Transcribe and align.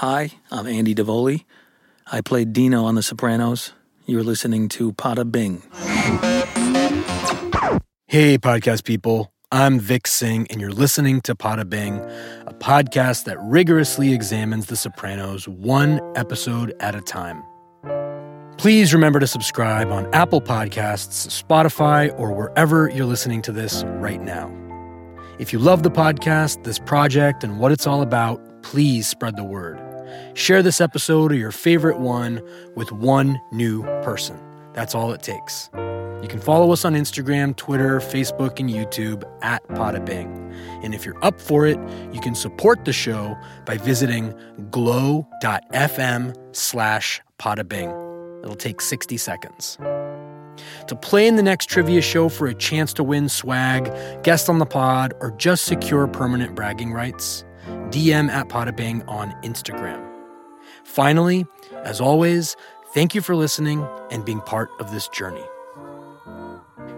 Hi, 0.00 0.30
I'm 0.50 0.66
Andy 0.66 0.94
Davoli. 0.94 1.44
I 2.10 2.22
played 2.22 2.54
Dino 2.54 2.84
on 2.86 2.94
The 2.94 3.02
Sopranos. 3.02 3.74
You're 4.06 4.22
listening 4.22 4.70
to 4.70 4.94
Pada 4.94 5.30
Bing. 5.30 5.60
Hey, 8.06 8.38
podcast 8.38 8.84
people. 8.84 9.30
I'm 9.52 9.78
Vic 9.78 10.06
Singh, 10.06 10.46
and 10.48 10.58
you're 10.58 10.72
listening 10.72 11.20
to 11.20 11.34
Pada 11.34 11.68
Bing, 11.68 11.98
a 12.46 12.54
podcast 12.54 13.24
that 13.24 13.36
rigorously 13.42 14.14
examines 14.14 14.68
The 14.68 14.76
Sopranos 14.76 15.46
one 15.46 16.00
episode 16.16 16.74
at 16.80 16.94
a 16.94 17.02
time. 17.02 17.42
Please 18.56 18.94
remember 18.94 19.20
to 19.20 19.26
subscribe 19.26 19.90
on 19.90 20.08
Apple 20.14 20.40
Podcasts, 20.40 21.28
Spotify, 21.28 22.18
or 22.18 22.32
wherever 22.32 22.88
you're 22.88 23.04
listening 23.04 23.42
to 23.42 23.52
this 23.52 23.84
right 23.84 24.22
now. 24.22 24.50
If 25.38 25.52
you 25.52 25.58
love 25.58 25.82
the 25.82 25.90
podcast, 25.90 26.64
this 26.64 26.78
project, 26.78 27.44
and 27.44 27.60
what 27.60 27.70
it's 27.70 27.86
all 27.86 28.00
about, 28.00 28.40
please 28.62 29.06
spread 29.06 29.36
the 29.36 29.44
word. 29.44 29.89
Share 30.34 30.62
this 30.62 30.80
episode 30.80 31.32
or 31.32 31.36
your 31.36 31.52
favorite 31.52 31.98
one 31.98 32.42
with 32.76 32.92
one 32.92 33.40
new 33.52 33.82
person. 34.02 34.38
That's 34.72 34.94
all 34.94 35.12
it 35.12 35.22
takes. 35.22 35.68
You 36.22 36.28
can 36.28 36.40
follow 36.40 36.70
us 36.72 36.84
on 36.84 36.94
Instagram, 36.94 37.56
Twitter, 37.56 37.98
Facebook, 37.98 38.60
and 38.60 38.68
YouTube 38.68 39.24
at 39.42 39.66
Podabing. 39.68 40.54
And 40.84 40.94
if 40.94 41.06
you're 41.06 41.22
up 41.24 41.40
for 41.40 41.66
it, 41.66 41.78
you 42.12 42.20
can 42.20 42.34
support 42.34 42.84
the 42.84 42.92
show 42.92 43.36
by 43.64 43.78
visiting 43.78 44.34
glow.fm 44.70 46.36
slash 46.54 47.22
Podabing. 47.38 48.42
It'll 48.42 48.54
take 48.54 48.80
60 48.80 49.16
seconds. 49.16 49.78
To 50.88 50.96
play 50.96 51.26
in 51.26 51.36
the 51.36 51.42
next 51.42 51.70
trivia 51.70 52.02
show 52.02 52.28
for 52.28 52.46
a 52.46 52.54
chance 52.54 52.92
to 52.94 53.02
win 53.02 53.30
swag, 53.30 53.90
guest 54.22 54.50
on 54.50 54.58
the 54.58 54.66
pod, 54.66 55.14
or 55.20 55.30
just 55.32 55.64
secure 55.64 56.06
permanent 56.06 56.54
bragging 56.54 56.92
rights, 56.92 57.44
DM 57.88 58.28
at 58.28 58.48
Podabing 58.48 59.08
on 59.08 59.32
Instagram. 59.42 60.09
Finally, 60.90 61.46
as 61.84 62.00
always, 62.00 62.56
thank 62.94 63.14
you 63.14 63.20
for 63.20 63.36
listening 63.36 63.86
and 64.10 64.24
being 64.24 64.40
part 64.40 64.68
of 64.80 64.90
this 64.90 65.06
journey. 65.06 65.44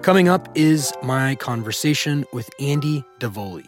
Coming 0.00 0.30
up 0.30 0.48
is 0.54 0.94
my 1.02 1.34
conversation 1.34 2.24
with 2.32 2.48
Andy 2.58 3.04
Davoli. 3.20 3.66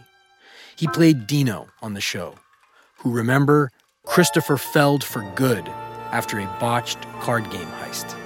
He 0.76 0.86
played 0.88 1.26
Dino 1.26 1.68
on 1.82 1.92
the 1.92 2.00
show, 2.00 2.36
who 2.96 3.12
remember 3.12 3.70
Christopher 4.06 4.56
Feld 4.56 5.04
for 5.04 5.30
good 5.34 5.68
after 6.10 6.38
a 6.38 6.46
botched 6.58 7.02
card 7.20 7.44
game 7.50 7.68
heist. 7.82 8.16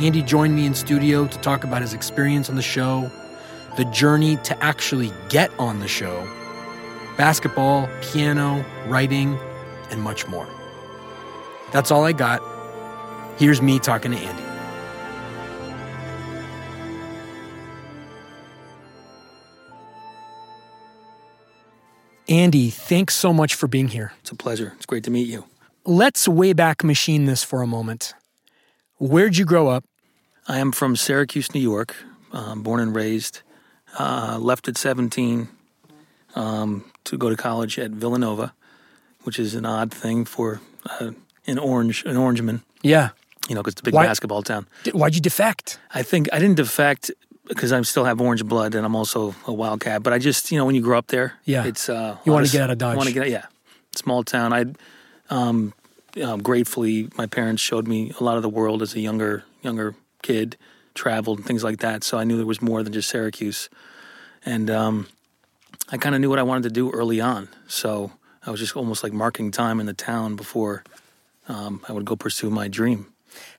Andy 0.00 0.20
joined 0.20 0.56
me 0.56 0.66
in 0.66 0.74
studio 0.74 1.28
to 1.28 1.38
talk 1.38 1.62
about 1.62 1.82
his 1.82 1.94
experience 1.94 2.50
on 2.50 2.56
the 2.56 2.60
show, 2.60 3.08
the 3.76 3.84
journey 3.86 4.36
to 4.38 4.64
actually 4.64 5.12
get 5.28 5.48
on 5.60 5.78
the 5.78 5.86
show, 5.88 6.26
basketball, 7.16 7.88
piano, 8.00 8.64
writing, 8.88 9.38
and 9.92 10.02
much 10.02 10.26
more. 10.26 10.48
That's 11.72 11.90
all 11.90 12.04
I 12.04 12.12
got. 12.12 12.42
Here's 13.38 13.62
me 13.62 13.78
talking 13.78 14.12
to 14.12 14.18
Andy. 14.18 14.42
Andy, 22.28 22.70
thanks 22.70 23.14
so 23.14 23.32
much 23.32 23.54
for 23.54 23.66
being 23.66 23.88
here. 23.88 24.12
It's 24.20 24.30
a 24.30 24.34
pleasure. 24.34 24.72
It's 24.76 24.86
great 24.86 25.04
to 25.04 25.10
meet 25.10 25.26
you. 25.26 25.44
Let's 25.84 26.28
way 26.28 26.52
back 26.52 26.84
machine 26.84 27.26
this 27.26 27.42
for 27.42 27.60
a 27.62 27.66
moment. 27.66 28.14
Where'd 28.98 29.36
you 29.36 29.44
grow 29.44 29.68
up? 29.68 29.84
I 30.46 30.58
am 30.58 30.72
from 30.72 30.96
Syracuse, 30.96 31.54
New 31.54 31.60
York, 31.60 31.94
um, 32.32 32.62
born 32.62 32.80
and 32.80 32.94
raised. 32.94 33.42
Uh, 33.98 34.38
left 34.40 34.68
at 34.68 34.78
17 34.78 35.48
um, 36.34 36.90
to 37.04 37.18
go 37.18 37.28
to 37.28 37.36
college 37.36 37.78
at 37.78 37.90
Villanova, 37.90 38.54
which 39.24 39.38
is 39.38 39.54
an 39.54 39.66
odd 39.66 39.92
thing 39.92 40.24
for 40.24 40.60
uh, 40.88 41.10
an 41.46 41.58
orange 41.58 42.04
an 42.04 42.16
orangeman. 42.16 42.62
Yeah. 42.82 43.10
You 43.48 43.54
know, 43.54 43.62
because 43.62 43.74
it's 43.74 43.80
a 43.80 43.84
big 43.84 43.94
Why- 43.94 44.06
basketball 44.06 44.42
town. 44.42 44.66
Why'd 44.92 45.14
you 45.14 45.20
defect? 45.20 45.78
I 45.94 46.02
think 46.02 46.28
I 46.32 46.38
didn't 46.38 46.56
defect 46.56 47.10
because 47.48 47.72
I 47.72 47.82
still 47.82 48.04
have 48.04 48.20
orange 48.20 48.44
blood 48.44 48.74
and 48.74 48.86
I'm 48.86 48.94
also 48.94 49.34
a 49.46 49.52
wildcat. 49.52 50.02
But 50.02 50.12
I 50.12 50.18
just, 50.18 50.50
you 50.52 50.58
know, 50.58 50.64
when 50.64 50.74
you 50.76 50.80
grow 50.82 50.96
up 50.98 51.08
there, 51.08 51.34
Yeah. 51.44 51.64
it's 51.64 51.88
uh, 51.88 52.16
You 52.24 52.32
wanna 52.32 52.46
get 52.48 52.62
out 52.62 52.70
of 52.70 52.78
Dodge. 52.78 52.96
Want 52.96 53.08
to 53.08 53.14
get, 53.14 53.28
yeah, 53.28 53.46
small 53.96 54.22
town. 54.22 54.52
I, 54.52 54.66
um, 55.28 55.72
um, 56.22 56.40
gratefully, 56.42 57.08
my 57.16 57.26
parents 57.26 57.62
showed 57.62 57.88
me 57.88 58.12
a 58.20 58.24
lot 58.24 58.36
of 58.36 58.42
the 58.42 58.48
world 58.48 58.82
as 58.82 58.94
a 58.94 59.00
younger 59.00 59.44
younger 59.62 59.94
kid, 60.22 60.56
traveled 60.94 61.38
and 61.38 61.46
things 61.46 61.64
like 61.64 61.78
that. 61.80 62.04
So 62.04 62.18
I 62.18 62.24
knew 62.24 62.36
there 62.36 62.46
was 62.46 62.60
more 62.62 62.82
than 62.82 62.92
just 62.92 63.08
Syracuse, 63.08 63.68
and 64.44 64.70
um, 64.70 65.06
I 65.90 65.96
kind 65.96 66.14
of 66.14 66.20
knew 66.20 66.28
what 66.30 66.38
I 66.38 66.42
wanted 66.42 66.64
to 66.64 66.70
do 66.70 66.90
early 66.90 67.20
on. 67.20 67.48
So 67.66 68.12
I 68.46 68.50
was 68.50 68.60
just 68.60 68.76
almost 68.76 69.02
like 69.02 69.12
marking 69.12 69.50
time 69.50 69.80
in 69.80 69.86
the 69.86 69.94
town 69.94 70.36
before 70.36 70.84
um, 71.48 71.80
I 71.88 71.92
would 71.92 72.04
go 72.04 72.16
pursue 72.16 72.50
my 72.50 72.68
dream. 72.68 73.06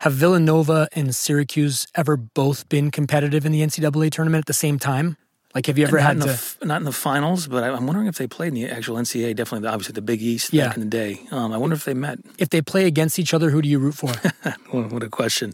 Have 0.02 0.14
Villanova 0.14 0.88
and 0.94 1.16
Syracuse 1.16 1.88
ever 1.96 2.16
both 2.16 2.70
been 2.70 2.92
competitive 2.92 3.46
in 3.46 3.52
the 3.52 3.62
NCAA 3.62 4.12
tournament 4.12 4.44
at 4.44 4.46
the 4.46 4.54
same 4.54 4.78
time? 4.78 5.18
Like, 5.56 5.68
have 5.68 5.78
you 5.78 5.86
ever 5.86 5.98
not 5.98 6.04
had 6.04 6.12
in 6.14 6.20
the 6.20 6.26
to? 6.28 6.32
f- 6.34 6.58
not 6.64 6.78
in 6.82 6.86
the 6.86 6.92
finals, 6.92 7.48
but 7.48 7.64
I, 7.64 7.70
I'm 7.70 7.86
wondering 7.86 8.08
if 8.08 8.16
they 8.18 8.26
played 8.28 8.50
in 8.50 8.54
the 8.56 8.66
actual 8.70 8.96
NCAA. 8.98 9.36
Definitely, 9.36 9.68
obviously, 9.68 9.94
the 9.94 10.02
Big 10.02 10.22
East 10.22 10.52
Yeah. 10.54 10.68
back 10.68 10.78
in 10.78 10.82
the 10.82 10.90
day. 10.90 11.22
Um, 11.32 11.52
I 11.54 11.58
wonder 11.58 11.76
if 11.76 11.86
they 11.86 11.94
met. 11.94 12.20
if 12.40 12.50
they 12.50 12.62
play 12.62 12.86
against 12.88 13.20
each 13.20 13.34
other, 13.36 13.50
who 13.52 13.62
do 13.62 13.70
you 13.70 13.78
root 13.80 13.94
for? 13.96 14.12
What 14.72 15.04
a 15.04 15.10
question! 15.10 15.54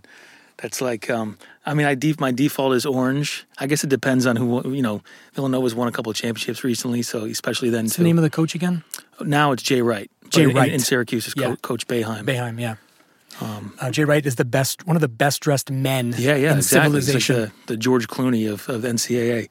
That's 0.58 0.80
like, 0.82 1.10
um, 1.10 1.38
I 1.66 1.74
mean, 1.74 1.86
I 1.86 1.96
def- 1.96 2.20
my 2.20 2.32
default 2.32 2.74
is 2.76 2.86
orange. 2.86 3.46
I 3.58 3.68
guess 3.68 3.84
it 3.84 3.90
depends 3.90 4.26
on 4.26 4.36
who 4.38 4.74
you 4.74 4.82
know. 4.82 5.02
Villanova's 5.34 5.76
won 5.76 5.88
a 5.88 5.92
couple 5.92 6.10
of 6.12 6.16
championships 6.18 6.64
recently, 6.64 7.02
so 7.02 7.26
especially 7.26 7.70
then 7.70 7.86
What's 7.86 7.96
too. 7.96 8.04
the 8.04 8.08
name 8.08 8.18
of 8.18 8.24
the 8.24 8.30
coach 8.30 8.56
again? 8.56 8.84
now 9.22 9.52
it's 9.52 9.64
Jay 9.64 9.82
Wright. 9.82 10.10
Jay 10.30 10.44
in- 10.44 10.54
Wright. 10.56 10.72
in, 10.72 10.80
Syracuse 10.80 11.28
is 11.28 11.34
Yeah. 11.38 11.56
Coach 11.62 11.88
Boeheim. 11.88 12.24
Boeheim, 12.26 12.60
yeah. 12.60 12.76
uh, 13.42 13.92
Jay 13.92 14.04
Wright 14.04 14.26
is 14.26 14.36
the 14.36 14.46
best, 14.46 14.86
one 14.86 14.96
of 14.98 15.02
the 15.02 15.08
best 15.08 15.42
dressed 15.42 15.72
men 15.72 16.14
yeah, 16.18 16.36
yeah, 16.36 16.52
in 16.52 16.58
exactly. 16.58 16.98
It's 17.00 17.08
like 17.14 17.22
civilization. 17.22 17.52
the, 17.66 17.74
the 17.74 17.78
George 17.78 18.08
Clooney 18.08 18.52
of, 18.52 18.68
of 18.70 18.82
NCAA. 18.84 19.50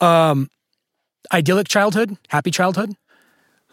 Um, 0.00 0.48
Idyllic 1.32 1.68
childhood, 1.68 2.16
happy 2.28 2.50
childhood. 2.50 2.94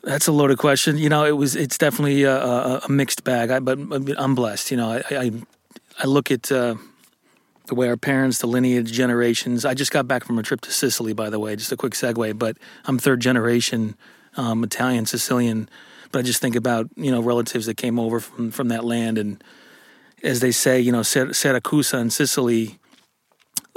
That's 0.04 0.28
a 0.28 0.32
loaded 0.32 0.58
question. 0.60 0.98
You 0.98 1.10
know, 1.10 1.26
it 1.26 1.36
was. 1.36 1.56
It's 1.58 1.78
definitely 1.78 2.24
a, 2.24 2.38
a, 2.38 2.82
a 2.86 2.90
mixed 2.90 3.24
bag. 3.26 3.52
I, 3.52 3.60
but 3.60 3.78
I'm 4.18 4.34
blessed. 4.36 4.72
You 4.72 4.78
know, 4.78 4.92
I 4.92 5.04
I, 5.12 5.32
I 6.00 6.06
look 6.06 6.32
at 6.32 6.50
uh, 6.52 6.76
the 7.66 7.76
way 7.76 7.90
our 7.90 7.98
parents, 7.98 8.38
the 8.38 8.48
lineage, 8.48 8.94
generations. 8.94 9.66
I 9.66 9.74
just 9.74 9.92
got 9.92 10.08
back 10.08 10.24
from 10.24 10.40
a 10.40 10.44
trip 10.44 10.62
to 10.62 10.72
Sicily, 10.72 11.12
by 11.14 11.30
the 11.30 11.38
way. 11.40 11.56
Just 11.58 11.72
a 11.74 11.76
quick 11.76 11.94
segue. 11.94 12.38
But 12.40 12.56
I'm 12.86 12.98
third 12.98 13.20
generation 13.20 13.96
um, 14.38 14.64
Italian, 14.64 15.06
Sicilian. 15.06 15.70
But 16.12 16.20
I 16.20 16.22
just 16.24 16.42
think 16.42 16.56
about 16.56 16.90
you 16.96 17.12
know 17.12 17.22
relatives 17.22 17.66
that 17.68 17.76
came 17.78 18.00
over 18.00 18.20
from 18.20 18.52
from 18.52 18.68
that 18.70 18.84
land, 18.84 19.18
and 19.18 19.44
as 20.24 20.40
they 20.40 20.52
say, 20.52 20.80
you 20.80 20.92
know, 20.92 21.04
Syr- 21.04 21.34
Syracuse 21.34 21.94
in 21.94 22.10
Sicily. 22.10 22.78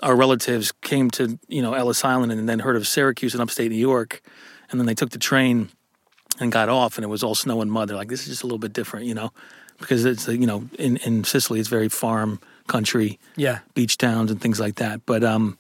Our 0.03 0.17
relatives 0.17 0.73
came 0.81 1.11
to 1.13 1.39
you 1.47 1.63
know 1.63 1.75
Ellis 1.75 2.05
Island 2.05 2.33
and 2.33 2.49
then 2.49 2.59
heard 2.59 2.75
of 2.75 2.89
Syracuse 2.89 3.37
in 3.37 3.41
upstate 3.41 3.71
New 3.71 3.77
York, 3.77 4.21
and 4.71 4.81
then 4.81 4.87
they 4.87 4.95
took 4.95 5.11
the 5.11 5.19
train 5.19 5.69
and 6.41 6.51
got 6.51 6.69
off 6.69 6.99
and 6.99 7.05
it 7.05 7.09
was 7.09 7.23
all 7.23 7.37
snow 7.37 7.61
and 7.61 7.71
mud. 7.71 7.89
They're 7.89 7.97
like, 7.97 8.09
this 8.09 8.23
is 8.23 8.27
just 8.29 8.43
a 8.43 8.47
little 8.47 8.59
bit 8.59 8.73
different, 8.73 9.07
you 9.07 9.15
know, 9.15 9.31
because 9.79 10.05
it's, 10.05 10.27
you 10.27 10.47
know, 10.47 10.69
in, 10.79 10.97
in 10.99 11.23
Sicily, 11.25 11.61
it's 11.61 11.69
very 11.69 11.89
farm 11.89 12.41
country, 12.67 13.21
Yeah. 13.37 13.61
beach 13.75 13.97
towns 13.99 14.31
and 14.31 14.41
things 14.41 14.59
like 14.59 14.77
that. 14.77 15.05
But 15.07 15.23
um, 15.23 15.57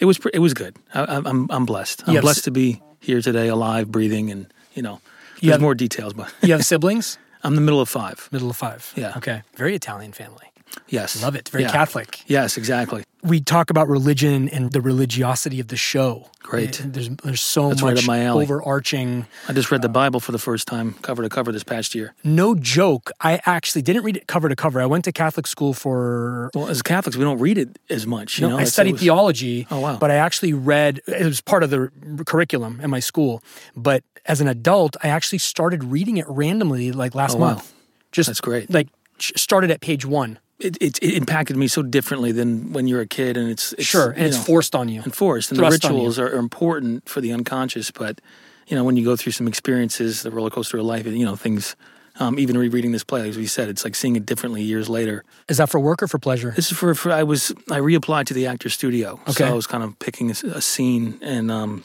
it 0.00 0.06
was, 0.06 0.18
it 0.32 0.38
was 0.40 0.54
good. 0.54 0.76
I, 0.94 1.04
I- 1.04 1.22
I'm, 1.28 1.46
I'm 1.50 1.66
blessed. 1.66 2.02
I'm 2.08 2.14
have 2.14 2.22
blessed 2.22 2.44
to 2.44 2.50
be 2.50 2.82
here 3.00 3.20
today, 3.20 3.46
alive, 3.48 3.92
breathing, 3.92 4.30
and, 4.30 4.46
you 4.72 4.82
know, 4.82 5.00
You 5.44 5.50
there's 5.50 5.54
have- 5.56 5.60
more 5.62 5.74
details, 5.74 6.12
but 6.14 6.32
You 6.42 6.52
have 6.52 6.64
siblings? 6.72 7.18
I'm 7.42 7.54
the 7.54 7.60
middle 7.60 7.80
of 7.80 7.88
five. 7.90 8.28
Middle 8.32 8.48
of 8.50 8.56
five. 8.56 8.92
Yeah. 8.96 9.12
Okay. 9.18 9.42
Very 9.56 9.74
Italian 9.74 10.12
family. 10.12 10.46
Yes. 10.88 11.22
Love 11.22 11.36
it. 11.36 11.48
Very 11.50 11.64
Yeah. 11.64 11.72
Catholic. 11.72 12.22
Yes, 12.26 12.56
exactly. 12.56 13.04
We 13.22 13.40
talk 13.40 13.70
about 13.70 13.86
religion 13.88 14.48
and 14.48 14.72
the 14.72 14.80
religiosity 14.80 15.60
of 15.60 15.68
the 15.68 15.76
show. 15.76 16.30
Great. 16.42 16.80
Uh, 16.80 16.84
There's 16.88 17.08
there's 17.22 17.40
so 17.40 17.68
That's 17.68 17.82
right 17.82 17.94
much 17.94 18.08
alley. 18.08 18.44
overarching. 18.44 19.26
I 19.48 19.52
just 19.52 19.70
read 19.70 19.82
the 19.82 19.88
Bible 19.88 20.20
for 20.20 20.32
the 20.32 20.38
first 20.38 20.66
time, 20.66 20.94
cover 21.02 21.22
to 21.22 21.28
cover, 21.28 21.52
this 21.52 21.64
past 21.64 21.94
year. 21.94 22.14
No 22.24 22.54
joke. 22.54 23.10
I 23.20 23.40
actually 23.46 23.82
didn't 23.82 24.02
read 24.04 24.16
it 24.16 24.26
cover 24.26 24.48
to 24.48 24.56
cover. 24.56 24.80
I 24.80 24.86
went 24.86 25.04
to 25.04 25.12
Catholic 25.12 25.46
school 25.46 25.74
for 25.74 26.50
Well, 26.54 26.68
as 26.68 26.82
Catholics, 26.82 27.16
we 27.16 27.24
don't 27.24 27.38
read 27.38 27.56
it 27.58 27.78
as 27.88 28.06
much. 28.06 28.38
You 28.38 28.48
No, 28.48 28.56
know, 28.56 28.58
I 28.58 28.64
studied 28.64 28.92
was- 28.92 29.00
theology. 29.02 29.66
Oh, 29.70 29.80
wow. 29.80 29.96
But 29.98 30.10
I 30.10 30.16
actually 30.16 30.52
read. 30.54 31.00
It 31.06 31.24
was 31.24 31.40
part 31.40 31.62
of 31.62 31.70
the 31.70 31.90
curriculum 32.26 32.80
in 32.82 32.90
my 32.90 33.00
school. 33.00 33.42
But 33.76 34.02
as 34.26 34.40
an 34.40 34.48
adult, 34.48 34.96
I 35.02 35.08
actually 35.08 35.38
started 35.38 35.84
reading 35.84 36.16
it 36.16 36.26
randomly, 36.28 36.92
like 36.92 37.14
last 37.14 37.34
Oh, 37.34 37.38
wow. 37.38 37.46
month. 37.54 37.72
Just 38.12 38.28
That's 38.28 38.40
great. 38.40 38.70
Like 38.70 38.88
started 39.18 39.70
at 39.70 39.80
page 39.80 40.04
one. 40.06 40.38
It, 40.60 40.76
it, 40.80 40.98
it 41.02 41.14
impacted 41.14 41.56
me 41.56 41.66
so 41.66 41.82
differently 41.82 42.30
than 42.30 42.72
when 42.72 42.86
you're 42.86 43.00
a 43.00 43.06
kid, 43.08 43.36
and 43.36 43.50
it's, 43.50 43.72
it's 43.72 43.82
Sure, 43.84 44.10
and 44.12 44.24
it's 44.24 44.36
know, 44.36 44.42
forced 44.44 44.74
on 44.76 44.88
you. 44.88 45.02
and 45.02 45.12
the 45.12 45.16
Thrust 45.16 45.84
on 45.84 45.92
rituals 45.92 46.18
are, 46.18 46.28
are 46.28 46.38
important 46.38 47.08
for 47.08 47.20
the 47.20 47.32
unconscious. 47.32 47.90
But 47.90 48.20
you 48.68 48.76
know, 48.76 48.84
when 48.84 48.96
you 48.96 49.04
go 49.04 49.16
through 49.16 49.32
some 49.32 49.48
experiences, 49.48 50.22
the 50.22 50.30
roller 50.30 50.50
coaster 50.50 50.78
of 50.78 50.84
life, 50.84 51.06
you 51.06 51.24
know, 51.24 51.36
things. 51.36 51.76
Um, 52.20 52.38
even 52.38 52.56
rereading 52.56 52.92
this 52.92 53.02
play, 53.02 53.28
as 53.28 53.36
we 53.36 53.48
said, 53.48 53.68
it's 53.68 53.82
like 53.84 53.96
seeing 53.96 54.14
it 54.14 54.24
differently 54.24 54.62
years 54.62 54.88
later. 54.88 55.24
Is 55.48 55.56
that 55.56 55.68
for 55.68 55.80
work 55.80 56.00
or 56.00 56.06
for 56.06 56.20
pleasure? 56.20 56.52
This 56.54 56.70
is 56.70 56.78
for, 56.78 56.94
for 56.94 57.10
I 57.10 57.24
was 57.24 57.50
I 57.72 57.80
reapplied 57.80 58.26
to 58.26 58.34
the 58.34 58.46
actor 58.46 58.68
studio, 58.68 59.14
Okay. 59.22 59.32
so 59.32 59.46
I 59.48 59.52
was 59.52 59.66
kind 59.66 59.82
of 59.82 59.98
picking 59.98 60.30
a, 60.30 60.34
a 60.54 60.60
scene, 60.62 61.18
and 61.22 61.50
um, 61.50 61.84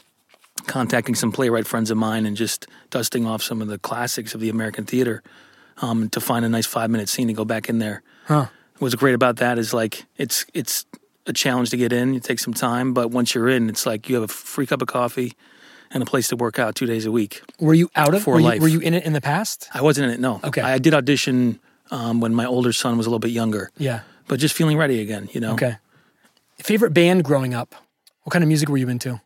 contacting 0.66 1.14
some 1.14 1.32
playwright 1.32 1.66
friends 1.66 1.90
of 1.90 1.96
mine 1.96 2.26
and 2.26 2.36
just 2.36 2.66
dusting 2.90 3.26
off 3.26 3.42
some 3.42 3.60
of 3.62 3.68
the 3.68 3.78
classics 3.78 4.34
of 4.34 4.40
the 4.40 4.48
American 4.48 4.84
theater 4.84 5.22
um, 5.82 6.08
to 6.10 6.20
find 6.20 6.44
a 6.44 6.48
nice 6.48 6.66
five 6.66 6.90
minute 6.90 7.08
scene 7.08 7.28
to 7.28 7.32
go 7.34 7.44
back 7.44 7.68
in 7.68 7.78
there. 7.78 8.02
Huh. 8.26 8.46
What's 8.78 8.94
great 8.94 9.14
about 9.14 9.36
that 9.36 9.58
is 9.58 9.72
like 9.74 10.04
it's 10.16 10.46
it's 10.54 10.86
a 11.26 11.32
challenge 11.32 11.70
to 11.70 11.76
get 11.76 11.92
in. 11.92 12.14
It 12.14 12.24
takes 12.24 12.42
some 12.42 12.54
time, 12.54 12.94
but 12.94 13.10
once 13.10 13.34
you're 13.34 13.48
in, 13.48 13.68
it's 13.68 13.84
like 13.86 14.08
you 14.08 14.14
have 14.16 14.24
a 14.24 14.28
free 14.28 14.66
cup 14.66 14.80
of 14.82 14.88
coffee 14.88 15.34
and 15.90 16.02
a 16.02 16.06
place 16.06 16.28
to 16.28 16.36
work 16.36 16.58
out 16.58 16.74
two 16.74 16.86
days 16.86 17.04
a 17.04 17.12
week. 17.12 17.42
Were 17.58 17.74
you 17.74 17.90
out 17.94 18.14
of 18.14 18.22
For 18.22 18.34
were 18.34 18.40
you, 18.40 18.46
life. 18.46 18.60
were 18.62 18.68
you 18.68 18.80
in 18.80 18.94
it 18.94 19.04
in 19.04 19.12
the 19.12 19.20
past? 19.20 19.68
I 19.74 19.82
wasn't 19.82 20.06
in 20.08 20.14
it, 20.14 20.20
no. 20.20 20.40
Okay. 20.44 20.60
I, 20.62 20.74
I 20.74 20.78
did 20.78 20.94
audition 20.94 21.60
um, 21.90 22.20
when 22.20 22.32
my 22.34 22.46
older 22.46 22.72
son 22.72 22.96
was 22.96 23.06
a 23.06 23.10
little 23.10 23.18
bit 23.18 23.32
younger, 23.32 23.70
Yeah. 23.76 24.00
but 24.28 24.38
just 24.40 24.54
feeling 24.54 24.78
ready 24.78 25.00
again, 25.00 25.28
you 25.32 25.40
know. 25.40 25.52
Okay. 25.54 25.76
Favorite 26.58 26.92
band 26.94 27.24
growing 27.24 27.54
up? 27.54 27.74
What 28.22 28.32
kind 28.32 28.44
of 28.44 28.48
music 28.48 28.68
were 28.68 28.76
you 28.76 28.88
into? 28.88 29.20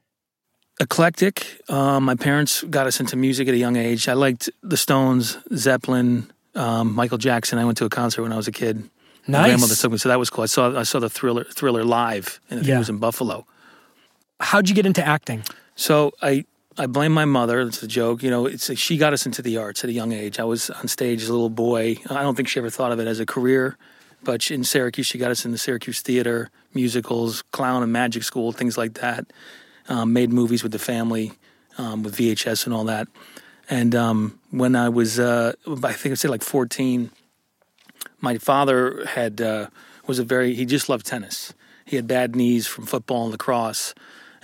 Eclectic. 0.80 1.60
Um, 1.68 2.04
my 2.04 2.14
parents 2.14 2.62
got 2.64 2.86
us 2.86 3.00
into 3.00 3.16
music 3.16 3.48
at 3.48 3.54
a 3.54 3.56
young 3.56 3.76
age. 3.76 4.08
I 4.08 4.14
liked 4.14 4.50
the 4.62 4.76
Stones, 4.76 5.38
Zeppelin, 5.54 6.30
um, 6.54 6.94
Michael 6.94 7.18
Jackson. 7.18 7.58
I 7.58 7.64
went 7.64 7.78
to 7.78 7.84
a 7.84 7.88
concert 7.90 8.22
when 8.22 8.32
I 8.32 8.36
was 8.36 8.48
a 8.48 8.52
kid. 8.52 8.78
Nice. 9.26 9.40
My 9.42 9.48
grandmother 9.48 9.74
took 9.74 9.92
me, 9.92 9.98
so 9.98 10.08
that 10.10 10.18
was 10.18 10.28
cool. 10.30 10.42
I 10.42 10.46
saw 10.46 10.78
I 10.78 10.82
saw 10.82 10.98
the 10.98 11.08
Thriller 11.08 11.44
Thriller 11.44 11.82
live, 11.84 12.40
and 12.50 12.64
Yeah. 12.64 12.76
it 12.76 12.78
was 12.78 12.88
in 12.90 12.98
Buffalo. 12.98 13.46
How'd 14.40 14.68
you 14.68 14.74
get 14.74 14.84
into 14.84 15.04
acting? 15.04 15.42
So 15.76 16.12
I 16.20 16.44
I 16.76 16.86
blame 16.86 17.12
my 17.12 17.24
mother. 17.24 17.60
It's 17.62 17.82
a 17.82 17.86
joke, 17.86 18.22
you 18.22 18.30
know. 18.30 18.46
It's 18.46 18.76
she 18.78 18.98
got 18.98 19.12
us 19.14 19.24
into 19.24 19.40
the 19.40 19.56
arts 19.56 19.82
at 19.82 19.88
a 19.90 19.92
young 19.94 20.12
age. 20.12 20.38
I 20.38 20.44
was 20.44 20.68
on 20.70 20.88
stage 20.88 21.22
as 21.22 21.28
a 21.30 21.32
little 21.32 21.48
boy. 21.48 21.96
I 22.10 22.22
don't 22.22 22.34
think 22.34 22.48
she 22.48 22.60
ever 22.60 22.68
thought 22.68 22.92
of 22.92 23.00
it 23.00 23.06
as 23.06 23.18
a 23.20 23.24
career, 23.26 23.78
but 24.22 24.50
in 24.50 24.62
Syracuse, 24.62 25.06
she 25.06 25.16
got 25.16 25.30
us 25.30 25.46
in 25.46 25.52
the 25.52 25.58
Syracuse 25.58 26.02
theater, 26.02 26.50
musicals, 26.74 27.42
clown 27.52 27.82
and 27.82 27.92
magic 27.92 28.24
school, 28.24 28.52
things 28.52 28.76
like 28.76 28.94
that. 28.94 29.32
Um, 29.88 30.12
made 30.12 30.32
movies 30.32 30.62
with 30.62 30.72
the 30.72 30.78
family, 30.78 31.32
um, 31.76 32.02
with 32.02 32.16
VHS 32.16 32.64
and 32.64 32.74
all 32.74 32.84
that. 32.84 33.06
And 33.68 33.94
um, 33.94 34.38
when 34.50 34.76
I 34.76 34.88
was, 34.88 35.18
uh, 35.18 35.52
I 35.66 35.92
think 35.92 36.12
I'd 36.12 36.18
say 36.18 36.28
like 36.28 36.42
fourteen, 36.42 37.10
my 38.20 38.38
father 38.38 39.04
had 39.06 39.40
uh, 39.40 39.68
was 40.06 40.18
a 40.18 40.24
very 40.24 40.54
he 40.54 40.64
just 40.64 40.88
loved 40.88 41.06
tennis. 41.06 41.54
He 41.84 41.96
had 41.96 42.06
bad 42.06 42.34
knees 42.34 42.66
from 42.66 42.86
football 42.86 43.24
and 43.24 43.32
lacrosse, 43.32 43.94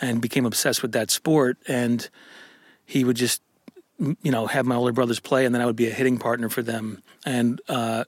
and 0.01 0.21
became 0.21 0.47
obsessed 0.47 0.83
with 0.83 0.93
that 0.93 1.11
sport. 1.11 1.59
And 1.67 2.09
he 2.85 3.05
would 3.05 3.17
just 3.17 3.43
you 3.99 4.31
know 4.31 4.47
have 4.47 4.67
my 4.67 4.75
older 4.75 4.93
brothers 4.93 5.21
play, 5.21 5.45
and 5.45 5.55
then 5.55 5.63
I 5.63 5.67
would 5.67 5.77
be 5.77 5.89
a 5.89 5.93
hitting 5.93 6.19
partner 6.19 6.49
for 6.49 6.63
them. 6.63 7.03
And 7.27 7.61
uh, 7.69 8.05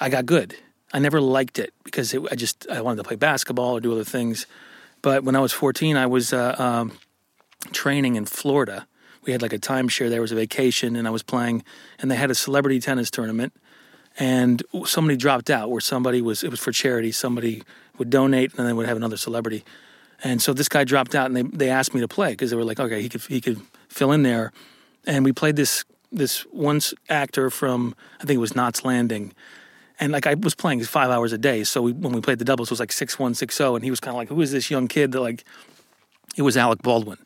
I 0.00 0.08
got 0.08 0.26
good. 0.26 0.56
I 0.92 0.98
never 0.98 1.20
liked 1.20 1.58
it 1.58 1.72
because 1.84 2.12
it, 2.12 2.22
I 2.30 2.34
just 2.34 2.68
I 2.68 2.80
wanted 2.80 2.96
to 2.96 3.04
play 3.04 3.16
basketball 3.16 3.74
or 3.74 3.80
do 3.80 3.92
other 3.92 4.04
things. 4.04 4.46
But 5.02 5.24
when 5.24 5.34
I 5.34 5.40
was 5.40 5.52
14, 5.52 5.96
I 5.96 6.06
was 6.06 6.32
uh, 6.32 6.54
um, 6.58 6.98
training 7.72 8.16
in 8.16 8.26
Florida. 8.26 8.86
We 9.22 9.32
had 9.32 9.42
like 9.42 9.52
a 9.52 9.58
timeshare. 9.58 10.08
There 10.08 10.20
was 10.20 10.32
a 10.32 10.36
vacation, 10.36 10.96
and 10.96 11.06
I 11.06 11.10
was 11.10 11.22
playing. 11.22 11.62
And 11.98 12.10
they 12.10 12.16
had 12.16 12.30
a 12.30 12.34
celebrity 12.34 12.80
tennis 12.80 13.10
tournament, 13.10 13.52
and 14.18 14.62
somebody 14.84 15.16
dropped 15.16 15.50
out. 15.50 15.70
Where 15.70 15.80
somebody 15.80 16.22
was, 16.22 16.42
it 16.42 16.50
was 16.50 16.60
for 16.60 16.72
charity. 16.72 17.12
Somebody 17.12 17.62
would 17.98 18.10
donate, 18.10 18.54
and 18.56 18.66
then 18.66 18.76
would 18.76 18.86
have 18.86 18.96
another 18.96 19.16
celebrity. 19.16 19.64
And 20.22 20.42
so 20.42 20.52
this 20.52 20.68
guy 20.68 20.84
dropped 20.84 21.14
out, 21.14 21.26
and 21.26 21.36
they 21.36 21.42
they 21.42 21.70
asked 21.70 21.94
me 21.94 22.00
to 22.00 22.08
play 22.08 22.30
because 22.32 22.50
they 22.50 22.56
were 22.56 22.64
like, 22.64 22.80
okay, 22.80 23.02
he 23.02 23.08
could 23.08 23.22
he 23.22 23.40
could 23.40 23.60
fill 23.88 24.12
in 24.12 24.22
there. 24.22 24.52
And 25.06 25.24
we 25.24 25.32
played 25.32 25.56
this 25.56 25.84
this 26.12 26.40
one 26.50 26.76
s- 26.76 26.94
actor 27.08 27.50
from 27.50 27.94
I 28.20 28.24
think 28.24 28.36
it 28.36 28.40
was 28.40 28.56
Knots 28.56 28.84
Landing, 28.84 29.32
and 30.00 30.12
like 30.12 30.26
I 30.26 30.34
was 30.34 30.54
playing 30.54 30.82
five 30.84 31.10
hours 31.10 31.32
a 31.32 31.38
day. 31.38 31.62
So 31.62 31.82
we, 31.82 31.92
when 31.92 32.12
we 32.12 32.20
played 32.20 32.38
the 32.38 32.44
doubles, 32.44 32.68
it 32.68 32.72
was 32.72 32.80
like 32.80 32.92
six 32.92 33.18
one 33.18 33.34
six 33.34 33.56
zero, 33.56 33.76
and 33.76 33.84
he 33.84 33.90
was 33.90 34.00
kind 34.00 34.12
of 34.12 34.16
like, 34.16 34.28
who 34.28 34.40
is 34.40 34.50
this 34.50 34.70
young 34.70 34.88
kid 34.88 35.12
that 35.12 35.20
like? 35.20 35.44
It 36.36 36.42
was 36.42 36.56
Alec 36.56 36.82
Baldwin, 36.82 37.18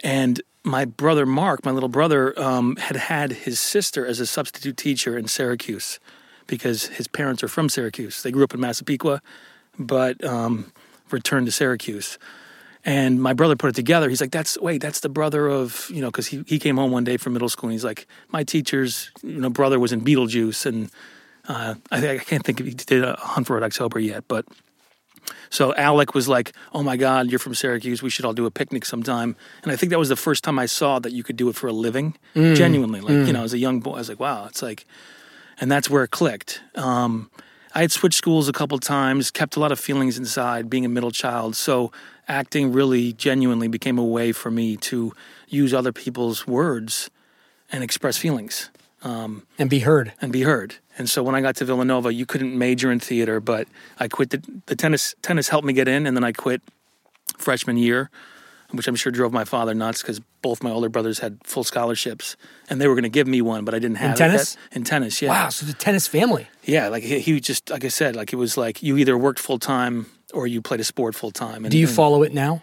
and 0.00 0.42
my 0.64 0.84
brother 0.84 1.24
Mark, 1.24 1.64
my 1.64 1.70
little 1.70 1.88
brother, 1.88 2.38
um, 2.40 2.76
had 2.76 2.96
had 2.96 3.32
his 3.32 3.60
sister 3.60 4.06
as 4.06 4.18
a 4.18 4.26
substitute 4.26 4.76
teacher 4.76 5.16
in 5.16 5.28
Syracuse 5.28 6.00
because 6.46 6.86
his 6.86 7.06
parents 7.06 7.42
are 7.42 7.48
from 7.48 7.68
Syracuse. 7.68 8.22
They 8.22 8.30
grew 8.30 8.44
up 8.44 8.54
in 8.54 8.60
Massapequa, 8.60 9.22
but 9.78 10.22
um, 10.24 10.72
returned 11.10 11.46
to 11.46 11.52
Syracuse. 11.52 12.18
And 12.84 13.22
my 13.22 13.32
brother 13.32 13.56
put 13.56 13.70
it 13.70 13.76
together. 13.76 14.10
He's 14.10 14.20
like, 14.20 14.32
"That's 14.32 14.58
wait, 14.60 14.82
that's 14.82 15.00
the 15.00 15.08
brother 15.08 15.48
of 15.48 15.88
you 15.90 16.00
know," 16.02 16.08
because 16.08 16.26
he 16.26 16.44
he 16.46 16.58
came 16.58 16.76
home 16.76 16.90
one 16.90 17.04
day 17.04 17.16
from 17.16 17.32
middle 17.32 17.48
school. 17.48 17.68
and 17.68 17.72
He's 17.72 17.84
like, 17.84 18.06
"My 18.28 18.44
teacher's 18.44 19.10
you 19.22 19.40
know 19.40 19.48
brother 19.48 19.78
was 19.80 19.92
in 19.92 20.02
Beetlejuice," 20.02 20.66
and 20.66 20.90
uh, 21.48 21.74
I, 21.90 22.08
I 22.08 22.18
can't 22.18 22.44
think 22.44 22.60
if 22.60 22.66
he 22.66 22.72
did 22.74 23.04
a 23.04 23.16
Hunt 23.18 23.46
for 23.46 23.54
Red 23.54 23.62
October 23.62 23.98
yet, 23.98 24.24
but 24.28 24.46
so 25.50 25.74
Alec 25.74 26.14
was 26.14 26.28
like, 26.28 26.52
"Oh 26.72 26.82
my 26.82 26.96
God, 26.96 27.30
you're 27.30 27.38
from 27.38 27.54
Syracuse. 27.54 28.02
We 28.02 28.10
should 28.10 28.24
all 28.24 28.34
do 28.34 28.46
a 28.46 28.50
picnic 28.50 28.84
sometime." 28.84 29.36
And 29.62 29.72
I 29.72 29.76
think 29.76 29.90
that 29.90 29.98
was 29.98 30.08
the 30.08 30.16
first 30.16 30.44
time 30.44 30.58
I 30.58 30.66
saw 30.66 30.98
that 30.98 31.12
you 31.12 31.22
could 31.22 31.36
do 31.36 31.48
it 31.48 31.56
for 31.56 31.66
a 31.68 31.72
living, 31.72 32.16
genuinely. 32.34 33.00
Like 33.00 33.26
you 33.26 33.32
know, 33.32 33.44
as 33.44 33.52
a 33.52 33.58
young 33.58 33.80
boy, 33.80 33.94
I 33.94 33.98
was 33.98 34.08
like, 34.08 34.20
"Wow!" 34.20 34.46
It's 34.46 34.62
like, 34.62 34.84
and 35.60 35.70
that's 35.70 35.88
where 35.88 36.04
it 36.04 36.10
clicked. 36.10 36.60
Um, 36.74 37.30
I 37.74 37.80
had 37.80 37.90
switched 37.92 38.18
schools 38.18 38.48
a 38.48 38.52
couple 38.52 38.78
times, 38.78 39.30
kept 39.30 39.56
a 39.56 39.60
lot 39.60 39.72
of 39.72 39.80
feelings 39.80 40.18
inside, 40.18 40.68
being 40.70 40.84
a 40.84 40.88
middle 40.88 41.10
child. 41.10 41.56
So 41.56 41.90
acting 42.28 42.72
really, 42.72 43.12
genuinely 43.12 43.68
became 43.68 43.98
a 43.98 44.04
way 44.04 44.32
for 44.32 44.50
me 44.50 44.76
to 44.76 45.12
use 45.48 45.74
other 45.74 45.92
people's 45.92 46.46
words 46.46 47.10
and 47.72 47.82
express 47.82 48.16
feelings 48.16 48.70
And 49.02 49.68
be 49.68 49.80
heard. 49.80 50.12
and 50.20 50.32
be 50.32 50.42
heard. 50.42 50.76
And 50.96 51.10
so 51.10 51.22
when 51.22 51.34
I 51.34 51.40
got 51.40 51.56
to 51.56 51.64
Villanova, 51.64 52.12
you 52.14 52.24
couldn't 52.26 52.56
major 52.56 52.90
in 52.92 53.00
theater, 53.00 53.40
but 53.40 53.66
I 53.98 54.06
quit 54.08 54.30
the, 54.30 54.42
the 54.66 54.76
tennis. 54.76 55.14
Tennis 55.22 55.48
helped 55.48 55.66
me 55.66 55.72
get 55.72 55.88
in, 55.88 56.06
and 56.06 56.16
then 56.16 56.22
I 56.24 56.32
quit 56.32 56.62
freshman 57.38 57.76
year, 57.76 58.10
which 58.70 58.86
I'm 58.86 58.94
sure 58.94 59.10
drove 59.10 59.32
my 59.32 59.44
father 59.44 59.74
nuts 59.74 60.02
because 60.02 60.20
both 60.42 60.62
my 60.62 60.70
older 60.70 60.88
brothers 60.88 61.18
had 61.18 61.38
full 61.44 61.64
scholarships, 61.64 62.36
and 62.70 62.80
they 62.80 62.86
were 62.88 62.94
going 62.94 63.02
to 63.04 63.08
give 63.08 63.26
me 63.26 63.40
one, 63.42 63.64
but 63.64 63.74
I 63.74 63.78
didn't 63.78 63.96
have 63.96 64.14
it 64.14 64.18
tennis? 64.18 64.56
yet. 64.70 64.76
In 64.76 64.84
tennis, 64.84 65.20
yeah, 65.22 65.30
Wow, 65.30 65.48
so 65.48 65.66
the 65.66 65.72
tennis 65.72 66.06
family. 66.06 66.46
yeah. 66.64 66.88
Like 66.88 67.02
he, 67.02 67.18
he 67.20 67.40
just 67.40 67.70
like 67.70 67.84
I 67.84 67.88
said, 67.88 68.14
like 68.16 68.32
it 68.32 68.36
was 68.36 68.56
like 68.56 68.82
you 68.82 68.96
either 68.96 69.16
worked 69.18 69.40
full 69.40 69.58
time 69.58 70.06
or 70.32 70.46
you 70.46 70.62
played 70.62 70.80
a 70.80 70.84
sport 70.84 71.14
full 71.14 71.30
time. 71.30 71.64
Do 71.64 71.78
you 71.78 71.86
follow 71.86 72.22
it 72.22 72.32
now? 72.32 72.62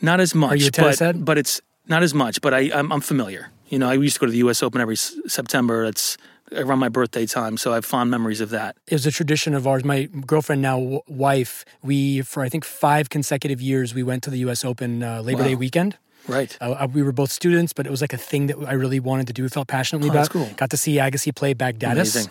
Not 0.00 0.18
as 0.20 0.34
much. 0.34 0.52
Are 0.52 0.56
you 0.56 0.66
a 0.66 0.70
tennis 0.70 0.98
but, 0.98 1.04
head? 1.04 1.24
But 1.24 1.38
it's 1.38 1.60
not 1.86 2.02
as 2.02 2.12
much. 2.12 2.40
But 2.40 2.54
I, 2.54 2.70
I'm, 2.74 2.90
I'm 2.92 3.00
familiar. 3.00 3.50
You 3.68 3.78
know, 3.78 3.88
I 3.88 3.94
used 3.94 4.14
to 4.14 4.20
go 4.20 4.26
to 4.26 4.32
the 4.32 4.38
U.S. 4.38 4.62
Open 4.62 4.80
every 4.80 4.94
s- 4.94 5.14
September. 5.28 5.84
It's 5.84 6.16
around 6.54 6.78
my 6.78 6.88
birthday 6.88 7.26
time, 7.26 7.56
so 7.56 7.72
I 7.72 7.74
have 7.76 7.84
fond 7.84 8.10
memories 8.10 8.40
of 8.40 8.50
that. 8.50 8.76
It 8.86 8.94
was 8.94 9.06
a 9.06 9.10
tradition 9.10 9.54
of 9.54 9.66
ours. 9.66 9.84
My 9.84 10.04
girlfriend, 10.26 10.62
now 10.62 10.78
w- 10.78 11.00
wife, 11.08 11.64
we, 11.82 12.22
for 12.22 12.42
I 12.42 12.48
think 12.48 12.64
five 12.64 13.08
consecutive 13.10 13.60
years, 13.60 13.94
we 13.94 14.02
went 14.02 14.22
to 14.24 14.30
the 14.30 14.38
US 14.48 14.64
Open 14.64 15.02
uh, 15.02 15.22
Labor 15.22 15.42
Wow. 15.42 15.48
Day 15.48 15.54
weekend. 15.54 15.96
Right. 16.28 16.56
Uh, 16.60 16.72
uh, 16.72 16.86
we 16.92 17.02
were 17.02 17.10
both 17.12 17.32
students, 17.32 17.72
but 17.72 17.84
it 17.86 17.90
was 17.90 18.00
like 18.00 18.12
a 18.12 18.16
thing 18.18 18.46
that 18.46 18.56
I 18.66 18.74
really 18.74 19.00
wanted 19.00 19.26
to 19.26 19.32
do, 19.32 19.48
felt 19.48 19.66
passionately 19.68 20.08
Oh, 20.08 20.12
about. 20.12 20.30
cool. 20.30 20.48
Got 20.56 20.70
to 20.70 20.76
see 20.76 20.96
Agassi 20.96 21.34
play 21.34 21.52
Baghdatis. 21.54 21.92
Amazing. 22.14 22.30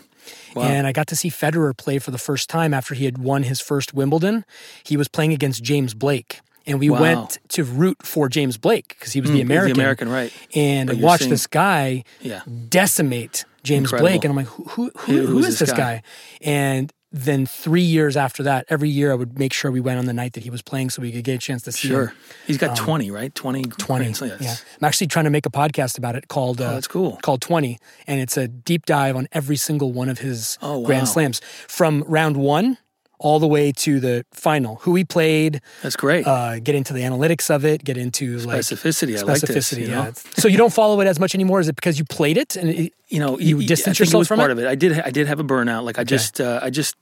Wow. 0.56 0.64
And 0.64 0.88
I 0.88 0.92
got 0.92 1.08
to 1.08 1.16
see 1.16 1.30
Federer 1.30 1.76
play 1.76 2.00
for 2.00 2.12
the 2.12 2.18
first 2.18 2.50
time 2.50 2.74
after 2.74 2.94
he 2.96 3.06
had 3.06 3.18
won 3.18 3.44
his 3.44 3.60
first 3.60 3.94
Wimbledon. 3.94 4.46
He 4.84 4.96
was 4.96 5.08
playing 5.08 5.34
against 5.34 5.62
James 5.64 5.94
Blake. 5.94 6.40
And 6.68 6.80
we 6.80 6.90
Wow. 6.90 6.98
Mm, 6.98 7.02
went 7.02 7.38
to 7.50 7.64
root 7.64 7.98
for 8.06 8.30
James 8.30 8.58
Blake 8.58 8.90
because 8.90 9.14
he 9.14 9.22
was 9.22 9.30
the 9.32 9.38
the 9.38 9.42
American. 9.42 9.78
American, 9.78 10.10
right. 10.10 10.32
And 10.56 10.88
But 10.88 10.98
I 10.98 11.02
watched 11.02 11.22
seeing- 11.24 11.32
this 11.32 11.48
guy 11.48 12.04
Yeah. 12.22 12.42
decimate 12.70 13.46
James 13.64 13.86
Incredible. 13.86 14.10
Blake. 14.10 14.24
And 14.24 14.32
I'm 14.32 14.36
like, 14.38 14.48
who, 14.48 14.64
who, 14.70 14.92
who, 14.98 15.26
Who- 15.28 15.40
is 15.44 15.60
this 15.60 15.72
guy? 15.72 15.78
guy? 15.78 16.04
And 16.42 16.92
then 17.14 17.46
three 17.46 17.82
years 17.82 18.16
after 18.16 18.42
that, 18.44 18.66
every 18.70 18.90
year 18.90 19.12
I 19.12 19.16
would 19.16 19.38
make 19.38 19.52
sure 19.52 19.70
we 19.70 19.82
went 19.82 20.00
on 20.00 20.06
the 20.06 20.14
night 20.14 20.32
that 20.34 20.44
he 20.44 20.50
was 20.50 20.62
playing 20.62 20.90
so 20.92 21.02
we 21.02 21.12
could 21.12 21.24
get 21.26 21.36
a 21.36 21.38
chance 21.40 21.62
to 21.64 21.72
see 21.72 21.90
him. 21.90 21.94
Sure. 21.96 22.14
He's 22.48 22.58
got 22.58 22.76
20, 22.78 23.12
right? 23.12 23.36
20. 23.36 23.64
20. 23.64 24.12
Grand. 24.14 24.42
Yeah. 24.42 24.56
I'm 24.80 24.86
actually 24.86 25.08
trying 25.08 25.26
to 25.26 25.32
make 25.32 25.46
a 25.46 25.50
podcast 25.52 25.98
about 25.98 26.16
it 26.16 26.30
called 26.30 26.62
uh, 26.62 26.66
Oh, 26.70 26.74
that's 26.76 26.88
cool. 26.88 27.20
called 27.22 27.42
20 27.42 27.78
and 28.08 28.22
it's 28.22 28.38
a 28.38 28.48
deep 28.48 28.86
dive 28.86 29.16
on 29.18 29.28
every 29.34 29.58
single 29.58 29.92
one 29.92 30.08
of 30.10 30.20
his 30.20 30.58
Oh, 30.62 30.80
wow. 30.80 30.86
grand 30.86 31.08
slams 31.10 31.42
from 31.68 32.04
round 32.08 32.38
1 32.38 32.78
all 33.24 33.40
the 33.40 33.48
way 33.48 33.72
to 33.72 34.00
the 34.00 34.26
final. 34.32 34.78
Who 34.78 34.96
he 34.96 35.04
played, 35.06 35.62
That's 35.84 35.96
great. 35.96 36.26
uh, 36.26 36.60
get 36.60 36.74
into 36.76 36.92
the 36.92 37.02
analytics 37.02 37.50
of 37.54 37.64
it, 37.64 37.84
get 37.84 37.96
into 37.98 38.40
like 38.40 38.62
Specificity. 38.62 39.16
I 39.18 39.22
like 39.22 39.40
this. 39.42 39.72
specificity, 39.72 39.82
you 39.82 39.88
yeah. 39.90 40.12
so 40.38 40.48
you 40.48 40.58
don't 40.58 40.74
follow 40.74 41.00
it 41.02 41.08
as 41.08 41.20
much 41.20 41.36
anymore 41.36 41.60
is 41.60 41.68
it 41.70 41.76
because 41.76 42.00
you 42.00 42.06
played 42.06 42.38
it 42.38 42.56
and 42.56 42.70
it, 42.70 42.94
you 43.10 43.20
know, 43.20 43.38
You 43.38 43.66
distance 43.66 44.00
I 44.00 44.04
yourself 44.04 44.16
it 44.16 44.18
was 44.20 44.28
from 44.28 44.40
part 44.40 44.50
it? 44.50 44.54
of 44.54 44.60
it. 44.60 44.68
I 44.68 44.76
did. 44.76 45.00
I 45.00 45.12
did 45.12 45.28
have 45.28 45.40
a 45.40 45.44
burnout. 45.44 45.84
Like 45.84 46.00
I 46.00 46.04
just, 46.04 46.42
uh, 46.42 46.60
I 46.64 46.70
just, 46.72 46.96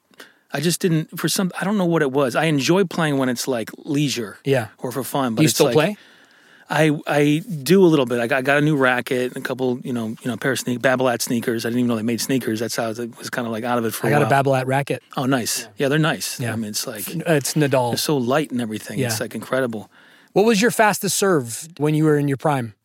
I 0.51 0.59
just 0.59 0.81
didn't. 0.81 1.17
For 1.17 1.29
some, 1.29 1.51
I 1.59 1.63
don't 1.63 1.77
know 1.77 1.85
what 1.85 2.01
it 2.01 2.11
was. 2.11 2.35
I 2.35 2.45
enjoy 2.45 2.83
playing 2.83 3.17
when 3.17 3.29
it's 3.29 3.47
like 3.47 3.69
leisure, 3.77 4.39
Yeah. 4.43 4.67
or 4.79 4.91
for 4.91 5.03
fun. 5.03 5.35
But 5.35 5.43
you 5.43 5.45
it's 5.45 5.53
still 5.53 5.67
like, 5.67 5.73
play? 5.75 5.97
I 6.69 6.91
I 7.07 7.41
do 7.63 7.83
a 7.83 7.87
little 7.87 8.05
bit. 8.05 8.19
I 8.19 8.27
got, 8.27 8.37
I 8.37 8.41
got 8.43 8.57
a 8.59 8.61
new 8.61 8.75
racket, 8.75 9.33
and 9.35 9.43
a 9.43 9.47
couple, 9.47 9.79
you 9.83 9.91
know, 9.91 10.07
you 10.09 10.17
know, 10.25 10.33
a 10.33 10.37
pair 10.37 10.51
of 10.51 10.59
sneak 10.59 10.79
Babolat 10.79 11.21
sneakers. 11.21 11.65
I 11.65 11.69
didn't 11.69 11.79
even 11.79 11.87
know 11.89 11.95
they 11.95 12.03
made 12.03 12.21
sneakers. 12.21 12.59
That's 12.59 12.75
how 12.75 12.85
I 12.89 13.09
was 13.17 13.29
kind 13.31 13.47
of 13.47 13.51
like 13.51 13.63
out 13.63 13.77
of 13.79 13.85
it 13.85 13.91
for 13.93 14.05
I 14.07 14.11
a 14.11 14.19
got 14.19 14.21
a. 14.21 14.49
Babolat 14.49 14.65
racket. 14.67 15.01
oh, 15.17 15.25
nice. 15.25 15.67
Yeah. 15.77 15.87
they're 15.87 15.97
nice. 15.97 16.39
Yeah. 16.39 16.53
I 16.53 16.55
mean, 16.55 16.69
it's 16.69 16.85
like 16.85 17.07
It's 17.09 17.55
Nadal. 17.55 17.91
they're 17.91 17.97
so 17.97 18.17
light 18.17 18.51
and 18.51 18.61
everything. 18.61 18.99
Yeah. 18.99 19.07
It's 19.07 19.19
like 19.19 19.33
incredible. 19.33 19.89
What 20.33 20.45
was 20.45 20.61
your 20.61 20.69
fastest 20.71 21.17
serve 21.17 21.67
when 21.77 21.95
you 21.95 22.03
were 22.05 22.17
in 22.17 22.27
your 22.27 22.37
prime? 22.37 22.75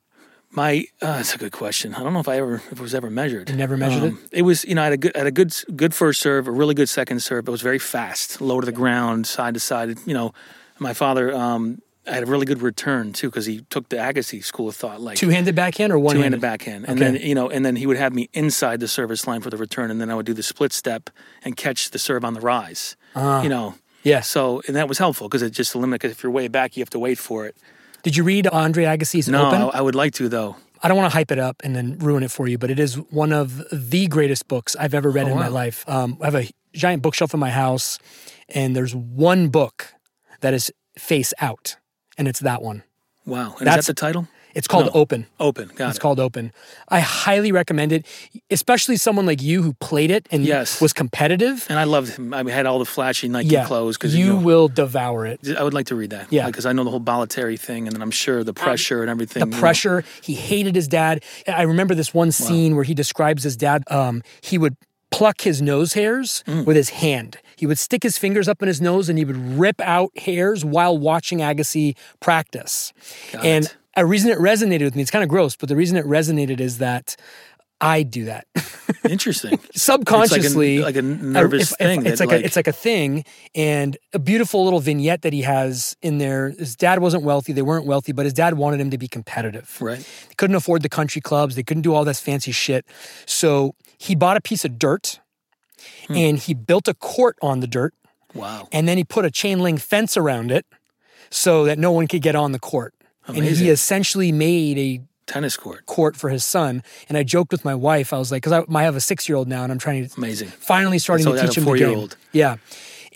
My 0.50 0.84
uh, 1.02 1.16
that's 1.16 1.34
a 1.34 1.38
good 1.38 1.52
question. 1.52 1.94
I 1.96 2.02
don't 2.04 2.12
know 2.12 2.20
if 2.20 2.28
I 2.28 2.38
ever 2.38 2.54
if 2.54 2.72
it 2.72 2.80
was 2.80 2.94
ever 2.94 3.10
measured. 3.10 3.50
Um, 3.50 3.54
You 3.54 3.58
never 3.58 3.76
measured 3.76 4.04
it? 4.04 4.14
It 4.32 4.42
was 4.42 4.64
you 4.64 4.74
know 4.76 4.82
I 4.82 4.84
had 4.84 4.92
a 4.92 4.96
good 4.96 5.16
had 5.16 5.26
a 5.26 5.30
good 5.32 5.52
good 5.74 5.92
first 5.92 6.20
serve, 6.20 6.46
a 6.46 6.52
really 6.52 6.74
good 6.74 6.88
second 6.88 7.20
serve. 7.20 7.48
It 7.48 7.50
was 7.50 7.60
very 7.60 7.80
fast, 7.80 8.40
low 8.40 8.60
to 8.60 8.64
the 8.64 8.70
ground, 8.72 9.26
side 9.26 9.54
to 9.54 9.60
side. 9.60 9.98
You 10.06 10.14
know, 10.14 10.32
my 10.78 10.94
father 10.94 11.34
um, 11.34 11.82
had 12.06 12.22
a 12.22 12.26
really 12.26 12.46
good 12.46 12.60
return 12.62 13.12
too 13.12 13.28
because 13.30 13.46
he 13.46 13.62
took 13.70 13.88
the 13.88 13.96
Agassi 13.96 14.44
School 14.44 14.68
of 14.68 14.76
Thought, 14.76 15.00
like 15.00 15.16
Two-handed 15.16 15.54
backhand 15.54 15.92
or 15.92 15.98
one-handed? 15.98 16.38
two-handed 16.38 16.40
backhand, 16.40 16.84
and 16.88 16.98
Okay. 17.00 17.12
then 17.18 17.26
you 17.28 17.34
know, 17.34 17.48
and 17.50 17.64
then 17.64 17.76
he 17.76 17.86
would 17.86 17.96
have 17.96 18.12
me 18.12 18.28
inside 18.32 18.80
the 18.80 18.88
service 18.88 19.26
line 19.26 19.40
for 19.40 19.50
the 19.50 19.56
return, 19.56 19.90
and 19.90 20.00
then 20.00 20.10
I 20.10 20.14
would 20.14 20.26
do 20.26 20.34
the 20.34 20.42
split 20.42 20.72
step 20.72 21.10
and 21.44 21.56
catch 21.56 21.90
the 21.90 21.98
serve 21.98 22.24
on 22.24 22.34
the 22.34 22.40
rise. 22.40 22.96
You 23.16 23.48
know, 23.48 23.74
Yeah. 24.02 24.20
so 24.20 24.60
and 24.66 24.76
that 24.76 24.88
was 24.88 24.98
helpful 24.98 25.28
because 25.28 25.42
it 25.42 25.50
just 25.50 25.74
eliminated. 25.74 26.00
Because 26.02 26.12
if 26.16 26.22
you're 26.22 26.32
way 26.32 26.48
back, 26.48 26.76
you 26.76 26.80
have 26.82 26.90
to 26.90 26.98
wait 26.98 27.18
for 27.18 27.46
it. 27.46 27.56
Did 28.02 28.16
you 28.16 28.24
read 28.24 28.46
Andre 28.48 28.84
Agassi's 28.84 29.28
No, 29.28 29.46
Open? 29.48 29.62
I, 29.62 29.78
I 29.78 29.80
would 29.80 29.94
like 29.94 30.12
to 30.14 30.28
though. 30.28 30.56
I 30.82 30.88
don't 30.88 30.98
want 30.98 31.10
to 31.10 31.16
hype 31.16 31.30
it 31.30 31.38
up 31.38 31.62
and 31.64 31.74
then 31.74 31.96
ruin 31.98 32.22
it 32.22 32.30
for 32.30 32.46
you, 32.46 32.58
but 32.58 32.70
it 32.70 32.78
is 32.78 32.96
one 33.10 33.32
of 33.32 33.64
the 33.72 34.06
greatest 34.08 34.48
books 34.48 34.76
I've 34.78 34.92
ever 34.92 35.10
read 35.10 35.26
in 35.28 35.34
my 35.38 35.48
Oh, 35.48 35.50
life. 35.52 35.82
Um, 35.88 36.18
I 36.20 36.26
have 36.26 36.34
a 36.34 36.50
giant 36.74 37.00
bookshelf 37.02 37.32
in 37.32 37.40
my 37.40 37.48
house, 37.48 37.98
and 38.50 38.76
there's 38.76 38.94
one 38.94 39.48
book 39.48 39.94
that 40.40 40.52
is 40.52 40.70
face 40.98 41.32
out, 41.40 41.76
and 42.18 42.28
it's 42.28 42.40
that 42.40 42.62
one. 42.62 42.82
Wow, 43.26 43.54
and 43.58 43.66
That's- 43.66 43.80
is 43.80 43.86
that 43.86 43.96
the 43.96 44.00
title? 44.00 44.28
It's 44.54 44.68
called 44.68 44.86
No. 44.86 44.92
Open. 45.00 45.26
Open. 45.40 45.68
Got 45.74 45.88
It's 45.88 45.98
it. 45.98 46.00
called 46.00 46.20
Open. 46.20 46.52
I 46.88 47.00
highly 47.00 47.50
recommend 47.50 47.90
it, 47.90 48.06
especially 48.52 48.96
someone 48.96 49.26
like 49.26 49.42
you 49.42 49.64
who 49.64 49.72
played 49.80 50.12
it 50.12 50.28
and 50.30 50.44
Yes. 50.44 50.80
was 50.80 50.92
competitive. 50.92 51.66
and 51.68 51.76
I 51.76 51.82
loved 51.82 52.10
him. 52.16 52.32
I 52.32 52.48
had 52.48 52.64
all 52.64 52.78
the 52.78 52.84
flashy 52.84 53.26
Nike 53.26 53.48
Yeah, 53.48 53.64
clothes 53.64 53.96
because 53.96 54.14
you 54.14 54.26
you. 54.26 54.32
know, 54.34 54.38
will 54.40 54.68
devour 54.68 55.26
it. 55.26 55.40
I 55.58 55.64
would 55.64 55.74
like 55.74 55.86
to 55.86 55.96
read 55.96 56.10
that. 56.10 56.28
Yeah. 56.30 56.46
because 56.46 56.66
I 56.66 56.72
know 56.72 56.84
the 56.84 56.90
whole 56.90 57.00
Bollettieri 57.00 57.58
thing, 57.58 57.88
and 57.88 57.96
then 57.96 58.00
I'm 58.02 58.12
sure 58.12 58.44
the 58.44 58.52
pressure 58.54 59.00
and 59.02 59.10
everything. 59.10 59.40
the 59.40 59.46
you 59.46 59.52
know. 59.54 59.58
pressure. 59.58 60.04
He 60.22 60.34
hated 60.34 60.76
his 60.76 60.86
dad. 60.86 61.24
I 61.48 61.62
remember 61.62 61.96
this 61.96 62.14
one 62.14 62.30
scene 62.30 62.76
where 62.76 62.84
he 62.84 62.94
describes 62.94 63.42
his 63.42 63.56
dad. 63.56 63.82
Um, 63.90 64.22
he 64.40 64.56
would 64.56 64.76
pluck 65.10 65.40
his 65.40 65.60
nose 65.62 65.94
hairs 65.94 66.44
Mm. 66.46 66.64
with 66.64 66.76
his 66.76 66.90
hand. 66.90 67.38
He 67.56 67.66
would 67.66 67.78
stick 67.78 68.02
his 68.02 68.18
fingers 68.18 68.48
up 68.48 68.60
in 68.62 68.68
his 68.68 68.80
nose 68.80 69.08
and 69.08 69.18
he 69.18 69.24
would 69.24 69.36
rip 69.58 69.80
out 69.80 70.16
hairs 70.18 70.64
while 70.64 70.96
watching 70.96 71.38
Agassi 71.38 71.96
practice. 72.20 72.92
Got 73.32 73.44
and 73.44 73.64
it. 73.66 73.76
a 73.96 74.04
reason 74.06 74.30
it 74.30 74.38
resonated 74.38 74.82
with 74.82 74.96
me, 74.96 75.02
it's 75.02 75.10
kind 75.10 75.22
of 75.22 75.28
gross, 75.28 75.56
but 75.56 75.68
the 75.68 75.76
reason 75.76 75.96
it 75.96 76.04
resonated 76.06 76.60
is 76.60 76.78
that 76.78 77.16
I 77.80 78.02
do 78.02 78.24
that 78.26 78.46
Interesting. 79.10 79.58
subconsciously. 79.74 80.78
like 80.78 80.96
a 80.96 81.02
nervous 81.02 81.72
if- 81.72 81.80
if- 81.80 81.86
thing 81.86 82.06
It's 82.06 82.18
that, 82.20 82.28
like, 82.28 82.40
a, 82.40 82.44
it's 82.44 82.56
like 82.56 82.68
a 82.68 82.72
thing, 82.72 83.24
and 83.54 83.96
a 84.12 84.18
beautiful 84.18 84.64
little 84.64 84.80
vignette 84.80 85.22
that 85.22 85.32
he 85.32 85.42
has 85.42 85.96
in 86.00 86.18
there. 86.18 86.50
His 86.50 86.76
dad 86.76 87.00
wasn't 87.00 87.24
wealthy; 87.24 87.52
they 87.52 87.62
weren't 87.62 87.84
wealthy, 87.86 88.12
but 88.12 88.24
his 88.26 88.32
dad 88.32 88.54
wanted 88.54 88.80
him 88.80 88.90
to 88.90 88.96
be 88.98 89.08
competitive. 89.08 89.76
right. 89.80 89.98
They 90.28 90.34
couldn't 90.36 90.56
afford 90.56 90.82
the 90.82 90.88
country 90.88 91.20
clubs. 91.20 91.56
They 91.56 91.62
couldn't 91.62 91.82
do 91.82 91.92
all 91.94 92.04
this 92.04 92.20
fancy 92.20 92.52
shit. 92.52 92.86
So 93.26 93.74
he 93.98 94.14
bought 94.14 94.36
a 94.36 94.40
piece 94.40 94.64
of 94.64 94.78
dirt 94.78 95.20
Hmm. 96.08 96.14
and 96.14 96.38
he 96.38 96.54
built 96.54 96.88
a 96.88 96.94
court 96.94 97.36
on 97.42 97.60
the 97.60 97.66
dirt. 97.66 97.94
Wow. 98.34 98.68
And 98.72 98.88
then 98.88 98.98
he 98.98 99.04
put 99.04 99.24
a 99.24 99.30
chain 99.30 99.60
link 99.60 99.80
fence 99.80 100.16
around 100.16 100.50
it 100.50 100.66
so 101.30 101.64
that 101.64 101.78
no 101.78 101.92
one 101.92 102.06
could 102.08 102.22
get 102.22 102.34
on 102.34 102.52
the 102.52 102.58
court. 102.58 102.94
Amazing. 103.26 103.48
And 103.48 103.56
he 103.56 103.70
essentially 103.70 104.32
made 104.32 104.78
a 104.78 105.00
Tennis 105.26 105.56
court. 105.56 105.86
court 105.86 106.16
for 106.16 106.28
his 106.28 106.44
son. 106.44 106.82
And 107.08 107.16
I 107.16 107.22
joked 107.22 107.52
with 107.52 107.64
my 107.64 107.74
wife. 107.74 108.12
I 108.12 108.18
was 108.18 108.30
like, 108.30 108.42
because 108.42 108.64
I, 108.68 108.78
I 108.78 108.82
have 108.82 108.96
a 108.96 109.00
six 109.00 109.28
year 109.28 109.36
old 109.36 109.48
now 109.48 109.62
and 109.62 109.72
I'm 109.72 109.78
trying 109.78 110.06
to 110.06 110.14
Amazing. 110.16 110.48
finally 110.48 110.98
starting 110.98 111.26
to 111.26 111.32
teach 111.32 111.56
him 111.56 111.64
the 111.64 111.70
game. 111.70 111.78
four-year-old. 111.78 112.16
Yeah. 112.32 112.56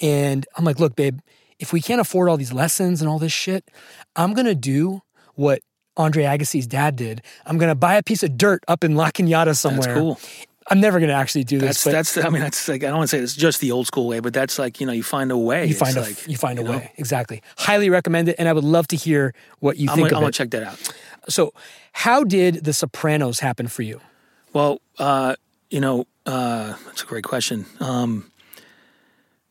And 0.01 0.47
I'm 0.57 0.65
like, 0.65 0.79
look, 0.81 0.97
babe, 0.97 1.19
if 1.59 1.73
we 1.73 1.81
can't 1.81 2.01
afford 2.01 2.29
all 2.29 2.37
these 2.37 2.53
lessons 2.53 3.03
and 3.03 3.11
all 3.11 3.19
this 3.19 3.33
shit, 3.33 3.69
I'm 4.17 4.33
going 4.33 4.47
to 4.47 4.55
do 4.55 5.03
what 5.35 5.61
Andre 5.97 6.25
Agassi's 6.25 6.67
dad 6.67 6.97
did. 6.97 7.21
I'm 7.45 7.59
going 7.59 7.69
to 7.71 7.75
buy 7.75 7.97
a 7.97 8.03
piece 8.03 8.23
of 8.23 8.39
dirt 8.39 8.63
up 8.69 8.85
in 8.85 8.95
La 8.95 9.11
Cañada 9.11 9.57
somewhere. 9.57 9.83
That's 9.83 9.99
cool. 9.99 10.21
I'm 10.71 10.81
never 10.81 10.99
going 10.99 11.09
to 11.09 11.15
actually 11.15 11.45
do 11.45 11.59
That's 11.59 11.83
this, 11.83 11.85
but 11.85 11.93
that's. 11.93 12.17
I 12.19 12.29
mean, 12.29 12.43
that's 12.43 12.69
like 12.69 12.85
I 12.85 12.89
don't 12.89 12.99
want 12.99 13.11
to 13.11 13.17
say 13.17 13.23
it's 13.23 13.35
just 13.35 13.61
the 13.61 13.73
old 13.73 13.87
school 13.87 14.07
way, 14.07 14.21
but 14.21 14.35
that's 14.35 14.59
like 14.59 14.81
you 14.81 14.87
know 14.87 14.93
you 14.93 15.03
find 15.03 15.31
a 15.33 15.39
way. 15.39 15.65
you 15.65 15.71
It's 15.71 15.79
find 15.79 15.97
a 15.97 16.03
like, 16.03 16.29
you 16.29 16.37
find 16.37 16.59
a 16.59 16.63
way. 16.63 16.93
Exactly. 16.97 17.43
Highly 17.57 17.89
recommend 17.91 18.29
it, 18.29 18.37
and 18.39 18.49
I 18.49 18.53
would 18.53 18.65
love 18.65 18.87
to 18.89 18.97
hear 18.97 19.35
what 19.61 19.79
you 19.79 19.89
I'm 19.89 19.97
think 19.97 20.09
gonna, 20.11 20.19
I'm 20.19 20.23
gonna 20.25 20.33
check 20.33 20.51
that 20.51 20.63
out. 20.63 20.93
So, 21.29 21.53
how 21.93 22.23
did 22.23 22.65
The 22.65 22.73
Sopranos 22.73 23.41
happen 23.41 23.67
for 23.67 23.83
you? 23.83 24.01
Well, 24.53 24.81
uh, 24.99 25.37
you 25.71 25.81
know, 25.81 26.07
uh, 26.27 26.75
that's 26.87 27.03
a 27.03 27.07
great 27.07 27.25
question. 27.25 27.67
Um, 27.81 28.31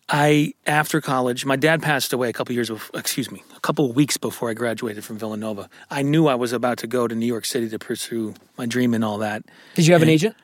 I 0.10 0.54
after 0.66 1.02
college, 1.02 1.46
my 1.46 1.56
dad 1.56 1.82
passed 1.82 2.14
away 2.14 2.30
a 2.30 2.34
couple 2.34 2.54
years. 2.54 2.70
Before, 2.70 3.00
excuse 3.00 3.30
me, 3.32 3.44
a 3.56 3.60
couple 3.60 3.92
weeks 3.92 4.18
before 4.18 4.50
I 4.50 4.54
graduated 4.54 5.04
from 5.04 5.18
Villanova. 5.18 5.70
I 5.90 6.02
knew 6.02 6.28
I 6.28 6.36
was 6.36 6.54
about 6.54 6.78
to 6.80 6.88
go 6.88 7.08
to 7.08 7.16
New 7.16 7.26
York 7.26 7.46
City 7.46 7.70
to 7.70 7.80
pursue 7.80 8.36
my 8.58 8.66
dream 8.66 8.94
and 8.94 9.04
all 9.04 9.18
that. 9.18 9.44
Did 9.76 9.88
you 9.88 9.94
have 9.94 10.02
an 10.04 10.10
agent? 10.10 10.36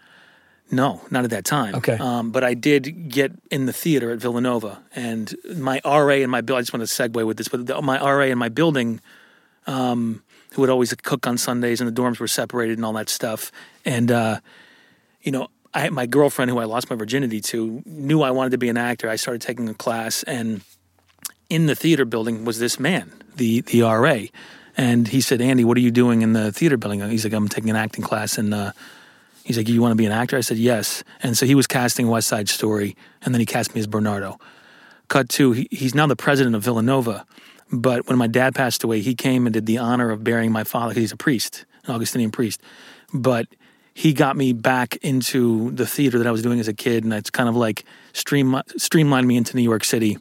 No, 0.73 1.01
not 1.11 1.23
at 1.23 1.29
that 1.29 1.45
time. 1.45 1.75
Okay. 1.75 1.97
Um, 1.97 2.31
but 2.31 2.43
I 2.43 2.55
did 2.55 3.09
get 3.09 3.31
in 3.51 3.67
the 3.67 3.73
theater 3.73 4.11
at 4.11 4.19
Villanova, 4.19 4.81
and 4.95 5.33
my 5.55 5.79
RA 5.85 6.15
in 6.15 6.29
my 6.29 6.41
building. 6.41 6.59
I 6.59 6.61
just 6.61 6.73
want 6.73 6.87
to 6.87 6.91
segue 6.91 7.25
with 7.25 7.37
this, 7.37 7.47
but 7.47 7.67
the, 7.67 7.79
my 7.81 7.99
RA 7.99 8.23
in 8.23 8.39
my 8.39 8.49
building, 8.49 8.99
um, 9.67 10.23
who 10.53 10.61
would 10.61 10.71
always 10.71 10.93
cook 10.95 11.27
on 11.27 11.37
Sundays, 11.37 11.79
and 11.79 11.87
the 11.87 12.01
dorms 12.01 12.19
were 12.19 12.27
separated 12.27 12.77
and 12.77 12.85
all 12.85 12.93
that 12.93 13.09
stuff. 13.09 13.51
And 13.85 14.11
uh, 14.11 14.39
you 15.21 15.31
know, 15.31 15.49
I 15.75 15.89
my 15.89 16.07
girlfriend, 16.07 16.49
who 16.49 16.57
I 16.57 16.65
lost 16.65 16.89
my 16.89 16.95
virginity 16.95 17.39
to, 17.41 17.83
knew 17.85 18.23
I 18.23 18.31
wanted 18.31 18.51
to 18.51 18.57
be 18.57 18.69
an 18.69 18.77
actor. 18.77 19.09
I 19.09 19.15
started 19.15 19.41
taking 19.41 19.69
a 19.69 19.75
class, 19.75 20.23
and 20.23 20.61
in 21.49 21.67
the 21.67 21.75
theater 21.75 22.05
building 22.05 22.45
was 22.45 22.57
this 22.57 22.79
man, 22.79 23.11
the 23.35 23.61
the 23.61 23.83
RA, 23.83 24.21
and 24.75 25.07
he 25.07 25.21
said, 25.21 25.39
"Andy, 25.39 25.63
what 25.63 25.77
are 25.77 25.81
you 25.81 25.91
doing 25.91 26.23
in 26.23 26.33
the 26.33 26.51
theater 26.51 26.77
building?" 26.77 27.07
He's 27.09 27.25
like, 27.25 27.33
"I'm 27.33 27.47
taking 27.47 27.69
an 27.69 27.75
acting 27.75 28.03
class," 28.03 28.39
and 28.39 28.55
uh, 28.55 28.71
he's 29.43 29.57
like, 29.57 29.67
"You 29.67 29.81
want 29.81 29.91
to 29.91 29.95
be 29.95 30.05
an 30.05 30.11
actor?" 30.11 30.37
I 30.37 30.41
said, 30.41 30.57
"Yes." 30.57 31.03
And 31.21 31.37
so 31.37 31.45
he 31.45 31.55
was 31.55 31.67
casting 31.67 32.07
West 32.07 32.27
Side 32.27 32.49
Story, 32.49 32.95
and 33.21 33.33
then 33.33 33.39
he 33.39 33.45
cast 33.45 33.73
me 33.73 33.81
as 33.81 33.87
Bernardo. 33.87 34.39
Cut 35.07 35.29
to 35.29 35.51
he, 35.51 35.67
he's 35.71 35.95
now 35.95 36.07
the 36.07 36.15
president 36.15 36.55
of 36.55 36.63
Villanova, 36.63 37.25
but 37.71 38.07
when 38.07 38.17
my 38.17 38.27
dad 38.27 38.55
passed 38.55 38.83
away, 38.83 39.01
he 39.01 39.15
came 39.15 39.45
and 39.45 39.53
did 39.53 39.65
the 39.65 39.77
honor 39.77 40.09
of 40.11 40.23
burying 40.23 40.51
my 40.51 40.63
father 40.63 40.93
he's 40.93 41.11
a 41.11 41.17
priest, 41.17 41.65
an 41.85 41.93
Augustinian 41.93 42.31
priest, 42.31 42.61
but. 43.13 43.47
He 43.95 44.11
got 44.11 44.35
me 44.35 44.53
back 44.53 44.95
into 45.03 45.69
the 45.69 45.85
theater 45.85 46.17
that 46.17 46.25
I 46.25 46.31
was 46.31 46.41
doing 46.41 46.59
as 46.59 46.67
a 46.67 46.73
kid, 46.73 47.03
and 47.03 47.13
it's 47.13 47.29
kind 47.29 47.47
of 47.47 47.55
like 47.55 47.85
stream, 48.11 48.59
streamlined 48.75 49.27
me 49.27 49.37
into 49.37 49.55
New 49.55 49.61
York 49.61 49.83
City 49.83 50.17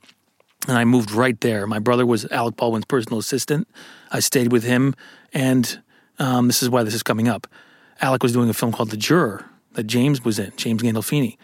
and 0.68 0.78
I 0.78 0.84
moved 0.84 1.10
right 1.10 1.38
there. 1.40 1.66
My 1.66 1.78
brother 1.78 2.06
was 2.06 2.24
Alec 2.30 2.56
Baldwin's 2.56 2.84
personal 2.84 3.18
assistant. 3.18 3.68
I 4.10 4.20
stayed 4.20 4.52
with 4.52 4.64
him, 4.64 4.94
and 5.32 5.82
um, 6.18 6.46
this 6.46 6.62
is 6.62 6.70
why 6.70 6.82
this 6.82 6.94
is 6.94 7.02
coming 7.02 7.28
up. 7.28 7.46
Alec 8.02 8.22
was 8.22 8.32
doing 8.32 8.50
a 8.50 8.52
film 8.52 8.72
called 8.72 8.90
The 8.90 8.96
Juror 8.96 9.46
that 9.74 9.84
James 9.84 10.24
was 10.24 10.38
in, 10.38 10.52
James 10.56 10.82
Gandolfini, 10.82 11.38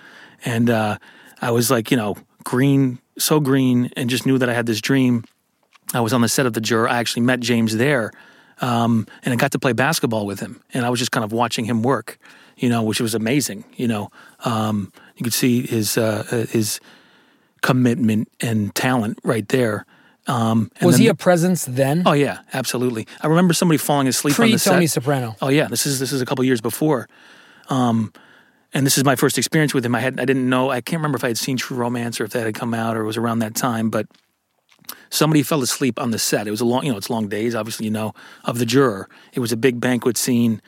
and 0.45 0.69
uh, 0.69 0.99
I 1.41 1.53
was 1.53 1.71
like, 1.71 1.91
you 1.91 1.97
know, 1.97 2.17
green, 2.45 2.99
so 3.17 3.41
green, 3.41 3.91
and 3.97 4.11
just 4.11 4.27
knew 4.27 4.39
that 4.39 4.49
I 4.51 4.55
had 4.55 4.67
this 4.67 4.81
dream. 4.81 5.25
I 5.95 6.01
was 6.01 6.13
on 6.13 6.21
the 6.21 6.29
set 6.29 6.45
of 6.45 6.53
The 6.53 6.61
Juror. 6.61 6.89
I 6.89 6.99
actually 6.99 7.23
met 7.23 7.41
James 7.41 7.77
there, 7.77 8.11
um, 8.61 9.07
and 9.25 9.33
I 9.33 9.37
got 9.37 9.53
to 9.53 9.59
play 9.59 9.73
basketball 9.73 10.27
with 10.27 10.41
him, 10.41 10.61
and 10.75 10.85
I 10.85 10.91
was 10.91 10.99
just 10.99 11.13
kind 11.13 11.25
of 11.25 11.33
watching 11.33 11.65
him 11.65 11.83
work, 11.83 12.19
you 12.57 12.69
know, 12.69 12.83
which 12.83 13.01
was 13.01 13.15
amazing. 13.15 13.65
You 13.77 13.89
know, 13.89 14.11
um, 14.45 14.93
you 15.17 15.25
could 15.25 15.33
see 15.33 15.67
his 15.67 15.97
uh, 15.97 16.47
his 16.51 16.81
commitment 17.63 18.29
and 18.41 18.75
talent 18.75 19.19
right 19.23 19.49
there. 19.49 19.87
Um, 20.29 20.71
Was 20.83 20.97
then- 20.97 21.03
he 21.03 21.09
a 21.09 21.15
presence 21.15 21.65
then? 21.65 22.03
Oh 22.07 22.13
yeah, 22.13 22.41
absolutely. 22.53 23.07
I 23.23 23.27
remember 23.27 23.55
somebody 23.55 23.79
falling 23.79 24.07
asleep 24.07 24.33
on 24.39 24.45
Pre 24.45 24.53
the 24.53 24.59
set. 24.59 24.73
Tony 24.75 24.87
Soprano. 24.87 25.37
Oh 25.43 25.49
yeah, 25.49 25.67
this 25.69 25.87
is 25.87 25.99
this 25.99 26.13
is 26.13 26.21
a 26.21 26.27
couple 26.27 26.45
years 26.45 26.61
before, 26.61 27.09
um, 27.71 28.13
and 28.75 28.85
this 28.85 28.99
is 28.99 29.05
my 29.05 29.17
first 29.17 29.39
experience 29.39 29.73
with 29.73 29.85
him. 29.87 29.95
I 29.95 30.01
had 30.01 30.21
I 30.21 30.27
didn't 30.27 30.49
know 30.49 30.71
I 30.71 30.83
can't 30.83 31.01
remember 31.01 31.17
if 31.17 31.25
I 31.25 31.29
had 31.29 31.39
seen 31.39 31.57
True 31.57 31.79
Romance 31.79 32.21
or 32.21 32.25
if 32.25 32.33
that 32.33 32.45
had 32.45 32.55
come 32.55 32.75
out 32.75 32.95
or 32.97 33.01
it 33.03 33.07
was 33.07 33.17
around 33.17 33.39
that 33.39 33.55
time, 33.55 33.89
but 33.89 34.07
somebody 35.11 35.43
fell 35.43 35.63
asleep 35.63 35.99
on 35.99 36.11
the 36.11 36.19
set. 36.19 36.47
It 36.47 36.51
was 36.51 36.61
a 36.61 36.67
long 36.67 36.85
you 36.85 36.93
know 36.93 36.99
it's 36.99 37.09
long 37.11 37.29
days, 37.29 37.55
obviously 37.55 37.87
you 37.87 37.91
know 37.93 38.13
of 38.45 38.59
the 38.59 38.67
juror. 38.67 39.09
It 39.33 39.41
was 39.41 39.51
a 39.53 39.57
big 39.57 39.81
banquet 39.81 40.19
scene, 40.19 40.61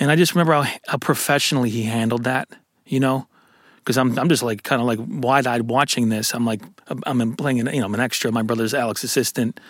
and 0.00 0.10
I 0.10 0.16
just 0.16 0.34
remember 0.34 0.54
how, 0.54 0.74
how 0.88 0.98
professionally 0.98 1.70
he 1.70 1.84
handled 1.84 2.24
that. 2.24 2.48
You 2.86 2.98
know, 2.98 3.28
because 3.76 3.96
I'm 3.96 4.18
I'm 4.18 4.28
just 4.28 4.42
like 4.42 4.64
kind 4.64 4.80
of 4.82 4.88
like 4.88 4.98
wide 5.00 5.46
eyed 5.46 5.62
watching 5.62 6.08
this. 6.08 6.34
I'm 6.34 6.44
like 6.44 6.60
I'm 6.90 7.20
I'm 7.22 7.36
playing 7.36 7.60
an 7.60 7.72
you 7.74 7.80
know 7.80 7.86
I'm 7.86 7.94
an 7.94 8.00
extra. 8.00 8.30
My 8.32 8.42
brother's 8.42 8.74
Alec's 8.74 9.04
assistant, 9.04 9.60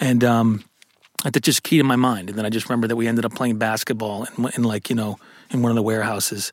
and 0.00 0.24
um, 0.24 0.64
that 1.24 1.40
just 1.42 1.62
keyed 1.62 1.80
in 1.80 1.86
my 1.86 1.96
mind. 1.96 2.30
And 2.30 2.38
then 2.38 2.46
I 2.46 2.50
just 2.50 2.68
remember 2.68 2.88
that 2.88 2.96
we 2.96 3.06
ended 3.06 3.24
up 3.24 3.34
playing 3.34 3.58
basketball 3.58 4.24
in, 4.36 4.50
in 4.56 4.62
like 4.64 4.88
you 4.90 4.96
know 4.96 5.18
in 5.50 5.62
one 5.62 5.70
of 5.70 5.76
the 5.76 5.82
warehouses. 5.82 6.52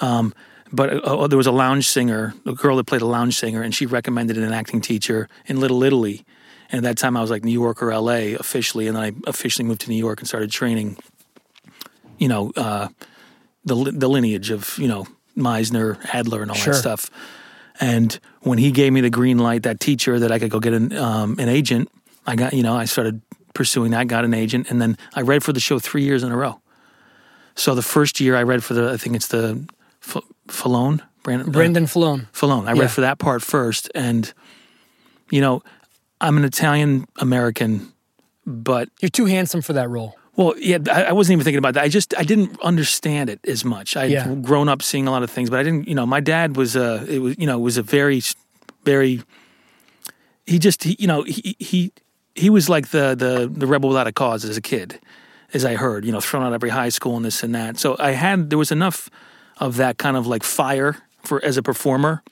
Um, 0.00 0.34
but 0.72 1.04
uh, 1.04 1.26
there 1.26 1.36
was 1.36 1.46
a 1.46 1.52
lounge 1.52 1.86
singer, 1.86 2.34
a 2.46 2.52
girl 2.54 2.76
that 2.76 2.84
played 2.86 3.02
a 3.02 3.06
lounge 3.06 3.36
singer, 3.36 3.62
and 3.62 3.74
she 3.74 3.84
recommended 3.84 4.38
an 4.38 4.52
acting 4.52 4.80
teacher 4.80 5.28
in 5.46 5.60
Little 5.60 5.82
Italy. 5.82 6.24
And 6.70 6.78
at 6.78 6.88
that 6.88 6.98
time, 6.98 7.18
I 7.18 7.20
was 7.20 7.30
like 7.30 7.44
New 7.44 7.52
York 7.52 7.82
or 7.82 7.92
L.A. 7.92 8.32
officially, 8.32 8.86
and 8.86 8.96
then 8.96 9.02
I 9.04 9.12
officially 9.26 9.68
moved 9.68 9.82
to 9.82 9.90
New 9.90 9.98
York 9.98 10.20
and 10.20 10.26
started 10.26 10.50
training. 10.50 10.96
You 12.18 12.28
know, 12.28 12.52
uh, 12.56 12.88
the 13.64 13.74
the 13.74 14.08
lineage 14.08 14.50
of 14.50 14.78
you 14.78 14.88
know 14.88 15.06
Meisner, 15.36 16.02
Adler, 16.14 16.40
and 16.40 16.50
all 16.50 16.56
Sure. 16.56 16.72
that 16.72 16.78
stuff. 16.78 17.10
And 17.82 18.18
when 18.42 18.58
he 18.58 18.70
gave 18.70 18.92
me 18.92 19.00
the 19.00 19.10
green 19.10 19.38
light, 19.38 19.64
that 19.64 19.80
teacher 19.80 20.18
that 20.20 20.30
I 20.30 20.38
could 20.38 20.50
go 20.50 20.60
get 20.60 20.72
an 20.72 20.92
um, 20.96 21.36
an 21.40 21.48
agent, 21.48 21.88
I 22.26 22.36
got 22.36 22.52
you 22.52 22.62
know 22.62 22.76
I 22.76 22.84
started 22.86 23.20
pursuing 23.54 23.90
that, 23.90 24.06
got 24.06 24.24
an 24.24 24.34
agent, 24.34 24.70
and 24.70 24.80
then 24.80 24.96
I 25.16 25.22
read 25.22 25.42
for 25.42 25.52
the 25.52 25.58
show 25.60 25.78
three 25.80 26.04
years 26.04 26.22
in 26.22 26.30
a 26.30 26.36
row. 26.36 26.60
So 27.56 27.74
the 27.74 27.82
first 27.82 28.20
year 28.20 28.36
I 28.36 28.44
read 28.44 28.62
for 28.62 28.74
the 28.74 28.92
I 28.92 28.96
think 28.96 29.16
it's 29.16 29.26
the 29.26 29.66
F- 30.00 30.22
Filone, 30.46 31.00
Brendan, 31.24 31.48
uh, 31.84 31.86
Filone. 31.88 32.26
Filone. 32.32 32.68
I 32.68 32.74
Yeah. 32.74 32.82
read 32.82 32.90
for 32.92 33.00
that 33.02 33.18
part 33.18 33.42
first, 33.42 33.90
and 33.96 34.32
you 35.30 35.40
know, 35.40 35.62
I'm 36.20 36.36
an 36.36 36.44
Italian 36.44 37.06
American 37.18 37.88
but 38.46 38.88
You're 39.00 39.08
too 39.08 39.26
handsome 39.26 39.62
for 39.62 39.72
that 39.74 39.88
role. 39.88 40.14
Well, 40.36 40.54
yeah, 40.58 40.78
I, 40.90 41.12
wasn't 41.12 41.34
even 41.34 41.44
thinking 41.44 41.58
about 41.58 41.74
that. 41.74 41.84
I 41.84 41.88
just 41.88 42.14
I 42.16 42.22
didn't 42.24 42.58
understand 42.62 43.28
it 43.28 43.40
as 43.46 43.64
much. 43.64 43.96
I'd 43.96 44.10
Yeah. 44.10 44.34
grown 44.34 44.68
up 44.68 44.80
seeing 44.82 45.06
a 45.06 45.10
lot 45.10 45.22
of 45.22 45.30
things, 45.30 45.50
but 45.50 45.58
I 45.58 45.62
didn't. 45.62 45.86
You 45.88 45.94
know, 45.94 46.06
my 46.06 46.20
dad 46.20 46.56
was 46.56 46.74
a 46.74 47.04
it 47.08 47.18
was 47.18 47.36
you 47.38 47.46
know 47.46 47.58
was 47.58 47.76
a 47.76 47.82
very 47.82 48.22
very. 48.84 49.22
He 50.46 50.58
just 50.58 50.84
he, 50.84 50.96
you 50.98 51.06
know 51.06 51.22
he 51.22 51.54
he 51.58 51.92
he 52.34 52.48
was 52.50 52.68
like 52.68 52.88
the 52.88 53.14
the 53.14 53.50
the 53.52 53.66
rebel 53.66 53.90
without 53.90 54.06
a 54.06 54.12
cause 54.12 54.44
as 54.44 54.56
a 54.56 54.62
kid, 54.62 54.98
as 55.52 55.64
I 55.64 55.74
heard. 55.74 56.04
You 56.04 56.12
know, 56.12 56.20
thrown 56.20 56.42
out 56.42 56.52
every 56.54 56.70
high 56.70 56.88
school 56.90 57.16
and 57.16 57.24
this 57.24 57.42
and 57.42 57.54
that. 57.54 57.78
So 57.78 57.96
I 57.98 58.12
had 58.12 58.48
there 58.48 58.58
was 58.58 58.72
enough 58.72 59.10
of 59.58 59.76
that 59.76 59.98
kind 59.98 60.16
of 60.16 60.26
like 60.26 60.42
fire 60.44 60.96
for 61.22 61.44
as 61.44 61.56
a 61.58 61.62
performer, 61.62 62.22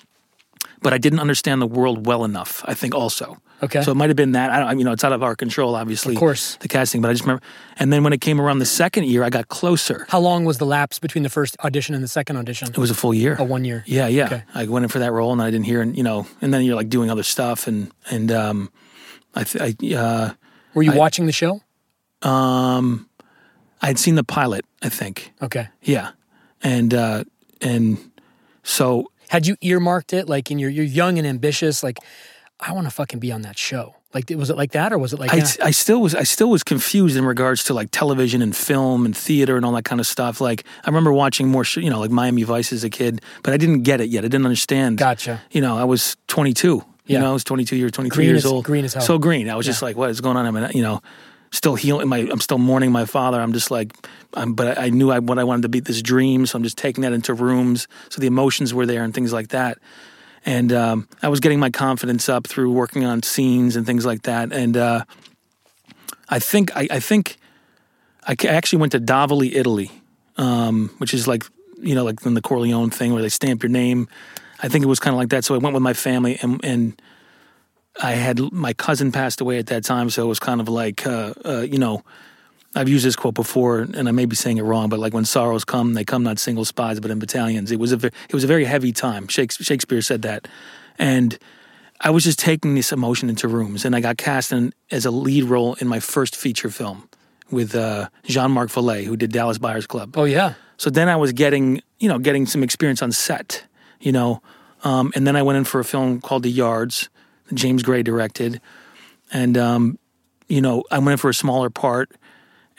but 0.81 0.93
I 0.95 0.99
didn't 0.99 1.21
understand 1.21 1.61
the 1.61 1.67
world 1.67 2.07
well 2.07 2.25
enough. 2.25 2.65
I 2.67 2.73
think 2.75 2.95
also. 2.95 3.37
Okay. 3.63 3.83
So 3.83 3.91
it 3.93 3.95
might 3.95 4.09
have 4.09 4.17
been 4.17 4.33
that. 4.33 4.51
I 4.51 4.61
don't, 4.61 4.79
you 4.79 4.85
know, 4.85 4.93
it's 4.93 5.05
out 5.05 5.13
of 5.13 5.23
our 5.23 5.37
control, 5.37 5.75
obviously. 5.75 6.15
Of 6.15 6.19
course. 6.21 6.57
The 6.57 6.69
casting, 6.69 7.03
but 7.03 7.09
I 7.11 7.13
just 7.13 7.25
remember. 7.25 7.43
And 7.79 7.93
then 7.93 8.03
when 8.03 8.13
it 8.13 8.21
came 8.21 8.41
around 8.41 8.59
the 8.59 8.67
second 8.67 9.05
year, 9.05 9.23
I 9.23 9.29
got 9.31 9.49
closer. 9.49 10.07
How 10.09 10.19
long 10.19 10.45
was 10.47 10.59
the 10.59 10.65
lapse 10.67 10.99
between 10.99 11.25
the 11.25 11.29
first 11.29 11.57
audition 11.63 11.95
and 11.95 12.03
the 12.03 12.09
second 12.09 12.37
audition? 12.39 12.69
It 12.69 12.79
was 12.79 12.91
a 12.91 12.95
full 12.95 13.13
year. 13.13 13.37
Oh, 13.39 13.45
one 13.45 13.65
year. 13.65 13.85
Yeah, 13.87 14.07
yeah. 14.07 14.27
Okay. 14.27 14.43
I 14.55 14.65
went 14.67 14.85
in 14.85 14.89
for 14.89 15.01
that 15.01 15.13
role, 15.13 15.33
and 15.33 15.43
I 15.43 15.51
didn't 15.51 15.67
hear, 15.67 15.83
and 15.83 15.97
you 15.97 16.03
know, 16.03 16.27
and 16.41 16.55
then 16.55 16.63
you're 16.65 16.75
like 16.77 16.89
doing 16.89 17.11
other 17.11 17.23
stuff, 17.23 17.67
and 17.67 17.91
and 18.11 18.33
um, 18.33 18.71
I, 19.35 19.45
th- 19.45 19.77
I 19.83 19.95
uh, 19.97 20.33
Were 20.75 20.83
you 20.83 20.93
watching 20.93 21.27
the 21.27 21.33
show? 21.33 21.61
um, 22.23 23.09
I 23.83 23.87
had 23.87 23.99
seen 23.99 24.15
the 24.15 24.25
pilot, 24.25 24.65
I 24.83 24.89
think. 24.89 25.33
Okay. 25.43 25.69
Yeah, 25.83 26.11
and 26.63 26.93
uh, 26.95 27.25
and 27.61 27.99
so 28.63 29.11
Had 29.29 29.47
you 29.47 29.57
earmarked 29.61 30.13
it 30.13 30.29
like 30.29 30.51
in 30.51 30.59
your 30.59 30.71
you're 30.71 30.85
young 30.85 31.19
and 31.19 31.27
ambitious, 31.27 31.83
like 31.83 31.99
I 32.61 32.73
want 32.73 32.87
to 32.87 32.91
fucking 32.91 33.19
be 33.19 33.33
on 33.33 33.43
that 33.43 33.59
show? 33.59 33.95
Like 34.13 34.29
was 34.31 34.51
it 34.51 34.57
like 34.57 34.73
that 34.73 34.93
or 34.93 34.99
was 34.99 35.13
it 35.13 35.21
like 35.21 35.33
I, 35.33 35.37
yeah, 35.37 35.47
I 35.63 35.71
still 35.71 36.01
was 36.01 36.15
I 36.17 36.25
still 36.25 36.51
was 36.51 36.63
confused 36.65 37.17
in 37.17 37.25
regards 37.25 37.63
to 37.65 37.75
like 37.75 37.91
television 37.93 38.43
and 38.43 38.55
film 38.57 39.05
and 39.07 39.17
theater 39.17 39.57
and 39.57 39.65
all 39.65 39.71
that 39.73 39.85
kind 39.85 40.01
of 40.01 40.07
stuff. 40.07 40.41
Like 40.41 40.65
I 40.85 40.89
remember 40.89 41.13
watching 41.13 41.49
more, 41.49 41.63
sh- 41.65 41.77
you 41.79 41.91
know, 41.91 42.01
like 42.01 42.11
Miami 42.11 42.43
Vice 42.43 42.73
as 42.73 42.83
a 42.83 42.91
kid, 42.91 43.21
but 43.45 43.55
I 43.55 43.57
didn't 43.57 43.83
get 43.83 44.01
it 44.01 44.09
yet. 44.09 44.25
I 44.25 44.29
didn't 44.29 44.47
understand. 44.47 44.99
Gotcha. 44.99 45.41
You 45.53 45.61
know, 45.61 45.79
I 45.79 45.85
was 45.85 46.17
22. 46.27 46.67
You 46.67 46.85
Yeah. 47.07 47.21
know, 47.21 47.31
I 47.31 47.33
was 47.33 47.45
22 47.45 47.77
years, 47.77 47.93
23 47.93 48.17
Green 48.17 48.29
years 48.31 48.45
as- 48.45 48.51
old. 48.51 48.65
green 48.65 48.85
as 48.85 48.95
hell. 48.95 49.03
So 49.05 49.19
green. 49.19 49.49
I 49.49 49.55
was 49.55 49.65
just 49.65 49.81
like, 49.81 49.97
what 49.97 50.11
is 50.11 50.21
going 50.21 50.37
on? 50.37 50.45
I 50.45 50.51
mean, 50.51 50.69
you 50.75 50.83
know, 50.83 51.03
still 51.53 51.77
healing. 51.77 52.09
My 52.09 52.19
I'm 52.19 52.41
still 52.41 52.59
mourning 52.59 52.91
my 52.91 53.05
father. 53.05 53.41
I'm 53.41 53.53
just 53.53 53.71
like, 53.71 53.93
I'm, 54.35 54.55
but 54.55 54.77
I, 54.77 54.87
I 54.87 54.91
knew 54.91 55.11
I, 55.13 55.21
what 55.21 55.39
I 55.39 55.45
wanted 55.45 55.63
to 55.63 55.69
be 55.69 55.79
this 55.79 56.03
dream. 56.03 56.47
So 56.47 56.57
I'm 56.57 56.65
just 56.65 56.77
taking 56.79 57.03
that 57.03 57.13
into 57.13 57.33
rooms. 57.33 57.87
So 58.09 58.21
the 58.21 58.27
emotions 58.27 58.75
were 58.75 58.87
there 58.87 59.05
and 59.05 59.15
things 59.15 59.33
like 59.33 59.49
that. 59.51 59.79
And 60.47 60.73
um, 60.73 61.09
I 61.23 61.29
was 61.29 61.41
getting 61.41 61.61
my 61.61 61.71
confidence 61.71 62.29
up 62.29 62.47
through 62.47 62.73
working 62.73 63.05
on 63.05 63.23
scenes 63.23 63.77
and 63.77 63.85
things 63.85 64.07
like 64.07 64.23
that. 64.23 64.53
And 64.53 64.77
uh, 64.77 65.05
I 66.29 66.39
think 66.39 66.75
I, 66.77 66.89
I 66.91 67.01
think 67.01 67.37
I 68.27 68.37
actually 68.47 68.79
went 68.79 68.93
to 68.93 69.01
Davoli, 69.01 69.55
Italy, 69.55 69.91
um, 70.37 70.91
which 70.99 71.13
is 71.13 71.27
like 71.27 71.45
you 71.79 71.95
know 71.95 72.05
like 72.05 72.25
in 72.25 72.35
the 72.35 72.43
Corleone 72.43 72.91
thing 72.91 73.13
where 73.13 73.23
they 73.23 73.29
stamp 73.29 73.63
your 73.63 73.71
name. 73.71 74.09
I 74.63 74.69
think 74.69 74.85
it 74.85 74.89
was 74.89 75.01
kind 75.01 75.15
of 75.15 75.19
like 75.19 75.31
that. 75.31 75.45
So 75.45 75.55
I 75.55 75.59
went 75.59 75.75
with 75.75 75.83
my 75.83 75.95
family, 75.95 76.39
and 76.41 76.63
and 76.65 77.03
I 78.01 78.13
had 78.13 78.41
my 78.53 78.73
cousin 78.73 79.13
passed 79.13 79.41
away 79.41 79.59
at 79.59 79.67
that 79.67 79.85
time, 79.85 80.11
so 80.11 80.23
it 80.23 80.29
was 80.29 80.39
kind 80.39 80.61
of 80.61 80.69
like 80.69 81.07
uh, 81.07 81.35
uh, 81.45 81.61
you 81.61 81.79
know. 81.79 82.03
I've 82.75 82.89
used 82.89 83.05
this 83.05 83.17
quote 83.17 83.35
before, 83.35 83.81
and 83.81 84.09
I 84.09 84.13
may 84.13 84.27
be 84.27 84.37
saying 84.37 84.59
it 84.59 84.63
wrong, 84.63 84.89
but 84.89 85.01
like 85.01 85.13
when 85.13 85.25
sorrows 85.25 85.65
come, 85.65 85.95
they 85.95 86.05
come 86.05 86.23
not 86.23 86.39
single 86.39 86.65
spies, 86.65 87.01
but 87.01 87.11
in 87.11 87.19
battalions. 87.19 87.73
It 87.73 87.81
was 87.81 87.91
a 87.91 87.97
ve- 87.97 88.09
it 88.29 88.35
was 88.35 88.45
a 88.45 88.47
very 88.47 88.65
heavy 88.65 88.93
time. 88.93 89.27
Shakespeare 89.27 90.03
said 90.03 90.23
that, 90.23 90.47
and 90.99 91.37
I 92.01 92.11
was 92.11 92.25
just 92.25 92.39
taking 92.39 92.77
this 92.77 92.93
emotion 92.93 93.29
into 93.29 93.49
rooms, 93.49 93.85
and 93.85 93.97
I 93.97 94.01
got 94.01 94.19
cast 94.19 94.53
in 94.53 94.73
as 94.91 95.05
a 95.05 95.11
lead 95.11 95.45
role 95.45 95.75
in 95.75 95.89
my 95.89 95.99
first 95.99 96.37
feature 96.37 96.71
film 96.71 97.09
with 97.51 97.75
uh, 97.75 98.09
Jean 98.25 98.53
Marc 98.53 98.71
Vallée, 98.71 99.05
who 99.05 99.17
did 99.17 99.33
Dallas 99.33 99.59
Buyers 99.59 99.87
Club. 99.87 100.17
Oh 100.17 100.25
yeah. 100.25 100.55
So 100.77 100.91
then 100.91 101.09
I 101.09 101.17
was 101.17 101.33
getting, 101.33 101.83
you 101.99 102.09
know, 102.09 102.19
getting 102.19 102.47
some 102.47 102.63
experience 102.63 103.03
on 103.03 103.13
set, 103.13 103.65
you 104.01 104.13
know, 104.13 104.41
um, 104.83 105.13
and 105.15 105.27
then 105.27 105.37
I 105.37 105.43
went 105.43 105.59
in 105.59 105.65
for 105.65 105.81
a 105.81 105.85
film 105.85 106.21
called 106.21 106.43
The 106.45 106.51
Yards, 106.51 107.11
that 107.49 107.57
James 107.57 107.83
Gray 107.83 108.03
directed, 108.03 108.61
and 109.33 109.59
um, 109.59 109.99
you 110.49 110.61
know, 110.61 110.85
I 110.91 110.99
went 110.99 111.13
in 111.13 111.17
for 111.19 111.31
a 111.31 111.35
smaller 111.35 111.69
part, 111.69 112.13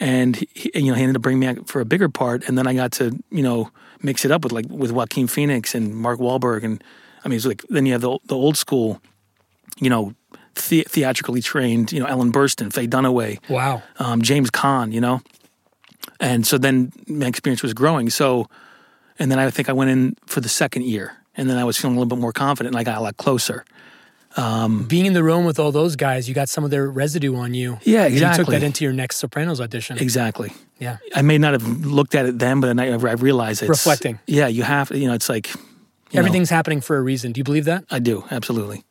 and 0.02 0.34
he, 0.36 0.70
you 0.74 0.90
know, 0.90 0.94
he 0.94 1.02
ended 1.02 1.16
up 1.16 1.22
bringing 1.22 1.40
me 1.40 1.46
out 1.46 1.68
for 1.68 1.80
a 1.80 1.84
bigger 1.84 2.08
part, 2.08 2.48
and 2.48 2.58
then 2.58 2.66
I 2.66 2.74
got 2.74 2.90
to, 2.98 3.04
you 3.30 3.42
know, 3.42 3.70
mix 4.02 4.24
it 4.24 4.30
up 4.32 4.42
with 4.42 4.52
like 4.52 4.66
with 4.68 4.90
Joaquin 4.90 5.28
Phoenix 5.28 5.74
and 5.74 5.94
Mark 5.94 6.18
Wahlberg, 6.18 6.64
and 6.64 6.82
I 7.24 7.28
mean, 7.28 7.36
it's 7.36 7.46
like 7.46 7.62
then 7.68 7.86
you 7.86 7.92
have 7.92 8.02
the 8.02 8.18
the 8.26 8.34
old 8.36 8.56
school, 8.56 9.00
you 9.78 9.88
know. 9.90 10.14
The- 10.68 10.84
theatrically 10.86 11.40
trained, 11.40 11.92
you 11.92 12.00
know, 12.00 12.04
Ellen 12.04 12.30
Burstyn, 12.30 12.70
Faye 12.70 12.86
Dunaway, 12.86 13.38
Wow. 13.48 13.82
um, 13.98 14.20
James 14.20 14.50
Caan, 14.50 14.92
you 14.92 15.00
know. 15.00 15.22
And 16.20 16.46
so 16.46 16.58
then 16.58 16.92
my 17.08 17.26
experience 17.26 17.62
was 17.62 17.72
growing. 17.72 18.10
So, 18.10 18.48
and 19.18 19.30
then 19.30 19.38
I 19.38 19.48
think 19.50 19.70
I 19.70 19.72
went 19.72 19.90
in 19.90 20.14
for 20.26 20.42
the 20.42 20.50
second 20.50 20.84
year, 20.84 21.16
and 21.36 21.48
then 21.48 21.56
I 21.56 21.64
was 21.64 21.78
feeling 21.78 21.96
a 21.96 22.00
little 22.00 22.14
bit 22.14 22.20
more 22.20 22.34
confident, 22.34 22.74
and 22.74 22.80
I 22.80 22.84
got 22.84 22.98
a 22.98 23.00
lot 23.00 23.16
closer. 23.16 23.64
Being 24.36 25.06
in 25.06 25.12
the 25.12 25.22
room 25.22 25.44
with 25.44 25.58
all 25.58 25.72
those 25.72 25.96
guys, 25.96 26.28
you 26.28 26.34
got 26.34 26.48
some 26.48 26.64
of 26.64 26.70
their 26.70 26.90
residue 26.90 27.36
on 27.36 27.54
you. 27.54 27.78
Yeah, 27.82 28.04
And 28.04 28.14
You 28.14 28.34
took 28.34 28.48
that 28.48 28.62
into 28.62 28.84
your 28.84 28.92
next 28.92 29.16
Sopranos 29.16 29.60
audition. 29.60 29.98
Exactly. 29.98 30.52
Yeah. 30.78 30.98
I 31.14 31.22
may 31.22 31.38
not 31.38 31.52
have 31.52 31.66
looked 31.66 32.14
at 32.14 32.26
it 32.26 32.38
then, 32.38 32.60
but 32.60 32.78
I, 32.78 32.88
I 32.88 32.94
realized 32.94 33.62
it's 33.62 33.68
Reflecting. 33.68 34.18
Yeah, 34.26 34.48
you 34.48 34.62
have. 34.62 34.90
You 34.90 35.08
know, 35.08 35.14
it's 35.14 35.28
like 35.28 35.54
you 35.54 35.60
know, 36.14 36.18
Everything's 36.20 36.50
happening 36.50 36.80
for 36.80 36.96
a 36.96 37.02
reason. 37.02 37.32
Do 37.32 37.40
you 37.40 37.44
believe 37.44 37.64
that? 37.66 37.84
I 37.90 37.98
do 37.98 38.24
absolutely. 38.30 38.84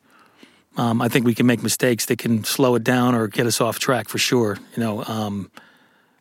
Um, 0.78 1.02
I 1.02 1.10
think 1.10 1.26
we 1.26 1.36
can 1.36 1.46
make 1.46 1.62
mistakes 1.62 2.06
that 2.06 2.18
can 2.18 2.44
slow 2.44 2.76
it 2.76 2.84
down 2.84 3.14
or 3.14 3.28
get 3.28 3.46
us 3.46 3.60
off 3.60 3.78
track 3.78 4.08
for 4.08 4.18
sure. 4.18 4.58
You 4.76 4.84
know, 4.84 5.04
um, 5.04 5.52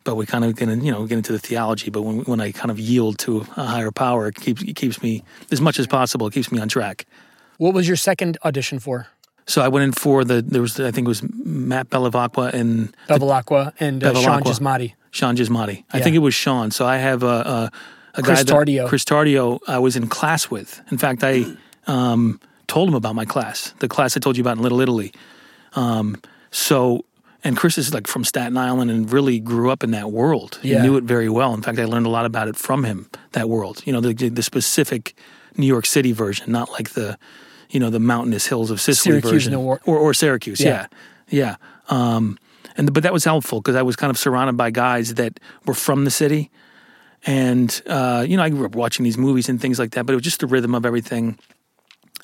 but 0.03 0.15
we 0.15 0.25
kind 0.25 0.43
of 0.43 0.55
get 0.55 0.67
in, 0.67 0.83
you 0.83 0.91
know 0.91 1.05
get 1.05 1.17
into 1.17 1.31
the 1.31 1.39
theology. 1.39 1.89
But 1.89 2.01
when 2.01 2.19
when 2.21 2.41
I 2.41 2.51
kind 2.51 2.69
of 2.71 2.79
yield 2.79 3.17
to 3.19 3.45
a 3.55 3.63
higher 3.65 3.91
power, 3.91 4.27
it 4.27 4.35
keeps 4.35 4.61
it 4.61 4.75
keeps 4.75 5.01
me 5.01 5.23
as 5.51 5.61
much 5.61 5.79
as 5.79 5.87
possible. 5.87 6.27
It 6.27 6.33
keeps 6.33 6.51
me 6.51 6.59
on 6.59 6.67
track. 6.67 7.05
What 7.61 7.75
was 7.75 7.87
your 7.87 7.95
second 7.95 8.39
audition 8.43 8.79
for? 8.79 9.05
So 9.45 9.61
I 9.61 9.67
went 9.67 9.83
in 9.83 9.91
for 9.91 10.23
the 10.23 10.41
there 10.41 10.63
was 10.63 10.79
I 10.79 10.89
think 10.89 11.05
it 11.05 11.09
was 11.09 11.21
Matt 11.21 11.91
Bevilacqua 11.91 12.53
and 12.53 12.95
Bevilacqua 13.07 13.73
and 13.79 14.03
uh, 14.03 14.15
Sean 14.15 14.41
Bevilacqua. 14.41 14.43
Gismonte. 14.43 14.93
Sean 15.11 15.35
Gismonte. 15.35 15.83
I 15.93 15.99
think 16.01 16.15
it 16.15 16.19
was 16.19 16.33
Sean. 16.33 16.71
So 16.71 16.87
I 16.87 16.97
have 16.97 17.21
a, 17.21 17.27
a, 17.27 17.71
a 18.15 18.21
Chris 18.23 18.39
guy 18.39 18.43
that, 18.43 18.67
Tardio. 18.67 18.87
Chris 18.87 19.05
Tardio. 19.05 19.59
I 19.67 19.77
was 19.77 19.95
in 19.95 20.07
class 20.07 20.49
with. 20.49 20.81
In 20.89 20.97
fact, 20.97 21.23
I 21.23 21.45
um, 21.85 22.39
told 22.65 22.89
him 22.89 22.95
about 22.95 23.13
my 23.13 23.25
class, 23.25 23.75
the 23.77 23.87
class 23.87 24.17
I 24.17 24.19
told 24.19 24.37
you 24.37 24.41
about 24.41 24.57
in 24.57 24.63
Little 24.63 24.81
Italy. 24.81 25.13
Um, 25.73 26.19
so, 26.49 27.05
and 27.43 27.55
Chris 27.55 27.77
is 27.77 27.93
like 27.93 28.07
from 28.07 28.23
Staten 28.23 28.57
Island 28.57 28.89
and 28.89 29.11
really 29.13 29.39
grew 29.39 29.69
up 29.69 29.83
in 29.83 29.91
that 29.91 30.11
world. 30.11 30.57
Yeah. 30.63 30.81
He 30.81 30.87
knew 30.87 30.97
it 30.97 31.03
very 31.03 31.29
well. 31.29 31.53
In 31.53 31.61
fact, 31.61 31.77
I 31.77 31.85
learned 31.85 32.07
a 32.07 32.09
lot 32.09 32.25
about 32.25 32.47
it 32.47 32.55
from 32.55 32.85
him. 32.85 33.07
That 33.33 33.49
world, 33.49 33.83
you 33.85 33.93
know, 33.93 34.01
the 34.01 34.29
the 34.29 34.41
specific 34.41 35.13
New 35.57 35.67
York 35.67 35.85
City 35.85 36.11
version, 36.11 36.51
not 36.51 36.71
like 36.71 36.91
the, 36.91 37.19
you 37.71 37.79
know, 37.79 37.89
the 37.89 37.99
mountainous 37.99 38.45
hills 38.47 38.69
of 38.71 38.79
Sicily 38.79 39.13
Syracuse, 39.21 39.31
version, 39.45 39.53
Or- 39.55 39.79
or 39.85 40.13
Syracuse. 40.13 40.59
Yeah. 40.59 40.87
Yeah, 41.29 41.55
yeah. 41.89 41.95
Um, 42.15 42.37
and 42.77 42.93
but 42.93 43.03
that 43.03 43.13
was 43.13 43.23
helpful 43.25 43.59
because 43.61 43.75
I 43.75 43.81
was 43.81 43.95
kind 43.95 44.11
of 44.11 44.17
surrounded 44.17 44.55
by 44.57 44.69
guys 44.71 45.15
that 45.15 45.39
were 45.65 45.73
from 45.73 46.05
the 46.05 46.11
city, 46.11 46.49
and 47.25 47.81
uh, 47.87 48.25
you 48.27 48.37
know 48.37 48.43
I 48.43 48.49
grew 48.49 48.65
up 48.65 48.75
watching 48.75 49.03
these 49.03 49.17
movies 49.17 49.49
and 49.49 49.59
things 49.59 49.77
like 49.79 49.91
that. 49.91 50.05
But 50.05 50.13
it 50.13 50.15
was 50.15 50.23
just 50.23 50.39
the 50.39 50.47
rhythm 50.47 50.73
of 50.75 50.85
everything. 50.85 51.37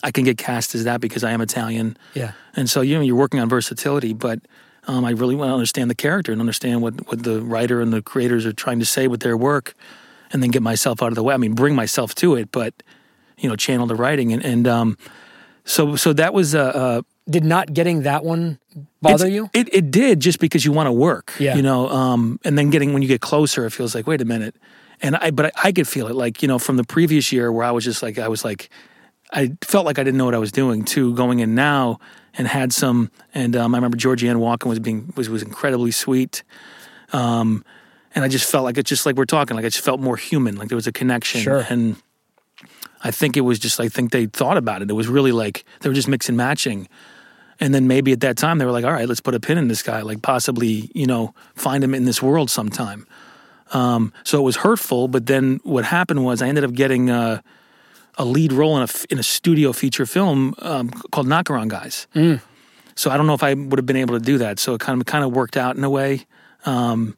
I 0.04 0.12
can 0.12 0.24
get 0.24 0.38
cast 0.38 0.76
as 0.76 0.84
that 0.84 1.02
because 1.02 1.24
I 1.24 1.32
am 1.32 1.42
Italian, 1.42 1.98
Yeah. 2.14 2.32
and 2.56 2.70
so 2.70 2.82
you 2.82 2.96
know 2.96 3.02
you're 3.02 3.16
working 3.16 3.40
on 3.40 3.50
versatility. 3.50 4.14
But 4.14 4.40
um, 4.88 5.04
I 5.06 5.12
really 5.12 5.36
want 5.36 5.50
to 5.50 5.54
understand 5.54 5.90
the 5.90 5.96
character 5.96 6.32
and 6.32 6.40
understand 6.40 6.82
what 6.82 7.08
what 7.10 7.24
the 7.24 7.42
writer 7.42 7.82
and 7.82 7.92
the 7.92 8.02
creators 8.02 8.46
are 8.46 8.54
trying 8.54 8.80
to 8.80 8.86
say 8.86 9.08
with 9.08 9.20
their 9.22 9.36
work, 9.36 9.74
and 10.32 10.42
then 10.42 10.52
get 10.52 10.62
myself 10.62 11.02
out 11.02 11.10
of 11.10 11.16
the 11.16 11.24
way. 11.24 11.34
I 11.34 11.38
mean, 11.38 11.54
bring 11.56 11.76
myself 11.76 12.14
to 12.16 12.36
it, 12.36 12.52
but 12.52 12.74
you 13.38 13.50
know, 13.50 13.56
channel 13.56 13.86
the 13.88 13.96
writing 13.96 14.32
and 14.34 14.44
and 14.46 14.68
um, 14.68 14.98
so 15.68 15.96
so 15.96 16.14
that 16.14 16.34
was 16.34 16.56
uh, 16.56 16.60
uh 16.62 17.02
Did 17.30 17.44
not 17.44 17.74
getting 17.74 18.04
that 18.04 18.24
one 18.24 18.58
bother 19.02 19.28
it's- 19.28 19.36
you? 19.36 19.50
It 19.54 19.74
it 19.74 19.92
did 19.92 20.20
just 20.20 20.40
because 20.40 20.66
you 20.66 20.72
want 20.72 20.88
to 20.88 20.92
work. 20.94 21.34
Yeah. 21.40 21.56
You 21.56 21.62
know, 21.62 21.90
um, 21.90 22.40
and 22.44 22.58
then 22.58 22.70
getting 22.70 22.94
when 22.94 23.02
you 23.02 23.08
get 23.08 23.22
closer, 23.22 23.66
it 23.66 23.72
feels 23.72 23.94
like 23.94 24.08
wait 24.08 24.22
a 24.22 24.26
minute, 24.26 24.56
and 25.02 25.16
I 25.18 25.32
but 25.32 25.48
I, 25.48 25.52
I 25.66 25.72
could 25.72 25.88
feel 25.88 26.08
it 26.08 26.16
like 26.16 26.42
you 26.42 26.48
know 26.48 26.58
from 26.60 26.78
the 26.78 26.84
previous 26.86 27.32
year 27.32 27.52
where 27.52 27.66
I 27.66 27.72
was 27.72 27.84
just 27.84 28.02
like 28.02 28.18
I 28.18 28.28
was 28.30 28.44
like 28.46 28.70
I 29.32 29.52
felt 29.62 29.86
like 29.86 30.00
I 30.00 30.04
didn't 30.04 30.18
know 30.18 30.26
what 30.26 30.36
I 30.36 30.40
was 30.40 30.54
doing 30.54 30.86
to 30.86 31.14
going 31.14 31.40
in 31.40 31.54
now 31.54 32.00
and 32.38 32.48
had 32.48 32.72
some 32.72 33.12
and 33.34 33.56
um, 33.56 33.76
I 33.76 33.78
remember 33.78 33.98
Georgianne 33.98 34.38
Walken 34.38 34.68
was 34.70 34.80
being 34.80 35.12
was 35.18 35.30
was 35.30 35.44
incredibly 35.44 35.92
sweet. 35.92 36.44
Um, 37.14 37.64
and 38.16 38.24
I 38.26 38.30
just 38.30 38.50
felt 38.50 38.64
like 38.64 38.78
it's 38.78 38.90
just 38.90 39.06
like 39.06 39.16
we're 39.16 39.26
talking, 39.26 39.56
like 39.56 39.66
I 39.66 39.70
just 39.70 39.84
felt 39.84 40.00
more 40.00 40.18
human, 40.18 40.56
like 40.56 40.70
there 40.70 40.76
was 40.76 40.88
a 40.88 40.92
connection. 40.92 41.42
Sure. 41.42 41.66
And 41.70 41.98
I 43.04 43.12
think 43.12 43.38
it 43.38 43.42
was 43.42 43.60
just 43.60 43.80
I 43.80 43.90
think 43.90 44.12
they 44.12 44.26
thought 44.26 44.58
about 44.58 44.82
it. 44.82 44.90
It 44.90 44.94
was 44.94 45.08
really 45.08 45.32
like 45.32 45.66
they 45.82 45.90
were 45.90 45.96
just 45.96 46.08
mix 46.08 46.28
and 46.30 46.38
matching. 46.38 46.88
And 47.60 47.74
then 47.74 47.88
maybe 47.88 48.12
at 48.12 48.20
that 48.22 48.38
time 48.38 48.60
they 48.60 48.66
were 48.66 48.72
like, 48.72 48.86
all 48.86 48.92
right, 48.92 49.08
let's 49.08 49.20
put 49.20 49.34
a 49.34 49.40
pin 49.40 49.58
in 49.58 49.68
this 49.68 49.82
guy, 49.82 50.02
like 50.02 50.22
possibly, 50.22 50.92
you 50.94 51.08
know, 51.08 51.34
find 51.56 51.84
him 51.84 51.96
in 51.96 52.06
this 52.06 52.22
world 52.22 52.52
sometime. 52.52 53.08
Um, 53.74 54.14
so 54.24 54.40
it 54.40 54.44
was 54.44 54.58
hurtful, 54.58 55.08
but 55.08 55.26
then 55.26 55.60
what 55.64 55.84
happened 55.84 56.24
was 56.24 56.42
I 56.42 56.48
ended 56.48 56.64
up 56.64 56.74
getting 56.74 57.10
uh, 57.10 57.42
a 58.16 58.26
lead 58.26 58.54
role 58.54 58.78
in 58.78 58.84
a, 58.84 58.88
in 59.10 59.20
a 59.20 59.24
studio 59.24 59.74
feature 59.74 60.06
film 60.06 60.54
um, 60.60 60.90
called 61.12 61.28
Knockaround 61.28 61.70
Guys. 61.70 62.08
So 62.96 63.12
I 63.12 63.18
don't 63.18 63.28
know 63.28 63.34
if 63.34 63.44
I 63.44 63.54
would 63.54 63.78
have 63.78 63.86
been 63.86 63.96
able 63.98 64.18
to 64.18 64.24
do 64.24 64.38
that. 64.38 64.60
So 64.60 64.74
it 64.76 64.80
kind 64.82 65.02
of 65.02 65.06
kind 65.06 65.24
of 65.24 65.32
worked 65.34 65.58
out 65.58 65.76
in 65.76 65.84
a 65.84 65.90
way. 65.90 66.26
Um, 66.66 67.18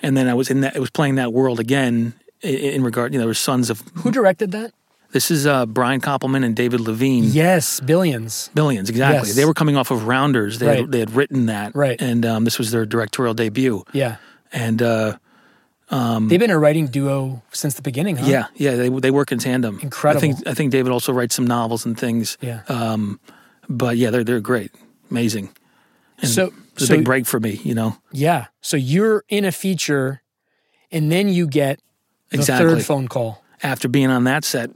and 0.00 0.16
then 0.16 0.28
I 0.28 0.34
was 0.34 0.50
in 0.50 0.62
that. 0.62 0.74
It 0.74 0.80
was 0.80 0.90
playing 0.90 1.14
that 1.16 1.32
world 1.32 1.60
again 1.60 2.14
in, 2.40 2.54
in 2.54 2.84
regard. 2.84 3.12
You 3.12 3.18
know, 3.18 3.22
there 3.22 3.28
were 3.28 3.34
sons 3.34 3.70
of. 3.70 3.80
Who 3.96 4.10
directed 4.10 4.50
that? 4.52 4.72
This 5.12 5.30
is 5.30 5.46
uh, 5.46 5.66
Brian 5.66 6.00
Koppelman 6.00 6.44
and 6.44 6.56
David 6.56 6.80
Levien. 6.80 7.24
Yes, 7.34 7.80
Billions. 7.80 8.50
Billions, 8.54 8.88
exactly. 8.88 9.28
Yes. 9.28 9.36
They 9.36 9.44
were 9.44 9.52
coming 9.54 9.76
off 9.76 9.90
of 9.90 10.06
Rounders. 10.06 10.58
They, 10.58 10.66
Right. 10.66 10.78
had, 10.80 10.92
they 10.92 10.98
had 11.00 11.10
written 11.14 11.46
that, 11.46 11.74
Right. 11.74 12.00
And 12.00 12.24
um, 12.24 12.44
this 12.44 12.58
was 12.58 12.70
their 12.70 12.86
directorial 12.86 13.34
debut. 13.34 13.84
Yeah. 13.92 14.16
And 14.52 14.80
uh, 14.82 15.18
They've 15.90 16.40
been 16.40 16.50
a 16.50 16.58
writing 16.58 16.86
duo 16.86 17.42
since 17.52 17.74
the 17.74 17.82
beginning, 17.82 18.16
huh? 18.16 18.26
yeah, 18.26 18.46
yeah, 18.54 18.76
they 18.76 18.88
they 18.88 19.10
work 19.10 19.30
in 19.30 19.38
tandem. 19.38 19.78
Incredible. 19.82 20.16
I 20.18 20.20
think 20.32 20.48
I 20.48 20.54
think 20.54 20.72
David 20.72 20.90
also 20.90 21.12
writes 21.12 21.34
some 21.34 21.46
novels 21.46 21.84
and 21.84 21.98
things. 21.98 22.38
Yeah. 22.40 22.62
Um, 22.68 23.20
but 23.68 23.98
yeah, 23.98 24.08
they're 24.08 24.24
they're 24.24 24.40
great, 24.40 24.72
amazing. 25.10 25.50
And 26.18 26.30
So- 26.30 26.50
it's 26.72 26.84
a 26.84 26.86
so- 26.86 26.96
big 26.96 27.04
break 27.04 27.26
for 27.26 27.38
me, 27.40 27.60
you 27.62 27.74
know. 27.74 27.96
Yeah. 28.10 28.46
So 28.62 28.78
you're 28.78 29.24
in 29.28 29.44
a 29.44 29.52
feature 29.52 30.22
and 30.90 31.12
then 31.12 31.28
you 31.28 31.46
get 31.46 31.78
the 32.30 32.38
Exactly. 32.38 32.70
third 32.76 32.84
phone 32.86 33.08
call. 33.08 33.41
After 33.62 33.88
being 33.88 34.10
on 34.10 34.24
that 34.24 34.44
set 34.44 34.70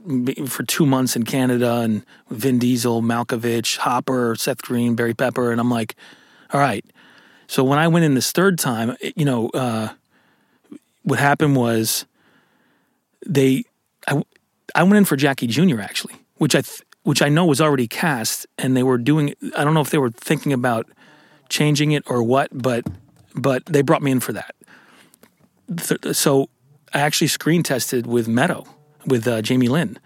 for 0.47 0.63
two 0.63 0.85
months 0.85 1.17
in 1.17 1.23
Canada 1.23 1.81
and 1.81 2.05
Vin 2.29 2.57
Diesel, 2.57 3.01
Malkovich, 3.01 3.77
Hopper, 3.77 4.35
Seth 4.35 4.61
Green, 4.61 4.95
Barry 4.95 5.13
Pepper, 5.13 5.51
and 5.51 5.59
I'm 5.59 5.69
like, 5.69 5.95
all 6.53 6.61
right. 6.61 6.85
So 7.47 7.63
when 7.63 7.79
I 7.79 7.89
went 7.89 8.05
in 8.05 8.13
this 8.13 8.31
third 8.31 8.57
time, 8.57 8.95
you 9.15 9.25
know, 9.25 9.49
uh, 9.49 9.89
what 11.03 11.19
happened 11.19 11.57
was 11.57 12.05
they, 13.25 13.63
I, 14.07 14.21
I 14.73 14.83
went 14.83 14.95
in 14.95 15.05
for 15.05 15.17
Jackie 15.17 15.47
Jr. 15.47 15.81
actually, 15.81 16.15
which 16.37 16.55
I, 16.55 16.61
th- 16.61 16.81
which 17.03 17.21
I 17.21 17.29
know 17.29 17.45
was 17.45 17.61
already 17.61 17.87
cast, 17.87 18.45
and 18.57 18.75
they 18.75 18.83
were 18.83 18.97
doing. 18.97 19.33
I 19.55 19.63
don't 19.63 19.73
know 19.73 19.79
if 19.79 19.91
they 19.91 19.97
were 19.97 20.09
thinking 20.09 20.51
about 20.51 20.89
changing 21.47 21.93
it 21.93 22.03
or 22.07 22.21
what, 22.21 22.49
but 22.51 22.85
but 23.33 23.65
they 23.65 23.81
brought 23.81 24.01
me 24.01 24.11
in 24.11 24.19
for 24.19 24.33
that. 24.33 24.53
Th- 25.73 26.13
so 26.13 26.49
I 26.93 26.99
actually 26.99 27.27
screen 27.27 27.63
tested 27.63 28.07
with 28.07 28.27
Meadow 28.27 28.65
with 29.07 29.27
uh, 29.27 29.41
Jamie 29.41 29.67
Lynn, 29.69 29.97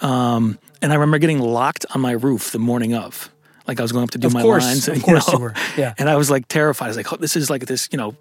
um, 0.00 0.58
and 0.82 0.92
I 0.92 0.96
remember 0.96 1.18
getting 1.18 1.38
locked 1.40 1.86
on 1.94 2.00
my 2.00 2.12
roof 2.12 2.50
the 2.50 2.58
morning 2.58 2.94
of. 2.94 3.30
Like 3.66 3.78
I 3.78 3.82
was 3.82 3.92
going 3.92 4.02
up 4.02 4.10
to 4.10 4.18
do 4.18 4.26
Of 4.26 4.34
my 4.34 4.42
course, 4.42 4.64
lines, 4.64 4.88
of 4.88 4.96
you 4.98 5.02
course 5.02 5.28
know? 5.28 5.34
you 5.34 5.40
were, 5.40 5.54
yeah. 5.76 5.94
And 5.96 6.10
I 6.10 6.16
was 6.16 6.28
like 6.30 6.48
terrified. 6.48 6.86
I 6.86 6.88
was 6.88 6.96
like, 6.96 7.12
oh, 7.12 7.16
"This 7.16 7.36
is 7.36 7.48
like 7.48 7.66
this," 7.66 7.88
you 7.92 7.98
know. 7.98 8.16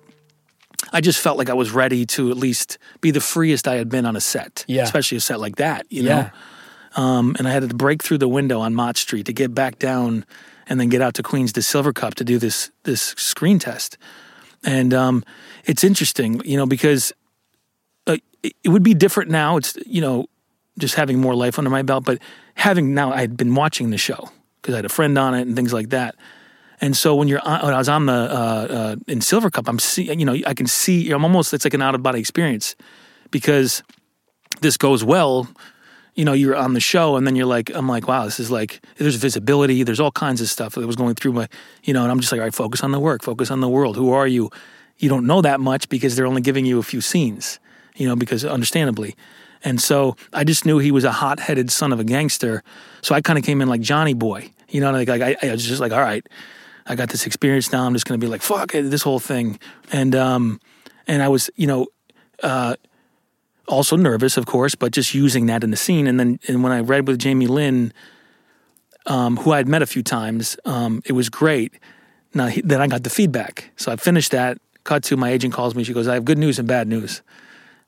I 0.93 1.01
just 1.01 1.19
felt 1.19 1.38
like 1.38 1.49
I 1.49 1.53
was 1.53 1.71
ready 1.71 2.05
to 2.07 2.31
at 2.31 2.38
least 2.38 2.77
be 3.01 3.12
the 3.12 3.21
freest 3.21 3.67
I 3.67 3.75
had 3.75 3.88
been 3.89 4.05
on 4.05 4.15
a 4.15 4.21
set, 4.21 4.65
Yeah. 4.67 4.84
especially 4.84 5.17
a 5.17 5.21
set 5.21 5.39
like 5.39 5.55
that, 5.57 5.86
you 5.89 6.03
Yeah. 6.03 6.29
know. 6.95 7.01
Um, 7.03 7.36
and 7.39 7.47
I 7.47 7.51
had 7.51 7.67
to 7.67 7.73
break 7.75 8.03
through 8.03 8.17
the 8.17 8.27
window 8.27 8.60
on 8.60 8.73
Mott 8.75 8.97
Street 8.97 9.25
to 9.27 9.34
get 9.34 9.53
back 9.55 9.79
down, 9.79 10.25
and 10.67 10.79
then 10.79 10.89
get 10.89 11.01
out 11.01 11.13
to 11.15 11.23
Queens 11.23 11.53
to 11.53 11.62
Silvercup 11.62 12.13
to 12.15 12.23
do 12.23 12.38
this 12.38 12.69
this 12.84 13.13
screen 13.17 13.57
test. 13.60 13.97
And 14.63 14.93
um, 14.93 15.23
it's 15.65 15.84
interesting, 15.84 16.41
you 16.45 16.57
know, 16.57 16.65
because 16.67 17.13
uh, 18.08 18.18
it, 18.44 18.70
would 18.70 18.84
be 18.84 18.94
different 18.94 19.32
now. 19.32 19.58
It's 19.58 19.78
you 19.86 20.02
know, 20.02 20.28
just 20.78 20.96
having 20.96 21.20
more 21.20 21.36
life 21.36 21.58
under 21.58 21.70
my 21.70 21.82
belt, 21.82 22.06
but 22.06 22.20
having 22.56 22.94
now 22.94 23.12
I 23.12 23.22
had 23.22 23.38
been 23.38 23.56
watching 23.56 23.90
the 23.90 23.98
show 23.98 24.30
because 24.62 24.74
I 24.74 24.78
had 24.78 24.86
a 24.86 24.90
friend 24.90 25.18
on 25.18 25.34
it 25.34 25.42
and 25.42 25.56
things 25.56 25.74
like 25.74 25.90
that. 25.90 26.16
And 26.80 26.98
so 26.98 27.16
when 27.16 27.28
you're 27.28 27.46
on, 27.46 27.64
when 27.64 27.74
I 27.74 27.78
was 27.78 27.90
on 27.90 28.08
the 28.08 28.14
uh, 28.14 28.16
uh, 28.16 28.96
in 29.08 29.20
Silvercup, 29.20 29.68
I'm 29.68 29.78
see 29.80 30.12
you 30.12 30.26
know 30.26 30.36
I 30.46 30.54
can 30.54 30.68
see 30.68 31.12
I'm 31.12 31.24
almost 31.24 31.54
it's 31.54 31.66
like 31.66 31.74
an 31.74 31.82
out 31.82 31.96
of 31.96 32.02
body 32.02 32.20
experience 32.20 32.76
because 33.30 33.84
this 34.62 34.78
goes 34.78 35.04
well. 35.04 35.48
You 36.14 36.26
know, 36.26 36.34
you're 36.34 36.56
on 36.56 36.74
the 36.74 36.82
show, 36.82 37.16
and 37.16 37.26
then 37.26 37.38
you're 37.38 37.46
like, 37.46 37.72
I'm 37.74 37.88
like, 37.88 38.06
wow, 38.06 38.26
this 38.26 38.38
is 38.38 38.52
like, 38.52 38.86
there's 38.98 39.16
visibility, 39.16 39.84
there's 39.84 40.02
all 40.02 40.12
kinds 40.12 40.42
of 40.42 40.50
stuff 40.50 40.76
that 40.76 40.86
was 40.86 40.98
going 40.98 41.16
through 41.16 41.32
my, 41.32 41.48
you 41.84 41.94
know, 41.94 42.04
and 42.04 42.12
I'm 42.12 42.20
just 42.20 42.34
like, 42.34 42.42
all 42.42 42.46
right, 42.46 42.54
focus 42.54 42.84
on 42.84 42.92
the 42.92 43.00
work, 43.00 43.24
focus 43.24 43.50
on 43.50 43.62
the 43.62 43.70
world. 43.70 43.96
Who 43.96 44.12
are 44.12 44.28
you? 44.28 44.50
You 44.98 45.08
don't 45.08 45.26
know 45.26 45.42
that 45.42 45.62
much 45.62 45.88
because 45.88 46.18
they're 46.18 46.28
only 46.28 46.42
giving 46.42 46.66
you 46.66 46.80
a 46.80 46.84
few 46.84 47.00
scenes, 47.00 47.60
you 48.02 48.08
know, 48.08 48.16
because 48.16 48.44
understandably. 48.44 49.16
And 49.64 49.80
so 49.80 50.16
I 50.34 50.44
just 50.44 50.66
knew 50.66 50.80
he 50.80 50.92
was 50.92 51.04
a 51.04 51.12
hot 51.12 51.40
headed 51.40 51.70
son 51.70 51.94
of 51.94 52.00
a 52.00 52.04
gangster. 52.04 52.64
So 53.02 53.14
I 53.14 53.22
kind 53.22 53.38
of 53.38 53.46
came 53.46 53.62
in 53.62 53.70
like 53.70 53.82
Johnny 53.82 54.16
Boy, 54.16 54.50
you 54.70 54.82
know, 54.82 54.92
like, 54.92 55.08
like 55.08 55.22
I, 55.22 55.36
I 55.44 55.52
was 55.52 55.64
just 55.64 55.80
like, 55.80 55.92
all 55.92 56.02
right, 56.02 56.26
I 56.88 56.96
got 56.96 57.10
this 57.10 57.28
experience 57.28 57.72
now. 57.72 57.86
I'm 57.86 57.94
just 57.94 58.08
going 58.08 58.20
to 58.20 58.26
be 58.26 58.30
like, 58.30 58.42
fuck 58.42 58.74
it, 58.74 58.90
this 58.90 59.04
whole 59.04 59.20
thing. 59.20 59.60
And, 59.92 60.16
um, 60.16 60.60
and 61.06 61.22
I 61.22 61.28
was, 61.28 61.52
you 61.56 61.68
know, 61.68 61.88
uh, 62.42 62.76
also 63.68 63.96
nervous, 63.96 64.36
of 64.36 64.48
course, 64.48 64.74
but 64.74 64.92
just 64.92 65.14
using 65.14 65.46
that 65.46 65.64
in 65.64 65.70
the 65.70 65.78
scene. 65.78 66.08
And 66.08 66.20
then, 66.20 66.40
and 66.48 66.64
when 66.64 66.72
I 66.72 66.80
read 66.80 67.08
with 67.08 67.20
Jamie 67.20 67.46
Lynn, 67.46 67.94
um, 69.06 69.38
who 69.38 69.52
I 69.52 69.58
had 69.58 69.68
met 69.68 69.84
a 69.84 69.86
few 69.86 70.02
times, 70.02 70.58
um, 70.66 71.04
it 71.06 71.14
was 71.14 71.30
great. 71.30 71.76
Now, 72.34 72.48
he, 72.48 72.62
then 72.62 72.82
I 72.82 72.88
got 72.88 73.04
the 73.04 73.12
feedback. 73.12 73.72
So 73.76 73.92
I 73.92 73.96
finished 73.96 74.32
that. 74.32 74.58
Cut 74.84 75.04
to 75.04 75.18
my 75.18 75.30
agent 75.30 75.54
calls 75.54 75.76
me. 75.76 75.84
She 75.84 75.94
goes, 75.94 76.08
"I 76.08 76.16
have 76.16 76.26
good 76.26 76.40
news 76.40 76.58
and 76.58 76.68
bad 76.68 76.88
news." 76.88 77.22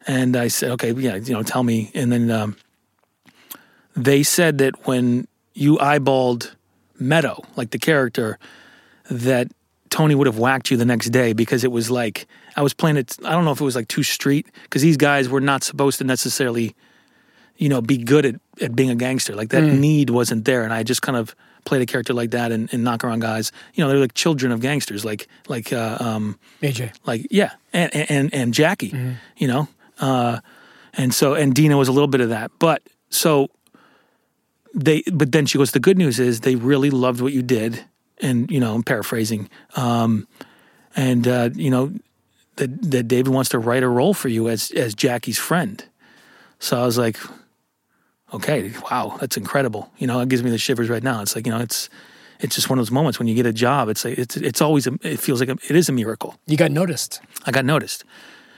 And 0.08 0.36
I 0.36 0.48
said, 0.50 0.72
"Okay, 0.72 0.92
yeah, 0.92 1.16
you 1.16 1.34
know, 1.34 1.44
tell 1.44 1.64
me." 1.64 1.92
And 1.94 2.12
then 2.12 2.30
um, 2.30 2.58
they 3.96 4.24
said 4.24 4.58
that 4.58 4.86
when 4.88 5.28
you 5.54 5.78
eyeballed 5.78 6.52
Meadow, 7.00 7.44
like 7.56 7.72
the 7.72 7.80
character, 7.80 8.38
that 9.10 9.48
Tony 9.90 10.16
would 10.16 10.28
have 10.28 10.40
whacked 10.40 10.72
you 10.72 10.78
the 10.78 10.86
next 10.86 11.10
day 11.10 11.34
because 11.34 11.64
it 11.64 11.72
was 11.72 11.92
like 11.92 12.28
I 12.56 12.62
was 12.62 12.74
playing 12.74 12.98
it. 12.98 13.18
I 13.24 13.32
don't 13.32 13.46
know 13.46 13.52
if 13.52 13.62
it 13.62 13.64
was 13.64 13.76
like 13.76 13.88
too 13.88 14.04
street 14.04 14.48
because 14.64 14.82
these 14.82 14.98
guys 14.98 15.30
were 15.30 15.42
not 15.42 15.64
supposed 15.64 16.00
to 16.00 16.04
necessarily, 16.04 16.76
you 17.58 17.70
know, 17.70 17.82
be 17.82 17.98
good 17.98 18.26
at, 18.26 18.36
at 18.62 18.76
being 18.76 18.90
a 18.90 18.96
gangster. 18.96 19.36
Like 19.36 19.50
that 19.50 19.62
need 19.64 20.10
wasn't 20.10 20.46
there, 20.46 20.64
and 20.64 20.74
I 20.74 20.84
just 20.84 21.02
kind 21.02 21.18
of 21.18 21.36
played 21.66 21.82
a 21.82 21.86
character 21.86 22.14
like 22.14 22.32
that 22.32 22.52
and, 22.52 22.74
and 22.74 22.84
knock 22.84 23.04
around 23.04 23.20
guys. 23.20 23.52
You 23.74 23.84
know, 23.84 23.90
they're 23.90 24.00
like 24.00 24.14
children 24.14 24.52
of 24.52 24.62
gangsters, 24.62 25.06
like 25.06 25.28
like 25.48 25.72
uh, 25.72 25.98
um, 26.00 26.40
AJ. 26.62 26.94
like 27.06 27.28
yeah, 27.30 27.52
and 27.72 27.96
and 27.96 28.34
and 28.34 28.54
Jackie, 28.54 28.94
you 29.38 29.48
know, 29.48 29.68
uh, 30.04 30.40
and 30.94 31.14
so 31.14 31.34
and 31.34 31.56
Dino 31.56 31.78
was 31.78 31.88
a 31.88 31.94
little 31.94 32.10
bit 32.10 32.20
of 32.20 32.30
that, 32.30 32.52
but 32.60 32.84
so 33.10 33.50
they, 34.76 35.02
but 35.12 35.32
then 35.32 35.46
she 35.46 35.58
goes, 35.58 35.72
the 35.72 35.80
good 35.80 35.98
news 35.98 36.20
is 36.20 36.42
they 36.42 36.56
really 36.56 36.90
loved 36.90 37.22
what 37.22 37.32
you 37.32 37.42
did, 37.42 37.86
and 38.22 38.52
you 38.52 38.60
know, 38.60 38.76
I'm 38.76 38.84
paraphrasing, 38.84 39.50
um, 39.78 40.28
and 40.94 41.26
uh, 41.26 41.52
you 41.56 41.70
know 41.70 41.94
that 42.58 42.92
that 42.92 43.08
David 43.08 43.34
wants 43.34 43.50
to 43.52 43.60
write 43.60 43.84
a 43.84 43.88
role 43.88 44.14
for 44.14 44.28
you 44.28 44.50
as 44.50 44.72
as 44.72 44.94
Jackie's 44.94 45.38
friend. 45.38 45.84
So 46.60 46.82
I 46.82 46.86
was 46.86 46.98
like, 46.98 47.18
okay, 48.34 48.74
wow, 48.92 49.18
that's 49.22 49.38
incredible. 49.38 49.90
You 49.98 50.08
know, 50.08 50.20
it 50.20 50.28
gives 50.28 50.44
me 50.44 50.50
the 50.50 50.58
shivers 50.58 50.90
right 50.90 51.04
now. 51.04 51.22
It's 51.22 51.34
like 51.34 51.46
you 51.48 51.54
know, 51.54 51.62
it's 51.62 51.90
it's 52.42 52.56
just 52.56 52.70
one 52.70 52.78
of 52.78 52.86
those 52.86 52.92
moments 52.92 53.20
when 53.20 53.30
you 53.30 53.36
get 53.36 53.46
a 53.46 53.54
job. 53.54 53.88
It's 53.88 54.04
like 54.04 54.18
it's 54.18 54.36
it's 54.36 54.62
always 54.62 54.86
a, 54.86 54.98
it 55.02 55.22
feels 55.22 55.40
like 55.40 55.50
a, 55.50 55.58
it 55.70 55.78
is 55.78 55.88
a 55.88 55.94
miracle. 55.94 56.36
You 56.46 56.58
got 56.58 56.72
noticed. 56.72 57.22
I 57.46 57.52
got 57.52 57.64
noticed. 57.64 58.04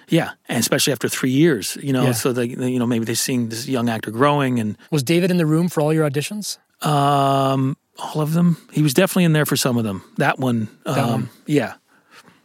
Yeah, 0.10 0.32
and 0.48 0.60
especially 0.60 0.94
after 0.94 1.10
three 1.10 1.32
years, 1.32 1.78
you 1.82 1.92
know, 1.94 2.04
Yeah. 2.04 2.12
so 2.14 2.32
they, 2.34 2.48
they- 2.54 2.70
you 2.70 2.80
know, 2.80 2.86
maybe 2.86 3.06
they're 3.06 3.16
seeing 3.16 3.50
this 3.50 3.68
young 3.68 3.90
actor 3.90 4.12
growing, 4.12 4.60
and 4.60 4.78
Was 4.92 5.04
David 5.04 5.32
in 5.32 5.38
the 5.38 5.46
room 5.46 5.68
for 5.70 5.82
all 5.82 5.94
your 5.94 6.08
auditions? 6.10 6.58
um, 6.82 7.76
all 7.98 8.22
of 8.22 8.34
them. 8.34 8.58
He 8.74 8.82
was 8.82 8.94
definitely 8.94 9.24
in 9.24 9.34
there 9.34 9.46
for 9.46 9.56
some 9.56 9.78
of 9.78 9.84
them. 9.86 10.04
That 10.18 10.38
one, 10.38 10.68
um, 10.86 10.96
one. 11.12 11.30
yeah. 11.48 11.76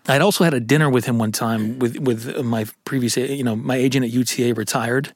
I'd 0.08 0.22
also 0.22 0.44
had 0.44 0.54
a 0.54 0.60
dinner 0.60 0.88
with 0.88 1.04
him 1.04 1.18
one 1.18 1.32
time 1.32 1.78
with 1.78 1.98
with 1.98 2.42
my 2.44 2.64
previous, 2.84 3.16
you 3.16 3.44
know, 3.44 3.54
my 3.56 3.76
agent 3.76 4.04
at 4.04 4.10
UTA 4.10 4.54
retired, 4.54 5.12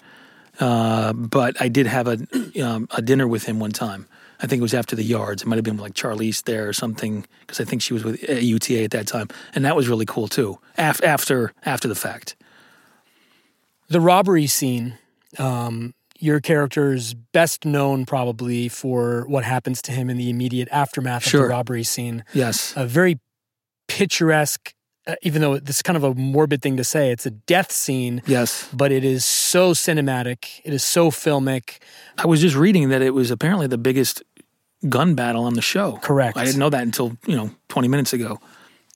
uh, 0.61 1.13
but 1.15 1.61
I 1.61 1.69
did 1.69 1.87
have 1.87 2.07
a 2.07 2.19
um, 2.63 2.87
a 2.91 3.01
dinner 3.01 3.27
with 3.27 3.45
him 3.45 3.59
one 3.61 3.71
time. 3.73 4.07
I 4.40 4.47
think 4.47 4.61
it 4.61 4.62
was 4.62 4.75
after 4.75 4.97
the 4.97 5.05
yards. 5.05 5.42
It 5.42 5.47
might 5.47 5.57
have 5.57 5.64
been 5.64 5.77
like 5.77 5.94
Charlize 5.94 6.42
there 6.44 6.68
or 6.68 6.73
something 6.73 7.27
because 7.40 7.61
I 7.61 7.64
think 7.64 7.83
she 7.83 7.94
was 7.94 8.05
with 8.05 8.23
UTA 8.29 8.85
at 8.85 8.90
that 8.90 9.07
time, 9.07 9.29
and 9.55 9.64
that 9.64 9.77
was 9.77 9.88
really 9.88 10.07
cool 10.07 10.29
too. 10.29 10.59
Af- 10.77 11.03
after 11.03 11.53
after 11.64 11.88
the 11.88 11.94
fact. 11.94 12.37
The 13.88 14.01
robbery 14.01 14.47
scene, 14.47 14.99
um, 15.38 15.94
your 16.18 16.40
character 16.40 16.92
is 16.92 17.14
best 17.14 17.64
known 17.64 18.07
probably 18.07 18.68
for 18.68 19.25
what 19.29 19.44
happens 19.44 19.83
to 19.83 19.92
him 19.92 20.09
in 20.09 20.16
the 20.16 20.31
immediate 20.31 20.68
aftermath 20.73 21.27
of 21.27 21.33
the 21.33 21.47
robbery 21.47 21.85
scene. 21.85 22.25
Yes. 22.33 22.73
A 22.77 22.87
very 22.87 23.20
picturesque, 23.88 24.75
uh, 25.07 25.14
even 25.23 25.43
though 25.43 25.59
this 25.59 25.77
is 25.77 25.83
kind 25.83 25.97
of 25.97 26.05
a 26.05 26.14
morbid 26.14 26.62
thing 26.62 26.77
to 26.77 26.85
say, 26.85 27.11
it's 27.11 27.27
a 27.27 27.31
death 27.31 27.71
scene, 27.71 28.23
Yes. 28.27 28.69
but 28.73 28.90
it 28.93 29.05
is 29.05 29.25
so 29.25 29.73
cinematic. 29.73 30.61
It 30.64 30.73
is 30.73 30.83
so 30.85 31.11
filmic. 31.11 31.79
I 32.19 32.27
was 32.27 32.40
just 32.40 32.57
reading 32.57 32.88
that 32.88 33.03
it 33.03 33.11
was 33.11 33.31
apparently 33.31 33.67
the 33.67 33.79
biggest 33.79 34.23
gun 34.88 35.14
battle 35.14 35.45
on 35.45 35.55
the 35.55 35.62
show. 35.62 35.99
Correct. 36.03 36.37
I 36.37 36.45
didn't 36.45 36.59
know 36.59 36.71
that 36.71 36.83
until, 36.83 37.17
you 37.27 37.37
know, 37.37 37.51
20 37.69 37.88
minutes 37.88 38.12
ago. 38.12 38.40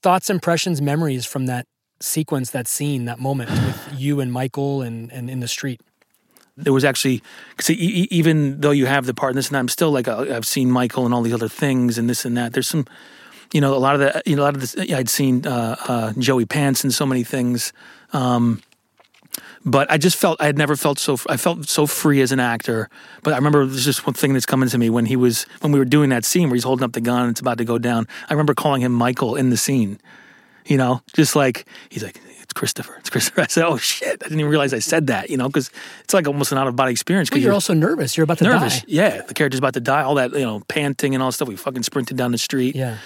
Thoughts, 0.02 0.30
impressions, 0.30 0.80
memories 0.80 1.26
from 1.26 1.46
that 1.46 1.66
sequence, 2.00 2.50
that 2.50 2.68
scene, 2.68 3.04
that 3.06 3.18
moment 3.18 3.50
with 3.50 3.88
you 3.96 4.20
and 4.20 4.32
Michael 4.32 4.82
and, 4.82 5.10
and 5.12 5.28
in 5.28 5.40
the 5.40 5.48
street. 5.48 5.80
There 6.56 6.72
was 6.72 6.84
actually, 6.84 7.22
cause 7.56 7.70
e- 7.70 8.08
even 8.10 8.60
though 8.60 8.72
you 8.72 8.86
have 8.86 9.06
the 9.06 9.14
part 9.14 9.30
in 9.32 9.36
this 9.36 9.46
and 9.48 9.54
that, 9.54 9.60
I'm 9.60 9.68
still 9.68 9.90
like, 9.92 10.08
uh, 10.08 10.26
I've 10.34 10.46
seen 10.46 10.70
Michael 10.70 11.04
and 11.04 11.14
all 11.14 11.22
these 11.22 11.32
other 11.34 11.48
things 11.48 11.98
and 11.98 12.08
this 12.10 12.24
and 12.24 12.36
that. 12.36 12.52
There's 12.52 12.66
some, 12.66 12.84
you 13.52 13.60
know, 13.60 13.74
a 13.74 13.78
lot 13.78 13.94
of 13.94 14.00
the, 14.00 14.22
you 14.26 14.36
know, 14.36 14.42
a 14.42 14.44
lot 14.44 14.54
of 14.54 14.60
this, 14.60 14.76
I'd 14.76 15.08
seen 15.08 15.46
uh, 15.46 15.76
uh, 15.86 16.12
Joey 16.18 16.44
Pants 16.44 16.84
and 16.84 16.92
so 16.92 17.06
many 17.06 17.24
things. 17.24 17.72
Um, 18.12 18.62
but 19.64 19.90
I 19.90 19.98
just 19.98 20.16
felt 20.16 20.40
I 20.40 20.46
had 20.46 20.58
never 20.58 20.76
felt 20.76 20.98
so 20.98 21.16
I 21.28 21.36
felt 21.36 21.68
so 21.68 21.86
free 21.86 22.20
as 22.20 22.32
an 22.32 22.40
actor. 22.40 22.88
But 23.22 23.34
I 23.34 23.36
remember 23.36 23.66
there's 23.66 23.84
just 23.84 24.06
one 24.06 24.14
thing 24.14 24.32
that's 24.32 24.46
coming 24.46 24.68
to 24.68 24.78
me 24.78 24.90
when 24.90 25.06
he 25.06 25.16
was 25.16 25.44
when 25.60 25.72
we 25.72 25.78
were 25.78 25.84
doing 25.84 26.10
that 26.10 26.24
scene 26.24 26.48
where 26.48 26.54
he's 26.54 26.64
holding 26.64 26.84
up 26.84 26.92
the 26.92 27.00
gun 27.00 27.22
and 27.22 27.30
it's 27.30 27.40
about 27.40 27.58
to 27.58 27.64
go 27.64 27.78
down. 27.78 28.06
I 28.28 28.32
remember 28.32 28.54
calling 28.54 28.82
him 28.82 28.92
Michael 28.92 29.36
in 29.36 29.50
the 29.50 29.56
scene. 29.56 30.00
You 30.66 30.76
know, 30.76 31.02
just 31.14 31.34
like 31.34 31.66
he's 31.88 32.02
like 32.02 32.20
it's 32.48 32.54
Christopher, 32.54 32.96
it's 32.98 33.10
Christopher. 33.10 33.40
I 33.46 33.46
said, 33.46 33.64
oh 33.66 33.76
shit, 33.76 34.08
I 34.24 34.28
didn't 34.28 34.40
even 34.40 34.50
realize 34.50 34.72
I 34.72 34.78
said 34.78 35.08
that. 35.08 35.28
You 35.28 35.36
know, 35.36 35.48
because 35.48 35.70
it's 36.02 36.14
like 36.14 36.26
almost 36.26 36.50
an 36.50 36.56
out 36.58 36.66
of 36.66 36.76
body 36.76 36.92
experience. 36.92 37.28
But 37.28 37.34
Because 37.34 37.44
you're 37.44 37.52
also 37.52 37.74
nervous. 37.74 38.16
You're 38.16 38.24
about 38.24 38.38
to 38.38 38.44
nervous. 38.44 38.78
die. 38.80 38.84
Yeah, 38.88 39.22
the 39.22 39.34
character's 39.34 39.58
about 39.58 39.74
to 39.74 39.80
die. 39.80 40.02
All 40.02 40.14
that 40.14 40.32
you 40.32 40.40
know, 40.40 40.60
panting 40.68 41.14
and 41.14 41.22
all 41.22 41.28
that 41.28 41.34
stuff. 41.34 41.48
We 41.48 41.56
fucking 41.56 41.82
sprinted 41.82 42.16
down 42.16 42.32
the 42.32 42.38
street. 42.38 42.74
Yeah. 42.74 42.96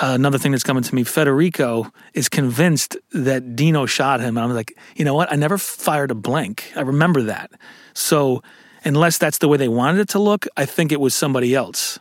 Uh, 0.00 0.14
another 0.14 0.38
thing 0.38 0.52
that's 0.52 0.62
coming 0.62 0.82
to 0.82 0.94
me, 0.94 1.02
Federico 1.04 1.92
is 2.14 2.28
convinced 2.28 2.96
that 3.12 3.56
Dino 3.56 3.84
shot 3.86 4.20
him. 4.20 4.36
And 4.36 4.44
I'm 4.46 4.54
like, 4.54 4.76
you 4.96 5.04
know 5.04 5.14
what? 5.14 5.32
I 5.32 5.36
never 5.36 5.58
fired 5.58 6.10
a 6.10 6.14
blank. 6.14 6.72
I 6.76 6.82
remember 6.82 7.22
that. 7.22 7.50
So 7.94 8.42
unless 8.84 9.18
that's 9.18 9.38
the 9.38 9.48
way 9.48 9.56
they 9.58 9.68
wanted 9.68 10.00
it 10.00 10.08
to 10.10 10.18
look, 10.20 10.46
I 10.56 10.66
think 10.66 10.92
it 10.92 11.00
was 11.00 11.14
somebody 11.14 11.54
else. 11.54 11.98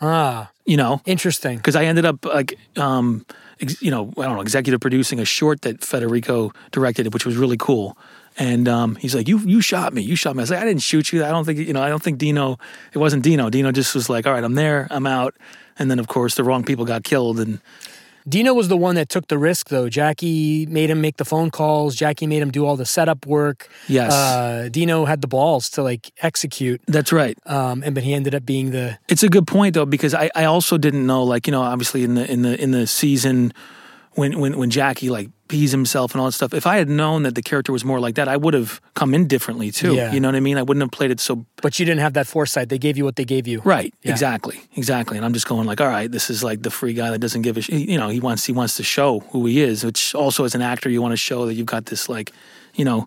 Ah, 0.00 0.50
You 0.64 0.76
know, 0.76 1.02
interesting. 1.06 1.58
because 1.58 1.76
I 1.76 1.84
ended 1.84 2.04
up 2.04 2.24
like, 2.24 2.58
um, 2.76 3.24
you 3.80 3.90
know, 3.90 4.12
I 4.18 4.22
don't 4.22 4.36
know, 4.36 4.40
executive 4.40 4.80
producing 4.80 5.20
a 5.20 5.24
short 5.24 5.62
that 5.62 5.84
Federico 5.84 6.52
directed, 6.70 7.12
which 7.12 7.26
was 7.26 7.36
really 7.36 7.56
cool. 7.56 7.96
And 8.38 8.68
um, 8.68 8.94
he's 8.96 9.14
like, 9.14 9.28
"You, 9.28 9.38
you 9.40 9.60
shot 9.60 9.92
me. 9.92 10.02
You 10.02 10.16
shot 10.16 10.36
me." 10.36 10.40
I 10.40 10.44
was 10.44 10.50
like, 10.50 10.60
"I 10.60 10.64
didn't 10.64 10.82
shoot 10.82 11.12
you. 11.12 11.24
I 11.24 11.30
don't 11.30 11.44
think, 11.44 11.58
you 11.58 11.72
know, 11.72 11.82
I 11.82 11.88
don't 11.88 12.02
think 12.02 12.18
Dino. 12.18 12.58
It 12.92 12.98
wasn't 12.98 13.22
Dino. 13.22 13.50
Dino 13.50 13.72
just 13.72 13.94
was 13.94 14.08
like, 14.08 14.26
all 14.26 14.32
right, 14.32 14.44
I'm 14.44 14.54
there. 14.54 14.86
I'm 14.90 15.06
out." 15.06 15.34
And 15.78 15.90
then, 15.90 15.98
of 15.98 16.08
course, 16.08 16.34
the 16.34 16.44
wrong 16.44 16.62
people 16.62 16.84
got 16.84 17.04
killed. 17.04 17.40
And 17.40 17.60
Dino 18.28 18.54
was 18.54 18.68
the 18.68 18.76
one 18.76 18.94
that 18.96 19.08
took 19.08 19.28
the 19.28 19.38
risk, 19.38 19.68
though. 19.68 19.88
Jackie 19.88 20.66
made 20.66 20.90
him 20.90 21.00
make 21.00 21.16
the 21.16 21.24
phone 21.24 21.50
calls. 21.50 21.96
Jackie 21.96 22.26
made 22.26 22.42
him 22.42 22.50
do 22.50 22.66
all 22.66 22.76
the 22.76 22.86
setup 22.86 23.26
work. 23.26 23.68
Yes. 23.88 24.12
Uh, 24.12 24.68
Dino 24.70 25.04
had 25.04 25.20
the 25.20 25.28
balls 25.28 25.70
to 25.70 25.82
like 25.82 26.12
execute, 26.22 26.80
that's 26.86 27.12
right. 27.12 27.38
um, 27.46 27.82
and 27.82 27.94
but 27.94 28.04
he 28.04 28.12
ended 28.14 28.34
up 28.34 28.44
being 28.44 28.70
the 28.70 28.98
It's 29.08 29.22
a 29.22 29.28
good 29.28 29.46
point 29.46 29.74
though 29.74 29.86
because 29.86 30.14
I, 30.14 30.30
I 30.34 30.44
also 30.44 30.78
didn't 30.78 31.06
know 31.06 31.22
like 31.24 31.46
you 31.46 31.52
know 31.52 31.62
obviously 31.62 32.04
in 32.04 32.14
the 32.14 32.30
in 32.30 32.42
the 32.42 32.60
in 32.62 32.70
the 32.70 32.86
season 32.86 33.52
when 34.12 34.38
when 34.38 34.58
when 34.58 34.70
Jackie 34.70 35.08
like 35.10 35.30
pees 35.50 35.70
himself 35.72 36.12
and 36.12 36.20
all 36.20 36.26
that 36.28 36.32
stuff 36.40 36.54
if 36.54 36.66
I 36.74 36.76
had 36.82 36.88
known 36.88 37.24
that 37.24 37.34
the 37.34 37.42
character 37.50 37.72
was 37.72 37.84
more 37.84 38.00
like 38.06 38.14
that 38.14 38.28
I 38.28 38.36
would 38.44 38.54
have 38.54 38.80
come 39.00 39.10
in 39.16 39.26
differently 39.26 39.70
too 39.80 39.92
Yeah. 39.94 40.12
you 40.14 40.20
know 40.20 40.28
what 40.28 40.36
I 40.36 40.40
mean 40.48 40.56
I 40.58 40.62
wouldn't 40.66 40.82
have 40.86 40.92
played 40.98 41.10
it 41.10 41.18
so 41.20 41.32
But 41.64 41.72
you 41.78 41.84
didn't 41.88 42.02
have 42.06 42.14
that 42.18 42.26
foresight. 42.34 42.68
They 42.68 42.78
gave 42.86 42.96
you 42.98 43.04
what 43.04 43.16
they 43.16 43.24
gave 43.34 43.44
you. 43.52 43.58
right 43.64 43.92
Yeah. 44.02 44.12
exactly 44.12 44.56
exactly 44.82 45.16
and 45.18 45.24
I'm 45.26 45.32
just 45.38 45.48
going 45.52 45.66
like 45.70 45.80
all 45.82 45.88
right 45.98 46.10
this 46.16 46.30
is 46.30 46.44
like 46.48 46.62
the 46.62 46.70
free 46.70 46.94
guy 47.00 47.10
that 47.10 47.18
doesn't 47.24 47.42
give 47.42 47.56
a 47.56 47.62
sh- 47.62 47.70
you 47.92 47.98
know 48.00 48.08
he 48.16 48.20
wants 48.20 48.42
he 48.46 48.52
wants 48.60 48.76
to 48.76 48.84
show 48.84 49.10
who 49.32 49.40
he 49.46 49.60
is 49.70 49.82
which 49.84 50.14
also 50.14 50.44
as 50.44 50.54
an 50.54 50.62
actor 50.62 50.88
you 50.88 51.02
want 51.02 51.12
to 51.12 51.22
show 51.30 51.46
that 51.46 51.54
you've 51.54 51.72
got 51.76 51.84
this 51.86 52.08
like 52.08 52.28
you 52.80 52.84
know 52.84 53.00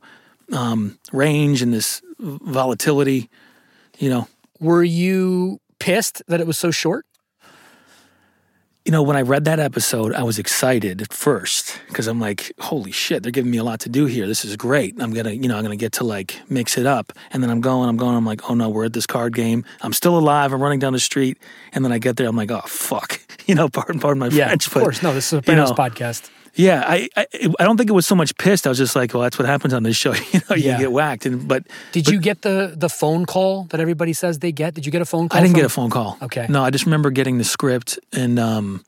um, 0.51 0.99
range 1.13 1.61
and 1.63 1.73
this 1.73 2.01
volatility 2.19 3.29
you 3.99 4.09
know 4.09 4.27
Were 4.59 4.83
you 4.83 5.59
pissed 5.79 6.21
that 6.27 6.39
it 6.39 6.47
was 6.47 6.57
so 6.57 6.71
short? 6.71 7.05
You 8.85 8.91
know, 8.91 9.01
when 9.01 9.15
I 9.15 9.21
read 9.21 9.45
that 9.45 9.59
episode, 9.59 10.13
I 10.13 10.23
was 10.23 10.37
excited 10.37 11.01
at 11.01 11.13
first 11.13 11.79
because 11.87 12.05
I'm 12.07 12.19
like, 12.19 12.51
holy 12.59 12.91
shit, 12.91 13.23
they're 13.23 13.31
giving 13.31 13.49
me 13.49 13.57
a 13.57 13.63
lot 13.63 13.79
to 13.81 13.89
do 13.89 14.07
here. 14.07 14.27
This 14.27 14.43
is 14.43 14.57
great. 14.57 14.95
I'm 15.01 15.13
going 15.13 15.25
to, 15.25 15.33
you 15.33 15.47
know, 15.47 15.55
I'm 15.55 15.63
going 15.63 15.77
to 15.77 15.81
get 15.81 15.93
to 15.93 16.03
like 16.03 16.37
mix 16.49 16.77
it 16.77 16.85
up. 16.85 17.13
And 17.31 17.41
then 17.41 17.49
I'm 17.49 17.61
going, 17.61 17.87
I'm 17.87 17.95
going, 17.95 18.15
I'm 18.15 18.25
like, 18.25 18.49
oh 18.49 18.55
no, 18.55 18.67
we're 18.69 18.83
at 18.85 18.91
this 18.93 19.07
card 19.07 19.35
game. 19.35 19.63
I'm 19.81 19.93
still 19.93 20.17
alive. 20.17 20.51
I'm 20.51 20.61
running 20.61 20.79
down 20.79 20.91
the 20.91 20.99
street. 20.99 21.37
And 21.71 21.85
then 21.85 21.93
I 21.93 21.97
get 21.97 22.17
there, 22.17 22.27
I'm 22.27 22.35
like, 22.35 22.51
oh 22.51 22.61
fuck. 22.65 23.19
You 23.45 23.55
know, 23.55 23.67
pardon, 23.67 23.99
pardon 23.99 24.19
my 24.19 24.27
Yeah, 24.27 24.47
French. 24.47 24.67
of 24.67 24.73
but, 24.73 24.79
course. 24.83 25.03
No, 25.03 25.13
this 25.13 25.33
is 25.33 25.39
a 25.45 25.51
you 25.51 25.57
know, 25.57 25.65
podcast. 25.73 26.29
Yeah, 26.55 26.83
I, 26.85 27.09
I 27.15 27.25
I 27.59 27.63
don't 27.63 27.77
think 27.77 27.89
it 27.89 27.93
was 27.93 28.05
so 28.05 28.15
much 28.15 28.35
pissed. 28.37 28.67
I 28.67 28.69
was 28.69 28.77
just 28.77 28.95
like, 28.95 29.13
well, 29.13 29.23
that's 29.23 29.39
what 29.39 29.47
happens 29.47 29.73
on 29.73 29.81
this 29.83 29.95
show. 29.97 30.13
You 30.33 30.39
know, 30.49 30.55
Yeah. 30.55 30.73
you 30.73 30.83
get 30.83 30.91
whacked. 30.91 31.25
And 31.25 31.47
but 31.47 31.63
Did 31.91 32.07
you 32.07 32.19
get 32.19 32.41
the 32.43 32.73
the 32.77 32.89
phone 32.89 33.25
call 33.25 33.63
that 33.71 33.79
everybody 33.79 34.13
says 34.13 34.39
they 34.39 34.51
get? 34.51 34.73
Did 34.75 34.85
you 34.85 34.91
get 34.91 35.01
a 35.01 35.05
phone 35.05 35.29
call? 35.29 35.37
I 35.39 35.41
didn't 35.41 35.53
from- 35.55 35.61
get 35.61 35.65
a 35.65 35.69
phone 35.69 35.89
call. 35.89 36.17
Okay. 36.21 36.45
No, 36.49 36.63
I 36.63 36.69
just 36.69 36.85
remember 36.85 37.09
getting 37.11 37.37
the 37.39 37.43
script 37.43 37.97
and 38.11 38.37
um 38.39 38.83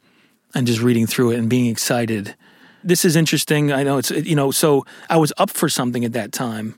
and 0.54 0.68
just 0.68 0.82
reading 0.82 1.08
through 1.08 1.32
it 1.32 1.40
and 1.40 1.50
being 1.50 1.66
excited. 1.66 2.36
This 2.84 3.04
is 3.04 3.16
interesting. 3.16 3.72
I 3.72 3.82
know 3.84 3.98
it's 3.98 4.12
you 4.12 4.36
know, 4.36 4.52
so 4.52 4.86
I 5.10 5.18
was 5.18 5.34
up 5.38 5.50
for 5.50 5.68
something 5.70 6.06
at 6.06 6.14
that 6.14 6.32
time 6.32 6.76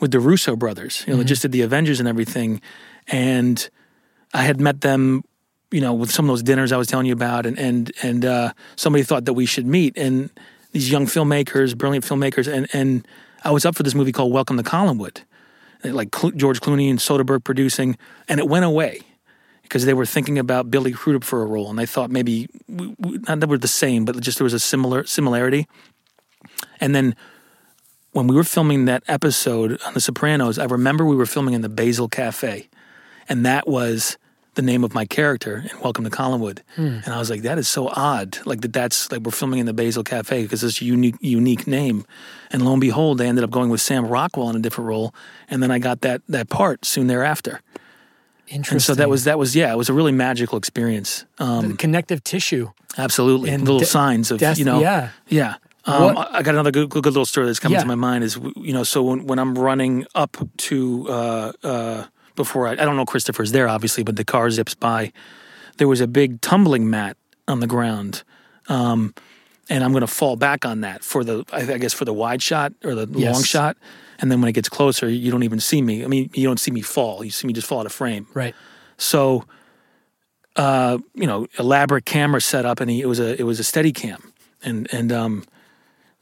with 0.00 0.10
the 0.10 0.18
Russo 0.18 0.56
brothers. 0.56 1.04
You 1.06 1.12
know, 1.12 1.18
they 1.20 1.24
just 1.24 1.42
did 1.42 1.52
the 1.52 1.62
Avengers 1.62 2.00
and 2.00 2.08
everything 2.08 2.60
and 3.06 3.70
I 4.32 4.42
had 4.42 4.60
met 4.60 4.80
them, 4.80 5.22
you 5.74 5.80
know, 5.80 5.92
with 5.92 6.10
some 6.10 6.26
of 6.26 6.28
those 6.28 6.42
dinners 6.42 6.72
I 6.72 6.76
was 6.76 6.86
telling 6.86 7.06
you 7.06 7.12
about 7.12 7.46
and 7.46 7.58
and 7.58 7.92
and 8.02 8.24
uh 8.24 8.52
somebody 8.76 9.02
thought 9.02 9.24
that 9.24 9.34
we 9.34 9.46
should 9.46 9.66
meet 9.66 9.96
and 9.96 10.30
these 10.72 10.90
young 10.90 11.06
filmmakers, 11.06 11.76
brilliant 11.76 12.04
filmmakers 12.04 12.52
and 12.52 12.68
and 12.72 13.06
I 13.42 13.50
was 13.50 13.64
up 13.66 13.74
for 13.74 13.82
this 13.82 13.94
movie 13.94 14.12
called 14.12 14.32
Welcome 14.32 14.56
to 14.56 14.62
Collinwood 14.62 15.22
like 15.92 16.14
Cl- 16.14 16.32
George 16.32 16.60
Clooney 16.60 16.88
and 16.88 16.98
Soderbergh 16.98 17.44
producing, 17.44 17.96
and 18.28 18.40
it 18.40 18.48
went 18.48 18.64
away 18.64 19.00
because 19.62 19.84
they 19.84 19.94
were 19.94 20.06
thinking 20.06 20.38
about 20.38 20.70
Billy 20.70 20.92
Crudup 20.92 21.24
for 21.24 21.42
a 21.42 21.46
role, 21.46 21.68
and 21.68 21.78
they 21.78 21.86
thought 21.86 22.10
maybe 22.10 22.48
we, 22.68 22.94
we, 22.98 23.18
not 23.28 23.40
that 23.40 23.48
we're 23.48 23.58
the 23.58 23.68
same, 23.68 24.04
but 24.04 24.18
just 24.20 24.38
there 24.38 24.44
was 24.44 24.54
a 24.54 24.58
similar 24.58 25.04
similarity. 25.04 25.66
And 26.80 26.94
then 26.94 27.14
when 28.12 28.26
we 28.26 28.34
were 28.34 28.44
filming 28.44 28.84
that 28.86 29.02
episode 29.08 29.80
on 29.84 29.94
The 29.94 30.00
Sopranos, 30.00 30.58
I 30.58 30.64
remember 30.64 31.04
we 31.04 31.16
were 31.16 31.26
filming 31.26 31.54
in 31.54 31.62
the 31.62 31.68
Basil 31.68 32.08
Cafe, 32.08 32.68
and 33.28 33.44
that 33.44 33.66
was 33.68 34.16
the 34.54 34.62
name 34.62 34.84
of 34.84 34.94
my 34.94 35.04
character 35.04 35.64
in 35.70 35.80
Welcome 35.80 36.04
to 36.04 36.10
Collinwood. 36.10 36.60
And 36.76 37.08
I 37.08 37.18
was 37.18 37.30
like, 37.30 37.42
that 37.42 37.58
is 37.58 37.68
so 37.68 37.88
odd. 37.88 38.38
Like 38.46 38.60
that 38.62 38.72
that's 38.72 39.10
like 39.12 39.22
we're 39.22 39.32
filming 39.32 39.58
in 39.60 39.66
the 39.66 39.72
Basil 39.72 40.02
Cafe 40.04 40.42
because 40.42 40.62
it's 40.64 40.80
a 40.80 40.84
unique 40.84 41.16
unique 41.20 41.66
name. 41.66 42.04
And 42.50 42.64
lo 42.64 42.72
and 42.72 42.80
behold, 42.80 43.18
they 43.18 43.26
ended 43.26 43.44
up 43.44 43.50
going 43.50 43.70
with 43.70 43.80
Sam 43.80 44.06
Rockwell 44.06 44.48
in 44.50 44.56
a 44.56 44.60
different 44.60 44.88
role. 44.88 45.14
And 45.48 45.62
then 45.62 45.70
I 45.70 45.78
got 45.78 46.00
that 46.02 46.22
that 46.28 46.48
part 46.48 46.84
soon 46.84 47.06
thereafter. 47.08 47.60
Interesting. 48.46 48.74
And 48.76 48.82
so 48.82 48.94
that 48.94 49.08
was 49.08 49.24
that 49.24 49.38
was 49.38 49.56
yeah, 49.56 49.72
it 49.72 49.76
was 49.76 49.88
a 49.88 49.94
really 49.94 50.12
magical 50.12 50.58
experience. 50.58 51.24
Um, 51.38 51.76
connective 51.76 52.22
tissue. 52.22 52.70
absolutely. 52.98 53.50
And 53.50 53.64
little 53.64 53.80
de- 53.80 53.86
signs 53.86 54.30
of 54.30 54.38
des- 54.38 54.54
you 54.56 54.64
know 54.64 54.80
yeah. 54.80 55.10
yeah. 55.28 55.54
Um, 55.86 56.16
I 56.16 56.42
got 56.42 56.54
another 56.54 56.70
good, 56.70 56.88
good, 56.88 57.02
good 57.02 57.12
little 57.12 57.26
story 57.26 57.46
that's 57.46 57.58
coming 57.60 57.74
Yeah. 57.74 57.82
to 57.82 57.86
my 57.86 57.94
mind 57.94 58.24
is 58.24 58.38
you 58.56 58.72
know 58.72 58.84
so 58.84 59.02
when, 59.02 59.26
when 59.26 59.38
I'm 59.38 59.54
running 59.58 60.06
up 60.14 60.36
to 60.68 61.06
uh, 61.10 61.52
uh, 61.62 62.04
before. 62.36 62.68
I, 62.68 62.72
I 62.72 62.76
don't 62.76 62.96
know 62.96 63.04
Christopher's 63.06 63.52
there 63.52 63.68
obviously 63.68 64.02
but 64.02 64.16
the 64.16 64.24
car 64.24 64.50
zips 64.50 64.74
by. 64.74 65.12
There 65.78 65.88
was 65.88 66.00
a 66.00 66.06
big 66.06 66.40
tumbling 66.40 66.88
mat 66.90 67.16
on 67.48 67.60
the 67.60 67.66
ground 67.66 68.22
um, 68.68 69.14
and 69.68 69.82
I'm 69.84 69.92
going 69.92 70.02
to 70.02 70.06
fall 70.06 70.36
back 70.36 70.64
on 70.64 70.80
that 70.82 71.02
for 71.04 71.24
the 71.24 71.44
I 71.52 71.64
guess 71.78 71.92
for 71.94 72.04
the 72.04 72.12
wide 72.14 72.42
shot 72.42 72.72
or 72.84 72.94
the 72.94 73.06
Yes. 73.18 73.34
long 73.34 73.42
shot. 73.42 73.76
And 74.20 74.30
then 74.30 74.40
when 74.40 74.48
it 74.48 74.52
gets 74.52 74.68
closer 74.68 75.08
you 75.08 75.30
don't 75.30 75.42
even 75.42 75.60
see 75.60 75.82
me. 75.82 76.04
I 76.04 76.06
mean 76.08 76.30
you 76.34 76.46
don't 76.46 76.60
see 76.60 76.70
me 76.70 76.80
fall. 76.82 77.24
You 77.24 77.30
see 77.30 77.46
me 77.46 77.52
just 77.52 77.66
fall 77.66 77.80
out 77.80 77.86
of 77.86 77.92
frame. 77.92 78.26
Right. 78.34 78.54
so, 78.96 79.44
uh, 80.56 80.98
you 81.14 81.26
know, 81.26 81.46
elaborate 81.58 82.04
camera 82.04 82.40
setup, 82.40 82.80
and 82.80 82.88
he, 82.90 83.00
it 83.00 83.06
was 83.06 83.18
a 83.18 83.38
it 83.40 83.42
was 83.44 83.58
a 83.58 83.64
steady 83.64 83.92
cam, 83.92 84.32
and 84.62 84.86
and 84.92 85.10
um, 85.12 85.44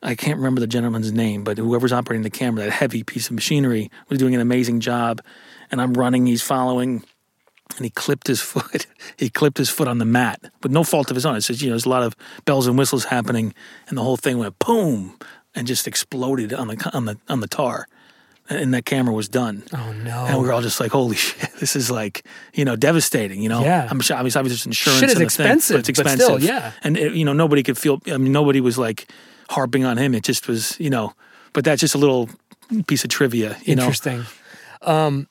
I 0.03 0.15
can't 0.15 0.39
remember 0.39 0.59
the 0.61 0.67
gentleman's 0.67 1.13
name, 1.13 1.45
but 1.45 1.59
whoever's 1.59 1.93
operating 1.93 2.23
the 2.23 2.31
camera, 2.31 2.65
that 2.65 2.71
heavy 2.73 3.03
piece 3.03 3.27
of 3.27 3.33
machinery, 3.35 3.91
was 4.09 4.19
doing 4.19 4.35
an 4.35 4.41
amazing 4.41 4.81
job. 4.81 5.21
And 5.73 5.81
I'm 5.81 5.95
running, 5.95 6.27
he's 6.27 6.43
following, 6.43 7.03
and 7.77 7.85
he 7.85 7.91
clipped 7.91 8.27
his 8.29 8.41
foot. 8.53 8.87
he 9.17 9.29
clipped 9.31 9.59
his 9.59 9.71
foot 9.71 9.89
on 9.89 9.99
the 9.99 10.05
mat, 10.05 10.41
with 10.63 10.71
no 10.71 10.85
fault 10.85 11.11
of 11.11 11.17
his 11.17 11.27
own. 11.27 11.35
It's 11.37 11.47
just 11.49 11.61
you 11.63 11.69
know, 11.69 11.73
there's 11.73 11.87
a 11.87 11.89
lot 11.89 12.03
of 12.05 12.15
bells 12.45 12.67
and 12.69 12.79
whistles 12.79 13.05
happening, 13.07 13.55
and 13.89 13.97
the 13.99 14.03
whole 14.03 14.17
thing 14.19 14.39
went 14.39 14.59
boom 14.61 15.19
and 15.55 15.67
just 15.67 15.89
exploded 15.89 16.53
on 16.53 16.69
the 16.69 16.91
on 16.95 17.07
the 17.07 17.17
on 17.29 17.41
the 17.41 17.47
tar, 17.49 17.87
and 18.51 18.75
that 18.75 18.85
camera 18.85 19.15
was 19.15 19.29
done. 19.29 19.63
Oh 19.73 19.93
no. 19.93 20.27
And 20.27 20.39
we 20.39 20.47
were 20.47 20.53
all 20.53 20.61
just 20.63 20.79
like, 20.81 20.93
"Holy 20.93 21.17
shit! 21.25 21.51
This 21.61 21.75
is 21.75 21.91
like, 21.91 22.25
you 22.53 22.65
know, 22.67 22.77
devastating." 22.77 23.43
You 23.43 23.49
know, 23.49 23.63
Yeah. 23.63 23.89
I'm 23.91 24.01
sure. 24.01 24.17
Obviously, 24.19 24.39
obviously, 24.41 24.57
it's 24.57 24.67
insurance. 24.67 25.01
Shit 25.01 25.09
is 25.11 25.17
and 25.17 25.25
a 25.25 25.31
thing, 25.31 25.47
expensive, 25.47 25.75
but 25.77 25.89
it's 25.89 25.99
but 25.99 26.07
expensive. 26.07 26.25
still, 26.43 26.43
yeah. 26.43 26.73
And 26.85 26.97
it, 26.99 27.15
you 27.15 27.25
know, 27.25 27.33
nobody 27.33 27.63
could 27.63 27.79
feel. 27.79 28.01
I 28.07 28.19
mean, 28.19 28.33
nobody 28.33 28.61
was 28.61 28.77
like 28.77 29.11
harping 29.49 29.85
on 29.85 29.97
him. 29.97 30.15
It 30.15 30.25
just 30.25 30.47
was, 30.49 30.79
you 30.79 30.91
know. 30.91 31.15
But 31.55 31.65
that's 31.65 31.81
just 31.81 31.95
a 31.95 31.99
little 31.99 32.29
piece 32.87 33.05
of 33.05 33.11
trivia. 33.11 33.57
You 33.65 33.77
know, 33.77 33.83
Interesting. 33.85 34.25
Um, 34.81 35.29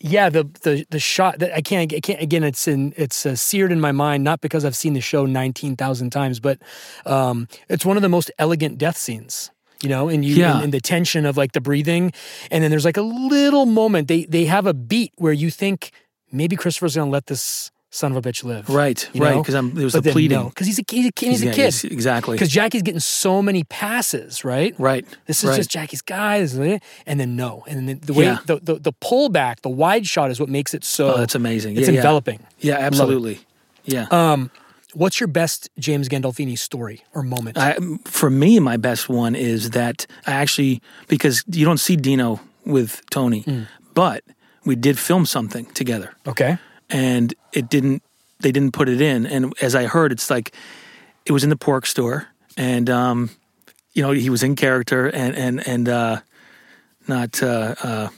yeah, 0.00 0.30
the 0.30 0.44
the 0.62 0.86
the 0.90 0.98
shot 0.98 1.38
that 1.40 1.54
I 1.54 1.60
can't 1.60 1.92
I 1.92 2.00
can't 2.00 2.20
again. 2.22 2.42
It's 2.42 2.66
in 2.66 2.94
it's 2.96 3.26
uh, 3.26 3.36
seared 3.36 3.70
in 3.70 3.80
my 3.80 3.92
mind, 3.92 4.24
not 4.24 4.40
because 4.40 4.64
I've 4.64 4.76
seen 4.76 4.94
the 4.94 5.00
show 5.00 5.26
nineteen 5.26 5.76
thousand 5.76 6.10
times, 6.10 6.40
but 6.40 6.58
um, 7.06 7.46
it's 7.68 7.84
one 7.84 7.96
of 7.96 8.02
the 8.02 8.08
most 8.08 8.30
elegant 8.38 8.78
death 8.78 8.96
scenes. 8.96 9.50
You 9.82 9.88
know, 9.88 10.08
and 10.10 10.24
you 10.24 10.34
Yeah. 10.36 10.54
and, 10.56 10.64
and 10.64 10.74
the 10.74 10.80
tension 10.80 11.24
of 11.24 11.36
like 11.36 11.52
the 11.52 11.60
breathing, 11.60 12.12
and 12.50 12.62
then 12.62 12.70
there's 12.70 12.84
like 12.84 12.96
a 12.98 13.02
little 13.02 13.66
moment. 13.66 14.08
They 14.08 14.24
they 14.24 14.44
have 14.46 14.66
a 14.66 14.74
beat 14.74 15.12
where 15.16 15.32
you 15.32 15.50
think 15.50 15.90
maybe 16.32 16.56
Christopher's 16.56 16.96
gonna 16.96 17.10
let 17.10 17.26
this 17.26 17.70
son 17.90 18.12
of 18.14 18.24
a 18.24 18.28
bitch 18.28 18.44
live. 18.44 18.68
right? 18.68 19.08
You 19.12 19.22
right? 19.22 19.36
Because 19.36 19.54
I'm 19.54 19.74
there 19.74 19.84
was 19.84 19.94
But 19.94 20.04
the 20.04 20.12
pleading. 20.12 20.48
because 20.48 20.66
he's 20.66 20.78
a 20.78 20.82
he's 20.88 21.06
a, 21.06 21.10
he's 21.18 21.42
a 21.42 21.46
Yeah, 21.46 21.52
kid. 21.52 21.58
yes, 21.62 21.84
exactly. 21.84 22.36
Because 22.36 22.48
Jackie's 22.50 22.82
getting 22.82 23.00
so 23.00 23.42
many 23.42 23.64
passes, 23.64 24.44
right? 24.44 24.74
Right. 24.78 25.04
This 25.26 25.42
is 25.42 25.50
right. 25.50 25.56
just 25.56 25.70
Jackie's 25.70 26.02
guy, 26.02 26.40
this 26.40 26.52
is 26.52 26.58
it, 26.58 26.82
and 27.06 27.18
then 27.18 27.36
no, 27.36 27.64
and 27.66 27.88
then 27.88 28.00
the 28.02 28.12
way 28.12 28.24
Yeah. 28.24 28.38
the, 28.46 28.56
the 28.60 28.74
the 28.76 28.92
pullback, 28.92 29.60
the 29.62 29.68
wide 29.68 30.06
shot 30.06 30.30
is 30.30 30.38
what 30.40 30.48
makes 30.48 30.72
it 30.74 30.84
so. 30.84 31.14
Oh, 31.14 31.18
that's 31.18 31.34
amazing. 31.34 31.76
It's 31.76 31.86
Yeah, 31.88 31.94
yeah. 31.94 32.00
enveloping. 32.00 32.40
Yeah, 32.60 32.78
absolutely. 32.78 33.40
Yeah. 33.84 34.06
Um, 34.10 34.50
what's 34.94 35.18
your 35.20 35.26
best 35.28 35.68
James 35.78 36.08
Gandolfini 36.08 36.56
story 36.58 37.02
or 37.14 37.22
moment? 37.22 37.58
I, 37.58 37.76
for 38.04 38.30
me, 38.30 38.60
my 38.60 38.76
best 38.76 39.08
one 39.08 39.34
is 39.34 39.70
that 39.70 40.06
I 40.26 40.32
actually 40.32 40.80
because 41.08 41.42
you 41.50 41.64
don't 41.64 41.78
see 41.80 41.96
Dino 41.96 42.40
with 42.64 43.02
Tony, 43.10 43.66
but 43.94 44.22
we 44.64 44.76
did 44.76 44.96
film 44.98 45.26
something 45.26 45.64
together, 45.74 46.14
okay. 46.26 46.58
and 46.88 47.34
it 47.52 47.68
didn't. 47.68 48.02
They 48.40 48.52
didn't 48.52 48.72
put 48.72 48.88
it 48.88 49.00
in, 49.00 49.26
and 49.26 49.52
as 49.60 49.74
I 49.74 49.84
heard, 49.84 50.12
it's 50.12 50.30
like 50.30 50.54
it 51.26 51.32
was 51.32 51.44
in 51.44 51.50
the 51.50 51.56
pork 51.56 51.84
store, 51.86 52.28
and 52.56 52.88
um, 52.88 53.30
you 53.92 54.02
know 54.02 54.12
he 54.12 54.30
was 54.30 54.42
in 54.42 54.56
character, 54.56 55.06
and 55.08 55.36
and 55.36 55.66
and 55.66 55.88
uh, 55.88 56.20
not 57.06 57.42
uh, 57.42 57.74
uh, 57.82 58.08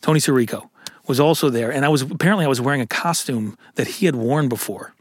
Tony 0.00 0.20
Sirico 0.20 0.68
was 1.06 1.20
also 1.20 1.50
there, 1.50 1.70
and 1.72 1.84
I 1.84 1.88
was 1.88 2.02
apparently 2.02 2.44
I 2.44 2.48
was 2.48 2.60
wearing 2.60 2.80
a 2.80 2.86
costume 2.86 3.56
that 3.76 3.86
he 3.86 4.06
had 4.06 4.16
worn 4.16 4.48
before. 4.48 4.92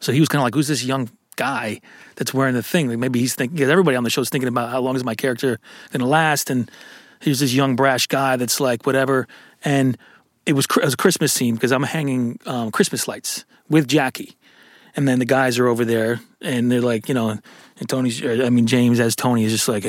So 0.00 0.12
he 0.12 0.20
was 0.20 0.28
kind 0.28 0.40
of 0.40 0.44
like, 0.44 0.54
"Who's 0.54 0.68
this 0.68 0.84
young 0.84 1.10
guy 1.36 1.80
that's 2.16 2.34
wearing 2.34 2.54
the 2.54 2.62
thing?" 2.62 2.88
Like 2.88 2.98
maybe 2.98 3.20
he's 3.20 3.34
thinking 3.34 3.56
because 3.56 3.70
everybody 3.70 3.96
on 3.96 4.04
the 4.04 4.10
show 4.10 4.22
is 4.22 4.30
thinking 4.30 4.48
about 4.48 4.70
how 4.70 4.80
long 4.80 4.96
is 4.96 5.04
my 5.04 5.14
character 5.14 5.60
going 5.90 6.00
to 6.00 6.06
last, 6.06 6.50
and 6.50 6.70
here's 7.20 7.40
this 7.40 7.52
young 7.52 7.76
brash 7.76 8.06
guy 8.06 8.36
that's 8.36 8.60
like 8.60 8.86
whatever. 8.86 9.28
And 9.64 9.96
it 10.48 10.54
was 10.54 10.64
it 10.64 10.84
was 10.84 10.94
a 10.94 10.96
Christmas 10.96 11.32
scene 11.32 11.54
because 11.54 11.72
I'm 11.72 11.82
hanging 11.82 12.40
um, 12.46 12.70
Christmas 12.70 13.06
lights 13.06 13.44
with 13.68 13.86
Jackie, 13.86 14.36
and 14.96 15.06
then 15.06 15.18
the 15.18 15.26
guys 15.26 15.58
are 15.58 15.68
over 15.68 15.84
there, 15.84 16.20
and 16.40 16.72
they're 16.72 16.80
like, 16.80 17.06
you 17.06 17.14
know, 17.14 17.38
and 17.78 17.88
Tony's, 17.88 18.24
I 18.24 18.48
mean 18.48 18.66
James 18.66 18.98
as 18.98 19.14
Tony 19.14 19.44
is 19.44 19.52
just 19.52 19.68
like 19.68 19.84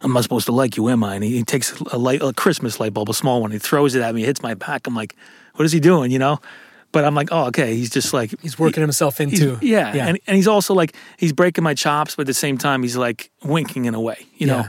"I'm 0.00 0.12
not 0.14 0.22
supposed 0.22 0.46
to 0.46 0.52
like 0.52 0.78
you, 0.78 0.88
am 0.88 1.04
I? 1.04 1.16
And 1.16 1.22
he, 1.22 1.36
he 1.36 1.42
takes 1.44 1.78
a 1.78 1.98
light, 1.98 2.22
a 2.22 2.32
Christmas 2.32 2.80
light 2.80 2.94
bulb, 2.94 3.10
a 3.10 3.14
small 3.14 3.42
one. 3.42 3.50
He 3.50 3.58
throws 3.58 3.94
it 3.94 4.02
at 4.02 4.14
me, 4.14 4.22
hits 4.22 4.42
my 4.42 4.54
back. 4.54 4.86
I'm 4.86 4.96
like, 4.96 5.14
what 5.56 5.66
is 5.66 5.72
he 5.72 5.80
doing? 5.80 6.10
You 6.10 6.18
know? 6.18 6.40
But 6.92 7.04
I'm 7.04 7.14
like, 7.14 7.28
oh, 7.30 7.44
okay. 7.46 7.76
He's 7.76 7.90
just 7.90 8.12
like 8.12 8.34
He's 8.40 8.58
working 8.58 8.80
himself 8.80 9.20
into 9.20 9.58
yeah, 9.62 9.94
yeah. 9.94 10.08
And, 10.08 10.18
and 10.26 10.36
he's 10.36 10.48
also 10.48 10.74
like 10.74 10.96
he's 11.18 11.32
breaking 11.32 11.62
my 11.62 11.74
chops, 11.74 12.16
but 12.16 12.22
at 12.22 12.26
the 12.26 12.34
same 12.34 12.58
time 12.58 12.82
he's 12.82 12.96
like 12.96 13.30
winking 13.44 13.84
in 13.84 13.94
a 13.94 14.00
way, 14.00 14.26
you 14.34 14.46
know. 14.46 14.64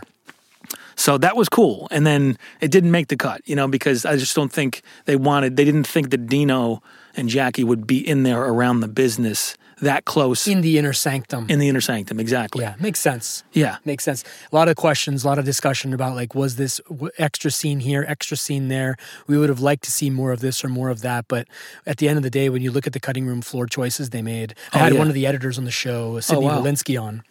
So 1.01 1.17
that 1.17 1.35
was 1.35 1.49
cool. 1.49 1.87
And 1.89 2.05
then 2.05 2.37
it 2.61 2.69
didn't 2.69 2.91
make 2.91 3.07
the 3.07 3.17
cut, 3.17 3.41
you 3.45 3.55
know, 3.55 3.67
because 3.67 4.05
I 4.05 4.17
just 4.17 4.35
don't 4.35 4.53
think 4.53 4.81
they 5.05 5.15
wanted 5.15 5.57
they 5.57 5.65
didn't 5.65 5.87
think 5.87 6.11
that 6.11 6.27
Dino 6.27 6.83
and 7.17 7.27
Jackie 7.27 7.63
would 7.63 7.87
be 7.87 7.97
in 8.11 8.21
there 8.23 8.43
around 8.53 8.81
the 8.81 8.87
business 8.87 9.57
that 9.81 10.05
close 10.05 10.47
in, 10.47 10.61
the 10.61 10.77
inner 10.77 10.93
sanctum. 10.93 11.47
In 11.49 11.57
the 11.57 11.67
inner 11.67 11.81
sanctum. 11.81 12.19
Exactly. 12.19 12.61
yeah, 12.63 12.75
makes 12.79 12.99
sense. 12.99 13.43
Yeah. 13.51 13.77
Makes 13.83 14.03
sense. 14.03 14.23
A 14.51 14.55
lot 14.55 14.67
of 14.69 14.75
questions, 14.75 15.23
a 15.23 15.27
lot 15.27 15.39
of 15.39 15.45
discussion 15.45 15.91
about 15.91 16.13
like, 16.15 16.35
was 16.35 16.55
this 16.55 16.79
extra 17.17 17.49
scene 17.49 17.79
here, 17.79 18.05
extra 18.07 18.37
scene 18.37 18.67
there? 18.67 18.95
We 19.25 19.39
would 19.39 19.49
have 19.49 19.59
liked 19.59 19.83
to 19.85 19.91
see 19.91 20.11
more 20.11 20.31
of 20.31 20.39
this 20.39 20.63
or 20.63 20.69
more 20.69 20.89
of 20.89 21.01
that. 21.01 21.25
But 21.27 21.47
at 21.87 21.97
the 21.97 22.07
end 22.07 22.17
of 22.17 22.23
the 22.23 22.29
day, 22.29 22.47
when 22.47 22.61
you 22.61 22.69
look 22.69 22.85
at 22.85 22.93
the 22.93 22.99
cutting 22.99 23.25
room 23.25 23.41
floor 23.41 23.65
choices 23.65 24.11
they 24.11 24.21
made, 24.21 24.53
I 24.71 24.77
Oh, 24.77 24.83
had 24.83 24.93
yeah. 24.93 24.99
one 24.99 25.07
of 25.07 25.15
the 25.15 25.25
editors 25.25 25.57
on 25.57 25.65
the 25.65 25.71
show, 25.71 26.17
oh, 26.17 26.19
Sidney 26.19 26.45
wow. 26.45 26.61
Wolinsky, 26.61 27.01
on. 27.01 27.23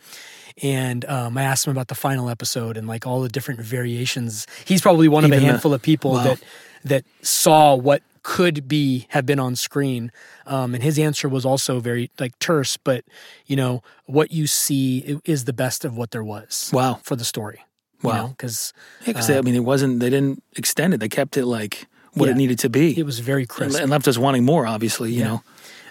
And 0.63 1.05
um, 1.07 1.37
I 1.39 1.43
asked 1.43 1.67
him 1.67 1.71
about 1.73 1.89
the 1.89 1.95
final 1.95 2.29
episode 2.29 2.77
and 2.77 2.87
like 2.89 3.07
all 3.07 3.21
the 3.23 3.29
different 3.29 3.61
variations. 3.61 4.47
He's 4.65 4.81
probably 4.81 5.09
one 5.09 5.25
of 5.25 5.31
a 5.31 5.35
Even 5.35 5.45
the- 5.47 5.51
handful 5.53 5.75
of 5.75 5.83
people 5.83 6.13
wow. 6.13 6.25
that 6.25 6.43
that 6.85 7.05
saw 7.23 7.75
what 7.75 8.03
could 8.23 8.69
be 8.69 9.07
have 9.11 9.25
been 9.25 9.41
on 9.41 9.57
screen 9.57 10.13
um, 10.47 10.75
and 10.75 10.83
his 10.85 10.99
answer 10.99 11.27
was 11.29 11.45
also 11.47 11.81
very 11.81 12.11
like 12.19 12.39
terse 12.39 12.77
but 12.77 13.03
you 13.47 13.57
know 13.57 13.83
what 14.05 14.31
you 14.31 14.47
see 14.47 15.19
is 15.25 15.45
the 15.47 15.55
best 15.55 15.87
of 15.87 15.97
what 15.97 16.11
there 16.11 16.23
was 16.25 16.71
Wow. 16.73 17.01
for 17.03 17.17
the 17.17 17.25
story 17.25 17.61
Wow. 18.03 18.29
because 18.29 18.75
Yeah, 19.07 19.15
'cause 19.15 19.27
they- 19.27 19.39
I 19.39 19.41
mean, 19.43 19.55
it 19.55 19.65
wasn't. 19.65 20.01
They 20.01 20.09
didn't 20.11 20.43
extend 20.57 20.93
it. 20.95 21.01
They 21.01 21.09
kept 21.09 21.37
it 21.39 21.47
like 21.47 21.87
what 22.13 22.27
Yeah. 22.27 22.33
it 22.33 22.37
needed 22.39 22.59
to 22.61 22.69
be, 22.71 22.99
it 22.99 23.05
was 23.05 23.21
very 23.21 23.47
crisp 23.47 23.79
and 23.81 23.91
left 23.91 24.07
us 24.09 24.17
wanting 24.19 24.45
more. 24.45 24.67
Obviously, 24.67 25.13
you 25.13 25.21
Yeah. 25.21 25.29
know. 25.29 25.43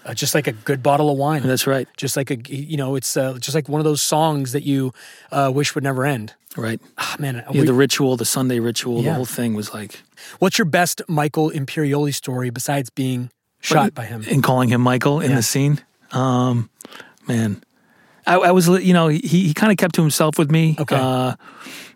Uh, 0.06 0.14
just 0.14 0.34
like 0.36 0.48
a 0.48 0.52
good 0.54 0.82
bottle 0.82 1.10
of 1.10 1.18
wine 1.18 1.44
That's 1.44 1.68
right. 1.68 1.88
just 1.98 2.16
like 2.18 2.32
a 2.32 2.38
you 2.50 2.78
know 2.78 2.96
it's 2.96 3.16
uh, 3.18 3.34
just 3.40 3.56
like 3.56 3.68
one 3.70 3.80
of 3.82 3.86
those 3.86 4.02
songs 4.02 4.52
that 4.54 4.64
you 4.64 4.94
uh, 5.32 5.52
wish 5.54 5.76
would 5.76 5.84
never 5.84 6.06
end 6.06 6.34
Right. 6.58 6.80
ah, 6.98 7.16
man 7.20 7.36
Yeah, 7.52 7.62
we- 7.62 7.66
the 7.68 7.74
ritual, 7.74 8.18
the 8.18 8.26
Sunday 8.26 8.60
ritual, 8.60 8.98
Yeah. 9.02 9.10
the 9.12 9.16
whole 9.16 9.26
thing 9.26 9.54
was 9.56 9.74
like 9.74 10.02
what's 10.40 10.58
your 10.58 10.66
best 10.66 11.02
michael 11.08 11.52
imperioli 11.52 12.14
story 12.14 12.50
besides 12.50 12.90
being 12.90 13.30
shot 13.62 13.94
by 13.94 14.06
him 14.06 14.24
and 14.32 14.42
calling 14.44 14.70
him 14.70 14.82
Michael 14.82 15.20
in 15.20 15.30
Yeah. 15.32 15.36
the 15.38 15.44
scene. 15.44 15.80
Um, 16.12 16.70
man, 17.28 17.62
I, 18.26 18.36
I 18.38 18.52
was, 18.52 18.68
you 18.68 18.94
know, 18.94 19.10
he, 19.10 19.20
he 19.20 19.54
kind 19.54 19.72
of 19.72 19.78
kept 19.78 19.96
to 19.96 20.02
himself 20.02 20.40
with 20.40 20.50
me. 20.50 20.76
Okay. 20.80 20.96
Uh, 20.96 21.36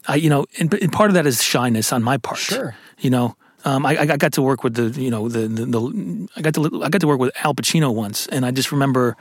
I, 0.08 0.16
you 0.16 0.30
know, 0.30 0.46
and, 0.60 0.74
and 0.74 0.92
part 0.92 1.10
of 1.10 1.14
that 1.16 1.26
is 1.26 1.42
shyness 1.42 1.94
on 1.94 2.04
my 2.04 2.18
part. 2.18 2.38
Sure. 2.40 2.76
You 3.00 3.10
know, 3.10 3.36
um, 3.66 3.86
I, 3.86 3.98
I 3.98 4.06
got 4.06 4.34
to 4.34 4.42
work 4.42 4.64
with 4.64 4.76
the, 4.76 5.02
you 5.02 5.10
know, 5.10 5.30
the, 5.30 5.48
the, 5.48 5.66
the, 5.66 6.28
I 6.36 6.42
got 6.42 6.54
to, 6.56 6.84
I 6.84 6.90
got 6.90 7.02
to 7.02 7.08
work 7.08 7.20
with 7.20 7.32
Al 7.44 7.54
Pacino 7.54 7.94
once, 7.94 8.28
and 8.28 8.46
I 8.46 8.52
just 8.52 8.72
remember. 8.72 9.16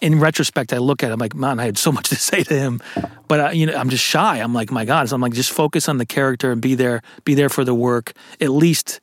In 0.00 0.20
retrospect, 0.20 0.72
I 0.72 0.78
look 0.78 1.02
at 1.02 1.10
him 1.10 1.18
like, 1.18 1.34
man, 1.34 1.58
I 1.58 1.64
had 1.64 1.76
so 1.76 1.90
much 1.96 2.10
to 2.10 2.14
say 2.14 2.44
to 2.44 2.54
him, 2.56 2.80
but 3.26 3.40
uh, 3.40 3.48
you 3.48 3.66
know, 3.66 3.74
I'm 3.74 3.90
just 3.90 4.04
shy. 4.04 4.36
I'm 4.36 4.54
like, 4.54 4.70
my 4.70 4.84
God, 4.84 5.08
so 5.08 5.16
I'm 5.16 5.20
like, 5.20 5.32
just 5.32 5.50
focus 5.50 5.88
on 5.88 5.98
the 5.98 6.06
character 6.06 6.52
and 6.52 6.62
be 6.62 6.76
there, 6.76 7.02
be 7.24 7.34
there 7.34 7.48
for 7.48 7.64
the 7.64 7.74
work. 7.74 8.12
At 8.40 8.50
least 8.50 9.00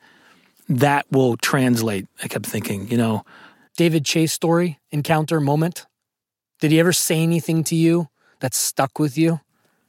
that 0.69 1.05
will 1.11 1.35
translate. 1.35 2.07
I 2.23 2.29
kept 2.29 2.45
thinking, 2.45 2.87
you 2.87 2.95
know, 2.95 3.25
david 3.77 4.05
chase 4.05 4.33
story 4.33 4.79
encounter 4.91 5.39
moment 5.39 5.85
did 6.59 6.71
he 6.71 6.79
ever 6.79 6.93
say 6.93 7.19
anything 7.21 7.63
to 7.63 7.75
you 7.75 8.07
that 8.39 8.53
stuck 8.53 8.99
with 8.99 9.17
you 9.17 9.39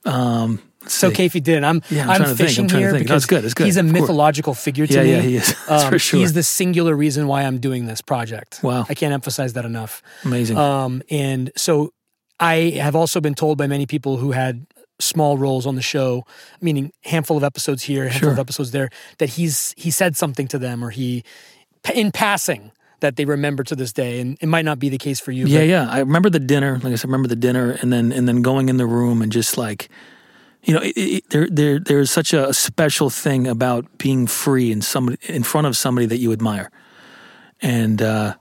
um, 0.04 0.60
If 0.88 1.32
he 1.32 1.40
did. 1.40 1.64
I'm 1.64 1.82
Yeah, 1.90 2.04
I'm 2.04 2.10
I'm, 2.10 2.16
trying 2.16 2.28
to 2.30 2.36
think, 2.36 2.48
fishing 2.48 2.68
here. 2.68 2.92
No, 2.92 2.98
because 2.98 3.22
it's 3.22 3.26
good, 3.26 3.44
it's 3.44 3.54
good, 3.54 3.64
he's 3.66 3.76
a 3.76 3.82
mythological 3.82 4.54
figure 4.54 4.86
to 4.86 4.94
Yeah, 4.94 5.02
me. 5.02 5.10
yeah, 5.12 5.20
he 5.20 5.36
is. 5.36 5.46
That's 5.68 5.84
Um, 5.84 5.90
for 5.90 5.98
sure. 5.98 6.20
He's 6.20 6.32
the 6.32 6.42
singular 6.42 6.94
reason 6.94 7.26
why 7.26 7.42
I'm 7.42 7.58
doing 7.58 7.86
this 7.86 8.00
project. 8.00 8.60
Wow. 8.62 8.86
I 8.88 8.94
can't 8.94 9.12
emphasize 9.12 9.52
that 9.54 9.64
enough. 9.64 10.02
amazing. 10.24 10.56
Um, 10.56 11.02
and 11.10 11.50
so 11.56 11.92
I 12.40 12.70
have 12.80 12.94
also 12.96 13.20
been 13.20 13.34
told 13.34 13.58
by 13.58 13.66
many 13.66 13.86
people 13.86 14.16
who 14.18 14.32
had 14.32 14.66
small 14.98 15.36
roles 15.36 15.66
on 15.66 15.74
the 15.74 15.82
show, 15.82 16.24
meaning 16.60 16.90
handful 17.04 17.36
of 17.36 17.44
episodes 17.44 17.82
here, 17.82 18.08
handful 18.08 18.30
of 18.30 18.38
episodes 18.38 18.70
there, 18.70 18.88
that 19.18 19.30
he's 19.30 19.74
he 19.76 19.90
said 19.90 20.16
something 20.16 20.46
to 20.48 20.58
them 20.58 20.82
or 20.84 20.90
he 20.90 21.22
in 21.94 22.10
passing 22.12 22.72
that 23.00 23.16
they 23.16 23.26
remember 23.26 23.62
to 23.62 23.76
this 23.76 23.92
day. 23.92 24.20
And 24.20 24.38
it 24.40 24.46
might 24.46 24.64
not 24.64 24.78
be 24.78 24.88
the 24.88 24.96
case 24.98 25.20
for 25.20 25.32
you. 25.32 25.46
yeah, 25.46 25.58
but 25.60 25.66
yeah. 25.68 25.86
I 25.90 25.98
remember 26.00 26.30
the 26.30 26.40
dinner. 26.40 26.74
Like 26.82 26.92
I 26.92 26.96
said, 26.96 27.08
I 27.08 27.12
remember 27.12 27.28
the 27.28 27.36
dinner, 27.36 27.72
and 27.82 27.92
then 27.92 28.10
and 28.12 28.26
then 28.26 28.40
going 28.42 28.68
in 28.70 28.78
the 28.78 28.86
room 28.86 29.20
and 29.22 29.30
just 29.30 29.58
like, 29.58 29.88
you 30.66 30.74
know, 30.74 30.80
it, 30.82 30.96
it, 30.96 31.30
there 31.30 31.48
there 31.48 31.78
there's 31.78 32.10
such 32.10 32.34
a 32.34 32.52
special 32.52 33.08
thing 33.08 33.46
about 33.46 33.98
being 33.98 34.26
free 34.26 34.72
in 34.72 34.82
somebody 34.82 35.18
in 35.28 35.44
front 35.44 35.66
of 35.66 35.76
somebody 35.76 36.06
that 36.06 36.18
you 36.18 36.32
admire, 36.32 36.70
and 37.62 38.02
uh, 38.02 38.34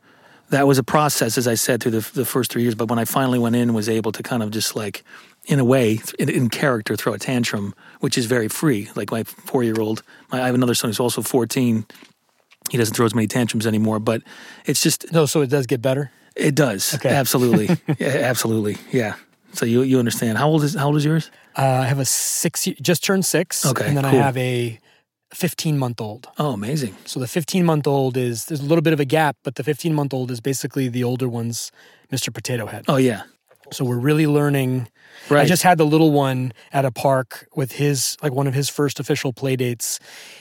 that 0.50 0.66
was 0.66 0.80
a 0.80 0.84
process, 0.84 1.38
as 1.38 1.48
I 1.48 1.54
said, 1.54 1.82
through 1.82 1.92
the 1.92 2.12
the 2.14 2.26
first 2.26 2.52
three 2.52 2.64
years. 2.64 2.74
But 2.74 2.90
when 2.90 2.98
I 2.98 3.06
finally 3.06 3.38
went 3.38 3.56
in, 3.56 3.76
was 3.76 3.88
able 3.88 4.12
to 4.12 4.24
kind 4.24 4.42
of 4.42 4.50
just 4.50 4.76
like, 4.76 5.04
in 5.46 5.60
a 5.60 5.64
way, 5.64 6.00
in, 6.18 6.30
in 6.30 6.50
character, 6.50 6.96
throw 6.96 7.14
a 7.14 7.20
tantrum, 7.20 7.76
which 8.00 8.18
is 8.18 8.26
very 8.26 8.48
free. 8.48 8.90
Like 8.96 9.12
my 9.12 9.24
four 9.24 9.64
year 9.64 9.80
old, 9.80 10.02
I 10.32 10.48
have 10.48 10.56
another 10.56 10.74
son 10.74 10.90
who's 10.90 11.00
also 11.00 11.22
fourteen. 11.22 11.86
He 12.72 12.80
doesn't 12.80 12.96
throw 12.96 13.06
as 13.06 13.14
many 13.14 13.28
tantrums 13.28 13.68
anymore, 13.68 14.00
but 14.00 14.24
it's 14.66 14.82
just 14.82 15.12
no, 15.14 15.28
so 15.28 15.42
it 15.42 15.52
does 15.52 15.68
get 15.68 15.80
better. 15.84 16.10
it 16.36 16.56
does. 16.56 16.96
Okay. 16.96 17.10
Absolutely. 17.10 17.68
yeah, 18.00 18.08
absolutely. 18.24 18.78
Yeah. 18.92 19.14
So 19.56 19.66
you 19.66 19.82
you 19.84 20.00
understand. 20.00 20.38
How 20.38 20.48
old 20.50 20.64
is 20.64 20.76
how 20.76 20.88
old 20.88 20.98
is 20.98 21.06
yours? 21.06 21.32
Uh, 21.58 21.62
I 21.84 21.86
have 21.86 22.00
a 22.00 22.06
six, 22.06 22.68
ye- 22.68 22.78
just 22.82 23.04
turned 23.04 23.26
six. 23.26 23.66
Okay, 23.66 23.88
And 23.88 23.96
then 23.98 24.06
I 24.06 24.12
have 24.12 24.38
a 24.38 24.80
15 25.34 25.78
month 25.78 26.02
old. 26.02 26.28
Oh, 26.38 26.52
amazing. 26.52 26.96
So 27.06 27.20
the 27.20 27.28
15 27.28 27.66
month 27.66 27.88
old 27.88 28.18
is, 28.18 28.46
there's 28.46 28.60
a 28.60 28.66
little 28.66 28.82
bit 28.82 28.94
of 28.94 29.00
a 29.00 29.06
gap, 29.06 29.38
but 29.44 29.56
the 29.56 29.64
15 29.64 29.94
month 29.94 30.14
old 30.14 30.32
is 30.32 30.42
basically 30.42 30.90
the 30.90 31.04
older 31.04 31.28
one's 31.30 31.72
Mr. 32.12 32.34
Potato 32.34 32.66
Head. 32.68 32.86
Oh 32.88 32.98
yeah. 32.98 33.24
So 33.72 33.84
we're 33.86 33.98
really 34.00 34.28
learning. 34.28 34.88
I 35.32 35.46
just 35.46 35.64
had 35.64 35.78
the 35.80 35.86
little 35.86 36.12
one 36.12 36.54
at 36.72 36.86
a 36.86 36.92
park 36.92 37.48
with 37.56 37.72
his, 37.72 38.16
like 38.22 38.32
one 38.32 38.46
of 38.48 38.54
his 38.54 38.70
first 38.70 39.00
official 39.00 39.34
play 39.34 39.56
dates. 39.56 40.00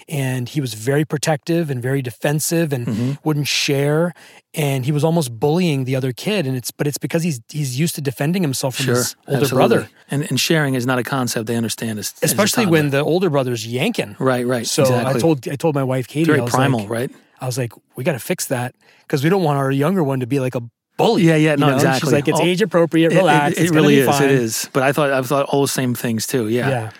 And 0.08 0.46
he 0.48 0.60
was 0.60 0.74
very 0.74 1.04
protective 1.06 1.70
and 1.70 1.80
very 1.82 2.02
defensive 2.02 2.72
and 2.72 2.86
Mm-hmm. 2.86 3.12
wouldn't 3.24 3.48
share. 3.48 4.12
And 4.52 4.84
he 4.84 4.92
was 4.92 5.02
almost 5.02 5.38
bullying 5.40 5.84
the 5.84 5.96
other 5.96 6.12
kid. 6.12 6.46
And 6.46 6.54
it's, 6.54 6.70
but 6.70 6.86
it's 6.86 6.98
because 6.98 7.22
he's, 7.22 7.40
he's 7.48 7.78
used 7.80 7.94
to 7.94 8.02
defending 8.02 8.42
himself 8.42 8.76
from 8.76 8.84
Sure. 8.84 8.94
his 8.96 9.16
older 9.26 9.40
Absolutely. 9.42 9.56
brother, 9.68 9.88
And 10.10 10.22
and 10.28 10.38
sharing 10.38 10.74
is 10.74 10.84
not 10.84 10.98
a 10.98 11.02
concept 11.02 11.46
they 11.46 11.56
understand 11.56 11.98
as, 11.98 12.12
as 12.20 12.30
especially 12.32 12.66
when 12.66 12.90
the 12.90 13.00
older 13.00 13.30
brother's 13.30 13.66
yanking. 13.66 14.16
Right, 14.18 14.46
right. 14.46 14.66
So 14.66 14.82
exactly. 14.82 15.14
I 15.14 15.18
told, 15.18 15.48
I 15.48 15.56
told 15.56 15.74
my 15.74 15.84
wife, 15.84 16.06
Katie, 16.08 16.30
it's 16.30 16.36
very 16.36 16.46
primal, 16.48 16.80
like, 16.80 16.90
right? 16.90 17.10
I 17.40 17.46
was 17.46 17.56
like, 17.56 17.72
we 17.96 18.04
got 18.04 18.12
to 18.12 18.18
fix 18.18 18.46
that 18.46 18.74
because 19.02 19.24
we 19.24 19.30
don't 19.30 19.42
want 19.42 19.56
our 19.58 19.70
younger 19.70 20.04
one 20.04 20.20
to 20.20 20.26
be 20.26 20.40
like 20.40 20.54
a 20.54 20.62
bully. 20.96 21.22
Yeah, 21.22 21.36
yeah, 21.36 21.52
you 21.52 21.56
no, 21.58 21.68
know? 21.68 21.74
exactly. 21.74 22.06
She's 22.08 22.12
like, 22.12 22.28
it's 22.28 22.40
Oh, 22.40 22.44
age 22.44 22.62
appropriate, 22.62 23.12
It- 23.12 23.16
it- 23.16 23.18
relax. 23.18 23.56
It, 23.58 23.62
it's 23.64 23.72
really 23.72 23.96
is. 23.98 24.06
Fine. 24.08 24.24
It 24.24 24.30
is. 24.30 24.68
But 24.72 24.82
I 24.82 24.92
thought 24.92 25.10
I 25.10 25.22
thought 25.22 25.46
all 25.46 25.62
the 25.62 25.68
same 25.68 25.94
things 25.94 26.26
too. 26.26 26.48
Yeah. 26.48 26.68
Yeah. 26.68 26.90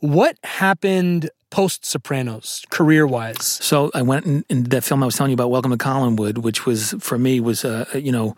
What 0.00 0.36
happened 0.44 1.30
post 1.50 1.86
Sopranos, 1.86 2.64
career 2.70 3.06
wise? 3.06 3.42
So 3.46 3.90
I 3.94 4.02
went 4.02 4.26
and, 4.26 4.44
and 4.50 4.66
that 4.66 4.84
film 4.84 5.02
I 5.02 5.06
was 5.06 5.16
telling 5.16 5.30
you 5.30 5.34
about, 5.34 5.50
Welcome 5.50 5.70
to 5.70 5.78
Collinwood, 5.78 6.38
which 6.38 6.66
was 6.66 6.94
for 7.00 7.18
me 7.18 7.40
was 7.40 7.64
uh, 7.64 7.86
you 7.94 8.12
know 8.12 8.36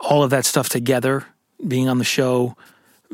all 0.00 0.22
of 0.22 0.30
that 0.30 0.44
stuff 0.44 0.68
together, 0.68 1.24
being 1.66 1.88
on 1.88 1.98
the 1.98 2.04
show, 2.04 2.54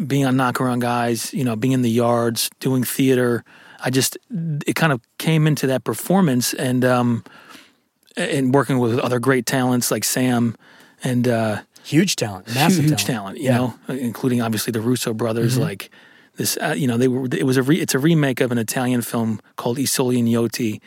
being 0.07 0.24
on 0.26 0.36
Knock 0.36 0.61
Around 0.61 0.80
Guys, 0.80 1.32
you 1.32 1.45
know, 1.45 1.57
being 1.57 1.72
in 1.72 1.82
the 1.82 1.91
yards, 1.91 2.51
doing 2.61 2.82
theater. 2.84 3.45
I 3.82 3.88
just 3.91 4.18
it 4.66 4.74
kind 4.74 4.93
of 4.93 5.01
came 5.18 5.47
into 5.47 5.66
that 5.68 5.84
performance 5.84 6.53
and 6.53 6.84
um 6.84 7.24
and 8.16 8.53
working 8.53 8.78
with 8.78 8.99
other 8.99 9.18
great 9.20 9.47
talents 9.47 9.91
like 9.91 10.05
Sam 10.05 10.55
and 11.03 11.26
uh 11.28 11.62
Huge 11.82 12.14
talent, 12.14 12.46
massive 12.55 12.84
huge 12.84 13.05
talent. 13.05 13.36
talent, 13.36 13.38
you 13.38 13.44
Yeah. 13.44 13.57
know, 13.57 13.74
including 13.88 14.42
obviously 14.42 14.70
the 14.70 14.82
Russo 14.82 15.14
brothers. 15.14 15.55
Mm-hmm. 15.55 15.62
Like 15.62 15.90
this, 16.36 16.59
uh, 16.61 16.74
you 16.76 16.86
know, 16.86 16.98
they 16.98 17.09
were. 17.09 17.26
It 17.32 17.44
was 17.46 17.57
a 17.57 17.62
re, 17.62 17.80
it's 17.80 17.94
a 17.94 17.98
remake 17.98 18.40
of 18.42 18.53
an 18.53 18.59
Italian 18.59 19.01
film 19.01 19.40
called 19.57 19.78
I 19.78 19.82
soliti 19.82 20.22
ignoti, 20.22 20.80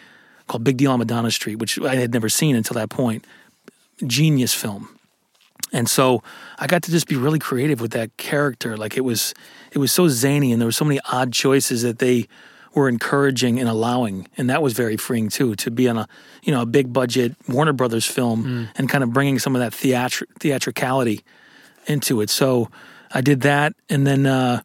called 0.47 0.63
Big 0.63 0.77
Deal 0.77 0.91
on 0.91 0.99
Madonna 0.99 1.31
Street, 1.31 1.55
which 1.55 1.79
I 1.81 1.95
had 1.95 2.13
never 2.13 2.29
seen 2.29 2.55
until 2.55 2.75
that 2.75 2.89
point. 2.89 3.25
Genius 4.05 4.53
film, 4.53 4.87
and 5.71 5.89
so 5.89 6.21
I 6.59 6.67
got 6.67 6.83
to 6.83 6.91
just 6.91 7.07
be 7.07 7.15
really 7.15 7.39
creative 7.39 7.81
with 7.81 7.91
that 7.91 8.15
character. 8.17 8.77
Like 8.77 8.95
it 8.95 9.01
was, 9.01 9.33
it 9.71 9.79
was 9.79 9.91
so 9.91 10.07
zany, 10.07 10.51
and 10.51 10.61
there 10.61 10.67
were 10.67 10.71
so 10.71 10.85
many 10.85 10.99
odd 11.11 11.33
choices 11.33 11.81
that 11.81 11.97
they 11.99 12.27
were 12.75 12.89
encouraging 12.89 13.59
and 13.59 13.69
allowing, 13.69 14.27
and 14.37 14.49
that 14.49 14.61
was 14.61 14.73
very 14.73 14.97
freeing 14.97 15.29
too. 15.29 15.55
To 15.55 15.71
be 15.71 15.87
on 15.87 15.97
a, 15.97 16.07
you 16.43 16.51
know, 16.51 16.61
a 16.61 16.65
big 16.65 16.91
budget 16.91 17.35
Warner 17.47 17.73
Brothers 17.73 18.05
film 18.05 18.69
and 18.75 18.89
kind 18.89 19.03
of 19.03 19.13
bringing 19.13 19.39
some 19.39 19.55
of 19.55 19.59
that 19.61 19.71
theatri- 19.73 20.27
theatricality 20.39 21.23
into 21.87 22.21
it. 22.21 22.29
So 22.29 22.69
I 23.11 23.21
did 23.21 23.41
that, 23.41 23.73
and 23.89 24.07
then 24.07 24.25
uh, 24.25 24.61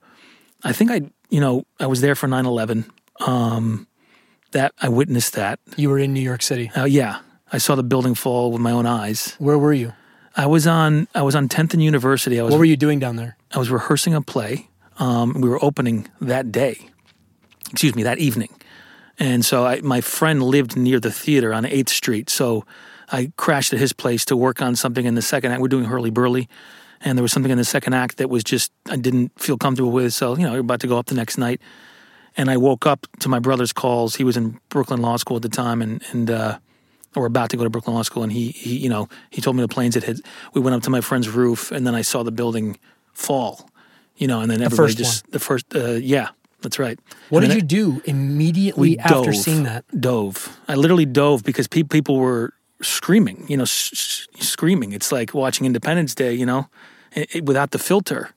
I 0.64 0.72
think 0.72 0.90
I, 0.90 1.02
you 1.28 1.40
know, 1.40 1.64
I 1.78 1.86
was 1.86 2.00
there 2.00 2.14
for 2.14 2.28
9/11. 2.28 2.84
Um, 3.20 3.86
that 4.52 4.72
I 4.80 4.88
witnessed 4.88 5.34
that. 5.34 5.60
You 5.76 5.90
were 5.90 5.98
in 5.98 6.14
New 6.14 6.20
York 6.22 6.40
City. 6.42 6.70
Uh, 6.74 6.84
yeah, 6.84 7.20
I 7.52 7.58
saw 7.58 7.74
the 7.74 7.82
building 7.82 8.14
fall 8.14 8.50
with 8.50 8.60
my 8.62 8.70
own 8.70 8.86
eyes. 8.86 9.34
Where 9.38 9.58
were 9.58 9.72
you? 9.74 9.92
I 10.36 10.46
was 10.46 10.66
on 10.66 11.08
I 11.14 11.22
was 11.22 11.34
on 11.34 11.48
10th 11.48 11.74
and 11.74 11.82
University. 11.82 12.38
I 12.38 12.42
was 12.44 12.52
What 12.52 12.58
were 12.58 12.64
you 12.64 12.76
doing 12.76 12.98
down 12.98 13.16
there? 13.16 13.36
I 13.52 13.58
was 13.58 13.70
rehearsing 13.70 14.14
a 14.14 14.22
play. 14.22 14.68
Um, 14.98 15.40
we 15.40 15.48
were 15.48 15.62
opening 15.62 16.08
that 16.20 16.50
day. 16.52 16.88
Excuse 17.70 17.94
me, 17.94 18.02
that 18.04 18.18
evening. 18.18 18.54
And 19.18 19.44
so 19.44 19.66
I, 19.66 19.80
my 19.80 20.00
friend 20.00 20.42
lived 20.42 20.76
near 20.76 21.00
the 21.00 21.10
theater 21.10 21.52
on 21.52 21.64
8th 21.64 21.88
Street. 21.88 22.30
So 22.30 22.64
I 23.10 23.32
crashed 23.36 23.72
at 23.72 23.78
his 23.78 23.92
place 23.92 24.24
to 24.26 24.36
work 24.36 24.62
on 24.62 24.76
something 24.76 25.04
in 25.04 25.14
the 25.14 25.22
second 25.22 25.52
act. 25.52 25.60
We're 25.60 25.68
doing 25.68 25.86
Hurlyburly. 25.86 26.48
And 27.00 27.16
there 27.16 27.22
was 27.22 27.32
something 27.32 27.50
in 27.50 27.58
the 27.58 27.64
second 27.64 27.94
act 27.94 28.16
that 28.18 28.28
was 28.28 28.42
just, 28.42 28.72
I 28.88 28.96
didn't 28.96 29.38
feel 29.38 29.56
comfortable 29.56 29.92
with. 29.92 30.12
So, 30.12 30.36
you 30.36 30.44
know, 30.44 30.52
were 30.52 30.58
about 30.58 30.80
to 30.80 30.86
go 30.86 30.98
up 30.98 31.06
the 31.06 31.14
next 31.14 31.38
night. 31.38 31.60
And 32.36 32.50
I 32.50 32.56
woke 32.56 32.86
up 32.86 33.06
to 33.20 33.28
my 33.28 33.38
brother's 33.38 33.72
calls. 33.72 34.16
He 34.16 34.24
was 34.24 34.36
in 34.36 34.60
Brooklyn 34.68 35.00
Law 35.00 35.16
School 35.16 35.36
at 35.36 35.42
the 35.42 35.48
time 35.48 35.82
and, 35.82 36.02
and, 36.10 36.30
uh, 36.30 36.58
or 37.16 37.26
about 37.26 37.50
to 37.50 37.56
go 37.56 37.64
to 37.64 37.70
Brooklyn 37.70 37.94
Law 37.94 38.02
School. 38.02 38.22
And 38.22 38.32
he, 38.32 38.50
he, 38.50 38.76
you 38.76 38.88
know, 38.88 39.08
he 39.30 39.40
told 39.40 39.56
me 39.56 39.62
the 39.62 39.68
planes 39.68 39.94
had 39.94 40.04
hit. 40.04 40.20
We 40.54 40.60
went 40.60 40.76
up 40.76 40.82
to 40.82 40.90
my 40.90 41.00
friend's 41.00 41.28
roof 41.28 41.72
and 41.72 41.86
then 41.86 41.94
I 41.94 42.02
saw 42.02 42.22
the 42.22 42.32
building 42.32 42.78
fall, 43.12 43.70
you 44.16 44.26
know, 44.26 44.40
and 44.40 44.50
then 44.50 44.62
everybody 44.62 44.88
first 44.88 44.98
just, 44.98 45.30
the 45.30 45.40
first, 45.40 45.74
uh, 45.74 45.92
yeah, 45.92 46.28
that's 46.60 46.78
right. 46.78 46.98
What 47.30 47.44
And 47.44 47.52
did 47.52 47.56
you 47.62 47.62
do 47.62 48.02
immediately 48.04 48.98
after 48.98 49.30
dove, 49.30 49.36
seeing 49.36 49.62
that? 49.64 49.84
Dove. 50.00 50.58
I 50.68 50.74
literally 50.74 51.06
dove 51.06 51.44
because 51.44 51.66
pe- 51.68 51.82
people 51.84 52.16
were 52.18 52.52
screaming, 52.82 53.44
you 53.48 53.56
know, 53.56 53.62
s- 53.64 53.90
s- 53.92 54.46
screaming. 54.46 54.92
It's 54.92 55.10
like 55.12 55.34
watching 55.34 55.66
Independence 55.66 56.14
Day, 56.14 56.32
you 56.34 56.46
know, 56.46 56.68
it, 57.14 57.36
it- 57.36 57.44
without 57.46 57.70
the 57.70 57.78
filter. 57.78 58.30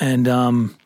And 0.00 0.28
um, 0.28 0.76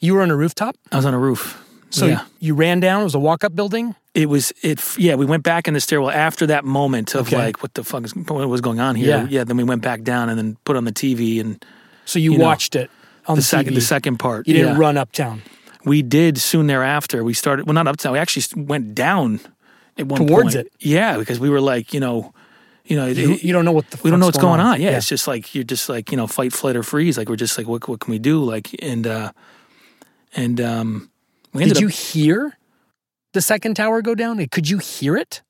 You 0.00 0.14
were 0.14 0.22
on 0.22 0.30
a 0.30 0.36
rooftop, 0.36 0.76
I 0.92 0.96
was 0.96 1.04
on 1.06 1.14
a 1.14 1.18
roof. 1.18 1.62
so 1.90 2.06
yeah. 2.06 2.24
you 2.40 2.54
ran 2.54 2.80
down. 2.80 3.00
It 3.00 3.04
was 3.04 3.14
a 3.14 3.18
walk-up 3.18 3.54
building. 3.54 3.94
It 4.14 4.28
was 4.30 4.52
it. 4.62 4.80
Yeah, 4.98 5.14
we 5.16 5.26
went 5.26 5.42
back 5.42 5.68
in 5.68 5.74
the 5.74 5.80
stairwell 5.80 6.10
after 6.10 6.46
that 6.46 6.64
moment 6.64 7.14
of 7.14 7.26
Okay. 7.28 7.36
like, 7.36 7.62
what 7.62 7.74
the 7.74 7.84
fuck 7.84 8.04
is 8.04 8.14
what 8.16 8.48
was 8.48 8.60
going 8.62 8.80
on 8.80 8.94
here? 8.94 9.08
Yeah. 9.08 9.26
yeah, 9.28 9.44
Then 9.44 9.56
we 9.58 9.64
went 9.64 9.82
back 9.82 10.02
down 10.02 10.28
and 10.30 10.38
then 10.38 10.56
put 10.64 10.76
on 10.76 10.84
the 10.84 10.92
TV 10.92 11.40
and 11.40 11.62
So 12.06 12.18
you, 12.18 12.32
You 12.32 12.38
know, 12.38 12.44
watched 12.44 12.76
it 12.76 12.90
on 13.28 13.36
the 13.36 13.40
the, 13.40 13.46
second 13.46 13.74
the 13.74 13.80
second 13.80 14.18
part. 14.18 14.46
You 14.46 14.54
didn't 14.54 14.74
yeah. 14.74 14.78
run 14.80 14.96
uptown 14.96 15.42
We 15.84 16.02
did 16.02 16.38
soon 16.38 16.66
thereafter. 16.66 17.22
We 17.24 17.34
started 17.34 17.66
well, 17.66 17.74
not 17.74 17.86
uptown. 17.88 18.12
We 18.12 18.18
actually 18.18 18.64
went 18.64 18.94
down 18.94 19.40
at 19.98 20.06
one 20.06 20.26
Towards 20.26 20.54
point. 20.54 20.66
it. 20.66 20.72
Yeah, 20.80 21.16
because 21.18 21.38
we 21.40 21.48
were 21.50 21.60
like, 21.60 21.94
you 21.94 22.00
know, 22.00 22.32
you 22.84 22.96
know, 22.96 23.06
You, 23.06 23.32
it- 23.32 23.42
you 23.44 23.52
don't 23.52 23.64
know 23.64 23.72
what 23.72 23.90
the 23.90 23.98
we 24.02 24.10
don't 24.10 24.20
know 24.20 24.26
what's 24.26 24.38
going 24.38 24.60
on. 24.60 24.80
Yeah, 24.80 24.90
Yeah. 24.90 24.96
it's 24.98 25.08
just 25.08 25.26
like 25.26 25.54
you're 25.54 25.64
just 25.64 25.88
like 25.88 26.10
you 26.12 26.16
know, 26.16 26.26
fight, 26.26 26.52
flight, 26.52 26.76
or 26.76 26.82
freeze. 26.82 27.16
Like 27.18 27.28
we're 27.28 27.36
just 27.36 27.56
like, 27.58 27.66
what 27.68 27.88
what 27.88 28.00
can 28.00 28.10
we 28.12 28.18
do? 28.18 28.42
Like 28.44 28.74
and 28.82 29.06
uh 29.06 29.32
and 30.34 30.60
um, 30.60 31.10
we 31.54 31.62
ended 31.62 31.76
Did 31.76 31.80
you 31.82 31.88
up. 31.88 31.94
hear 31.94 32.58
the 33.32 33.40
second 33.40 33.74
tower 33.76 34.02
go 34.02 34.14
down? 34.14 34.44
Could 34.48 34.68
you 34.68 34.78
hear 34.78 35.16
it? 35.16 35.42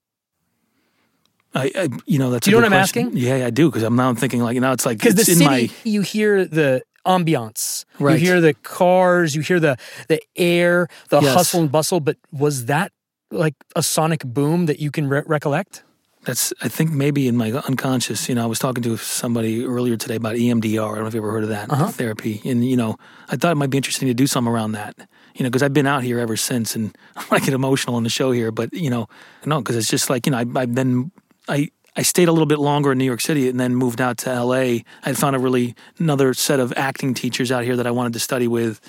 I, 1.54 1.70
I 1.74 1.88
you 2.06 2.18
know 2.18 2.30
that's 2.30 2.44
Do 2.44 2.50
you 2.50 2.58
a 2.58 2.60
know 2.60 2.66
what 2.66 2.72
I'm 2.74 2.80
question. 2.80 3.06
asking? 3.08 3.16
Yeah, 3.20 3.46
I 3.46 3.50
do 3.50 3.68
because 3.70 3.82
I'm 3.82 3.96
now 3.96 4.12
thinking 4.14 4.40
like 4.42 4.54
you 4.54 4.60
know 4.60 4.72
it's 4.72 4.84
like 4.86 4.98
Because 4.98 5.14
the 5.14 5.24
city, 5.24 5.44
my 5.44 5.70
you 5.84 6.02
hear 6.02 6.44
the 6.44 6.82
ambiance, 7.06 7.84
Right. 7.98 8.20
you 8.20 8.26
hear 8.26 8.40
the 8.40 8.54
cars, 8.54 9.34
you 9.34 9.42
hear 9.42 9.60
the 9.60 9.76
the 10.08 10.20
air, 10.36 10.88
the 11.08 11.20
Yes. 11.20 11.34
hustle 11.34 11.60
and 11.60 11.70
bustle. 11.72 12.00
But 12.00 12.16
was 12.32 12.66
that 12.66 12.92
like 13.30 13.54
a 13.74 13.82
sonic 13.82 14.24
boom 14.24 14.66
that 14.66 14.78
you 14.80 14.90
can 14.90 15.08
re- 15.08 15.22
recollect? 15.26 15.82
That's 16.24 16.52
I 16.60 16.68
think 16.68 16.90
maybe 16.90 17.28
in 17.28 17.36
my 17.36 17.52
unconscious. 17.52 18.28
You 18.28 18.34
know, 18.34 18.42
I 18.42 18.46
was 18.46 18.58
talking 18.58 18.82
to 18.82 18.96
somebody 18.96 19.64
earlier 19.64 19.96
today 19.96 20.16
about 20.16 20.34
EMDR. 20.34 20.90
I 20.90 20.94
don't 20.94 21.02
know 21.02 21.06
if 21.06 21.14
you 21.14 21.20
ever 21.20 21.30
heard 21.30 21.44
of 21.44 21.50
that 21.50 21.70
Uh-huh. 21.70 21.88
therapy. 21.88 22.40
And 22.44 22.64
you 22.68 22.76
know, 22.76 22.96
I 23.30 23.36
thought 23.36 23.52
it 23.52 23.56
might 23.56 23.70
be 23.70 23.76
interesting 23.78 24.08
to 24.08 24.14
do 24.14 24.26
something 24.26 24.52
around 24.52 24.72
that. 24.72 24.94
You 25.36 25.44
know, 25.44 25.50
because 25.50 25.62
I've 25.62 25.72
been 25.74 25.86
out 25.86 26.02
here 26.02 26.18
ever 26.18 26.36
since, 26.36 26.74
and 26.74 26.96
I 27.30 27.38
get 27.38 27.54
emotional 27.54 27.94
on 27.94 28.02
the 28.02 28.10
show 28.10 28.32
here. 28.32 28.50
But 28.50 28.72
you 28.72 28.90
know, 28.90 29.06
no, 29.44 29.60
because 29.60 29.76
it's 29.76 29.88
just 29.88 30.10
like 30.10 30.26
you 30.26 30.32
know, 30.32 30.38
I, 30.38 30.44
I've 30.62 30.74
been 30.74 31.12
I. 31.48 31.70
I 31.96 32.02
stayed 32.02 32.28
a 32.28 32.32
little 32.32 32.46
bit 32.46 32.58
longer 32.58 32.92
in 32.92 32.98
New 32.98 33.04
York 33.04 33.20
City 33.20 33.48
and 33.48 33.58
then 33.58 33.74
moved 33.74 34.00
out 34.00 34.18
to 34.18 34.44
LA. 34.44 34.80
I 35.02 35.12
found 35.14 35.34
a 35.34 35.38
really 35.38 35.74
another 35.98 36.34
set 36.34 36.60
of 36.60 36.72
acting 36.76 37.14
teachers 37.14 37.50
out 37.50 37.64
here 37.64 37.76
that 37.76 37.86
I 37.86 37.90
wanted 37.90 38.12
to 38.12 38.20
study 38.20 38.48
with, 38.48 38.80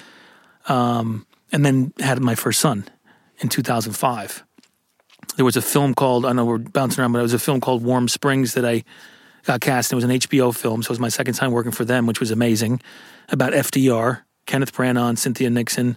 um, 0.67 1.25
and 1.51 1.65
then 1.65 1.93
had 1.99 2.19
my 2.19 2.35
first 2.35 2.59
son 2.59 2.87
in 3.39 3.49
2005 3.49 4.43
there 5.37 5.45
was 5.45 5.55
a 5.55 5.61
film 5.61 5.93
called 5.93 6.25
I 6.25 6.33
know 6.33 6.45
we're 6.45 6.57
bouncing 6.57 7.01
around, 7.01 7.13
but 7.13 7.19
it 7.19 7.23
was 7.23 7.33
a 7.33 7.39
film 7.39 7.61
called 7.61 7.83
Warm 7.83 8.07
Springs 8.07 8.55
that 8.55 8.65
I 8.65 8.83
got 9.45 9.61
cast. 9.61 9.91
It 9.91 9.95
was 9.95 10.03
an 10.03 10.11
HBO 10.11 10.53
film, 10.53 10.83
so 10.83 10.87
it 10.87 10.91
was 10.91 10.99
my 10.99 11.09
second 11.09 11.35
time 11.35 11.51
working 11.51 11.71
for 11.71 11.85
them, 11.85 12.05
which 12.05 12.19
was 12.19 12.31
amazing. 12.31 12.81
About 13.29 13.53
FDR, 13.53 14.23
Kenneth 14.45 14.73
Branagh, 14.73 15.17
Cynthia 15.17 15.49
Nixon, 15.49 15.95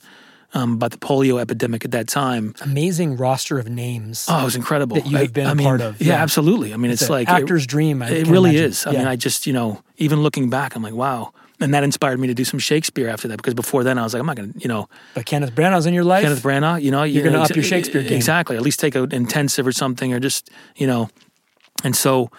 um, 0.54 0.74
about 0.74 0.90
the 0.90 0.98
polio 0.98 1.40
epidemic 1.40 1.84
at 1.84 1.90
that 1.92 2.08
time. 2.08 2.54
Amazing 2.60 3.16
roster 3.16 3.58
of 3.58 3.68
names. 3.68 4.26
Oh, 4.28 4.40
it 4.42 4.44
was 4.44 4.56
incredible. 4.56 4.96
That 4.96 5.06
you 5.06 5.16
have 5.18 5.32
been 5.32 5.46
I 5.46 5.52
a 5.52 5.54
mean, 5.54 5.66
part 5.66 5.80
of, 5.80 6.00
Yeah, 6.00 6.14
yeah. 6.14 6.22
absolutely. 6.22 6.74
I 6.74 6.76
mean, 6.76 6.90
it's, 6.90 7.02
It's 7.02 7.10
like 7.10 7.28
actor's 7.28 7.66
dream. 7.66 8.02
I 8.02 8.10
It, 8.10 8.26
really 8.26 8.50
imagine. 8.50 8.70
is. 8.70 8.86
I 8.86 8.90
Yeah. 8.92 8.98
mean, 8.98 9.08
I 9.08 9.16
just 9.16 9.46
you 9.46 9.52
know, 9.52 9.82
even 9.98 10.22
looking 10.22 10.50
back, 10.50 10.74
I'm 10.74 10.82
like, 10.82 10.94
wow. 10.94 11.32
And 11.62 11.74
that 11.74 11.84
inspired 11.84 12.18
me 12.18 12.26
to 12.26 12.32
do 12.34 12.44
some 12.44 12.58
Shakespeare 12.58 13.06
after 13.08 13.28
that 13.28 13.36
because 13.36 13.52
before 13.52 13.84
then 13.84 13.98
I 13.98 14.02
was 14.02 14.14
like, 14.14 14.20
I'm 14.20 14.26
not 14.26 14.36
going 14.36 14.52
to, 14.54 14.58
you 14.58 14.66
know, 14.68 14.88
but 15.14 15.26
Kenneth 15.26 15.54
Branagh's 15.54 15.84
in 15.84 15.92
your 15.92 16.04
life. 16.04 16.22
Kenneth 16.22 16.42
Branagh, 16.42 16.80
you 16.82 16.90
know, 16.90 17.02
You're 17.02 17.18
you 17.18 17.22
gonna 17.30 17.36
know, 17.36 17.42
up 17.44 17.54
your 17.54 17.62
Shakespeare 17.62 18.02
game. 18.02 18.14
Exactly. 18.14 18.56
At 18.56 18.62
least 18.62 18.80
take 18.80 18.94
an 18.94 19.12
intensive 19.12 19.66
or 19.66 19.72
something, 19.72 20.12
or 20.14 20.20
just 20.20 20.48
you 20.76 20.86
know. 20.86 21.10
And 21.84 21.94
so, 21.94 22.30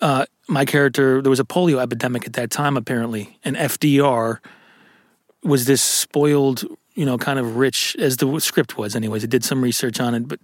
uh, 0.00 0.26
my 0.48 0.64
character, 0.64 1.20
there 1.20 1.30
was 1.30 1.40
a 1.40 1.44
polio 1.44 1.80
epidemic 1.82 2.26
at 2.26 2.34
that 2.34 2.50
time, 2.50 2.76
apparently, 2.76 3.38
and 3.44 3.56
FDR 3.56 4.38
was 5.42 5.64
this 5.66 5.82
spoiled, 5.82 6.64
you 6.94 7.04
know, 7.04 7.18
kind 7.18 7.38
of 7.38 7.56
rich, 7.56 7.96
as 7.98 8.16
the 8.18 8.40
script 8.40 8.78
was. 8.78 8.94
Anyways, 8.94 9.24
I 9.24 9.26
did 9.26 9.44
some 9.44 9.62
research 9.62 10.00
on 10.00 10.14
it, 10.14 10.28
but 10.28 10.40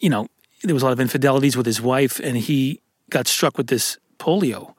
you 0.00 0.10
know, 0.10 0.26
there 0.62 0.74
was 0.74 0.82
a 0.82 0.86
lot 0.86 0.92
of 0.92 1.00
infidelities 1.00 1.56
with 1.56 1.66
his 1.66 1.80
wife, 1.80 2.20
and 2.20 2.36
he 2.36 2.80
got 3.10 3.26
struck 3.26 3.56
with 3.56 3.68
this 3.68 3.98
polio. 4.18 4.74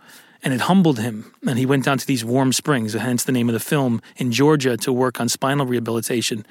And 0.45 0.53
it 0.53 0.61
humbled 0.61 0.99
him. 0.99 1.33
And 1.47 1.57
he 1.57 1.65
went 1.65 1.85
down 1.85 1.97
to 1.99 2.05
these 2.05 2.25
warm 2.25 2.51
springs, 2.51 2.93
hence 2.93 3.23
the 3.23 3.31
name 3.31 3.47
of 3.47 3.53
the 3.53 3.61
film, 3.61 4.01
in 4.17 4.33
Georgia 4.33 4.75
to 4.75 4.91
work 4.91 5.21
on 5.21 5.29
spinal 5.29 5.65
rehabilitation. 5.65 6.45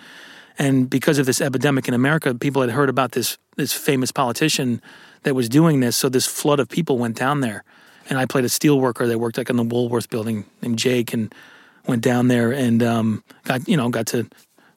And 0.58 0.88
because 0.88 1.18
of 1.18 1.26
this 1.26 1.42
epidemic 1.42 1.88
in 1.88 1.94
America, 1.94 2.34
people 2.34 2.62
had 2.62 2.70
heard 2.70 2.88
about 2.88 3.12
this 3.12 3.36
this 3.56 3.74
famous 3.74 4.10
politician 4.10 4.80
that 5.24 5.34
was 5.34 5.48
doing 5.48 5.80
this. 5.80 5.94
So 5.96 6.08
this 6.08 6.26
flood 6.26 6.58
of 6.58 6.70
people 6.70 6.96
went 6.96 7.16
down 7.16 7.40
there. 7.40 7.64
And 8.08 8.18
I 8.18 8.24
played 8.24 8.44
a 8.44 8.48
steel 8.48 8.80
worker 8.80 9.06
that 9.06 9.18
worked 9.18 9.36
like 9.36 9.50
in 9.50 9.56
the 9.56 9.62
Woolworth 9.62 10.08
building 10.08 10.46
named 10.62 10.78
Jake 10.78 11.12
and 11.12 11.34
went 11.86 12.02
down 12.02 12.28
there 12.28 12.52
and 12.52 12.82
um, 12.82 13.24
got 13.44 13.68
you 13.68 13.76
know 13.76 13.88
got 13.88 14.06
to 14.08 14.28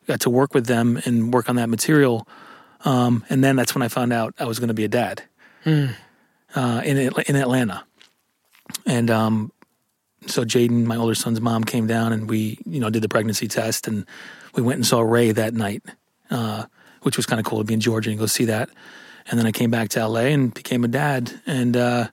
got 0.08 0.22
to 0.22 0.30
work 0.30 0.54
with 0.54 0.68
them 0.68 1.00
and 1.06 1.34
work 1.34 1.50
on 1.50 1.56
that 1.56 1.70
material. 1.70 2.28
Um, 2.84 3.26
and 3.30 3.44
then 3.44 3.56
that's 3.56 3.74
when 3.74 3.82
I 3.82 3.88
found 3.88 4.14
out 4.14 4.36
I 4.40 4.46
was 4.46 4.60
going 4.60 4.68
to 4.68 4.74
be 4.76 4.84
a 4.84 4.90
dad 4.90 5.24
uh, 6.56 6.82
in 6.86 6.98
in 6.98 7.36
Atlanta. 7.36 7.84
And 8.86 9.10
um, 9.10 9.52
so 10.28 10.44
Jaden, 10.44 10.86
my 10.86 10.96
older 10.96 11.16
son's 11.16 11.42
mom, 11.42 11.64
came 11.64 11.88
down 11.88 12.14
and 12.14 12.30
we, 12.30 12.58
you 12.66 12.80
know, 12.80 12.90
did 12.90 13.02
the 13.02 13.10
pregnancy 13.10 13.48
test 13.48 13.88
and 13.88 14.06
we 14.54 14.62
went 14.62 14.78
and 14.78 14.86
saw 14.86 15.02
Ray 15.02 15.32
that 15.32 15.54
night, 15.54 15.84
uh, 16.32 16.66
which 17.02 17.18
was 17.18 17.26
kind 17.26 17.40
of 17.40 17.46
cool 17.46 17.60
to 17.60 17.64
be 17.64 17.74
in 17.74 17.80
Georgia 17.80 18.10
and 18.10 18.20
go 18.20 18.26
see 18.26 18.46
that. 18.46 18.70
And 19.30 19.40
then 19.40 19.46
I 19.46 19.52
came 19.52 19.72
back 19.72 19.90
to 19.90 20.08
LA 20.08 20.22
and 20.22 20.54
became 20.54 20.84
a 20.84 20.88
dad 20.88 21.32
and, 21.46 21.76
uh, 21.76 22.08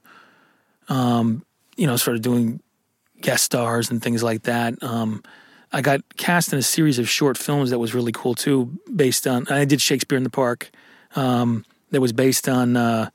um, 0.89 1.45
you 1.77 1.87
know, 1.87 1.97
started 1.97 2.23
doing 2.23 2.61
guest 3.23 3.45
stars 3.45 3.91
and 3.91 4.03
things 4.03 4.23
like 4.23 4.43
that. 4.43 4.83
Um, 4.83 5.23
I 5.73 5.81
got 5.81 6.01
cast 6.17 6.53
in 6.53 6.59
a 6.59 6.63
series 6.63 6.99
of 6.99 7.09
short 7.09 7.39
films 7.39 7.71
that 7.71 7.79
was 7.79 7.95
really 7.95 8.13
cool 8.13 8.35
too, 8.35 8.79
based 8.95 9.27
on, 9.27 9.47
I 9.49 9.65
did 9.65 9.81
Shakespeare 9.81 10.19
in 10.19 10.25
the 10.25 10.31
Park. 10.31 10.71
Um, 11.17 11.65
that 11.91 12.01
was 12.01 12.13
based 12.13 12.49
on, 12.49 12.77
uh, 12.77 13.11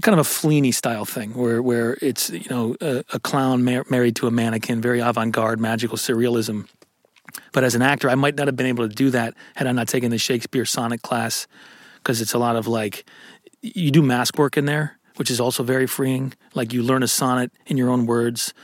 kind 0.00 0.18
of 0.18 0.26
a 0.26 0.28
Fellini 0.28 0.72
style 0.72 1.04
thing, 1.04 1.34
where 1.34 1.60
where 1.60 1.98
it's 2.00 2.30
you 2.30 2.48
know 2.48 2.76
a, 2.80 3.04
a 3.12 3.20
clown 3.20 3.62
mar- 3.64 3.84
married 3.90 4.16
to 4.16 4.26
a 4.26 4.30
mannequin, 4.30 4.80
very 4.80 5.00
avant 5.00 5.32
garde, 5.32 5.60
magical 5.60 5.98
surrealism. 5.98 6.66
But 7.52 7.64
as 7.64 7.74
an 7.74 7.82
actor, 7.82 8.08
I 8.08 8.14
might 8.14 8.36
not 8.36 8.46
have 8.46 8.56
been 8.56 8.66
able 8.66 8.88
to 8.88 8.94
do 8.94 9.10
that 9.10 9.34
had 9.54 9.66
I 9.66 9.72
not 9.72 9.88
taken 9.88 10.10
the 10.10 10.18
Shakespeare 10.18 10.64
sonnet 10.64 11.02
class, 11.02 11.46
because 11.96 12.20
it's 12.20 12.34
a 12.34 12.38
lot 12.38 12.56
of 12.56 12.66
like 12.66 13.04
you 13.60 13.90
do 13.90 14.02
mask 14.02 14.38
work 14.38 14.56
in 14.56 14.64
there, 14.64 14.98
which 15.16 15.30
is 15.30 15.40
also 15.40 15.62
very 15.62 15.86
freeing. 15.86 16.32
Like 16.54 16.72
you 16.72 16.82
learn 16.82 17.02
a 17.02 17.08
sonnet 17.08 17.52
in 17.66 17.76
your 17.76 17.90
own 17.90 18.06
words, 18.06 18.54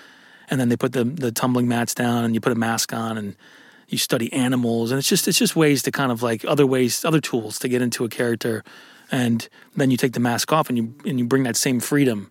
and 0.51 0.61
then 0.61 0.69
they 0.69 0.77
put 0.77 0.93
the 0.93 1.05
the 1.05 1.33
tumbling 1.33 1.69
mats 1.69 1.95
down, 1.95 2.25
and 2.25 2.35
you 2.35 2.41
put 2.41 2.53
a 2.53 2.57
mask 2.57 2.93
on, 2.93 3.19
and 3.19 3.37
you 3.89 3.99
study 3.99 4.33
animals, 4.33 4.91
and 4.91 4.99
it's 4.99 5.09
just 5.09 5.29
it's 5.29 5.39
just 5.39 5.57
ways 5.57 5.83
to 5.83 5.91
kind 5.91 6.13
of 6.13 6.23
like 6.23 6.45
other 6.45 6.67
ways, 6.67 7.05
other 7.05 7.21
tools 7.21 7.59
to 7.61 7.69
get 7.69 7.83
into 7.83 8.05
a 8.05 8.09
character, 8.09 8.63
and 9.11 9.49
then 9.77 9.91
you 9.91 9.97
take 9.97 10.13
the 10.13 10.21
mask 10.21 10.53
off, 10.53 10.69
and 10.69 10.77
you 10.79 10.95
and 11.07 11.19
you 11.19 11.25
bring 11.27 11.43
that 11.45 11.57
same 11.57 11.81
freedom. 11.81 12.31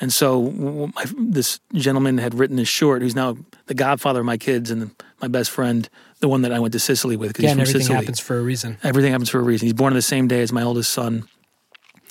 And 0.00 0.12
so 0.12 0.90
my, 0.94 1.04
this 1.16 1.58
gentleman 1.74 2.18
had 2.18 2.32
written 2.32 2.54
this 2.56 2.68
short, 2.68 3.02
who's 3.02 3.16
now 3.16 3.36
the 3.66 3.74
godfather 3.74 4.20
of 4.20 4.26
my 4.26 4.36
kids 4.36 4.70
and 4.70 4.92
my 5.20 5.26
best 5.26 5.50
friend, 5.50 5.88
the 6.20 6.28
one 6.28 6.42
that 6.42 6.52
I 6.52 6.60
went 6.60 6.72
to 6.74 6.78
Sicily 6.78 7.16
with 7.16 7.30
because 7.30 7.42
Yeah, 7.42 7.48
he's 7.48 7.54
from 7.54 7.60
everything 7.62 7.80
Sicily. 7.80 7.96
happens 7.96 8.20
for 8.20 8.38
a 8.38 8.42
reason. 8.42 8.78
Everything 8.84 9.10
happens 9.10 9.28
for 9.30 9.40
a 9.40 9.42
reason. 9.42 9.66
He's 9.66 9.72
born 9.74 9.92
on 9.92 9.96
the 9.96 10.02
same 10.02 10.28
day 10.28 10.40
as 10.40 10.52
my 10.52 10.62
oldest 10.62 10.92
son. 10.92 11.26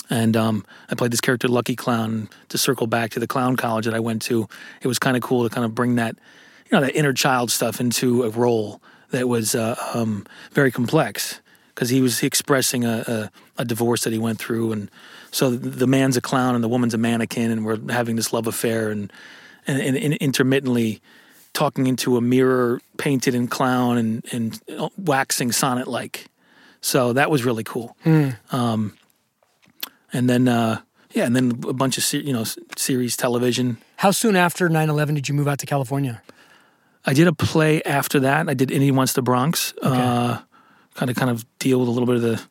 And 0.09 0.37
um, 0.37 0.65
I 0.89 0.95
played 0.95 1.11
this 1.11 1.21
character, 1.21 1.47
Lucky 1.47 1.75
Clown. 1.75 2.29
To 2.49 2.57
circle 2.57 2.87
back 2.87 3.11
to 3.11 3.19
the 3.19 3.27
clown 3.27 3.57
college 3.57 3.85
that 3.85 3.93
I 3.93 3.99
went 3.99 4.21
to, 4.23 4.47
it 4.81 4.87
was 4.87 4.99
kind 4.99 5.17
of 5.17 5.23
cool 5.23 5.47
to 5.47 5.53
kind 5.53 5.65
of 5.65 5.75
bring 5.75 5.95
that, 5.95 6.15
you 6.65 6.77
know, 6.77 6.81
that 6.81 6.95
inner 6.95 7.13
child 7.13 7.51
stuff 7.51 7.79
into 7.81 8.23
a 8.23 8.29
role 8.29 8.81
that 9.11 9.27
was 9.27 9.55
uh, 9.55 9.75
um, 9.93 10.25
very 10.51 10.71
complex 10.71 11.41
because 11.73 11.89
he 11.89 12.01
was 12.01 12.23
expressing 12.23 12.85
a, 12.85 13.03
a, 13.57 13.61
a 13.61 13.65
divorce 13.65 14.03
that 14.03 14.11
he 14.11 14.19
went 14.19 14.39
through, 14.39 14.71
and 14.71 14.89
so 15.31 15.51
the 15.51 15.85
man's 15.85 16.17
a 16.17 16.21
clown 16.21 16.55
and 16.55 16.63
the 16.63 16.67
woman's 16.67 16.93
a 16.93 16.97
mannequin, 16.97 17.51
and 17.51 17.65
we're 17.65 17.79
having 17.91 18.15
this 18.15 18.33
love 18.33 18.47
affair, 18.47 18.89
and 18.89 19.13
and, 19.67 19.79
and, 19.81 19.97
and 19.97 20.13
intermittently 20.15 21.01
talking 21.53 21.87
into 21.87 22.17
a 22.17 22.21
mirror 22.21 22.79
painted 22.97 23.35
in 23.35 23.47
clown 23.47 23.97
and, 23.97 24.25
and 24.31 24.61
waxing 24.97 25.51
sonnet 25.51 25.87
like. 25.87 26.27
So 26.81 27.13
that 27.13 27.29
was 27.29 27.43
really 27.43 27.63
cool. 27.63 27.97
Um, 28.51 28.97
and 30.13 30.29
then, 30.29 30.47
uh, 30.47 30.81
yeah, 31.13 31.25
and 31.25 31.35
then 31.35 31.51
a 31.67 31.73
bunch 31.73 31.97
of 31.97 32.03
se- 32.03 32.23
you 32.23 32.33
know 32.33 32.43
series 32.75 33.15
television. 33.17 33.77
How 33.97 34.11
soon 34.11 34.35
after 34.35 34.69
9/11 34.69 35.15
did 35.15 35.27
you 35.29 35.33
move 35.35 35.47
out 35.47 35.59
to 35.59 35.65
California? 35.65 36.21
I 37.05 37.13
did 37.13 37.27
a 37.27 37.33
play 37.33 37.81
after 37.83 38.19
that. 38.21 38.49
I 38.49 38.53
did 38.53 38.69
Indian 38.71 38.95
Wants 38.95 39.13
the 39.13 39.21
Bronx. 39.21 39.73
Uh, 39.81 40.39
kind 40.95 41.09
of 41.09 41.15
kind 41.15 41.29
of 41.31 41.45
deal 41.59 41.79
with 41.79 41.87
a 41.87 41.91
little 41.91 42.05
bit 42.07 42.15
of 42.15 42.21
the 42.21 42.41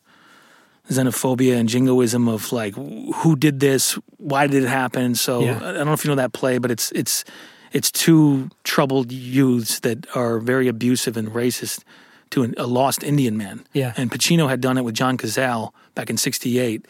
xenophobia 0.90 1.56
and 1.56 1.68
jingoism 1.68 2.28
of 2.28 2.52
like 2.52 2.74
who 2.74 3.36
did 3.36 3.60
this, 3.60 3.98
why 4.18 4.46
did 4.46 4.62
it 4.62 4.68
happen. 4.68 5.14
So 5.14 5.40
Yeah. 5.40 5.56
I 5.62 5.72
don't 5.72 5.86
know 5.86 5.92
if 5.92 6.04
you 6.04 6.10
know 6.10 6.14
that 6.16 6.32
play, 6.32 6.58
but 6.58 6.70
it's 6.70 6.92
it's 6.92 7.24
it's 7.72 7.90
two 7.90 8.48
troubled 8.64 9.10
youths 9.12 9.80
that 9.80 10.06
are 10.14 10.38
very 10.38 10.68
abusive 10.68 11.16
and 11.16 11.28
racist 11.28 11.82
to 12.30 12.42
an, 12.44 12.54
a 12.56 12.66
lost 12.66 13.02
Indian 13.02 13.36
man. 13.36 13.64
Yeah. 13.72 13.92
and 13.96 14.10
Pacino 14.10 14.48
had 14.48 14.60
done 14.60 14.78
it 14.78 14.84
with 14.84 14.94
John 14.94 15.16
Cazale 15.18 15.72
back 15.94 16.08
in 16.08 16.16
'68. 16.16 16.86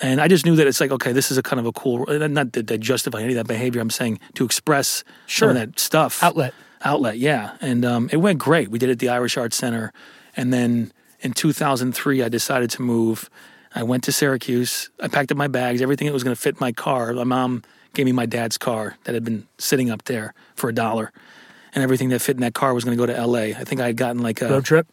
And 0.00 0.20
I 0.20 0.28
just 0.28 0.44
knew 0.44 0.56
that 0.56 0.66
it's 0.66 0.80
like, 0.80 0.90
okay, 0.90 1.12
this 1.12 1.30
is 1.30 1.38
a 1.38 1.42
kind 1.42 1.60
of 1.60 1.66
a 1.66 1.72
cool, 1.72 2.04
not 2.06 2.52
that 2.52 2.70
I 2.70 2.76
justify 2.76 3.20
any 3.22 3.32
of 3.32 3.36
that 3.36 3.46
behavior. 3.46 3.80
I'm 3.80 3.90
saying 3.90 4.18
to 4.34 4.44
express 4.44 5.04
Sure. 5.26 5.48
some 5.48 5.56
of 5.56 5.60
that 5.72 5.78
stuff. 5.78 6.22
Outlet. 6.22 6.52
outlet 6.82 7.18
yeah. 7.18 7.56
And 7.60 7.84
um, 7.84 8.08
it 8.12 8.16
went 8.16 8.38
great. 8.40 8.68
We 8.70 8.78
did 8.78 8.88
it 8.88 8.92
at 8.92 8.98
the 8.98 9.08
irish 9.10 9.36
arts 9.36 9.56
center. 9.56 9.92
And 10.36 10.52
then 10.52 10.92
in 11.20 11.32
2003 11.32 12.22
i 12.22 12.28
decided 12.28 12.70
to 12.70 12.82
move. 12.82 13.30
I 13.74 13.82
went 13.84 14.04
to 14.04 14.12
syracuse. 14.12 14.90
I 15.00 15.08
packed 15.08 15.30
up 15.32 15.38
my 15.38 15.48
bags 15.48 15.80
everything 15.80 16.06
that 16.06 16.12
was 16.12 16.24
going 16.24 16.34
to 16.36 16.40
fit 16.40 16.60
my 16.60 16.72
car. 16.72 17.12
My 17.12 17.24
mom 17.24 17.62
gave 17.94 18.04
me 18.06 18.12
my 18.12 18.26
dad's 18.26 18.58
car 18.58 18.96
that 19.04 19.14
had 19.14 19.24
been 19.24 19.46
sitting 19.58 19.90
up 19.90 20.04
there 20.04 20.34
for 20.56 20.68
a 20.68 20.74
dollar. 20.74 21.12
And 21.74 21.82
everything 21.82 22.08
that 22.10 22.20
fit 22.20 22.36
in 22.36 22.40
that 22.42 22.54
car 22.54 22.74
was 22.74 22.84
going 22.84 22.96
to 22.98 23.06
go 23.06 23.12
to 23.12 23.26
la 23.26 23.38
i 23.38 23.52
think 23.64 23.80
i 23.80 23.86
had 23.86 23.96
gotten 23.96 24.22
like 24.22 24.40
a 24.42 24.48
Road 24.48 24.64
trip. 24.64 24.86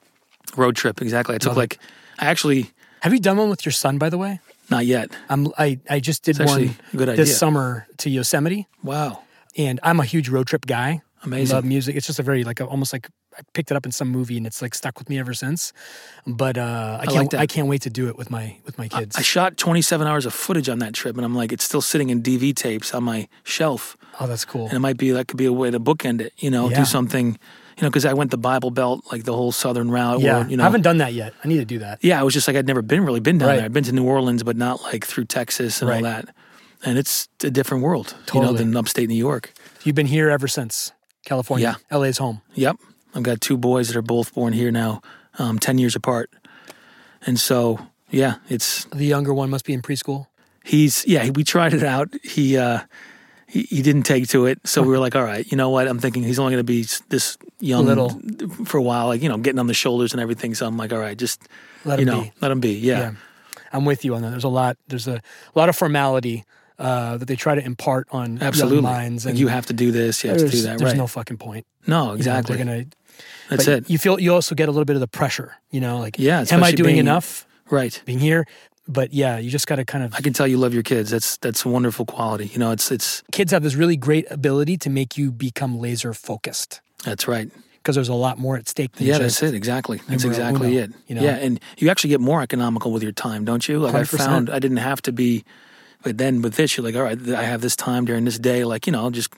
road 0.56 0.76
trip 0.76 1.02
exactly. 1.02 1.36
I 1.36 1.38
took 1.40 1.56
like 1.56 1.80
i 2.20 2.26
actually 2.26 2.72
Have 3.02 3.14
you 3.14 3.20
done 3.20 3.38
one 3.38 3.50
with 3.50 3.66
your 3.66 3.72
son, 3.74 3.98
by 3.98 4.10
the 4.10 4.18
way? 4.18 4.40
Not 4.72 4.86
yet 4.86 5.12
I'm, 5.30 5.48
I, 5.58 5.80
I 5.90 6.00
just 6.00 6.24
did 6.24 6.40
one 6.40 6.76
good 6.96 7.10
this 7.10 7.20
idea. 7.20 7.26
summer 7.34 7.88
to 7.98 8.10
Yosemite, 8.10 8.68
wow 8.84 9.22
and 9.58 9.80
I'm 9.84 10.00
a 10.00 10.06
huge 10.06 10.30
road 10.30 10.48
trip 10.48 10.66
guy. 10.66 11.02
Amazing. 11.24 11.56
Love 11.56 11.66
music. 11.66 11.96
It's 11.96 12.08
just 12.08 12.20
a 12.20 12.24
very 12.24 12.44
like 12.44 12.60
a, 12.62 12.66
almost 12.66 12.94
like 12.94 13.10
I 13.38 13.42
picked 13.54 13.70
it 13.70 13.76
up 13.78 13.86
in 13.86 13.92
some 13.92 14.08
movie, 14.08 14.38
and 14.38 14.48
it's 14.48 14.62
like 14.62 14.74
stuck 14.74 14.98
with 14.98 15.08
me 15.10 15.20
ever 15.20 15.34
since. 15.34 15.72
But 16.26 16.58
uh, 16.58 16.98
I 17.02 17.06
can't 17.06 17.34
like. 17.34 17.42
I 17.42 17.46
can't 17.48 17.68
wait 17.68 17.82
to 17.84 17.90
do 17.90 18.08
it 18.08 18.18
with 18.18 18.32
my 18.32 18.58
with 18.66 18.78
my 18.78 18.88
kids. 18.88 19.16
i 19.18 19.22
shot 19.22 19.58
27 19.58 20.08
hours 20.08 20.26
of 20.26 20.34
footage 20.34 20.68
on 20.70 20.80
that 20.80 20.94
trip 20.94 21.16
and 21.18 21.26
i'm 21.26 21.36
like 21.36 21.52
it's 21.52 21.64
still 21.64 21.82
sitting 21.82 22.10
in 22.10 22.24
dv 22.24 22.56
tapes 22.56 22.94
on 22.94 23.04
my 23.04 23.28
shelf 23.44 23.98
oh, 24.20 24.26
that's 24.28 24.46
cool. 24.46 24.66
and 24.66 24.74
it 24.74 24.80
might 24.80 24.98
be 24.98 25.12
that 25.12 25.28
could 25.28 25.38
be 25.38 25.46
a 25.46 25.54
way 25.54 25.70
to 25.70 25.80
bookend 25.80 26.22
it. 26.22 26.34
You 26.38 26.50
know, 26.50 26.70
Yeah. 26.70 26.80
do 26.80 26.86
something. 26.86 27.38
You 27.78 27.84
know, 27.84 27.90
because 27.90 28.06
I 28.06 28.14
went 28.14 28.32
the 28.32 28.38
Bible 28.38 28.70
Belt, 28.72 29.06
like 29.12 29.24
the 29.24 29.34
whole 29.34 29.52
southern 29.52 29.90
route. 29.90 30.20
yeah, 30.22 30.46
Or, 30.46 30.50
you 30.50 30.58
know, 30.58 30.64
I 30.64 30.66
haven't 30.66 30.82
done 30.82 30.98
that 30.98 31.14
yet. 31.14 31.34
I 31.44 31.48
need 31.48 31.58
to 31.58 31.66
do 31.66 31.80
that. 31.80 32.00
yeah, 32.02 32.20
I 32.20 32.24
was 32.24 32.34
just 32.34 32.48
like 32.48 32.58
I'd 32.58 32.68
never 32.68 32.82
been 32.82 33.04
really 33.06 33.20
been 33.22 33.38
down 33.38 33.48
Right. 33.50 33.56
there. 33.58 33.66
I've 33.66 33.74
been 33.74 33.84
to 33.86 33.92
New 33.92 34.06
Orleans, 34.06 34.44
but 34.44 34.58
not 34.58 34.84
like 34.84 35.06
through 35.06 35.26
Texas 35.26 35.82
and 35.82 35.90
Right. 35.90 35.98
all 35.98 36.04
that. 36.04 36.26
And 36.84 36.98
it's 36.98 37.28
a 37.44 37.50
different 37.52 37.84
world, 37.84 38.16
you 38.34 38.42
know, 38.42 38.54
than 38.54 38.76
upstate 38.76 39.08
New 39.08 39.16
York. 39.16 39.54
You've 39.84 39.96
been 39.96 40.08
here 40.08 40.30
ever 40.30 40.48
since 40.48 40.92
California. 41.26 41.78
Yeah, 41.92 41.98
LA's 41.98 42.18
home. 42.18 42.42
Yep, 42.56 42.78
I've 43.16 43.24
got 43.24 43.40
two 43.42 43.56
boys 43.58 43.88
that 43.88 43.96
are 43.96 44.02
both 44.02 44.34
born 44.34 44.54
here 44.54 44.72
now, 44.72 45.02
um, 45.40 45.60
ten 45.60 45.78
years 45.78 45.96
apart, 45.96 46.30
and 47.26 47.40
so 47.40 47.80
yeah, 48.10 48.36
it's 48.50 48.86
The 48.86 49.06
younger 49.06 49.34
one 49.34 49.50
must 49.50 49.64
be 49.66 49.74
in 49.74 49.82
preschool. 49.82 50.28
he's 50.64 51.06
yeah 51.08 51.30
we 51.30 51.44
tried 51.44 51.74
it 51.74 51.84
out 51.84 52.10
he 52.24 52.58
uh 52.58 52.80
he, 53.52 53.64
he 53.64 53.82
didn't 53.82 54.04
take 54.04 54.28
to 54.30 54.46
it 54.46 54.60
so 54.66 54.82
we 54.82 54.88
were 54.90 55.00
like 55.00 55.16
all 55.16 55.24
right 55.24 55.50
you 55.52 55.58
know 55.58 55.70
what 55.70 55.88
i'm 55.88 56.00
thinking 56.00 56.24
he's 56.24 56.40
only 56.40 56.52
going 56.54 56.60
to 56.60 56.64
be 56.64 56.84
this 57.10 57.38
young 57.60 57.86
Little. 57.86 58.10
for 58.66 58.78
a 58.78 58.82
while 58.82 59.08
like 59.08 59.22
you 59.22 59.30
know 59.30 59.38
getting 59.38 59.60
on 59.60 59.68
the 59.68 59.74
shoulders 59.74 60.14
and 60.14 60.22
everything 60.22 60.56
so 60.56 60.66
i'm 60.66 60.78
like 60.78 60.92
all 60.94 61.00
right 61.00 61.18
just 61.18 61.42
Let 61.86 62.00
you 62.00 62.06
him 62.08 62.14
know 62.14 62.22
be. 62.24 62.32
let 62.42 62.52
him 62.52 62.60
be 62.60 62.74
yeah, 62.74 63.00
Yeah, 63.00 63.12
I'm 63.74 63.86
with 63.86 64.04
you 64.06 64.16
on 64.16 64.22
that. 64.24 64.32
There's 64.32 64.44
a 64.44 64.50
lot. 64.50 64.78
There's 64.90 65.08
a 65.08 65.22
lot 65.56 65.70
of 65.70 65.76
formality 65.78 66.44
uh, 66.78 67.16
that 67.18 67.26
they 67.28 67.36
try 67.38 67.56
to 67.56 67.64
impart 67.64 68.08
on 68.12 68.40
absolutely 68.42 68.82
minds, 68.82 69.24
like 69.26 69.32
and 69.34 69.40
you 69.40 69.48
have 69.48 69.66
to 69.68 69.74
do 69.74 69.92
this 69.92 70.24
you 70.24 70.30
have 70.32 70.40
to 70.40 70.50
do 70.50 70.62
that 70.64 70.78
there's 70.80 70.92
right 70.92 70.98
no 70.98 71.08
fucking 71.08 71.38
point. 71.38 71.66
no 71.88 72.02
You 72.02 72.08
know, 72.10 72.14
exactly 72.16 72.56
they're 72.58 72.66
gonna. 72.66 72.86
that's 73.50 73.68
it 73.68 73.90
You 73.90 73.98
feel 73.98 74.20
you 74.20 74.34
also 74.34 74.56
get 74.56 74.68
a 74.68 74.72
little 74.72 74.86
bit 74.86 74.96
of 74.96 75.00
the 75.00 75.08
pressure. 75.08 75.54
You 75.70 75.80
know, 75.80 76.00
like 76.00 76.16
Yeah, 76.20 76.44
am 76.52 76.64
I 76.64 76.72
doing 76.72 76.88
being- 76.96 76.98
enough 76.98 77.46
right 77.70 78.02
being 78.06 78.20
here? 78.20 78.46
But 78.88 79.14
yeah, 79.14 79.38
you 79.38 79.50
just 79.50 79.68
got 79.68 79.76
to 79.76 79.86
kind 79.86 80.04
of. 80.04 80.14
i 80.16 80.22
can 80.22 80.34
tell 80.34 80.48
you 80.48 80.58
love 80.58 80.74
your 80.74 80.84
kids. 80.84 81.12
That's 81.12 81.38
that's 81.38 81.66
a 81.66 81.70
wonderful 81.70 82.06
quality. 82.06 82.48
You 82.48 82.60
know 82.60 82.72
it's 82.72 82.92
it's 82.92 83.24
Kids 83.32 83.52
have 83.52 83.64
this 83.64 83.76
really 83.76 83.96
great 83.96 84.30
ability 84.32 84.78
to 84.78 84.90
make 84.90 85.18
you 85.18 85.32
become 85.32 85.80
laser 85.80 86.14
focused. 86.14 86.82
That's 87.04 87.28
right. 87.28 87.50
Because 87.78 87.96
there's 87.96 88.10
a 88.10 88.14
lot 88.14 88.38
more 88.38 88.58
at 88.58 88.68
stake 88.68 88.94
than 88.94 89.08
yeah 89.08 89.18
that's 89.18 89.42
it. 89.44 89.54
Exactly. 89.54 90.02
That's 90.08 90.24
exactly 90.24 90.78
uno, 90.78 90.84
it. 90.84 90.92
you 91.08 91.16
know? 91.16 91.22
yeah 91.22 91.36
and 91.36 91.60
you 91.78 91.90
actually 91.90 92.10
get 92.10 92.22
more 92.22 92.42
economical 92.42 92.92
with 92.92 93.04
your 93.04 93.12
time 93.12 93.46
don't 93.46 93.68
you? 93.68 93.80
Like 93.80 93.96
I 93.96 94.02
100%. 94.02 94.18
found 94.18 94.50
I 94.50 94.60
didn't 94.60 94.78
have 94.78 95.02
to 95.04 95.12
be 95.12 95.44
but 96.04 96.18
then 96.18 96.42
with 96.42 96.56
this 96.56 96.76
you're 96.76 96.84
like 96.84 96.96
all 96.96 97.04
right 97.04 97.20
I 97.30 97.44
have 97.44 97.62
this 97.62 97.76
time 97.76 98.06
during 98.06 98.26
this 98.26 98.40
day 98.40 98.66
like 98.66 98.88
you 98.88 98.94
know 98.94 99.02
I'll 99.02 99.12
just 99.12 99.34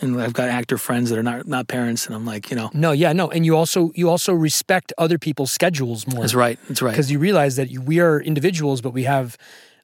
and 0.00 0.20
I've 0.20 0.32
got 0.32 0.48
actor 0.48 0.78
friends 0.78 1.10
that 1.10 1.18
are 1.18 1.22
not 1.22 1.46
not 1.46 1.68
parents 1.68 2.06
and 2.06 2.14
I'm 2.14 2.24
like 2.26 2.50
you 2.50 2.56
know 2.56 2.70
No, 2.72 2.92
yeah, 2.92 3.12
no, 3.12 3.30
and 3.30 3.44
you 3.46 3.56
also 3.56 3.90
you 3.94 4.08
also 4.10 4.32
respect 4.32 4.92
other 4.98 5.18
people's 5.18 5.52
schedules 5.52 6.06
more. 6.06 6.20
that's 6.22 6.34
right 6.34 6.58
that's 6.68 6.82
right 6.82 6.90
because 6.92 7.10
you 7.10 7.18
realize 7.18 7.56
that 7.56 7.70
you, 7.70 7.80
we 7.80 8.00
are 8.00 8.20
individuals, 8.20 8.80
but 8.80 8.92
we 8.92 9.04
have 9.04 9.36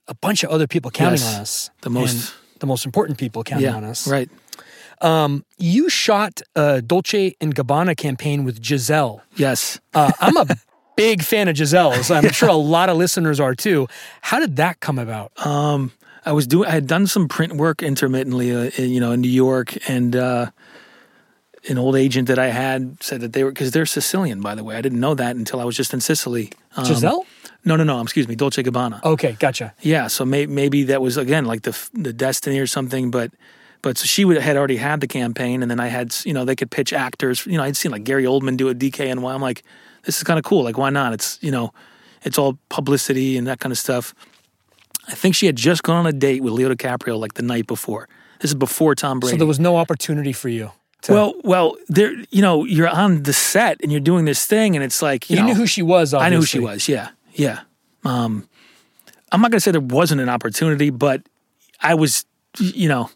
a 0.08 0.14
bunch 0.14 0.42
of 0.44 0.50
other 0.50 0.66
people 0.66 0.90
counting 0.90 1.20
Yes. 1.22 1.34
on 1.34 1.40
us. 1.42 1.70
The 1.82 1.90
most- 1.90 2.34
the 2.61 2.66
most 2.66 2.84
important 2.84 3.18
people 3.18 3.42
counting 3.44 3.66
yeah 3.68 3.76
on 3.76 3.84
us. 3.84 4.06
right 4.06 4.28
You 5.58 5.88
shot 5.88 6.42
a 6.56 6.82
Dolce 6.82 7.34
and 7.40 7.54
Gabbana 7.54 7.96
campaign 7.96 8.44
with 8.44 8.61
Gisele. 8.61 9.22
yes 9.36 9.80
Uh, 9.94 10.12
I'm 10.20 10.36
a 10.36 10.46
big 10.96 11.22
fan 11.22 11.48
of 11.48 11.56
Gisele's. 11.56 12.11
I'm 12.11 12.30
sure 12.32 12.48
a 12.48 12.52
lot 12.54 12.88
of 12.90 12.96
listeners 12.98 13.40
are 13.40 13.54
too. 13.54 13.86
How 14.20 14.38
did 14.40 14.56
that 14.56 14.80
come 14.80 14.98
about? 14.98 15.32
um 15.46 15.92
I 16.30 16.32
was 16.32 16.46
doing 16.46 16.68
I 16.68 16.70
had 16.70 16.86
done 16.86 17.08
some 17.08 17.26
print 17.26 17.54
work 17.54 17.82
intermittently 17.82 18.54
uh, 18.54 18.70
in, 18.76 18.90
you 18.90 19.00
know 19.00 19.10
in 19.10 19.20
New 19.20 19.36
York 19.46 19.76
and 19.88 20.14
uh 20.14 20.50
an 21.68 21.76
old 21.76 21.96
agent 21.96 22.28
that 22.28 22.38
I 22.38 22.46
had 22.46 23.02
said 23.02 23.20
that 23.20 23.32
they 23.32 23.42
were 23.42 23.50
because 23.50 23.72
they're 23.72 23.84
Sicilian 23.84 24.40
by 24.40 24.54
the 24.54 24.62
way 24.62 24.76
I 24.76 24.80
didn't 24.80 25.00
know 25.00 25.14
that 25.14 25.34
until 25.34 25.58
I 25.60 25.64
was 25.64 25.76
just 25.76 25.92
in 25.92 26.00
Sicily 26.00 26.52
um, 26.76 26.84
Gisele? 26.86 27.26
no 27.64 27.74
no 27.74 27.82
no 27.82 28.00
excuse 28.00 28.28
me 28.28 28.36
Dolce 28.36 28.62
Gabbana 28.62 29.02
Okay, 29.02 29.32
gotcha. 29.40 29.74
Yeah, 29.80 30.06
so 30.06 30.24
may, 30.24 30.46
maybe 30.46 30.84
that 30.84 31.02
was 31.02 31.16
again 31.16 31.46
like 31.46 31.62
the 31.62 31.76
the 31.94 32.12
destiny 32.12 32.60
or 32.60 32.68
something, 32.68 33.10
but 33.10 33.32
but 33.82 33.98
so 33.98 34.04
she 34.04 34.24
would, 34.24 34.36
had 34.38 34.56
already 34.56 34.76
had 34.76 35.00
the 35.00 35.08
campaign, 35.08 35.62
and 35.62 35.70
then 35.70 35.80
I 35.80 35.88
had 35.88 36.14
you 36.24 36.32
know 36.32 36.44
they 36.44 36.54
could 36.54 36.70
pitch 36.70 36.92
actors. 36.92 37.44
You 37.46 37.56
know, 37.56 37.64
I'd 37.64 37.76
seen 37.76 37.90
like 37.90 38.04
Gary 38.04 38.24
Oldman 38.24 38.56
do 38.56 38.68
a 38.68 38.74
DKNY. 38.74 39.34
I'm 39.34 39.40
like, 39.40 39.64
this 40.04 40.18
is 40.18 40.22
kind 40.22 40.38
of 40.38 40.44
cool. 40.44 40.62
Like, 40.62 40.78
why 40.78 40.90
not? 40.90 41.12
It's 41.12 41.38
you 41.40 41.50
know, 41.50 41.72
it's 42.22 42.38
all 42.38 42.58
publicity 42.68 43.36
and 43.38 43.46
that 43.46 43.58
kind 43.58 43.72
of 43.72 43.78
stuff. 43.78 44.14
I 45.09 45.14
think 45.14 45.34
she 45.34 45.46
had 45.46 45.57
just 45.57 45.82
gone 45.82 45.96
on 45.96 46.07
a 46.07 46.12
date 46.12 46.42
with 46.42 46.53
Leo 46.53 46.72
DiCaprio 46.72 47.18
like 47.18 47.34
the 47.34 47.42
night 47.42 47.66
before. 47.66 48.09
This 48.40 48.51
is 48.51 48.55
before 48.55 48.94
Tom 48.94 49.20
Brady. 49.20 49.34
So 49.34 49.38
there 49.38 49.46
was 49.46 49.61
no 49.61 49.76
opportunity 49.76 50.32
for 50.32 50.48
you. 50.48 50.72
To, 51.03 51.12
well, 51.12 51.34
well, 51.44 51.76
there. 51.88 52.12
You 52.30 52.42
know, 52.42 52.64
you're 52.64 52.88
on 52.88 53.22
the 53.22 53.32
set 53.32 53.78
and 53.82 53.90
you're 53.90 54.01
doing 54.03 54.24
this 54.26 54.46
thing, 54.46 54.76
and 54.76 54.84
it's 54.84 55.01
like 55.03 55.30
you, 55.30 55.36
you 55.36 55.42
know, 55.42 55.48
knew 55.48 55.55
who 55.55 55.66
she 55.66 55.82
was. 55.82 56.12
I 56.12 56.26
Obviously. 56.26 56.30
knew 56.30 56.40
who 56.40 56.46
she 56.46 56.59
was. 56.74 56.88
Yeah, 56.88 57.09
yeah. 57.32 57.61
Um, 58.05 58.48
I'm 59.32 59.40
not 59.40 59.51
gonna 59.51 59.61
say 59.61 59.70
there 59.70 59.80
wasn't 59.80 60.20
an 60.20 60.28
opportunity, 60.28 60.90
but 60.90 61.22
I 61.80 61.94
was, 61.94 62.24
you 62.59 62.88
know, 62.88 63.11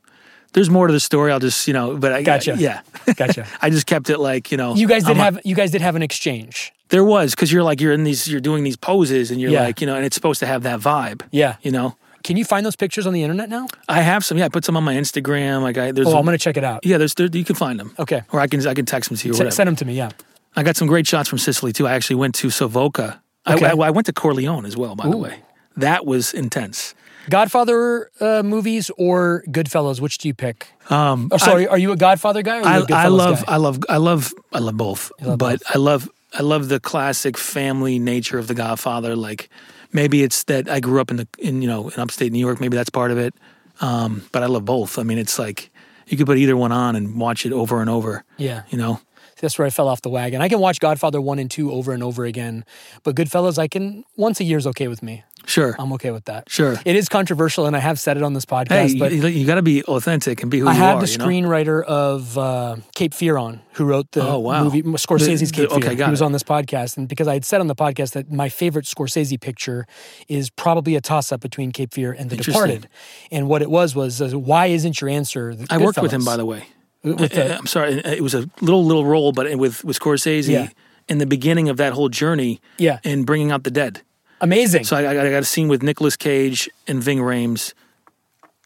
there's 0.54 0.70
more 0.70 0.86
to 0.86 0.92
the 0.92 1.00
story. 1.00 1.32
I'll 1.32 1.40
just, 1.40 1.66
you 1.66 1.74
know, 1.74 1.96
but 1.96 2.12
I 2.12 2.22
Gotcha. 2.22 2.56
Yeah, 2.58 2.80
Gotcha. 3.16 3.46
I 3.62 3.70
just 3.70 3.86
kept 3.86 4.08
it 4.10 4.18
like, 4.18 4.50
you 4.50 4.56
know, 4.56 4.74
You 4.74 4.86
guys 4.88 5.04
did 5.04 5.10
I'm 5.12 5.18
a- 5.20 5.24
have 5.24 5.40
you 5.44 5.54
guys 5.54 5.70
did 5.70 5.80
have 5.82 5.96
an 5.96 6.02
exchange. 6.02 6.72
There 6.88 7.04
was 7.04 7.34
because 7.34 7.50
you're 7.52 7.62
like 7.62 7.80
you're 7.80 7.92
in 7.92 8.04
these, 8.04 8.28
you're 8.28 8.40
doing 8.40 8.64
these 8.64 8.76
poses, 8.76 9.30
and 9.30 9.40
you're 9.40 9.50
Yeah. 9.50 9.62
like, 9.64 9.80
you 9.80 9.86
know, 9.86 9.96
and 9.96 10.04
it's 10.04 10.14
supposed 10.14 10.40
to 10.40 10.46
have 10.46 10.62
that 10.64 10.80
vibe. 10.80 11.22
Yeah. 11.30 11.56
You 11.62 11.70
know, 11.72 11.96
Can 12.22 12.36
you 12.38 12.44
find 12.44 12.64
those 12.64 12.76
pictures 12.76 13.06
on 13.06 13.12
the 13.12 13.22
internet 13.22 13.48
now? 13.50 13.66
I 13.88 14.00
have 14.00 14.24
some. 14.24 14.38
Yeah, 14.38 14.46
I 14.46 14.48
put 14.48 14.64
some 14.64 14.76
on 14.76 14.84
my 14.84 14.94
Instagram. 14.94 15.60
Like 15.62 15.76
I, 15.78 15.92
there's. 15.92 16.08
Oh, 16.08 16.14
a- 16.14 16.18
I'm 16.18 16.24
gonna 16.24 16.38
check 16.38 16.56
it 16.56 16.64
out. 16.64 16.84
yeah, 16.86 16.96
there's 16.98 17.14
there, 17.14 17.28
you 17.32 17.44
can 17.44 17.54
find 17.56 17.78
them. 17.78 17.94
Okay. 17.98 18.22
Or 18.32 18.40
I 18.40 18.46
can 18.46 18.66
I 18.66 18.72
can 18.74 18.86
text 18.86 19.10
them 19.10 19.18
to 19.18 19.28
you. 19.28 19.34
S- 19.46 19.56
send 19.56 19.66
them 19.68 19.76
to 19.76 19.84
me. 19.84 19.94
Yeah. 19.94 20.10
I 20.56 20.62
got 20.62 20.76
some 20.76 20.86
great 20.88 21.06
shots 21.06 21.28
from 21.28 21.38
Sicily 21.38 21.72
too. 21.72 21.86
I 21.86 21.92
actually 21.94 22.16
went 22.16 22.34
to 22.36 22.48
Savoca. 22.48 23.20
Okay. 23.46 23.66
I, 23.66 23.70
I, 23.72 23.88
I 23.88 23.90
went 23.90 24.06
to 24.06 24.12
Corleone 24.12 24.64
as 24.64 24.76
well, 24.76 24.94
by 24.96 25.08
the 25.08 25.16
way. 25.18 25.40
That 25.76 26.06
was 26.06 26.32
intense. 26.32 26.94
Godfather 27.28 28.10
uh, 28.20 28.42
movies 28.44 28.90
or 28.96 29.42
Goodfellas? 29.48 30.00
Which 30.00 30.18
do 30.18 30.28
you 30.28 30.34
pick? 30.34 30.68
Um, 30.90 31.28
Oh, 31.32 31.36
sorry, 31.36 31.66
are 31.66 31.78
you 31.78 31.90
a 31.92 31.96
Godfather 31.96 32.42
guy? 32.42 32.60
I, 32.60 32.78
you 32.78 32.84
a 32.84 32.86
Goodfellas 32.86 32.94
I 32.94 33.08
love 33.08 33.44
guy? 33.46 33.52
I 33.52 33.56
love 33.56 33.78
I 33.88 33.96
love 33.98 34.34
I 34.52 34.58
love 34.60 34.76
both. 34.76 35.12
love 35.20 35.38
but 35.38 35.58
both. 35.60 35.74
I 35.74 35.78
love 35.78 36.08
I 36.36 36.42
love 36.42 36.68
the 36.68 36.80
classic 36.80 37.38
family 37.38 37.98
nature 37.98 38.38
of 38.38 38.48
The 38.48 38.54
Godfather. 38.54 39.14
Like 39.16 39.48
maybe 39.92 40.22
it's 40.22 40.44
that 40.44 40.68
I 40.68 40.80
grew 40.80 41.00
up 41.00 41.10
in 41.10 41.16
the 41.18 41.28
in 41.38 41.62
you 41.62 41.68
know 41.68 41.88
in 41.88 42.00
upstate 42.00 42.32
New 42.32 42.38
York. 42.40 42.60
Maybe 42.60 42.76
that's 42.76 42.90
part 42.90 43.10
of 43.10 43.18
it. 43.18 43.34
Um, 43.80 44.22
but 44.32 44.42
I 44.42 44.46
love 44.46 44.64
both. 44.64 44.98
I 44.98 45.02
mean, 45.02 45.18
it's 45.18 45.38
like 45.38 45.70
you 46.06 46.16
could 46.16 46.26
put 46.26 46.38
either 46.38 46.56
one 46.56 46.72
on 46.72 46.96
and 46.96 47.18
watch 47.18 47.46
it 47.46 47.52
over 47.52 47.80
and 47.80 47.88
over. 47.90 48.24
yeah. 48.36 48.62
You 48.68 48.78
know. 48.78 49.00
That's 49.40 49.58
where 49.58 49.66
I 49.66 49.70
fell 49.70 49.88
off 49.88 50.00
the 50.00 50.08
wagon. 50.08 50.40
I 50.40 50.48
can 50.48 50.58
watch 50.58 50.80
Godfather 50.80 51.20
one 51.20 51.38
and 51.38 51.50
two 51.50 51.70
over 51.70 51.92
and 51.92 52.02
over 52.02 52.24
again, 52.24 52.64
but 53.02 53.14
Goodfellas, 53.14 53.58
I 53.58 53.68
can 53.68 54.04
once 54.16 54.40
a 54.40 54.44
year 54.44 54.56
is 54.56 54.66
okay 54.68 54.88
with 54.88 55.02
me. 55.02 55.22
Sure. 55.46 55.76
I'm 55.78 55.92
okay 55.94 56.10
with 56.10 56.24
that. 56.24 56.48
Sure. 56.50 56.76
It 56.84 56.96
is 56.96 57.08
controversial, 57.08 57.66
and 57.66 57.76
I 57.76 57.78
have 57.78 57.98
said 58.00 58.16
it 58.16 58.22
on 58.22 58.32
this 58.32 58.44
podcast, 58.46 58.92
hey, 58.92 58.98
but 58.98 59.12
you, 59.12 59.46
got 59.46 59.56
to 59.56 59.62
be 59.62 59.82
authentic 59.84 60.42
and 60.42 60.50
be 60.50 60.58
who 60.60 60.68
I 60.68 60.72
you 60.72 60.78
had 60.78 60.96
are. 60.96 61.00
the 61.02 61.10
you 61.10 61.18
know? 61.18 61.26
screenwriter 61.26 61.82
of 61.84 62.38
uh, 62.38 62.76
Cape 62.94 63.12
Fear 63.14 63.36
on, 63.36 63.60
who 63.72 63.84
wrote 63.84 64.10
the 64.12 64.22
Oh, 64.26 64.38
wow. 64.38 64.64
movie 64.64 64.82
Scorsese's 64.82 65.40
The- 65.40 65.46
the- 65.46 65.52
Cape 65.52 65.68
Fear. 65.70 65.78
okay, 65.90 65.94
got 65.96 66.06
he 66.06 66.10
was 66.10 66.20
it. 66.22 66.24
on 66.24 66.32
this 66.32 66.42
podcast, 66.42 66.96
and 66.96 67.08
because 67.08 67.28
I 67.28 67.34
had 67.34 67.44
said 67.44 67.60
on 67.60 67.66
the 67.66 67.74
podcast 67.74 68.12
that 68.12 68.30
my 68.32 68.48
favorite 68.48 68.84
Scorsese 68.86 69.40
picture 69.40 69.86
is 70.28 70.50
probably 70.50 70.96
a 70.96 71.00
toss-up 71.00 71.40
between 71.40 71.72
Cape 71.72 71.92
Fear 71.92 72.12
and 72.12 72.30
The 72.30 72.36
Departed, 72.36 72.88
and 73.30 73.48
what 73.48 73.60
it 73.62 73.70
was 73.70 73.94
was 73.94 74.22
uh, 74.22 74.30
why 74.38 74.66
isn't 74.66 75.00
your 75.00 75.10
answer? 75.10 75.54
I 75.70 75.78
worked 75.78 76.00
with 76.00 76.12
him, 76.12 76.24
by 76.24 76.36
the 76.36 76.46
way. 76.46 76.64
With 77.02 77.32
the- 77.32 77.58
I'm 77.58 77.66
sorry, 77.66 77.94
it 77.94 78.22
was 78.22 78.34
a 78.34 78.48
little 78.62 78.84
little 78.84 79.04
role, 79.04 79.32
but 79.32 79.54
with 79.58 79.84
with 79.84 79.98
Scorsese 79.98 80.48
Yeah. 80.48 80.68
in 81.06 81.18
the 81.18 81.26
beginning 81.26 81.68
of 81.68 81.76
that 81.76 81.92
whole 81.92 82.08
journey, 82.08 82.60
Yeah. 82.78 82.98
in 83.04 83.24
bringing 83.24 83.50
out 83.52 83.64
the 83.64 83.70
dead. 83.70 84.00
Amazing. 84.40 84.84
So 84.84 84.96
I, 84.96 85.10
I 85.10 85.14
got 85.30 85.42
a 85.42 85.44
scene 85.44 85.68
with 85.68 85.82
Nicolas 85.82 86.16
Cage 86.16 86.68
and 86.86 87.02
Ving 87.02 87.18
Rhames 87.18 87.72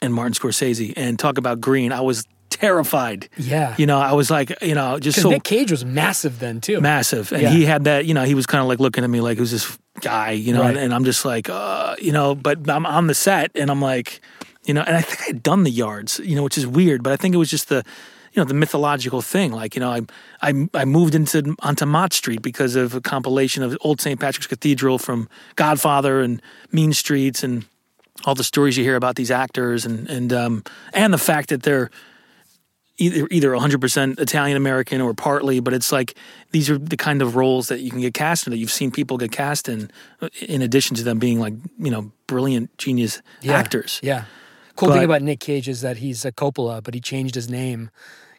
and 0.03 0.13
Martin 0.15 0.33
Scorsese, 0.33 0.93
and 0.97 1.19
talk 1.19 1.39
about 1.39 1.61
green. 1.61 1.93
I 1.93 2.01
was 2.01 2.25
terrified. 2.51 3.29
Yeah. 3.37 3.75
you 3.79 3.87
know, 3.87 3.99
I 3.99 4.13
was 4.13 4.31
like, 4.31 4.61
you 4.63 4.75
know, 4.75 4.99
just 4.99 5.21
so 5.21 5.29
Nick 5.31 5.45
Cage 5.45 5.71
was 5.71 5.85
massive 5.85 6.39
then 6.39 6.61
too. 6.61 6.81
massive, 6.81 7.33
and 7.33 7.43
Yeah. 7.43 7.51
he 7.51 7.65
had 7.65 7.85
that. 7.85 8.07
You 8.07 8.15
know, 8.15 8.25
he 8.25 8.35
was 8.35 8.47
kind 8.47 8.63
of 8.63 8.69
like 8.69 8.81
looking 8.81 9.05
at 9.05 9.11
me 9.11 9.21
like, 9.21 9.39
"Who's 9.39 9.51
this 9.51 9.79
guy?" 10.01 10.31
You 10.33 10.53
know, 10.55 10.63
Right. 10.63 10.77
and, 10.77 10.95
I'm 10.95 11.05
just 11.05 11.25
like, 11.25 11.49
uh, 11.49 11.97
you 12.01 12.13
know, 12.13 12.35
but 12.35 12.69
I'm 12.71 12.87
on 12.87 13.07
the 13.07 13.15
set, 13.15 13.51
and 13.55 13.71
I'm 13.71 13.81
like, 13.83 14.21
you 14.67 14.75
know, 14.75 14.83
and 14.83 14.97
I 14.97 15.01
think 15.03 15.29
I'd 15.29 15.43
done 15.43 15.63
the 15.65 15.71
yards, 15.71 16.21
you 16.25 16.35
know, 16.37 16.43
which 16.43 16.59
is 16.59 16.67
weird, 16.67 17.03
but 17.03 17.13
I 17.13 17.17
think 17.17 17.35
it 17.35 17.39
was 17.39 17.51
just 17.51 17.69
the. 17.69 17.85
You 18.33 18.41
know 18.43 18.45
the 18.45 18.55
mythological 18.55 19.23
thing, 19.23 19.53
like 19.53 19.75
you 19.75 19.81
know, 19.81 19.91
I 19.91 20.01
I 20.43 20.69
I 20.75 20.85
moved 20.85 21.15
into 21.15 21.57
onto 21.61 21.87
Mott 21.87 22.13
Street 22.13 22.43
because 22.43 22.77
of 22.77 22.95
a 22.95 23.01
compilation 23.01 23.63
of 23.63 23.77
Old 23.81 24.01
St. 24.01 24.19
Patrick's 24.21 24.47
Cathedral 24.47 24.99
from 24.99 25.29
Godfather 25.57 26.21
and 26.21 26.43
Mean 26.73 26.93
Streets 26.93 27.43
and 27.43 27.65
all 28.25 28.35
the 28.35 28.45
stories 28.45 28.77
you 28.77 28.85
hear 28.85 28.97
about 28.97 29.15
these 29.17 29.31
actors 29.31 29.87
and 29.87 30.09
and 30.11 30.33
um 30.33 30.63
and 30.93 31.13
the 31.13 31.19
fact 31.19 31.49
that 31.49 31.63
they're 31.63 31.91
either 33.01 33.29
either 33.31 33.51
100% 33.51 34.19
Italian 34.19 34.57
American 34.57 35.01
or 35.01 35.15
partly, 35.15 35.61
but 35.61 35.73
it's 35.73 35.93
like 35.93 36.17
these 36.51 36.69
are 36.69 36.77
the 36.79 36.97
kind 36.97 37.23
of 37.23 37.37
roles 37.37 37.69
that 37.69 37.79
you 37.81 37.91
can 37.91 38.01
get 38.01 38.13
cast 38.13 38.47
in 38.47 38.51
that 38.51 38.57
you've 38.59 38.73
seen 38.73 38.91
people 38.91 39.17
get 39.17 39.31
cast 39.31 39.69
in, 39.69 39.89
in 40.47 40.63
addition 40.63 40.97
to 40.97 41.05
them 41.05 41.19
being 41.21 41.39
like 41.39 41.55
you 41.79 41.91
know 41.91 42.11
brilliant 42.27 42.77
genius 42.77 43.23
Yeah. 43.41 43.57
actors. 43.57 44.01
Yeah. 44.03 44.25
Cool 44.79 44.93
thing 44.93 45.05
about 45.05 45.23
Nick 45.23 45.41
Cage 45.41 45.69
is 45.69 45.81
that 45.81 45.99
he's 45.99 46.25
a 46.25 46.33
Coppola, 46.33 46.83
but 46.83 46.95
he 46.95 47.01
changed 47.01 47.35
his 47.35 47.49
name 47.51 47.91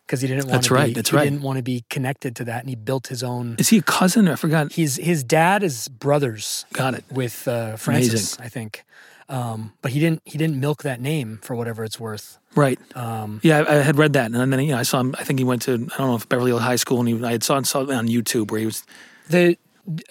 because 0.08 0.22
he 0.22 0.28
didn't 0.28 0.46
want 0.46 0.54
That's 0.54 0.68
to 0.68 0.74
right, 0.74 0.88
be. 0.88 0.94
that's 0.94 1.10
he 1.12 1.16
right. 1.18 1.24
didn't 1.26 1.42
want 1.42 1.58
to 1.58 1.64
be 1.64 1.84
connected 1.90 2.36
to 2.38 2.44
that, 2.46 2.62
and 2.62 2.70
he 2.70 2.76
built 2.76 3.08
his 3.08 3.22
own. 3.24 3.56
Is 3.60 3.70
he 3.70 3.78
a 3.78 3.82
cousin? 3.82 4.28
I 4.28 4.36
forgot. 4.36 4.72
He's 4.72 4.96
his 4.96 5.24
dad 5.24 5.62
is 5.64 5.88
brothers 5.88 6.66
Got 6.74 6.94
it. 6.96 7.04
with 7.12 7.48
uh, 7.48 7.76
Francis, 7.76 8.40
I 8.40 8.48
think. 8.48 8.84
Um, 9.28 9.74
but 9.84 9.92
he 9.92 10.00
didn't 10.00 10.22
he 10.26 10.38
didn't 10.40 10.60
milk 10.60 10.82
that 10.84 11.00
name 11.00 11.40
for 11.44 11.56
whatever 11.56 11.84
it's 11.84 12.00
worth. 12.00 12.40
Right. 12.56 12.80
Um, 12.98 13.40
Yeah, 13.44 13.60
I, 13.60 13.74
I 13.78 13.82
had 13.84 13.98
read 13.98 14.14
that, 14.14 14.32
and 14.32 14.52
then 14.52 14.60
you 14.62 14.72
know 14.72 14.80
I 14.80 14.84
saw 14.84 15.00
him. 15.02 15.14
I 15.20 15.24
think 15.24 15.38
he 15.40 15.46
went 15.46 15.62
to 15.64 15.74
I 15.74 15.98
don't 15.98 16.08
know 16.08 16.16
if 16.16 16.28
Beverly 16.28 16.50
Hills 16.50 16.64
High 16.64 16.78
School, 16.78 17.00
and 17.02 17.08
he, 17.10 17.24
I 17.24 17.34
had 17.34 17.44
saw, 17.44 17.62
saw 17.62 17.82
on 17.82 18.08
YouTube 18.08 18.50
where 18.50 18.60
he 18.62 18.66
was. 18.66 18.84
the 19.30 19.58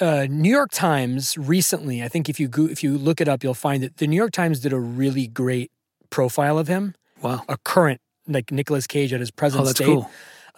uh, 0.00 0.26
New 0.30 0.50
York 0.50 0.70
Times 0.72 1.36
recently, 1.36 2.02
I 2.04 2.08
think 2.08 2.28
if 2.28 2.38
you 2.38 2.46
go, 2.48 2.66
if 2.66 2.84
you 2.84 2.96
look 2.98 3.20
it 3.20 3.28
up, 3.28 3.42
you'll 3.42 3.54
find 3.54 3.82
that 3.82 3.96
the 3.96 4.06
New 4.06 4.16
York 4.16 4.32
Times 4.32 4.60
did 4.60 4.72
a 4.72 4.78
really 4.78 5.26
great 5.26 5.70
profile 6.10 6.58
of 6.58 6.68
him, 6.68 6.94
Wow. 7.22 7.42
a 7.48 7.56
current 7.58 8.00
like 8.26 8.50
Nicolas 8.52 8.86
Cage 8.86 9.12
at 9.12 9.20
his 9.20 9.30
present 9.30 9.62
Oh, 9.62 9.64
that's 9.64 9.76
state. 9.78 9.86
cool. 9.86 10.10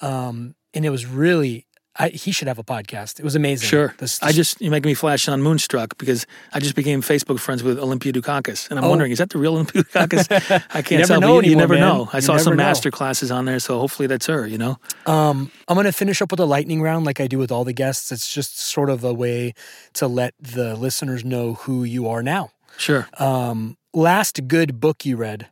um, 0.02 0.54
and 0.74 0.84
it 0.84 0.90
was 0.90 1.06
really 1.06 1.66
I, 1.98 2.08
he 2.10 2.30
should 2.30 2.46
have 2.46 2.58
a 2.58 2.62
podcast. 2.64 3.18
It 3.18 3.24
was 3.24 3.34
amazing. 3.34 3.68
Sure. 3.68 3.94
This- 3.98 4.22
I 4.22 4.30
just 4.30 4.60
you 4.60 4.70
make 4.70 4.84
me 4.84 4.94
flash 4.94 5.28
on 5.28 5.42
Moonstruck 5.42 5.98
because 5.98 6.24
I 6.54 6.60
just 6.60 6.76
became 6.76 7.02
Facebook 7.02 7.40
friends 7.40 7.64
with 7.64 7.78
Olympia 7.80 8.12
Dukakis, 8.12 8.70
and 8.70 8.78
I'm 8.78 8.84
Oh. 8.84 8.90
wondering 8.90 9.10
is 9.10 9.18
that 9.18 9.30
the 9.30 9.38
real 9.38 9.54
Olympia 9.54 9.82
Dukakis? 9.82 10.30
I 10.72 10.82
can't 10.82 11.00
never 11.00 11.06
tell. 11.14 11.20
know 11.20 11.40
you, 11.40 11.50
you 11.50 11.56
never 11.56 11.74
man. 11.74 11.80
know. 11.82 12.08
I 12.12 12.18
You 12.18 12.22
saw 12.22 12.36
some 12.38 12.52
know. 12.56 12.62
master 12.64 12.92
classes 12.92 13.32
on 13.32 13.44
there, 13.44 13.58
so 13.58 13.80
hopefully 13.80 14.06
that's 14.06 14.26
her. 14.26 14.46
You 14.46 14.56
know. 14.58 14.78
um, 15.06 15.50
I'm 15.66 15.74
going 15.74 15.84
to 15.84 15.92
finish 15.92 16.22
up 16.22 16.30
with 16.30 16.40
a 16.40 16.46
lightning 16.46 16.80
round 16.80 17.04
like 17.04 17.20
I 17.20 17.26
do 17.26 17.38
with 17.38 17.50
all 17.50 17.64
the 17.64 17.72
guests. 17.74 18.12
It's 18.12 18.32
just 18.32 18.58
sort 18.58 18.88
of 18.88 19.02
a 19.04 19.12
way 19.12 19.52
to 19.94 20.06
let 20.06 20.34
the 20.40 20.76
listeners 20.76 21.24
know 21.24 21.54
who 21.54 21.82
you 21.84 22.08
are 22.08 22.22
now. 22.22 22.52
Sure. 22.78 23.08
Um, 23.18 23.76
last 23.92 24.48
good 24.48 24.80
book 24.80 25.04
you 25.04 25.16
read? 25.16 25.48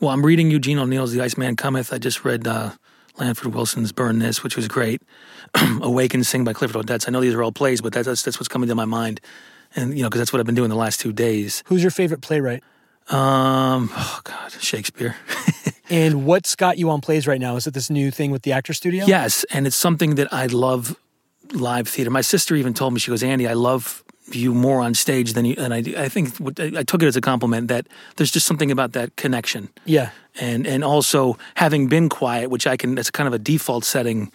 Well, 0.00 0.10
I'm 0.10 0.24
reading 0.24 0.50
Eugene 0.50 0.78
O'Neill's 0.78 1.12
The 1.12 1.20
Iceman 1.20 1.56
Cometh. 1.56 1.92
I 1.92 1.98
just 1.98 2.24
read 2.24 2.46
uh, 2.46 2.70
Lanford 3.18 3.52
Wilson's 3.52 3.92
Burn 3.92 4.18
This, 4.18 4.42
which 4.42 4.56
was 4.56 4.66
great. 4.66 5.02
Awake 5.82 6.14
and 6.14 6.26
Sing 6.26 6.44
by 6.44 6.52
Clifford 6.52 6.86
Odets. 6.86 7.06
I 7.06 7.10
know 7.10 7.20
these 7.20 7.34
are 7.34 7.42
all 7.42 7.52
plays, 7.52 7.80
but 7.80 7.92
that's 7.92 8.06
that's, 8.22 8.38
what's 8.38 8.48
coming 8.48 8.68
to 8.68 8.74
my 8.74 8.86
mind, 8.86 9.20
and 9.76 9.96
you 9.96 10.02
know 10.02 10.08
because 10.08 10.20
that's 10.20 10.32
what 10.32 10.40
I've 10.40 10.46
been 10.46 10.54
doing 10.54 10.70
the 10.70 10.76
last 10.76 11.00
two 11.00 11.12
days. 11.12 11.62
Who's 11.66 11.82
your 11.82 11.90
favorite 11.90 12.22
playwright? 12.22 12.62
Um, 13.10 13.90
oh 13.92 14.20
God, 14.24 14.52
Shakespeare. 14.52 15.16
And 15.90 16.24
what's 16.24 16.54
got 16.54 16.78
you 16.78 16.88
on 16.90 17.00
plays 17.00 17.26
right 17.26 17.40
now? 17.40 17.56
Is 17.56 17.66
it 17.66 17.74
this 17.74 17.90
new 17.90 18.12
thing 18.12 18.30
with 18.30 18.42
the 18.42 18.52
Actor 18.52 18.74
Studio? 18.74 19.06
Yes, 19.06 19.44
and 19.50 19.66
it's 19.66 19.74
something 19.74 20.14
that 20.14 20.32
I 20.32 20.46
love 20.46 20.96
live 21.52 21.88
theater. 21.88 22.10
My 22.10 22.20
sister 22.20 22.54
even 22.54 22.74
told 22.74 22.94
me 22.94 23.00
she 23.00 23.10
goes, 23.10 23.24
Andy, 23.24 23.48
I 23.48 23.54
love 23.54 24.04
you 24.34 24.54
more 24.54 24.80
on 24.80 24.94
stage 24.94 25.32
than 25.34 25.44
you. 25.44 25.54
And 25.58 25.72
I, 25.74 25.78
I 26.04 26.08
think 26.08 26.34
I 26.60 26.82
took 26.82 27.02
it 27.02 27.06
as 27.06 27.16
a 27.16 27.20
compliment 27.20 27.68
that 27.68 27.86
there's 28.16 28.30
just 28.30 28.46
something 28.46 28.70
about 28.70 28.92
that 28.92 29.16
connection, 29.16 29.68
Yeah. 29.84 30.10
and 30.40 30.66
and 30.66 30.82
also 30.84 31.36
having 31.54 31.88
been 31.88 32.08
quiet, 32.08 32.50
which 32.50 32.66
I 32.66 32.76
can. 32.76 32.94
That's 32.94 33.10
kind 33.10 33.26
of 33.26 33.32
a 33.34 33.38
default 33.38 33.84
setting. 33.84 34.30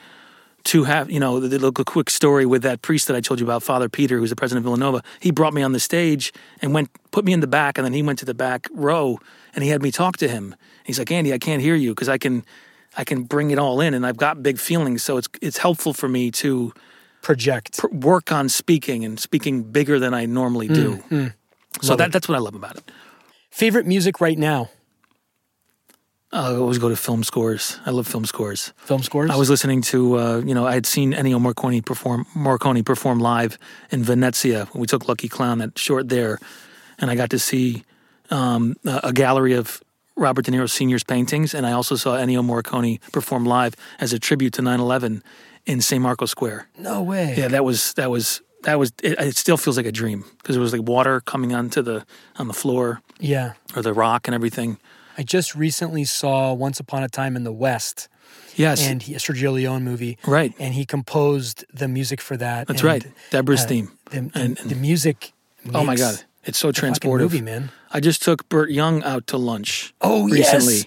To 0.70 0.84
have, 0.86 1.12
you 1.12 1.20
know, 1.20 1.40
the, 1.40 1.60
the, 1.60 1.72
the 1.72 1.84
quick 1.84 2.10
story 2.10 2.44
with 2.48 2.64
that 2.64 2.82
priest 2.82 3.06
that 3.08 3.16
I 3.16 3.22
told 3.22 3.40
you 3.40 3.46
about, 3.46 3.62
Father 3.62 3.88
Peter, 3.88 4.18
who's 4.18 4.32
the 4.32 4.36
president 4.36 4.62
of 4.62 4.64
Villanova. 4.64 5.04
He 5.20 5.30
brought 5.30 5.54
me 5.54 5.62
on 5.62 5.74
the 5.74 5.80
stage 5.80 6.34
and 6.60 6.74
went, 6.74 6.90
put 7.12 7.24
me 7.24 7.34
in 7.34 7.40
the 7.40 7.46
back, 7.48 7.78
and 7.78 7.86
then 7.86 7.94
he 7.94 8.02
went 8.02 8.18
to 8.18 8.26
the 8.26 8.34
back 8.34 8.68
row 8.74 9.20
and 9.54 9.64
he 9.64 9.70
had 9.70 9.84
me 9.84 9.92
talk 9.92 10.18
to 10.18 10.28
him. 10.28 10.56
He's 10.84 10.98
like, 10.98 11.12
Andy, 11.12 11.32
I 11.34 11.38
can't 11.38 11.62
hear 11.62 11.76
you 11.76 11.92
because 11.92 12.10
I 12.10 12.18
can, 12.18 12.44
I 12.98 13.04
can 13.04 13.26
bring 13.26 13.52
it 13.52 13.60
all 13.60 13.80
in, 13.80 13.94
and 13.94 14.08
I've 14.08 14.18
got 14.18 14.42
big 14.42 14.58
feelings, 14.58 15.04
so 15.04 15.18
it's 15.18 15.28
it's 15.40 15.60
helpful 15.60 15.94
for 15.94 16.10
me 16.10 16.32
to 16.32 16.74
Project. 17.26 17.78
pr- 17.80 17.88
work 18.12 18.32
on 18.32 18.50
speaking 18.50 19.04
and 19.06 19.20
speaking 19.20 19.64
bigger 19.64 19.98
than 20.00 20.14
I 20.14 20.26
normally 20.26 20.68
do. 20.68 21.04
So 21.10 21.16
Mm, 21.16 21.34
Love 21.90 21.98
that 21.98 22.08
it. 22.10 22.12
that's 22.14 22.28
what 22.30 22.36
I 22.36 22.40
love 22.40 22.56
about 22.56 22.76
it. 22.78 22.92
Favorite 23.52 23.86
music 23.88 24.22
right 24.22 24.38
now? 24.38 24.70
I 26.32 26.54
always 26.56 26.78
go 26.80 26.90
to 26.90 26.96
film 26.98 27.24
scores. 27.24 27.80
I 27.86 27.92
love 27.92 28.08
film 28.08 28.26
scores. 28.26 28.74
Film 28.78 29.02
scores? 29.04 29.32
I 29.32 29.38
was 29.38 29.50
listening 29.50 29.82
to, 29.84 30.18
uh, 30.20 30.38
you 30.46 30.54
know, 30.54 30.66
I 30.68 30.74
had 30.74 30.86
seen 30.86 31.14
Ennio 31.14 31.40
Morricone 31.40 31.86
perform 31.86 32.26
Morricone 32.36 32.84
perform 32.84 33.20
live 33.20 33.58
in 33.90 34.04
Venezia. 34.04 34.68
We 34.74 34.86
took 34.88 35.08
Lucky 35.08 35.30
Clown 35.30 35.60
that 35.60 35.78
short 35.80 36.10
there, 36.10 36.40
and 37.00 37.10
I 37.10 37.16
got 37.16 37.30
to 37.30 37.40
see 37.40 37.84
um, 38.32 38.76
a, 38.86 39.00
a 39.06 39.14
gallery 39.14 39.54
of 39.54 39.82
Robert 40.18 40.46
De 40.46 40.52
Niro 40.52 40.70
Senior's 40.70 41.04
paintings, 41.04 41.54
and 41.54 41.66
I 41.66 41.72
also 41.72 41.96
saw 41.96 42.18
Ennio 42.18 42.44
Morricone 42.44 43.00
perform 43.14 43.46
live 43.46 43.76
as 44.00 44.12
a 44.12 44.20
tribute 44.20 44.54
to 44.54 44.62
9/11 44.62 45.22
in 45.66 45.82
St. 45.82 46.02
Marco 46.02 46.26
Square. 46.26 46.68
no 46.78 47.02
way. 47.02 47.36
Yeah, 47.38 47.48
that 47.50 47.64
was 47.66 47.94
that 47.94 48.10
was 48.10 48.42
that 48.64 48.80
was. 48.80 48.92
It, 49.04 49.20
it 49.20 49.38
still 49.38 49.58
feels 49.58 49.78
like 49.78 49.86
a 49.86 49.92
dream 49.92 50.26
because 50.38 50.56
it 50.56 50.60
was 50.60 50.74
like 50.74 50.88
water 50.88 51.22
coming 51.22 51.54
onto 51.54 51.82
the 51.82 52.06
on 52.38 52.48
the 52.48 52.54
floor 52.54 53.02
yeah. 53.20 53.54
or 53.76 53.82
the 53.82 53.94
rock 53.94 54.28
and 54.28 54.36
everything. 54.36 54.78
I 55.18 55.24
just 55.24 55.56
recently 55.56 56.04
saw 56.04 56.54
Once 56.54 56.80
Upon 56.80 57.04
a 57.04 57.08
Time 57.08 57.36
in 57.36 57.44
the 57.44 57.54
West, 57.54 58.10
Yes, 58.56 58.86
and 58.86 59.02
he, 59.02 59.16
a 59.16 59.18
Sergio 59.18 59.54
Leone 59.54 59.84
movie, 59.84 60.18
right. 60.26 60.54
and 60.60 60.74
he 60.74 60.86
composed 60.86 61.66
the 61.74 61.88
music 61.88 62.20
for 62.22 62.36
that. 62.38 62.68
That's 62.68 62.82
and, 62.82 62.88
right. 62.88 63.06
Deborah's 63.32 63.64
uh, 63.64 63.68
theme. 63.68 63.92
The, 64.12 64.22
the, 64.22 64.40
And- 64.40 64.58
the 64.58 64.76
music. 64.76 65.34
Oh 65.74 65.84
my 65.84 65.96
god, 65.96 66.24
it's 66.44 66.60
so 66.60 66.72
transportive. 66.72 67.20
movie, 67.22 67.42
man. 67.42 67.72
I 67.92 68.00
just 68.00 68.22
took 68.22 68.48
Burt 68.50 68.70
Young 68.70 69.04
out 69.04 69.26
to 69.28 69.38
lunch. 69.38 69.94
Oh, 70.02 70.26
recently. 70.30 70.76
yes. 70.76 70.86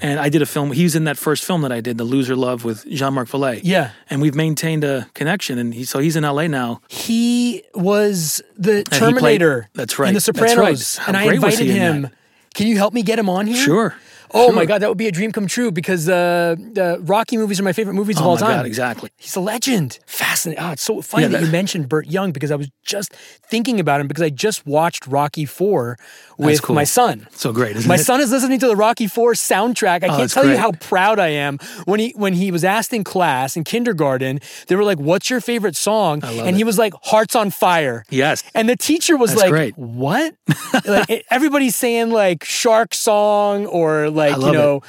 And 0.00 0.20
I 0.20 0.28
did 0.28 0.42
a 0.42 0.46
film. 0.46 0.70
He 0.72 0.84
was 0.84 0.94
in 0.94 1.04
that 1.04 1.18
first 1.18 1.44
film 1.44 1.62
that 1.62 1.72
I 1.72 1.80
did, 1.80 1.98
The 1.98 2.04
Loser 2.04 2.36
Love, 2.36 2.64
with 2.64 2.86
Jean-Marc 2.88 3.28
Vallée. 3.28 3.60
Yeah. 3.64 3.90
And 4.08 4.22
we've 4.22 4.34
maintained 4.34 4.84
a 4.84 5.08
connection. 5.14 5.58
And 5.58 5.74
he, 5.74 5.84
so 5.84 5.98
he's 5.98 6.14
in 6.14 6.22
LA 6.22 6.46
now. 6.46 6.80
He 6.88 7.64
was 7.74 8.40
the 8.56 8.76
he 8.78 8.84
played- 8.84 9.00
Terminator. 9.00 9.68
that's 9.74 9.98
right, 9.98 10.08
In 10.08 10.14
The 10.14 10.18
right. 10.18 10.22
Sopranos, 10.50 10.96
How 10.98 11.08
and 11.08 11.16
I 11.16 11.24
invited 11.34 11.68
in 11.68 11.76
him. 11.76 12.10
Can 12.54 12.66
you 12.68 12.76
help 12.76 12.92
me 12.94 13.02
get 13.02 13.18
him 13.18 13.28
on 13.28 13.46
here? 13.46 13.56
Sure. 13.56 13.94
Oh 14.34 14.46
Sure. 14.46 14.52
my 14.54 14.64
god, 14.66 14.82
that 14.82 14.88
would 14.88 14.98
be 14.98 15.06
a 15.08 15.12
dream 15.12 15.32
come 15.32 15.46
true 15.46 15.70
because 15.70 16.08
uh, 16.08 16.54
the 16.58 16.98
Rocky 17.02 17.36
movies 17.36 17.58
are 17.60 17.62
my 17.62 17.72
favorite 17.72 17.94
movies 17.94 18.18
of 18.18 18.24
Oh 18.24 18.30
all 18.30 18.34
my 18.36 18.40
time. 18.40 18.56
God, 18.58 18.66
exactly. 18.66 19.10
He's 19.16 19.36
a 19.36 19.40
legend. 19.40 19.98
Fascinating. 20.06 20.62
Oh, 20.62 20.72
it's 20.72 20.82
so 20.82 21.00
funny 21.02 21.22
Yeah, 21.24 21.28
that, 21.28 21.40
that- 21.40 21.46
you 21.46 21.52
mentioned 21.52 21.88
Burt 21.88 22.06
Young 22.06 22.32
because 22.32 22.50
I 22.50 22.56
was 22.56 22.68
just 22.84 23.12
thinking 23.12 23.80
about 23.80 24.00
him 24.00 24.08
because 24.08 24.22
I 24.22 24.30
just 24.30 24.66
watched 24.66 25.06
Rocky 25.06 25.44
Four 25.44 25.98
with 26.38 26.62
cool. 26.62 26.74
my 26.74 26.84
son. 26.84 27.26
So 27.32 27.52
great, 27.52 27.76
isn't 27.76 27.88
My 27.88 27.96
it? 27.96 27.98
son 28.04 28.20
is 28.20 28.30
listening 28.30 28.58
to 28.60 28.66
the 28.68 28.76
Rocky 28.76 29.06
Four 29.06 29.32
soundtrack. 29.32 29.96
I 30.04 30.08
can't 30.08 30.18
that's 30.18 30.34
tell 30.34 30.46
you 30.48 30.56
how 30.56 30.72
proud 30.72 31.18
I 31.18 31.28
am 31.28 31.58
when 31.84 32.00
he 32.00 32.12
when 32.16 32.32
he 32.34 32.50
was 32.50 32.64
asked 32.64 32.92
in 32.92 33.04
class 33.04 33.56
in 33.56 33.64
kindergarten. 33.64 34.40
They 34.68 34.76
were 34.76 34.84
like, 34.84 34.98
"What's 34.98 35.30
your 35.30 35.40
favorite 35.40 35.76
song?" 35.76 36.22
and 36.24 36.56
he 36.56 36.64
was 36.64 36.78
like, 36.78 36.92
"Hearts 37.04 37.34
on 37.34 37.50
Fire." 37.50 38.04
Yes. 38.10 38.42
And 38.54 38.68
the 38.68 38.76
teacher 38.76 39.16
was 39.16 39.30
That's 39.30 39.42
like, 39.42 39.50
great. 39.50 39.76
"What?" 39.78 40.34
like 40.86 41.24
everybody's 41.30 41.74
saying 41.76 42.10
like 42.10 42.44
Shark 42.44 42.94
Song 42.94 43.66
or 43.66 44.10
like 44.18 44.36
you 44.36 44.42
love 44.42 44.54
it. 44.54 44.58
know, 44.58 44.82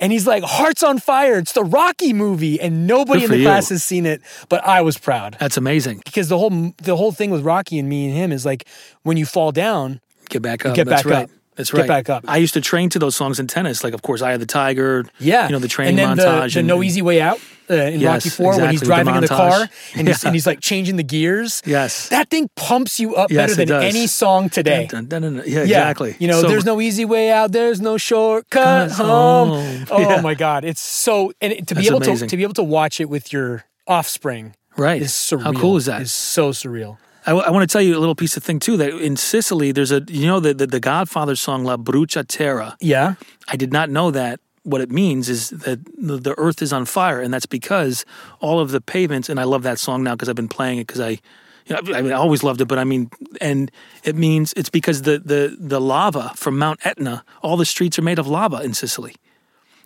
and 0.00 0.12
he's 0.12 0.26
like, 0.26 0.42
"Hearts 0.42 0.82
on 0.82 0.98
Fire." 0.98 1.38
It's 1.38 1.52
the 1.52 1.64
Rocky 1.64 2.12
movie, 2.12 2.60
and 2.60 2.86
nobody 2.86 3.24
in 3.24 3.30
the 3.30 3.38
you. 3.38 3.44
class 3.44 3.68
has 3.68 3.84
seen 3.84 4.06
it, 4.06 4.22
but 4.48 4.64
I 4.66 4.80
was 4.82 4.96
proud 4.98 5.36
That's 5.38 5.56
amazing. 5.56 6.00
because 6.04 6.28
the 6.28 6.38
whole 6.38 6.72
the 6.82 6.96
whole 6.96 7.12
thing 7.12 7.30
with 7.30 7.42
Rocky 7.42 7.78
and 7.78 7.88
me 7.88 8.06
and 8.06 8.14
him 8.16 8.32
is 8.32 8.44
like 8.46 8.66
when 9.02 9.16
you 9.16 9.26
fall 9.26 9.52
down, 9.52 10.00
Get 10.28 10.42
back 10.42 10.64
up. 10.66 10.74
Get 10.74 10.86
That's 10.86 11.02
back 11.04 11.10
right. 11.12 11.24
up. 11.24 11.30
That's 11.54 11.72
right. 11.72 11.82
Get 11.82 11.88
back 11.88 12.10
up. 12.10 12.24
I 12.28 12.36
used 12.38 12.52
to 12.54 12.60
train 12.60 12.90
to 12.90 12.98
those 12.98 13.16
songs 13.16 13.38
in 13.40 13.46
tennis. 13.46 13.82
Like, 13.82 13.94
of 13.94 14.02
course, 14.02 14.20
I 14.22 14.30
had 14.32 14.40
the 14.40 14.46
Tiger. 14.46 15.06
yeah, 15.18 15.46
You 15.46 15.52
know, 15.52 15.58
the 15.58 15.68
training 15.68 15.98
and 15.98 16.18
then 16.18 16.26
montage. 16.26 16.48
The, 16.48 16.54
the 16.54 16.58
and, 16.60 16.68
No 16.68 16.82
Easy 16.82 17.00
Way 17.00 17.20
Out 17.22 17.40
uh, 17.70 17.74
in 17.74 18.00
Yes, 18.00 18.24
Rocky 18.24 18.30
Four 18.30 18.56
when 18.60 18.70
he's 18.70 18.82
exactly, 18.82 18.86
driving 19.04 19.14
in 19.16 19.20
the 19.22 19.26
the 19.28 19.34
car 19.34 19.68
and 19.96 20.08
he's 20.08 20.24
and 20.24 20.34
he's 20.34 20.46
like 20.46 20.60
changing 20.60 20.96
the 20.96 21.02
gears. 21.02 21.62
Yes. 21.66 22.08
that 22.10 22.30
thing 22.30 22.48
pumps 22.56 22.98
you 23.00 23.14
up 23.14 23.30
Yes, 23.30 23.56
better 23.56 23.66
than 23.66 23.82
any 23.82 24.06
song 24.06 24.48
today. 24.50 24.86
Dun, 24.86 25.06
dun, 25.06 25.22
dun. 25.22 25.34
Yeah, 25.36 25.42
Yeah, 25.44 25.60
exactly. 25.62 26.16
You 26.18 26.28
know, 26.28 26.40
So- 26.42 26.48
there's 26.48 26.64
no 26.64 26.80
easy 26.80 27.04
way 27.04 27.30
out. 27.30 27.52
There's 27.52 27.80
no 27.80 27.96
shortcut 27.98 28.92
home. 28.92 29.48
home. 29.50 29.86
Oh 29.90 30.00
Yeah. 30.00 30.20
my 30.20 30.34
God, 30.34 30.64
it's 30.64 30.80
so 30.80 31.32
and 31.40 31.52
to 31.66 31.74
be 31.74 31.80
That's 31.82 31.88
able 31.88 32.00
to 32.00 32.10
amazing. 32.10 32.28
to 32.28 32.36
be 32.36 32.42
able 32.42 32.54
to 32.54 32.62
watch 32.64 33.00
it 33.00 33.08
with 33.08 33.32
your 33.32 33.64
offspring 33.86 34.54
Right. 34.76 35.00
is 35.00 35.12
surreal. 35.12 35.42
How 35.42 35.52
cool 35.52 35.76
is 35.76 35.86
that? 35.86 36.02
Is 36.02 36.12
so 36.12 36.50
surreal. 36.50 36.98
I, 37.28 37.32
want 37.50 37.68
to 37.68 37.72
tell 37.72 37.82
you 37.82 37.96
a 37.96 37.98
little 37.98 38.14
piece 38.14 38.36
of 38.36 38.44
thing 38.44 38.60
too. 38.60 38.76
That 38.76 38.90
in 38.90 39.16
Sicily, 39.16 39.72
there's 39.72 39.90
a 39.90 40.00
you 40.06 40.26
know 40.28 40.38
the 40.38 40.54
the, 40.54 40.66
the 40.68 40.78
Godfather 40.78 41.34
song 41.34 41.64
La 41.64 41.76
Brucia 41.76 42.22
Terra. 42.22 42.76
Yeah, 42.80 43.14
I 43.48 43.56
did 43.56 43.72
not 43.72 43.90
know 43.90 44.12
that. 44.12 44.38
What 44.66 44.80
it 44.80 44.90
means 44.90 45.28
is 45.28 45.50
that 45.50 45.78
the, 45.96 46.34
earth 46.36 46.60
is 46.60 46.72
on 46.72 46.86
fire, 46.86 47.20
and 47.20 47.32
that's 47.32 47.46
because 47.46 48.04
all 48.40 48.58
of 48.58 48.72
the 48.72 48.80
pavements. 48.80 49.28
And 49.28 49.38
I 49.38 49.44
love 49.44 49.62
that 49.62 49.78
song 49.78 50.02
now 50.02 50.16
because 50.16 50.28
I've 50.28 50.34
been 50.34 50.48
playing 50.48 50.78
it 50.78 50.88
because 50.88 51.00
I, 51.00 51.10
you 51.66 51.70
know, 51.70 51.94
I, 51.94 52.02
mean, 52.02 52.10
I 52.10 52.16
always 52.16 52.42
loved 52.42 52.60
it. 52.60 52.66
But 52.66 52.80
I 52.80 52.84
mean, 52.84 53.08
and 53.40 53.70
it 54.02 54.16
means 54.16 54.52
it's 54.54 54.68
because 54.68 55.02
the 55.02 55.20
the 55.20 55.56
the 55.56 55.80
lava 55.80 56.32
from 56.34 56.58
Mount 56.58 56.84
Etna. 56.84 57.24
All 57.42 57.56
the 57.56 57.64
streets 57.64 57.96
are 57.96 58.02
made 58.02 58.18
of 58.18 58.26
lava 58.26 58.60
in 58.62 58.74
Sicily. 58.74 59.14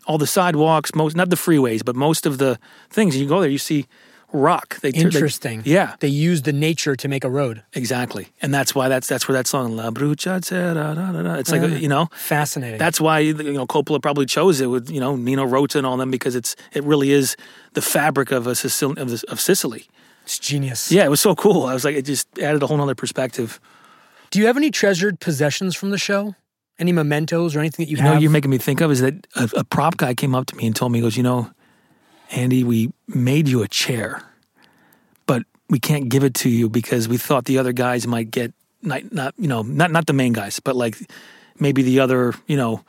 All 0.06 0.16
the 0.16 0.26
sidewalks, 0.26 0.94
most 0.94 1.14
not 1.14 1.28
the 1.28 1.36
freeways, 1.36 1.84
but 1.84 1.94
most 1.94 2.24
of 2.24 2.38
the 2.38 2.58
things. 2.88 3.18
You 3.18 3.28
go 3.28 3.42
there, 3.42 3.50
you 3.50 3.58
see 3.58 3.86
rock. 4.32 4.78
They 4.80 4.90
they- 4.92 4.98
interesting. 4.98 5.62
yeah, 5.64 5.94
they 6.00 6.08
use 6.08 6.42
the 6.42 6.52
nature 6.52 6.96
to 6.96 7.08
make 7.08 7.24
a 7.24 7.30
road. 7.30 7.62
Exactly, 7.72 8.28
and 8.42 8.52
that's 8.54 8.74
why 8.74 8.88
that's 8.88 9.06
that's 9.08 9.26
where 9.28 9.36
that 9.36 9.46
song 9.46 9.76
La 9.76 9.90
Brucia 9.90 10.40
Terra. 10.40 10.74
Da, 10.74 10.94
da, 11.12 11.22
da. 11.22 11.34
It's 11.34 11.50
like 11.50 11.62
ah, 11.62 11.66
you 11.66 11.88
know 11.88 12.08
Fascinating. 12.12 12.78
that's 12.78 13.00
why 13.00 13.18
you 13.20 13.34
know 13.52 13.66
Coppola 13.66 14.00
probably 14.00 14.26
chose 14.26 14.60
it 14.60 14.66
with 14.66 14.90
you 14.90 15.00
know 15.00 15.16
Nino 15.16 15.44
Rota 15.44 15.78
and 15.78 15.86
all 15.86 15.96
them 15.96 16.10
because 16.10 16.34
it's 16.36 16.56
it 16.72 16.84
really 16.84 17.10
is 17.12 17.36
the 17.74 17.82
fabric 17.82 18.30
of 18.30 18.46
a 18.46 18.52
Sicil- 18.52 18.98
of, 18.98 19.10
the, 19.10 19.24
of 19.28 19.40
Sicily. 19.40 19.86
it's 20.24 20.38
genius. 20.38 20.90
Yeah, 20.92 21.04
it 21.04 21.10
was 21.10 21.20
so 21.20 21.34
cool. 21.34 21.64
I 21.66 21.74
was 21.74 21.84
like, 21.84 21.96
it 21.96 22.02
just 22.04 22.26
added 22.38 22.62
a 22.62 22.66
whole 22.66 22.80
other 22.80 22.94
perspective. 22.94 23.60
Do 24.30 24.38
you 24.38 24.46
have 24.46 24.56
any 24.56 24.70
treasured 24.70 25.18
possessions 25.20 25.74
from 25.74 25.90
the 25.90 25.98
show? 25.98 26.34
Any 26.78 26.92
mementos 26.92 27.54
or 27.54 27.58
anything 27.60 27.84
that 27.84 27.90
you, 27.90 27.96
You 27.96 28.02
know, 28.02 28.08
have? 28.10 28.16
what 28.16 28.22
you're 28.22 28.30
making 28.30 28.50
me 28.50 28.56
think 28.58 28.80
of 28.80 28.90
is 28.90 29.00
that 29.00 29.26
a, 29.36 29.50
a 29.58 29.64
prop 29.64 29.96
guy 29.98 30.14
came 30.14 30.34
up 30.34 30.46
to 30.46 30.56
me 30.56 30.66
and 30.66 30.74
told 30.74 30.92
me, 30.92 30.98
he 30.98 31.02
goes, 31.02 31.16
you 31.16 31.22
know, 31.22 31.50
Andy, 32.30 32.64
we 32.64 32.92
made 33.08 33.48
you 33.48 33.62
a 33.62 33.68
chair, 33.68 34.22
but 35.26 35.42
we 35.68 35.78
can't 35.78 36.08
give 36.08 36.24
it 36.24 36.34
to 36.34 36.48
you 36.48 36.68
because 36.68 37.08
we 37.08 37.16
thought 37.16 37.44
the 37.44 37.58
other 37.58 37.72
guys 37.72 38.06
might 38.06 38.30
get 38.30 38.52
not, 38.82 39.12
not 39.12 39.34
you 39.36 39.48
know, 39.48 39.62
not 39.62 39.90
not 39.90 40.06
the 40.06 40.12
main 40.12 40.32
guys, 40.32 40.60
but 40.60 40.76
like 40.76 40.96
maybe 41.58 41.82
the 41.82 42.00
other, 42.00 42.34
you 42.46 42.56
know, 42.56 42.84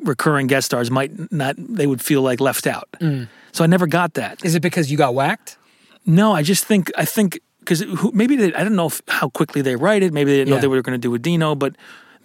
recurring 0.00 0.46
guest 0.46 0.66
stars 0.66 0.90
might 0.90 1.32
not. 1.32 1.56
They 1.58 1.86
would 1.86 2.02
feel 2.02 2.22
like 2.22 2.40
left 2.40 2.66
out. 2.66 2.88
Mm. 3.00 3.28
So 3.52 3.64
I 3.64 3.66
never 3.66 3.86
got 3.86 4.14
that. 4.14 4.44
Is 4.44 4.54
it 4.54 4.60
because 4.60 4.90
you 4.90 4.96
got 4.96 5.14
whacked? 5.14 5.56
No, 6.04 6.32
I 6.32 6.42
just 6.42 6.64
think 6.64 6.90
I 6.96 7.04
think 7.04 7.40
because 7.60 7.84
maybe 8.12 8.36
they, 8.36 8.54
I 8.54 8.62
don't 8.62 8.76
know 8.76 8.86
if, 8.86 9.02
how 9.08 9.28
quickly 9.28 9.60
they 9.60 9.76
write 9.76 10.02
it. 10.02 10.12
Maybe 10.12 10.30
they 10.30 10.38
didn't 10.38 10.50
know 10.50 10.60
they 10.60 10.68
were 10.68 10.82
going 10.82 10.94
to 10.94 10.98
do 10.98 11.10
with 11.10 11.22
Dino, 11.22 11.54
but 11.54 11.76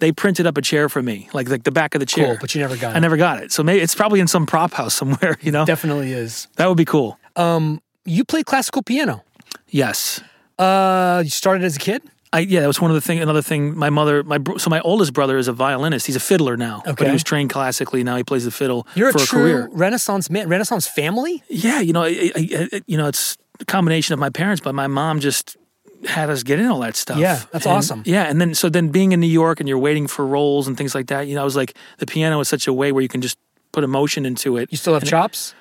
they 0.02 0.10
printed 0.12 0.46
up 0.46 0.58
a 0.58 0.62
chair 0.62 0.88
for 0.90 1.00
me, 1.02 1.28
like 1.32 1.48
like 1.48 1.62
the 1.62 1.70
back 1.70 1.94
of 1.94 2.00
the 2.00 2.06
chair. 2.06 2.26
Cool, 2.26 2.36
but 2.40 2.54
you 2.54 2.60
never 2.60 2.76
got 2.76 2.94
I 2.94 2.98
it. 2.98 3.00
never 3.00 3.16
got 3.16 3.42
it. 3.42 3.52
So 3.52 3.62
maybe 3.62 3.80
it's 3.80 3.94
probably 3.94 4.20
in 4.20 4.26
some 4.26 4.44
prop 4.46 4.72
house 4.74 4.94
somewhere. 5.00 5.38
You 5.40 5.52
know, 5.52 5.64
Definitely 5.64 6.12
is. 6.12 6.48
that 6.56 6.66
would 6.68 6.76
be 6.76 6.84
cool. 6.84 7.18
You 8.04 8.24
play 8.24 8.42
classical 8.42 8.82
piano. 8.82 9.22
Yes. 9.68 10.20
Uh, 10.58 11.22
you 11.24 11.30
started 11.30 11.64
as 11.64 11.76
a 11.76 11.78
kid. 11.78 12.02
I, 12.34 12.40
yeah, 12.40 12.60
that 12.60 12.66
was 12.66 12.80
one 12.80 12.90
of 12.90 12.94
the 12.94 13.00
thing. 13.02 13.20
Another 13.20 13.42
thing, 13.42 13.76
my 13.76 13.90
mother, 13.90 14.22
my 14.24 14.38
so 14.56 14.70
my 14.70 14.80
oldest 14.80 15.12
brother 15.12 15.36
is 15.38 15.48
a 15.48 15.52
violinist. 15.52 16.06
He's 16.06 16.16
a 16.16 16.20
fiddler 16.20 16.56
now, 16.56 16.80
but 16.84 16.92
Okay. 16.92 17.06
he 17.06 17.12
was 17.12 17.22
trained 17.22 17.50
classically. 17.50 18.02
Now 18.02 18.16
he 18.16 18.24
plays 18.24 18.44
the 18.44 18.50
fiddle 18.50 18.86
You're 18.94 19.12
for 19.12 19.18
a 19.18 19.22
a, 19.22 19.26
true 19.26 19.40
career. 19.42 19.68
Renaissance 19.70 20.30
man, 20.30 20.48
Renaissance 20.48 20.88
family. 20.88 21.42
Yeah, 21.48 21.80
you 21.80 21.92
know, 21.92 22.02
I, 22.04 22.30
I, 22.34 22.68
I- 22.72 22.82
you 22.86 22.96
know, 22.96 23.06
it's 23.06 23.36
a 23.60 23.64
combination 23.66 24.14
of 24.14 24.18
my 24.18 24.30
parents, 24.30 24.60
but 24.62 24.74
my 24.74 24.86
mom 24.86 25.20
just 25.20 25.56
had 26.06 26.30
us 26.30 26.42
get 26.42 26.58
in 26.58 26.66
all 26.66 26.80
that 26.80 26.96
stuff. 26.96 27.18
Yeah, 27.18 27.40
that's 27.52 27.66
And- 27.66 27.74
awesome. 27.76 28.02
Yeah, 28.06 28.24
and 28.24 28.40
then 28.40 28.54
so 28.54 28.68
then 28.68 28.88
being 28.88 29.12
in 29.12 29.20
New 29.20 29.26
York 29.26 29.60
and 29.60 29.68
you're 29.68 29.78
waiting 29.78 30.06
for 30.08 30.26
roles 30.26 30.66
and 30.68 30.76
things 30.76 30.94
like 30.94 31.06
that. 31.08 31.26
You 31.28 31.34
know, 31.34 31.42
I 31.42 31.44
was 31.44 31.56
like, 31.56 31.74
the 31.98 32.06
piano 32.06 32.40
is 32.40 32.48
such 32.48 32.66
a 32.66 32.72
way 32.72 32.90
where 32.92 33.02
you 33.02 33.08
can 33.08 33.20
just 33.22 33.38
put 33.72 33.84
emotion 33.84 34.26
into 34.26 34.56
it. 34.56 34.68
You 34.72 34.76
still 34.78 34.94
have 34.94 35.02
And 35.02 35.10
chops. 35.10 35.54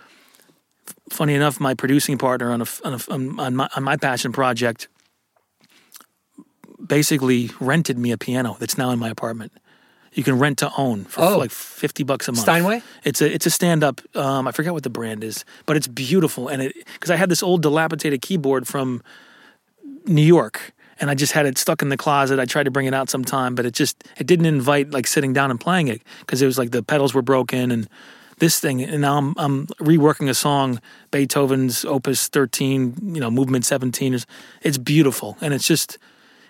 funny 1.10 1.34
enough, 1.36 1.60
my 1.60 1.74
producing 1.74 2.18
partner 2.18 2.52
on 2.52 2.62
a, 2.62 2.66
on, 2.84 2.94
a, 2.94 3.00
on, 3.14 3.40
on 3.40 3.56
my 3.56 3.70
on 3.76 3.84
my 3.84 3.98
passion 3.98 4.32
project 4.32 4.88
basically 6.86 7.52
rented 7.60 7.98
me 7.98 8.12
a 8.12 8.18
piano 8.18 8.58
that's 8.60 8.78
now 8.78 8.90
in 8.92 9.00
my 9.00 9.10
apartment. 9.10 9.52
You 10.14 10.24
can 10.24 10.40
rent 10.40 10.58
to 10.60 10.72
own 10.78 11.06
for 11.06 11.22
Oh. 11.22 11.38
like 11.38 11.52
fifty 11.52 12.04
bucks 12.04 12.28
a 12.28 12.32
month. 12.34 12.42
Steinway? 12.44 12.82
It's 13.06 13.22
a 13.22 13.32
it's 13.34 13.46
a 13.46 13.50
stand 13.50 13.82
up. 13.84 14.02
Um, 14.16 14.46
I 14.48 14.52
forget 14.52 14.74
what 14.74 14.84
the 14.84 14.90
brand 14.90 15.24
is, 15.24 15.46
but 15.66 15.78
it's 15.78 15.88
beautiful. 15.88 16.50
And 16.50 16.62
it 16.64 16.74
because 16.94 17.10
I 17.12 17.16
had 17.16 17.30
this 17.30 17.42
old 17.42 17.62
dilapidated 17.62 18.22
keyboard 18.22 18.68
from 18.68 19.02
New 20.06 20.22
York, 20.24 20.74
and 21.00 21.10
I 21.10 21.16
just 21.16 21.34
had 21.34 21.46
it 21.46 21.58
stuck 21.58 21.82
in 21.82 21.90
the 21.90 21.98
closet. 21.98 22.40
I 22.40 22.46
tried 22.46 22.64
to 22.64 22.72
bring 22.72 22.86
it 22.88 22.94
out 22.94 23.10
sometime, 23.10 23.56
but 23.56 23.66
it 23.66 23.74
just 23.74 24.04
it 24.18 24.28
didn't 24.28 24.46
invite 24.48 24.92
like 24.92 25.08
sitting 25.08 25.34
down 25.34 25.52
and 25.52 25.60
playing 25.60 25.88
it 25.88 26.02
because 26.22 26.42
it 26.42 26.46
was 26.46 26.58
like 26.58 26.72
the 26.72 26.84
pedals 26.84 27.14
were 27.14 27.22
broken 27.22 27.72
and 27.72 27.88
this 28.40 28.60
thing. 28.60 28.82
And 28.82 29.02
now 29.02 29.18
I'm 29.18 29.34
I'm 29.38 29.68
reworking 29.80 30.30
a 30.30 30.34
song, 30.34 30.80
Beethoven's 31.12 31.86
Opus 31.86 32.28
13, 32.28 33.14
you 33.16 33.22
know, 33.22 33.30
Movement 33.30 33.66
17. 33.66 34.14
It's- 34.14 34.26
It's 34.64 34.78
beautiful, 34.78 35.38
and 35.42 35.54
it's 35.54 35.68
just 35.68 35.98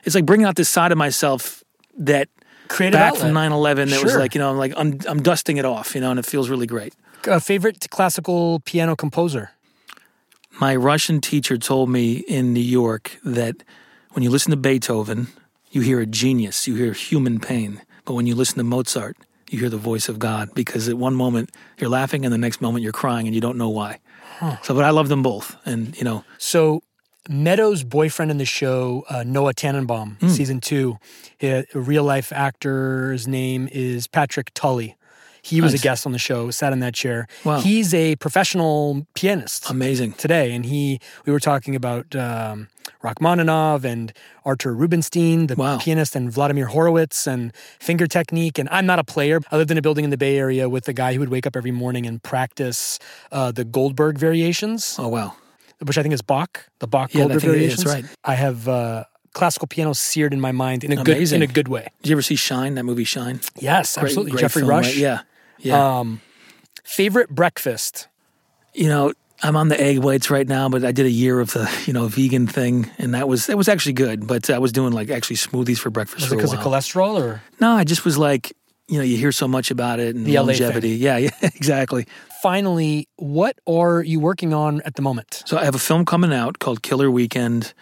it's 0.04 0.16
like 0.16 0.26
bringing 0.26 0.46
out 0.48 0.56
this 0.56 0.70
side 0.70 0.92
of 0.92 0.98
myself 0.98 1.64
that 1.98 2.28
Creative 2.70 2.98
back 2.98 3.14
outlet. 3.14 3.22
from 3.22 3.34
9/11 3.34 3.90
that 3.90 4.04
was 4.04 4.14
like 4.16 4.34
you 4.36 4.40
know 4.40 4.50
I'm 4.52 4.58
like 4.58 4.74
I'm, 4.78 5.00
I'm 5.08 5.22
dusting 5.22 5.58
it 5.58 5.66
off, 5.66 5.94
you 5.96 6.02
know, 6.02 6.10
and 6.12 6.20
it 6.20 6.26
feels 6.26 6.50
really 6.50 6.68
great. 6.68 6.94
A 7.28 7.40
favorite 7.40 7.88
classical 7.90 8.60
piano 8.66 8.96
composer. 8.96 9.52
My 10.62 10.76
Russian 10.76 11.22
teacher 11.22 11.58
told 11.58 11.90
me 11.90 12.18
in 12.18 12.54
New 12.54 12.60
York 12.60 13.18
that 13.24 13.64
when 14.12 14.22
you 14.22 14.30
listen 14.30 14.52
to 14.52 14.58
Beethoven, 14.58 15.28
you 15.72 15.82
hear 15.82 16.00
a 16.00 16.06
genius, 16.06 16.68
you 16.68 16.76
hear 16.76 16.94
human 16.94 17.40
pain. 17.40 17.82
But 18.06 18.14
when 18.14 18.28
you 18.28 18.36
listen 18.36 18.58
to 18.60 18.64
Mozart, 18.64 19.18
you 19.50 19.58
hear 19.60 19.70
the 19.70 19.78
voice 19.78 20.08
of 20.08 20.20
God 20.20 20.54
because 20.54 20.88
at 20.88 21.00
one 21.00 21.16
moment 21.16 21.50
you're 21.80 21.90
laughing 21.90 22.26
and 22.26 22.32
the 22.32 22.38
next 22.38 22.62
moment 22.62 22.84
you're 22.84 22.94
crying 22.94 23.26
and 23.26 23.34
you 23.34 23.42
don't 23.42 23.58
know 23.58 23.70
why. 23.70 23.98
So, 24.62 24.76
but 24.76 24.84
I 24.84 24.92
love 24.92 25.10
them 25.10 25.24
both. 25.24 25.56
And, 25.66 25.98
you 25.98 26.04
know, 26.04 26.24
So 26.38 26.84
Meadows' 27.28 27.84
boyfriend 27.84 28.30
in 28.30 28.38
the 28.38 28.46
show, 28.46 29.04
uh, 29.10 29.24
Noah 29.24 29.54
Tannenbaum, 29.56 30.18
Hmm. 30.20 30.28
season 30.28 30.60
two, 30.62 30.98
a 31.42 31.66
real 31.74 32.04
life 32.04 32.32
actor's 32.32 33.28
name 33.28 33.68
is 33.72 34.06
Patrick 34.06 34.52
Tully. 34.54 34.96
He 35.44 35.60
was 35.62 35.74
a 35.74 35.78
guest 35.80 36.06
on 36.06 36.12
the 36.12 36.20
show, 36.20 36.52
sat 36.52 36.72
in 36.74 36.80
that 36.82 36.94
chair. 36.94 37.28
Wow. 37.44 37.60
He's 37.62 37.94
a 37.94 38.16
professional 38.18 39.06
pianist. 39.16 39.70
amazing. 39.70 40.14
today, 40.14 40.54
and 40.54 40.66
he 40.66 41.00
we 41.26 41.32
were 41.34 41.40
talking 41.40 41.76
about 41.76 42.16
um, 42.16 42.68
Rachmaninoff 43.04 43.84
and 43.84 44.14
Artur 44.46 44.74
Rubinstein, 44.74 45.48
the 45.48 45.56
Wow. 45.56 45.80
pianist, 45.80 46.16
and 46.16 46.32
Vladimir 46.32 46.68
Horowitz, 46.68 47.28
and 47.28 47.52
finger 47.80 48.08
technique. 48.08 48.60
And 48.60 48.70
I'm 48.72 48.86
not 48.86 49.00
a 49.00 49.04
player. 49.04 49.40
I 49.52 49.58
lived 49.58 49.72
in 49.72 49.78
a 49.78 49.82
building 49.82 50.04
in 50.04 50.12
the 50.12 50.18
Bay 50.18 50.38
Area 50.38 50.70
with 50.70 50.88
a 50.88 50.94
guy 50.94 51.14
who 51.14 51.20
would 51.20 51.30
wake 51.30 51.48
up 51.48 51.56
every 51.56 51.72
morning 51.72 52.06
and 52.06 52.22
practice 52.22 53.00
uh, 53.32 53.52
the 53.52 53.64
Goldberg 53.66 54.18
variations, 54.20 54.96
Oh, 55.00 55.08
wow. 55.08 55.34
which 55.84 55.98
I 55.98 56.02
think 56.04 56.14
is 56.14 56.22
Bach, 56.22 56.66
the 56.80 56.88
Bach 56.88 57.14
Yeah, 57.14 57.22
Goldberg 57.22 57.42
think 57.42 57.54
it 57.56 57.62
is, 57.64 57.84
variations. 57.84 57.86
right. 57.86 58.06
I 58.24 58.36
have 58.36 58.68
uh, 58.68 59.04
classical 59.34 59.68
piano 59.68 59.94
seared 59.94 60.34
in 60.34 60.40
my 60.42 60.52
mind 60.52 60.84
in 60.84 60.92
a 60.92 60.98
good 61.04 61.16
Amazing. 61.18 61.42
in 61.42 61.50
a 61.50 61.52
good 61.52 61.68
way. 61.68 61.88
Did 62.04 62.10
you 62.10 62.16
ever 62.16 62.22
see 62.22 62.36
Shine, 62.36 62.76
that 62.76 62.84
movie 62.84 63.04
Shine? 63.06 63.40
Yes, 63.60 63.96
Great- 63.96 64.04
absolutely. 64.06 64.32
great 64.34 64.42
Jeffrey 64.42 64.62
film, 64.62 64.70
Rush. 64.70 64.86
right? 64.88 64.96
Yeah. 64.98 65.22
Yeah. 65.62 66.00
Um, 66.00 66.22
favorite 66.84 67.30
breakfast. 67.30 68.08
you 68.74 68.88
know, 68.88 69.14
I'm 69.44 69.56
on 69.56 69.70
the 69.70 69.82
egg 69.82 70.00
whites 70.00 70.30
right 70.30 70.48
now, 70.48 70.70
but 70.70 70.86
I 70.86 70.92
did 70.92 71.06
a 71.06 71.12
year 71.12 71.40
of 71.40 71.54
the, 71.54 71.70
you 71.86 71.94
know, 71.94 72.08
vegan 72.08 72.46
thing, 72.48 72.90
and 72.98 73.14
that 73.16 73.28
was 73.28 73.48
that 73.48 73.58
was 73.58 73.68
actually 73.68 73.94
good. 73.94 74.28
But 74.28 74.50
I 74.50 74.60
was 74.60 74.72
doing 74.72 74.94
like 74.94 75.10
actually 75.10 75.38
smoothies 75.38 75.80
for 75.80 75.90
breakfast 75.90 76.26
Was 76.26 76.32
it 76.32 76.36
because 76.36 76.54
of 76.54 76.60
cholesterol 76.60 77.20
or? 77.20 77.42
No, 77.60 77.72
I 77.72 77.84
just 77.84 78.06
was 78.06 78.18
like, 78.18 78.54
you 78.88 78.98
know 78.98 79.04
you 79.04 79.18
hear 79.18 79.32
so 79.32 79.48
much 79.48 79.72
about 79.72 80.00
it 80.00 80.16
and 80.16 80.26
The 80.26 80.38
longevity. 80.38 80.90
Yeah, 80.90 81.18
yeah, 81.26 81.32
exactly. 81.42 82.06
Finally, 82.42 83.08
what 83.16 83.58
are 83.68 84.04
you 84.04 84.20
working 84.20 84.54
on 84.54 84.82
at 84.82 84.96
the 84.96 85.02
moment? 85.02 85.44
So 85.46 85.58
I 85.58 85.66
have 85.66 85.76
a 85.76 85.80
film 85.80 86.06
coming 86.06 86.34
out 86.34 86.60
called 86.60 86.84
Killer 86.84 87.10
Weekend. 87.10 87.74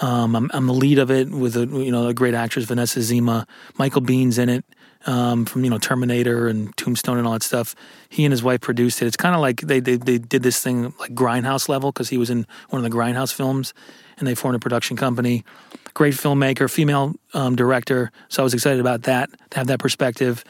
Um, 0.00 0.34
I'm, 0.34 0.50
I'm 0.54 0.66
the 0.66 0.72
lead 0.74 0.98
of 0.98 1.10
it 1.10 1.30
with 1.30 1.56
a 1.56 1.66
you 1.66 1.90
know 1.90 2.08
a 2.08 2.14
great 2.14 2.34
actress 2.34 2.66
Vanessa 2.66 3.02
Zima. 3.02 3.46
Michael 3.78 4.02
Biehn's 4.02 4.38
in 4.38 4.48
it 4.48 4.64
um, 5.06 5.44
from 5.44 5.64
you 5.64 5.70
know 5.70 5.78
Terminator 5.78 6.48
and 6.48 6.76
Tombstone 6.76 7.18
and 7.18 7.26
all 7.26 7.32
that 7.32 7.42
stuff. 7.42 7.74
He 8.08 8.24
and 8.24 8.32
his 8.32 8.42
wife 8.42 8.60
produced 8.60 9.00
it. 9.02 9.06
It's 9.06 9.16
kind 9.16 9.34
of 9.34 9.40
like 9.40 9.62
they, 9.62 9.80
they 9.80 9.96
they 9.96 10.18
did 10.18 10.42
this 10.42 10.60
thing 10.62 10.94
like 10.98 11.14
Grindhouse 11.14 11.68
level 11.68 11.92
because 11.92 12.08
he 12.08 12.18
was 12.18 12.30
in 12.30 12.46
one 12.68 12.84
of 12.84 12.90
the 12.90 12.96
Grindhouse 12.96 13.32
films, 13.32 13.72
and 14.18 14.26
they 14.26 14.34
formed 14.34 14.56
a 14.56 14.60
production 14.60 14.96
company. 14.96 15.44
Great 15.94 16.14
filmmaker, 16.14 16.70
female 16.70 17.14
um, 17.34 17.56
director. 17.56 18.12
So 18.28 18.42
I 18.42 18.44
was 18.44 18.54
excited 18.54 18.80
about 18.80 19.02
that 19.02 19.30
to 19.50 19.58
have 19.58 19.66
that 19.68 19.80
perspective. 19.80 20.44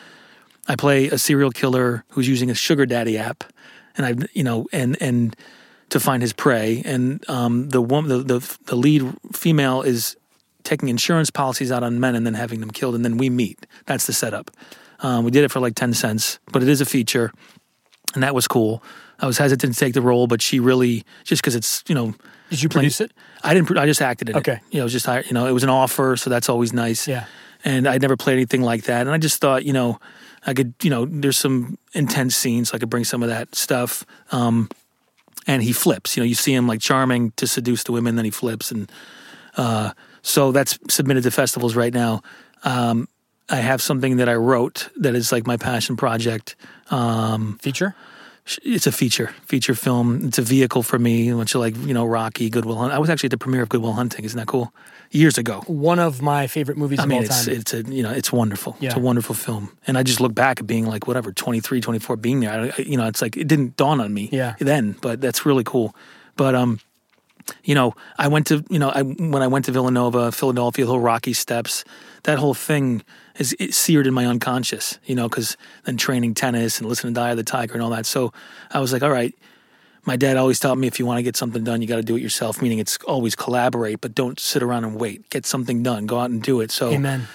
I 0.69 0.77
play 0.77 1.09
a 1.09 1.19
serial 1.19 1.51
killer 1.51 2.05
who's 2.11 2.29
using 2.29 2.51
a 2.51 2.55
sugar 2.55 2.87
daddy 2.87 3.19
app, 3.19 3.45
and 3.97 4.07
I 4.07 4.27
you 4.33 4.45
know 4.45 4.67
and 4.73 5.01
and 5.01 5.37
to 5.91 6.01
find 6.01 6.23
his 6.23 6.33
prey. 6.33 6.83
And 6.85 7.29
um, 7.29 7.69
the 7.69 7.81
woman, 7.81 8.09
the, 8.09 8.39
the 8.39 8.59
the 8.67 8.77
lead 8.77 9.13
female 9.33 9.83
is 9.83 10.17
taking 10.65 10.89
insurance 10.89 11.31
policies 11.31 11.71
out 11.73 11.83
on 11.83 12.01
men 12.01 12.15
and 12.15 12.27
then 12.27 12.35
having 12.35 12.61
them 12.61 12.71
killed, 12.71 12.95
and 12.95 13.05
then 13.05 13.17
we 13.17 13.31
meet. 13.31 13.67
That's 13.87 14.07
the 14.07 14.13
setup. 14.13 14.51
Um, 15.01 15.25
we 15.25 15.31
did 15.31 15.45
it 15.45 15.51
for 15.51 15.61
like 15.61 15.75
ten 15.75 15.95
cents, 15.95 16.39
but 16.53 16.63
it 16.63 16.69
is 16.69 16.81
a 16.81 16.85
feature, 16.87 17.33
and 18.15 18.23
that 18.23 18.35
was 18.35 18.47
cool. 18.47 18.83
I 19.19 19.27
was 19.27 19.39
hesitant 19.39 19.75
to 19.75 19.79
take 19.81 19.95
the 19.95 20.03
role, 20.03 20.27
but 20.27 20.41
she 20.43 20.61
really 20.61 21.05
just 21.25 21.43
because 21.43 21.55
it's 21.57 21.83
you 21.89 21.95
know 21.95 22.15
Did 22.51 22.63
you 22.63 22.69
produce 22.69 23.01
it? 23.01 23.13
I 23.43 23.55
didn't. 23.55 23.77
I 23.77 23.87
just 23.87 24.03
acted 24.03 24.31
in 24.31 24.37
Okay. 24.37 24.53
it. 24.53 24.61
You 24.71 24.79
know, 24.79 24.83
it 24.83 24.93
was 24.93 24.93
just 24.93 25.07
you 25.27 25.33
know, 25.35 25.47
it 25.47 25.53
was 25.53 25.63
an 25.63 25.71
offer, 25.71 26.17
so 26.17 26.31
that's 26.31 26.49
always 26.49 26.73
nice. 26.73 27.07
Yeah. 27.09 27.25
And 27.65 27.87
I'd 27.87 28.01
never 28.01 28.17
played 28.17 28.35
anything 28.35 28.63
like 28.63 28.85
that, 28.85 29.03
and 29.03 29.11
I 29.11 29.19
just 29.19 29.41
thought, 29.41 29.65
you 29.65 29.73
know, 29.75 30.01
I 30.47 30.55
could, 30.55 30.73
you 30.83 30.89
know, 30.89 31.05
there's 31.05 31.37
some 31.37 31.77
intense 31.93 32.35
scenes, 32.35 32.71
so 32.71 32.77
I 32.77 32.79
could 32.79 32.89
bring 32.89 33.05
some 33.05 33.23
of 33.23 33.29
that 33.29 33.55
stuff. 33.55 34.05
Um, 34.33 34.71
and 35.47 35.63
he 35.63 35.73
flips. 35.73 36.17
You 36.17 36.23
know, 36.23 36.27
you 36.27 36.35
see 36.35 36.55
him 36.55 36.67
like 36.67 36.81
charming 36.81 37.33
to 37.37 37.47
seduce 37.47 37.83
the 37.85 37.93
women, 37.93 38.17
then 38.17 38.25
he 38.25 38.31
flips, 38.31 38.71
and 38.71 38.91
uh, 39.57 39.93
so 40.23 40.53
that's 40.53 40.79
submitted 40.89 41.23
to 41.25 41.31
festivals 41.31 41.75
right 41.77 41.93
now. 41.95 42.23
Um, 42.65 43.09
I 43.49 43.57
have 43.57 43.83
something 43.83 44.17
that 44.19 44.29
I 44.29 44.35
wrote 44.35 44.89
that 44.97 45.15
is 45.15 45.33
like 45.33 45.47
my 45.47 45.57
passion 45.57 45.97
project. 45.97 46.57
Um, 46.91 47.59
Feature? 47.63 47.95
it's 48.65 48.87
a 48.87 48.91
feature 48.93 49.29
feature 49.47 49.75
film. 49.77 50.25
It's 50.27 50.39
a 50.39 50.43
vehicle 50.43 50.83
for 50.83 50.99
me, 50.99 51.31
much 51.33 51.55
like 51.55 51.77
you 51.87 51.95
know 51.95 52.05
Rocky, 52.05 52.51
Goodwill 52.51 52.77
Hunting. 52.79 52.97
I 52.97 52.99
was 52.99 53.09
actually 53.09 53.29
at 53.29 53.33
the 53.33 53.39
premiere 53.39 53.63
of 53.63 53.69
Goodwill 53.69 53.93
Hunting. 53.93 54.25
Isn't 54.25 54.39
that 54.39 54.49
cool? 54.49 54.73
Years 55.13 55.39
ago. 55.39 55.63
One 55.67 55.99
of 56.01 56.21
my 56.23 56.47
favorite 56.49 56.77
movies 56.77 56.99
I 56.99 57.03
of 57.05 57.09
mean, 57.11 57.19
all 57.19 57.25
it's 57.25 57.45
time. 57.47 57.55
it's 57.55 57.75
a 57.75 57.83
you 57.83 58.03
know 58.03 58.11
it's 58.11 58.33
wonderful. 58.33 58.77
It's 58.81 58.95
a 58.97 58.99
wonderful 58.99 59.35
film, 59.37 59.77
and 59.87 59.97
I 59.99 60.03
just 60.03 60.21
look 60.21 60.35
back 60.35 60.59
at 60.61 60.67
being 60.67 60.87
like 60.87 61.07
whatever 61.07 61.33
23, 61.33 61.81
24, 61.81 62.17
being 62.17 62.41
there. 62.41 62.51
I, 62.51 62.69
I- 62.77 62.83
you 62.83 62.97
know, 62.97 63.07
it's 63.07 63.23
like 63.23 63.37
it 63.37 63.47
didn't 63.47 63.77
dawn 63.77 64.01
on 64.01 64.13
me 64.13 64.29
Yeah. 64.33 64.55
then, 64.59 64.97
but 65.01 65.21
that's 65.21 65.45
really 65.47 65.65
cool. 65.65 65.95
But 66.37 66.55
um, 66.57 66.81
you 67.65 67.75
know, 67.75 67.95
I 68.19 68.29
went 68.29 68.47
to 68.49 68.65
you 68.71 68.79
know 68.79 68.91
I 68.91 69.03
when 69.03 69.43
I 69.43 69.47
went 69.47 69.67
to 69.67 69.73
Villanova, 69.73 70.33
Philadelphia, 70.33 70.85
the 70.85 70.91
whole 70.91 71.01
Rocky 71.01 71.33
steps, 71.33 71.85
that 72.25 72.39
whole 72.39 72.55
thing 72.55 73.03
is 73.37 73.57
seared 73.71 74.07
in 74.07 74.15
my 74.15 74.27
unconscious. 74.27 74.99
You 75.05 75.15
know, 75.15 75.29
because 75.29 75.57
then 75.85 75.97
training 75.97 76.35
tennis 76.35 76.79
and 76.79 76.89
listening 76.89 77.15
to 77.15 77.21
Eye 77.21 77.31
of 77.31 77.37
the 77.37 77.45
Tiger 77.45 77.75
and 77.75 77.83
all 77.83 77.91
that. 77.91 78.07
So 78.07 78.33
I 78.71 78.81
was 78.81 78.93
like, 78.93 79.03
all 79.03 79.11
right. 79.11 79.35
My 80.07 80.17
dad 80.17 80.39
always 80.39 80.59
taught 80.59 80.79
me 80.79 80.87
if 80.87 80.99
you 80.99 81.05
want 81.05 81.19
to 81.19 81.23
get 81.23 81.37
something 81.37 81.63
done, 81.63 81.83
you 81.83 81.87
got 81.87 81.97
to 81.97 82.03
do 82.03 82.17
it 82.17 82.23
yourself. 82.23 82.63
Meaning, 82.63 82.79
it's 82.79 82.97
always 83.07 83.37
collaborate, 83.37 84.01
but 84.01 84.15
don't 84.15 84.41
sit 84.41 84.63
around 84.63 84.85
and 84.85 84.99
wait. 84.99 85.29
Get 85.29 85.45
something 85.45 85.83
done. 85.83 86.07
Go 86.07 86.19
out 86.19 86.31
and 86.31 86.43
do 86.43 86.63
it. 86.63 86.71
So, 86.71 86.91
Amen. 86.91 87.29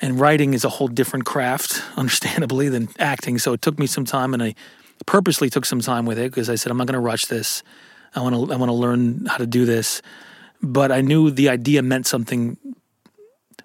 and 0.00 0.20
writing 0.20 0.54
is 0.54 0.64
a 0.64 0.68
whole 0.68 0.86
different 0.86 1.26
craft, 1.26 1.82
understandably, 1.96 2.68
than 2.68 2.88
acting. 3.00 3.40
So 3.40 3.52
it 3.54 3.60
took 3.60 3.76
me 3.76 3.88
some 3.88 4.04
time, 4.04 4.34
and 4.34 4.42
I 4.42 4.54
purposely 5.04 5.50
took 5.50 5.64
some 5.64 5.80
time 5.80 6.06
with 6.06 6.18
it 6.18 6.30
because 6.30 6.48
I 6.48 6.54
said 6.54 6.70
I'm 6.70 6.78
not 6.78 6.86
going 6.86 6.94
to 6.94 7.00
rush 7.00 7.26
this. 7.26 7.64
I 8.14 8.20
want 8.20 8.34
to 8.34 8.52
I 8.52 8.56
want 8.56 8.70
to 8.70 8.74
learn 8.74 9.26
how 9.26 9.38
to 9.38 9.46
do 9.46 9.64
this. 9.64 10.02
But 10.62 10.92
I 10.92 11.00
knew 11.00 11.30
the 11.30 11.48
idea 11.48 11.82
meant 11.82 12.06
something 12.06 12.56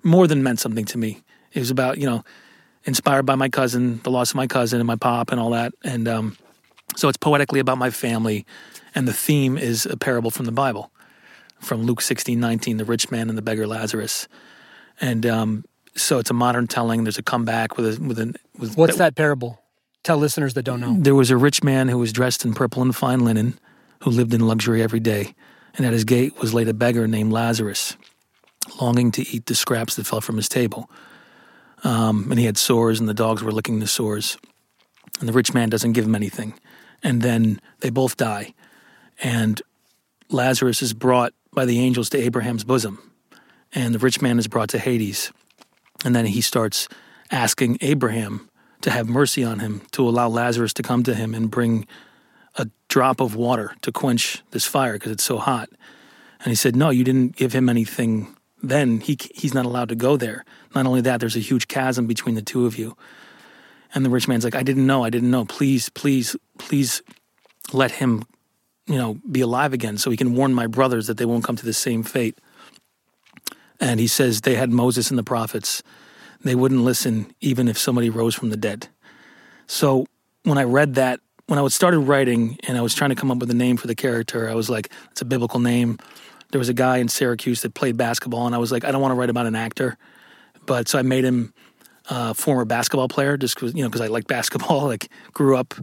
more 0.04 0.28
than 0.28 0.42
meant 0.44 0.60
something 0.60 0.86
to 0.86 0.98
me. 0.98 1.22
It 1.54 1.60
was 1.60 1.70
about 1.70 1.98
you 1.98 2.06
know 2.06 2.24
inspired 2.86 3.24
by 3.24 3.36
my 3.36 3.50
cousin, 3.50 4.00
the 4.04 4.12
loss 4.12 4.32
of 4.32 4.36
my 4.36 4.48
cousin, 4.48 4.80
and 4.80 4.88
my 4.88 4.96
pop, 4.96 5.32
and 5.32 5.40
all 5.40 5.52
that. 5.52 5.74
And 5.84 6.08
um, 6.08 6.38
so 6.96 7.10
it's 7.10 7.18
poetically 7.18 7.60
about 7.60 7.78
my 7.78 7.90
family, 7.90 8.46
and 8.96 9.08
the 9.08 9.14
theme 9.14 9.58
is 9.58 9.86
a 9.86 9.98
parable 9.98 10.32
from 10.32 10.46
the 10.46 10.52
Bible, 10.52 10.92
from 11.60 11.84
Luke 11.84 12.02
sixteen 12.02 12.40
nineteen, 12.40 12.78
the 12.78 12.86
rich 12.86 13.12
man 13.12 13.30
and 13.30 13.38
the 13.38 13.42
beggar 13.42 13.68
Lazarus, 13.68 14.28
and 15.00 15.26
um, 15.26 15.66
so 15.96 16.20
it's 16.20 16.30
a 16.30 16.34
modern 16.34 16.68
telling. 16.68 17.04
There's 17.04 17.18
a 17.18 17.24
comeback 17.24 17.78
with 17.78 17.98
a 17.98 18.02
with 18.02 18.20
an 18.20 18.36
with 18.58 18.76
What's 18.78 18.98
that 18.98 19.16
parable? 19.16 19.62
Tell 20.04 20.18
listeners 20.18 20.54
that 20.54 20.64
don't 20.64 20.80
know. 20.80 20.96
There 20.98 21.16
was 21.16 21.32
a 21.32 21.38
rich 21.38 21.64
man 21.64 21.90
who 21.90 21.98
was 21.98 22.14
dressed 22.14 22.46
in 22.46 22.54
purple 22.54 22.82
and 22.82 22.96
fine 22.96 23.26
linen, 23.26 23.60
who 24.04 24.12
lived 24.12 24.34
in 24.34 24.48
luxury 24.48 24.82
every 24.82 25.00
day, 25.00 25.34
and 25.76 25.86
at 25.86 25.94
his 25.94 26.04
gate 26.04 26.40
was 26.40 26.54
laid 26.54 26.68
a 26.68 26.74
beggar 26.74 27.08
named 27.08 27.32
Lazarus, 27.32 27.98
longing 28.82 29.12
to 29.12 29.28
eat 29.30 29.46
the 29.46 29.56
scraps 29.56 29.96
that 29.96 30.06
fell 30.06 30.22
from 30.22 30.38
his 30.38 30.50
table. 30.50 30.90
Um, 31.84 32.28
and 32.30 32.40
he 32.40 32.46
had 32.46 32.58
sores, 32.58 33.00
and 33.00 33.08
the 33.08 33.14
dogs 33.14 33.44
were 33.44 33.52
licking 33.52 33.80
the 33.80 33.88
sores. 33.88 34.38
And 35.20 35.28
the 35.28 35.34
rich 35.34 35.54
man 35.54 35.70
doesn't 35.70 35.94
give 35.94 36.06
him 36.06 36.16
anything. 36.16 36.54
And 37.04 37.22
then 37.22 37.62
they 37.80 37.90
both 37.90 38.18
die. 38.18 38.54
And 39.22 39.62
Lazarus 40.30 40.82
is 40.82 40.94
brought 40.94 41.34
by 41.54 41.66
the 41.66 41.80
angels 41.80 42.10
to 42.10 42.18
Abraham's 42.18 42.64
bosom. 42.64 43.12
And 43.74 43.94
the 43.94 44.00
rich 44.00 44.22
man 44.22 44.40
is 44.40 44.48
brought 44.48 44.70
to 44.70 44.80
Hades. 44.80 45.32
And 46.06 46.16
then 46.16 46.26
he 46.26 46.42
starts 46.42 46.88
asking 47.32 47.78
Abraham 47.82 48.50
to 48.82 48.92
have 48.92 49.10
mercy 49.10 49.44
on 49.44 49.60
him, 49.60 49.82
to 49.92 50.08
allow 50.08 50.28
Lazarus 50.28 50.74
to 50.74 50.84
come 50.84 51.04
to 51.04 51.16
him 51.16 51.34
and 51.34 51.50
bring 51.50 51.88
drop 52.88 53.20
of 53.20 53.36
water 53.36 53.74
to 53.82 53.92
quench 53.92 54.42
this 54.52 54.66
fire 54.66 54.94
because 54.94 55.12
it's 55.12 55.24
so 55.24 55.38
hot. 55.38 55.70
And 56.40 56.48
he 56.48 56.56
said, 56.56 56.76
No, 56.76 56.90
you 56.90 57.04
didn't 57.04 57.36
give 57.36 57.54
him 57.54 57.70
anything 57.70 58.36
then. 58.62 59.00
He, 59.00 59.18
he's 59.34 59.54
not 59.54 59.66
allowed 59.66 59.90
to 59.90 59.96
go 59.96 60.18
there. 60.18 60.46
Not 60.76 60.86
only 60.86 61.02
that, 61.02 61.20
there's 61.20 61.36
a 61.36 61.40
huge 61.40 61.68
chasm 61.68 62.08
between 62.08 62.36
the 62.36 62.42
two 62.42 62.66
of 62.66 62.78
you. 62.78 62.96
And 63.94 64.06
the 64.06 64.10
rich 64.10 64.28
man's 64.28 64.44
like, 64.44 64.56
I 64.56 64.64
didn't 64.64 64.86
know. 64.86 65.04
I 65.04 65.10
didn't 65.10 65.32
know. 65.32 65.46
Please, 65.46 65.90
please, 65.90 66.36
please 66.58 67.02
let 67.74 67.92
him, 67.92 68.24
you 68.86 68.98
know, 68.98 69.16
be 69.30 69.42
alive 69.42 69.74
again 69.74 69.98
so 69.98 70.10
he 70.10 70.18
can 70.18 70.36
warn 70.36 70.54
my 70.54 70.68
brothers 70.68 71.08
that 71.08 71.18
they 71.18 71.26
won't 71.26 71.44
come 71.44 71.56
to 71.56 71.66
the 71.66 71.74
same 71.74 72.04
fate. 72.04 72.38
And 73.80 74.00
he 74.00 74.08
says 74.08 74.42
they 74.42 74.56
had 74.56 74.72
Moses 74.72 75.10
and 75.10 75.18
the 75.18 75.24
prophets. 75.24 75.84
They 76.44 76.56
wouldn't 76.56 76.82
listen 76.82 77.34
even 77.42 77.68
if 77.68 77.78
somebody 77.78 78.10
rose 78.10 78.36
from 78.36 78.50
the 78.50 78.58
dead. 78.58 78.88
So 79.68 80.06
when 80.44 80.58
I 80.58 80.64
read 80.64 80.96
that, 80.96 81.20
when 81.48 81.58
I 81.58 81.68
started 81.70 82.00
writing 82.00 82.58
and 82.68 82.78
I 82.78 82.82
was 82.82 82.94
trying 82.94 83.10
to 83.10 83.16
come 83.16 83.32
up 83.32 83.40
with 83.40 83.50
a 83.50 83.56
name 83.56 83.78
for 83.78 83.88
the 83.88 83.96
character, 83.96 84.50
I 84.50 84.54
was 84.54 84.70
like, 84.70 84.92
it's 85.12 85.22
a 85.22 85.26
biblical 85.26 85.60
name. 85.60 85.98
There 86.52 86.60
was 86.60 86.70
a 86.70 86.74
guy 86.74 86.98
in 86.98 87.08
Syracuse 87.08 87.62
that 87.62 87.74
played 87.74 87.98
basketball, 87.98 88.46
and 88.46 88.56
I 88.56 88.58
was 88.58 88.72
like, 88.72 88.86
I 88.86 88.92
don't 88.92 89.02
want 89.02 89.12
to 89.12 89.16
write 89.16 89.30
about 89.30 89.46
an 89.48 89.56
actor. 89.56 89.98
But 90.66 90.88
so 90.88 91.00
I 91.00 91.02
made 91.02 91.24
him 91.24 91.54
a 92.10 92.34
former 92.34 92.66
basketball 92.66 93.08
player 93.08 93.38
just 93.38 93.56
because, 93.56 93.74
you 93.74 93.82
know, 93.84 93.90
because 93.90 94.02
I 94.02 94.08
like 94.08 94.28
basketball, 94.28 94.86
like 94.88 95.10
grew 95.34 95.58
up 95.58 95.74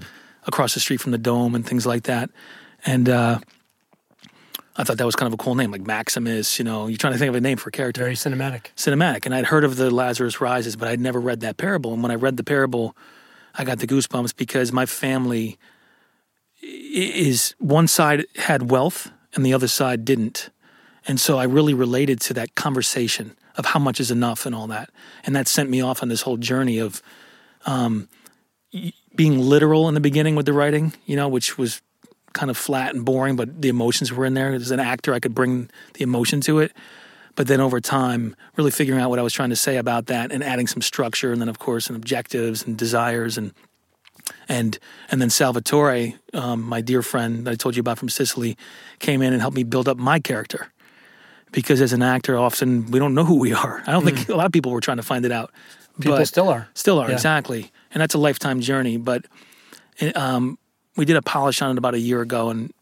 across 0.47 0.75
the 0.75 0.81
street 0.81 1.01
from 1.01 1.13
the 1.13 1.19
dome 1.19 1.55
and 1.55 1.67
things 1.67 1.87
like 1.87 2.05
that. 2.05 2.31
And 2.87 3.09
uh, 3.09 3.39
I 4.77 4.85
thought 4.85 4.99
that 4.99 5.07
was 5.07 5.17
kind 5.17 5.27
of 5.27 5.35
a 5.35 5.43
cool 5.43 5.55
name, 5.55 5.71
like 5.71 5.87
Maximus, 5.87 6.59
you 6.59 6.65
know, 6.65 6.87
you're 6.87 6.99
trying 6.99 7.15
to 7.15 7.19
think 7.19 7.31
of 7.31 7.35
a 7.35 7.41
name 7.41 7.57
for 7.57 7.71
a 7.71 7.73
character 7.73 8.03
Very 8.03 8.15
cinematic. 8.15 8.67
cinematic. 8.77 9.25
And 9.25 9.35
I'd 9.35 9.47
heard 9.47 9.65
of 9.65 9.77
the 9.77 9.91
Lazarus 9.91 10.41
Rises, 10.41 10.77
but 10.77 10.89
I'd 10.89 11.01
never 11.01 11.21
read 11.21 11.41
that 11.41 11.57
parable. 11.57 11.95
And 11.95 12.03
when 12.03 12.13
I 12.13 12.17
read 12.17 12.37
the 12.37 12.45
parable, 12.45 12.95
I 13.57 13.65
got 13.65 13.79
the 13.79 13.87
goosebumps 13.87 14.37
because 14.37 14.73
my 14.73 14.87
family 14.87 15.59
is 16.63 17.55
one 17.59 17.87
side 17.87 18.25
had 18.37 18.71
wealth 18.71 19.11
and 19.35 19.45
the 19.45 19.53
other 19.53 19.69
side 19.69 20.05
didn't. 20.05 20.51
And 21.07 21.21
so 21.21 21.39
I 21.39 21.45
really 21.45 21.75
related 21.75 22.21
to 22.23 22.35
that 22.35 22.55
conversation 22.55 23.37
of 23.57 23.67
how 23.67 23.79
much 23.79 24.01
is 24.01 24.11
enough 24.11 24.47
and 24.47 24.55
all 24.55 24.67
that. 24.69 24.91
And 25.25 25.37
that 25.37 25.47
sent 25.47 25.71
me 25.71 25.81
off 25.81 26.03
on 26.03 26.09
this 26.09 26.23
whole 26.23 26.37
journey 26.37 26.79
of 26.79 27.03
um, 27.67 28.09
being 29.15 29.39
literal 29.39 29.89
in 29.89 29.95
the 29.95 30.01
beginning 30.01 30.35
with 30.35 30.47
the 30.47 30.53
writing, 30.53 30.93
you 31.07 31.15
know, 31.15 31.29
which 31.29 31.57
was 31.57 31.83
kind 32.33 32.51
of 32.51 32.57
flat 32.57 32.95
and 32.95 33.05
boring, 33.05 33.37
but 33.37 33.63
the 33.63 33.69
emotions 33.69 34.13
were 34.13 34.25
in 34.25 34.35
there. 34.35 34.53
As 34.53 34.73
an 34.73 34.81
actor, 34.81 35.15
I 35.15 35.21
could 35.21 35.35
bring 35.35 35.71
the 35.95 36.03
emotion 36.03 36.41
to 36.43 36.59
it 36.59 36.73
but 37.37 37.47
then 37.47 37.61
over 37.61 37.81
time 37.81 38.35
really 38.57 38.71
figuring 38.71 39.01
out 39.01 39.11
what 39.11 39.19
i 39.19 39.23
was 39.23 39.33
trying 39.33 39.51
to 39.51 39.57
say 39.57 39.77
about 39.77 40.07
that 40.07 40.31
and 40.33 40.43
adding 40.45 40.67
some 40.67 40.83
structure 40.83 41.33
and 41.33 41.41
then 41.41 41.49
of 41.49 41.59
course 41.59 41.89
and 41.89 41.97
objectives 41.97 42.65
and 42.65 42.77
desires 42.79 43.37
and 43.39 43.53
and 44.49 44.79
and 45.11 45.21
then 45.21 45.31
salvatore 45.31 46.13
um, 46.33 46.63
my 46.63 46.81
dear 46.81 47.03
friend 47.03 47.47
that 47.47 47.51
i 47.51 47.55
told 47.55 47.77
you 47.77 47.81
about 47.81 47.99
from 47.99 48.09
sicily 48.09 48.57
came 48.99 49.21
in 49.23 49.33
and 49.33 49.41
helped 49.41 49.57
me 49.57 49.63
build 49.65 49.89
up 49.89 49.97
my 49.99 50.19
character 50.19 50.69
because 51.53 51.81
as 51.81 51.93
an 51.93 52.03
actor 52.03 52.37
often 52.39 52.91
we 52.91 52.99
don't 52.99 53.15
know 53.15 53.25
who 53.25 53.39
we 53.39 53.53
are 53.53 53.83
i 53.87 53.93
don't 53.93 54.05
think 54.05 54.29
a 54.29 54.35
lot 54.35 54.47
of 54.47 54.53
people 54.53 54.73
were 54.73 54.81
trying 54.81 54.97
to 54.99 55.03
find 55.03 55.25
it 55.25 55.33
out 55.33 55.51
People 56.01 56.17
but- 56.17 56.27
still 56.27 56.49
are. 56.49 56.67
Still 56.75 56.99
are, 56.99 57.07
Yeah. 57.07 57.15
exactly. 57.15 57.71
And 57.93 58.01
that's 58.01 58.15
a 58.15 58.19
lifetime 58.19 58.61
journey. 58.61 58.97
But 58.97 59.27
um, 60.17 60.59
we 60.97 61.05
did 61.05 61.15
a 61.15 61.23
polish 61.23 61.63
on 61.63 61.71
it 61.71 61.79
about 61.79 61.95
a 61.95 62.01
year 62.01 62.21
ago 62.21 62.51
and 62.51 62.73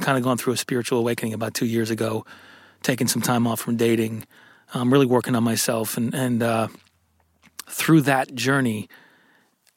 kind 0.00 0.18
of 0.18 0.22
gone 0.22 0.36
through 0.36 0.52
a 0.52 0.56
spiritual 0.58 0.98
awakening 0.98 1.32
about 1.32 1.54
two 1.54 1.64
years 1.64 1.88
ago, 1.90 2.26
taking 2.82 3.06
some 3.06 3.22
time 3.22 3.46
off 3.46 3.60
from 3.60 3.76
dating, 3.76 4.24
um, 4.74 4.92
really 4.92 5.06
working 5.06 5.34
on 5.34 5.44
myself. 5.44 5.96
And, 5.96 6.14
and 6.14 6.42
uh, 6.42 6.68
through 7.68 8.02
that 8.02 8.34
journey, 8.34 8.88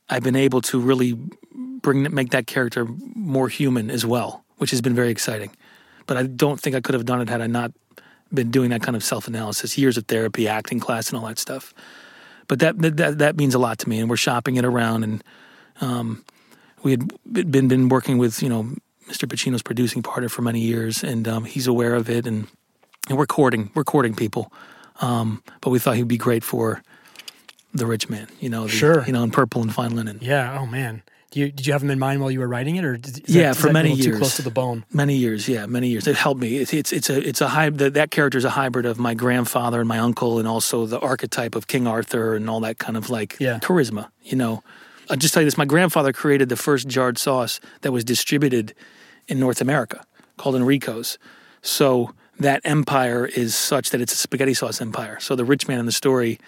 I've 0.10 0.24
been 0.24 0.36
able 0.36 0.62
to 0.62 0.80
really 0.80 1.18
bring 1.54 2.14
make 2.14 2.32
that 2.32 2.47
character 2.47 2.86
more 3.16 3.47
human 3.47 3.89
as 3.89 4.06
well, 4.06 4.43
which 4.58 4.72
has 4.72 4.82
been 4.82 4.93
very 4.93 5.10
exciting. 5.10 5.52
But 6.06 6.18
I 6.18 6.24
don't 6.24 6.60
think 6.60 6.76
I 6.76 6.82
could 6.82 6.93
have 6.93 7.06
done 7.06 7.22
it 7.22 7.30
had 7.30 7.41
I 7.41 7.47
not 7.47 7.72
been 8.34 8.52
doing 8.52 8.70
that 8.70 8.82
kind 8.82 8.95
of 8.95 9.04
self 9.04 9.28
analysis, 9.28 9.78
years 9.78 9.97
of 9.97 10.06
therapy, 10.06 10.47
acting 10.47 10.80
class, 10.80 11.10
and 11.10 11.20
all 11.20 11.28
that 11.28 11.39
stuff. 11.39 11.74
But 12.47 12.60
that 12.60 12.78
that 12.97 13.18
that 13.20 13.38
means 13.38 13.56
a 13.56 13.60
lot 13.60 13.80
to 13.80 13.89
me, 13.89 13.99
and 13.99 14.10
we're 14.10 14.18
shopping 14.18 14.58
it 14.58 14.66
around, 14.66 15.04
and 15.04 15.24
um, 15.80 16.26
we 16.84 16.91
had 16.91 17.12
been 17.32 17.68
been 17.68 17.89
working 17.89 18.18
with 18.18 18.41
you 18.43 18.49
know 18.49 18.64
Mr. 19.08 19.28
Pacino's 19.28 19.62
producing 19.62 20.04
partner 20.04 20.30
for 20.30 20.41
many 20.41 20.60
years, 20.60 21.04
and 21.04 21.28
um, 21.28 21.45
he's 21.45 21.68
aware 21.68 21.95
of 21.95 22.10
it, 22.10 22.28
and 22.28 22.47
and 23.10 23.18
we're 23.18 23.26
courting 23.26 23.72
we're 23.74 23.84
courting 23.84 24.14
people, 24.16 24.52
um, 25.02 25.43
but 25.62 25.70
we 25.70 25.80
thought 25.80 25.95
he'd 25.95 26.08
be 26.08 26.18
great 26.18 26.43
for 26.43 26.82
the 27.74 27.86
rich 27.86 28.10
man, 28.10 28.28
you 28.39 28.49
know, 28.49 28.64
the, 28.64 28.70
Sure. 28.70 29.06
you 29.06 29.14
know, 29.14 29.24
in 29.24 29.32
purple 29.32 29.62
and 29.62 29.74
fine 29.74 29.95
linen. 29.95 30.20
Yeah. 30.22 30.58
Oh 30.60 30.66
man. 30.66 31.04
Do 31.32 31.39
you, 31.39 31.49
did 31.49 31.66
you 31.66 31.72
have 31.72 31.82
him 31.82 31.89
in 31.89 31.97
mind 31.97 32.20
while 32.20 32.30
you 32.30 32.39
were 32.41 32.47
writing 32.47 32.76
it, 32.76 32.84
or 32.84 32.97
did, 32.97 33.22
Yeah, 33.30 33.54
that, 33.54 33.56
for 33.56 33.72
many 33.72 33.93
years. 33.93 34.06
Too 34.06 34.18
close 34.18 34.36
to 34.36 34.41
the 34.41 34.52
bone. 34.52 34.84
Many 34.91 35.16
years, 35.16 35.47
yeah, 35.47 35.66
many 35.66 35.88
years. 35.88 36.06
It 36.06 36.18
helped 36.18 36.41
me. 36.41 36.58
It's 36.58 36.74
it's, 36.74 36.91
it's 36.91 37.10
a 37.10 37.26
it's 37.26 37.39
a 37.39 37.47
hybrid. 37.47 37.93
That 37.93 38.12
character 38.12 38.38
is 38.38 38.43
a 38.43 38.49
hybrid 38.49 38.86
of 38.86 38.99
my 38.99 39.14
grandfather 39.14 39.80
and 39.80 39.88
my 39.88 39.97
uncle, 39.99 40.39
and 40.39 40.47
also 40.47 40.86
the 40.86 40.99
archetype 40.99 41.56
of 41.56 41.68
King 41.68 41.88
Arthur 41.88 42.36
and 42.36 42.49
all 42.49 42.60
that 42.60 42.80
kind 42.80 42.97
of 42.97 43.10
like 43.10 43.38
Yeah. 43.39 43.60
charisma. 43.60 44.10
You 44.24 44.36
know, 44.36 44.62
I'll 45.10 45.16
just 45.16 45.34
tell 45.34 45.41
you 45.41 45.47
this: 45.47 45.58
my 45.58 45.64
grandfather 45.64 46.12
created 46.12 46.49
the 46.49 46.58
first 46.58 46.89
jarred 46.89 47.18
sauce 47.18 47.62
that 47.80 47.93
was 47.93 48.04
distributed 48.04 48.74
in 49.30 49.39
North 49.39 49.62
America, 49.62 50.04
called 50.36 50.58
Enrico's. 50.58 51.18
So 51.62 52.12
that 52.41 52.61
empire 52.63 53.25
is 53.25 53.55
such 53.55 53.91
that 53.91 54.01
it's 54.01 54.13
a 54.13 54.17
spaghetti 54.17 54.53
sauce 54.53 54.81
empire. 54.81 55.19
So 55.19 55.35
the 55.35 55.45
rich 55.45 55.67
man 55.67 55.79
in 55.79 55.85
the 55.85 55.91
story, 55.91 56.39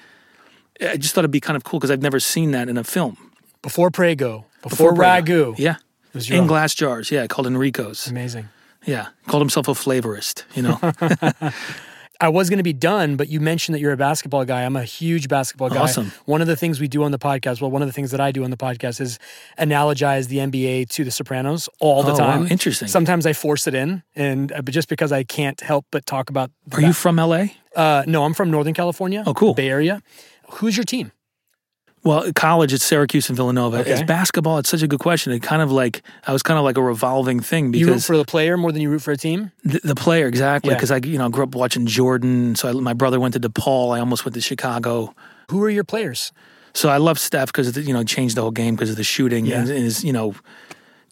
I 0.81 0.97
just 0.97 1.13
thought 1.13 1.21
it'd 1.21 1.31
be 1.31 1.39
kind 1.39 1.55
of 1.55 1.63
cool 1.63 1.79
because 1.79 1.91
I've 1.91 2.01
never 2.01 2.19
seen 2.19 2.51
that 2.51 2.69
in 2.69 2.77
a 2.77 2.83
film. 2.83 3.17
Before 3.61 3.91
Prego, 3.91 4.45
before, 4.61 4.93
Prego. 4.93 5.53
Ragu. 5.53 5.59
Yeah. 5.59 5.75
In 6.29 6.41
own. 6.41 6.47
glass 6.47 6.75
jars, 6.75 7.09
yeah, 7.09 7.25
called 7.25 7.47
Enrico's. 7.47 8.07
Amazing. 8.07 8.49
Yeah, 8.85 9.07
called 9.27 9.41
himself 9.41 9.67
a 9.67 9.71
flavorist. 9.71 10.43
You 10.53 10.63
know, 10.63 10.79
I 12.21 12.29
was 12.29 12.49
going 12.49 12.57
to 12.57 12.63
be 12.63 12.73
done, 12.73 13.15
but 13.17 13.27
you 13.27 13.39
mentioned 13.39 13.75
that 13.75 13.79
you're 13.79 13.91
a 13.91 13.97
basketball 13.97 14.45
guy. 14.45 14.63
I'm 14.63 14.75
a 14.75 14.83
huge 14.83 15.27
basketball 15.27 15.69
guy. 15.69 15.77
Awesome. 15.81 16.11
One 16.25 16.41
of 16.41 16.47
the 16.47 16.55
things 16.55 16.79
we 16.79 16.87
do 16.87 17.03
on 17.03 17.11
the 17.11 17.19
podcast, 17.19 17.59
well, 17.59 17.71
one 17.71 17.81
of 17.81 17.87
the 17.87 17.91
things 17.91 18.11
that 18.11 18.21
I 18.21 18.31
do 18.31 18.43
on 18.43 18.51
the 18.51 18.55
podcast 18.57 19.01
is 19.01 19.19
analogize 19.59 20.27
the 20.27 20.37
NBA 20.37 20.89
to 20.89 21.03
The 21.03 21.11
Sopranos 21.11 21.67
all 21.79 22.03
the 22.03 22.11
Oh, 22.13 22.17
wow. 22.19 22.31
time. 22.33 22.47
Interesting. 22.49 22.87
Sometimes 22.87 23.25
I 23.25 23.33
force 23.33 23.67
it 23.67 23.73
in, 23.73 24.03
and 24.15 24.51
uh, 24.51 24.61
but 24.61 24.73
just 24.73 24.89
because 24.89 25.11
I 25.11 25.23
can't 25.23 25.59
help 25.61 25.85
but 25.91 26.05
talk 26.05 26.29
about. 26.29 26.51
are 26.71 26.81
you 26.81 26.93
from 26.93 27.15
LA? 27.17 27.45
Uh, 27.75 28.03
no, 28.07 28.23
I'm 28.23 28.33
from 28.33 28.51
Northern 28.51 28.73
California. 28.73 29.23
Oh, 29.25 29.33
cool. 29.33 29.53
Bay 29.53 29.69
Area. 29.69 30.01
Who's 30.51 30.77
your 30.77 30.83
team? 30.85 31.11
Well, 32.03 32.31
college, 32.33 32.73
it's 32.73 32.83
Syracuse 32.85 33.29
and 33.29 33.35
Villanova. 33.37 33.77
Okay. 33.79 34.03
Basketball. 34.03 34.57
It's 34.57 34.69
such 34.69 34.81
a 34.81 34.87
good 34.87 34.99
question. 34.99 35.31
It 35.31 35.41
kind 35.41 35.61
of 35.61 35.71
like 35.71 36.01
I 36.27 36.33
was 36.33 36.43
kind 36.43 36.57
of 36.57 36.63
like 36.65 36.77
a 36.77 36.81
revolving 36.81 37.39
thing 37.39 37.71
because 37.71 37.87
You 37.87 37.93
root 37.93 38.03
for 38.03 38.17
the 38.17 38.25
player 38.25 38.57
more 38.57 38.71
than 38.73 38.81
you 38.81 38.89
root 38.89 39.01
for 39.01 39.11
a 39.11 39.17
team. 39.17 39.51
the, 39.63 39.79
the 39.83 39.95
player 39.95 40.27
exactly. 40.27 40.71
Yeah. 40.71 40.75
Because 40.77 40.91
I 40.91 40.97
you 40.97 41.17
know 41.17 41.29
grew 41.29 41.43
up 41.45 41.55
watching 41.55 41.85
Jordan. 41.85 42.55
So 42.55 42.69
I, 42.69 42.71
my 42.73 42.93
brother 42.93 43.19
went 43.19 43.33
to 43.35 43.39
DePaul. 43.39 43.95
I 43.95 43.99
almost 43.99 44.25
went 44.25 44.35
to 44.35 44.41
Chicago. 44.41 45.15
Who 45.49 45.63
are 45.63 45.69
your 45.69 45.83
players? 45.85 46.31
So 46.73 46.89
I 46.89 46.97
love 46.97 47.19
Steph 47.19 47.47
because 47.53 47.77
you 47.77 47.93
know 47.93 48.03
changed 48.03 48.35
the 48.35 48.41
whole 48.41 48.51
game 48.51 48.75
because 48.75 48.89
of 48.89 48.95
the 48.97 49.03
shooting 49.03 49.45
Yeah. 49.45 49.59
and 49.61 49.69
is 49.69 50.03
you 50.03 50.11
know 50.11 50.35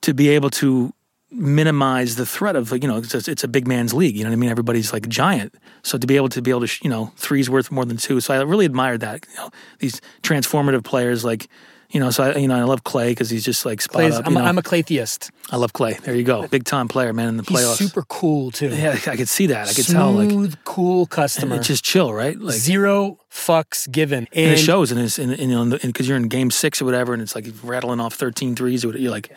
to 0.02 0.14
be 0.14 0.30
able 0.30 0.50
to 0.50 0.94
minimize 1.32 2.16
the 2.18 2.26
threat 2.26 2.56
of 2.56 2.72
you 2.72 2.88
know 2.88 2.98
it's 2.98 3.28
a, 3.28 3.32
it's 3.32 3.44
a 3.44 3.48
big 3.48 3.68
man's 3.68 3.94
league. 3.94 4.16
You 4.16 4.24
know 4.24 4.30
what 4.30 4.34
I 4.34 4.38
mean? 4.38 4.50
Everybody's 4.50 4.92
like 4.94 5.08
giant. 5.08 5.56
So 5.84 5.98
to 5.98 6.06
be 6.06 6.16
able 6.18 6.30
to 6.30 6.42
be 6.42 6.52
able 6.52 6.62
to 6.62 6.68
sh- 6.68 6.82
you 6.84 6.90
know 6.90 7.12
three's 7.16 7.50
worth 7.50 7.72
more 7.72 7.86
than 7.86 7.98
two. 7.98 8.20
So 8.20 8.34
I 8.34 8.42
really 8.42 8.66
admired 8.66 9.00
that. 9.02 9.26
You 9.30 9.36
know 9.38 9.50
these 9.80 10.02
transformative 10.24 10.84
players 10.84 11.24
like. 11.26 11.48
You 11.94 12.00
know, 12.00 12.10
so 12.10 12.24
I, 12.24 12.38
you 12.38 12.48
know, 12.48 12.56
I 12.56 12.64
love 12.64 12.86
Klay 12.86 13.10
because 13.10 13.30
he's 13.30 13.44
just 13.44 13.66
like 13.66 13.82
spot 13.82 14.10
up. 14.14 14.26
I'm, 14.26 14.38
a. 14.38 14.40
I'm 14.40 14.58
a 14.58 14.62
Klay 14.62 14.86
theist. 14.86 15.30
I 15.50 15.58
love 15.58 15.74
Klay. 15.74 16.00
There 16.00 16.16
you 16.16 16.24
go, 16.24 16.48
big 16.48 16.64
time 16.64 16.88
player, 16.88 17.12
man, 17.12 17.28
in 17.28 17.36
the 17.36 17.44
He's 17.44 17.58
playoffs. 17.60 17.76
super 17.80 18.04
cool 18.04 18.50
too. 18.50 18.70
yeah, 18.70 18.98
I 19.08 19.18
could 19.18 19.28
see 19.28 19.48
that. 19.48 19.68
I 19.68 19.74
could 19.74 19.86
tell. 19.86 20.14
Like, 20.14 20.64
cool 20.64 21.06
customer. 21.06 21.58
it's 21.58 21.68
just 21.68 21.84
chill, 21.84 22.14
right? 22.14 22.40
Like, 22.40 22.56
Zero 22.56 23.18
fucks 23.30 23.92
given. 23.92 24.30
and 24.32 24.52
it 24.52 24.58
shows 24.58 24.94
in 24.94 25.00
his, 25.00 25.20
in, 25.20 25.70
because 25.82 26.08
you're 26.08 26.16
in 26.16 26.30
game 26.30 26.50
six 26.50 26.82
or 26.82 26.86
whatever, 26.86 27.12
and 27.12 27.22
it's 27.22 27.36
like 27.36 27.48
rattling 27.62 28.00
off 28.00 28.14
13 28.14 28.56
threes 28.56 28.86
or. 28.86 28.98
You're 28.98 29.12
like, 29.12 29.30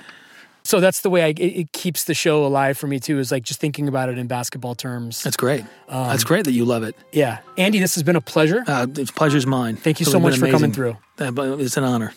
So 0.65 0.81
that's 0.81 1.03
the 1.03 1.11
way 1.11 1.23
I, 1.23 1.29
it, 1.29 1.39
it 1.41 1.73
keeps 1.73 2.05
the 2.05 2.15
show 2.15 2.45
alive 2.47 2.79
for 2.79 2.87
me 2.87 2.99
too. 2.99 3.19
Is 3.19 3.31
like 3.31 3.43
just 3.43 3.61
thinking 3.61 3.87
about 3.87 4.09
it 4.09 4.17
in 4.19 4.27
basketball 4.27 4.75
terms. 4.75 5.23
that's 5.23 5.37
great. 5.37 5.61
Um, 5.89 6.09
that's 6.09 6.25
great 6.25 6.47
that 6.47 6.53
you 6.53 6.65
love 6.65 6.83
it. 6.83 6.97
Yeah, 7.13 7.41
Andy, 7.59 7.79
this 7.79 7.95
has 7.95 8.03
been 8.03 8.17
a 8.17 8.21
pleasure. 8.21 8.65
Uh, 8.67 8.87
it's 8.97 9.11
pleasure's 9.11 9.47
mine. 9.47 9.77
Thank 9.77 10.01
you 10.01 10.05
It's 10.05 10.13
so 10.13 10.19
much 10.19 10.39
for 10.39 10.51
coming 10.51 10.73
through. 10.73 10.97
Uh, 11.19 11.33
It's 11.61 11.77
an 11.77 11.85
honor. 11.85 12.13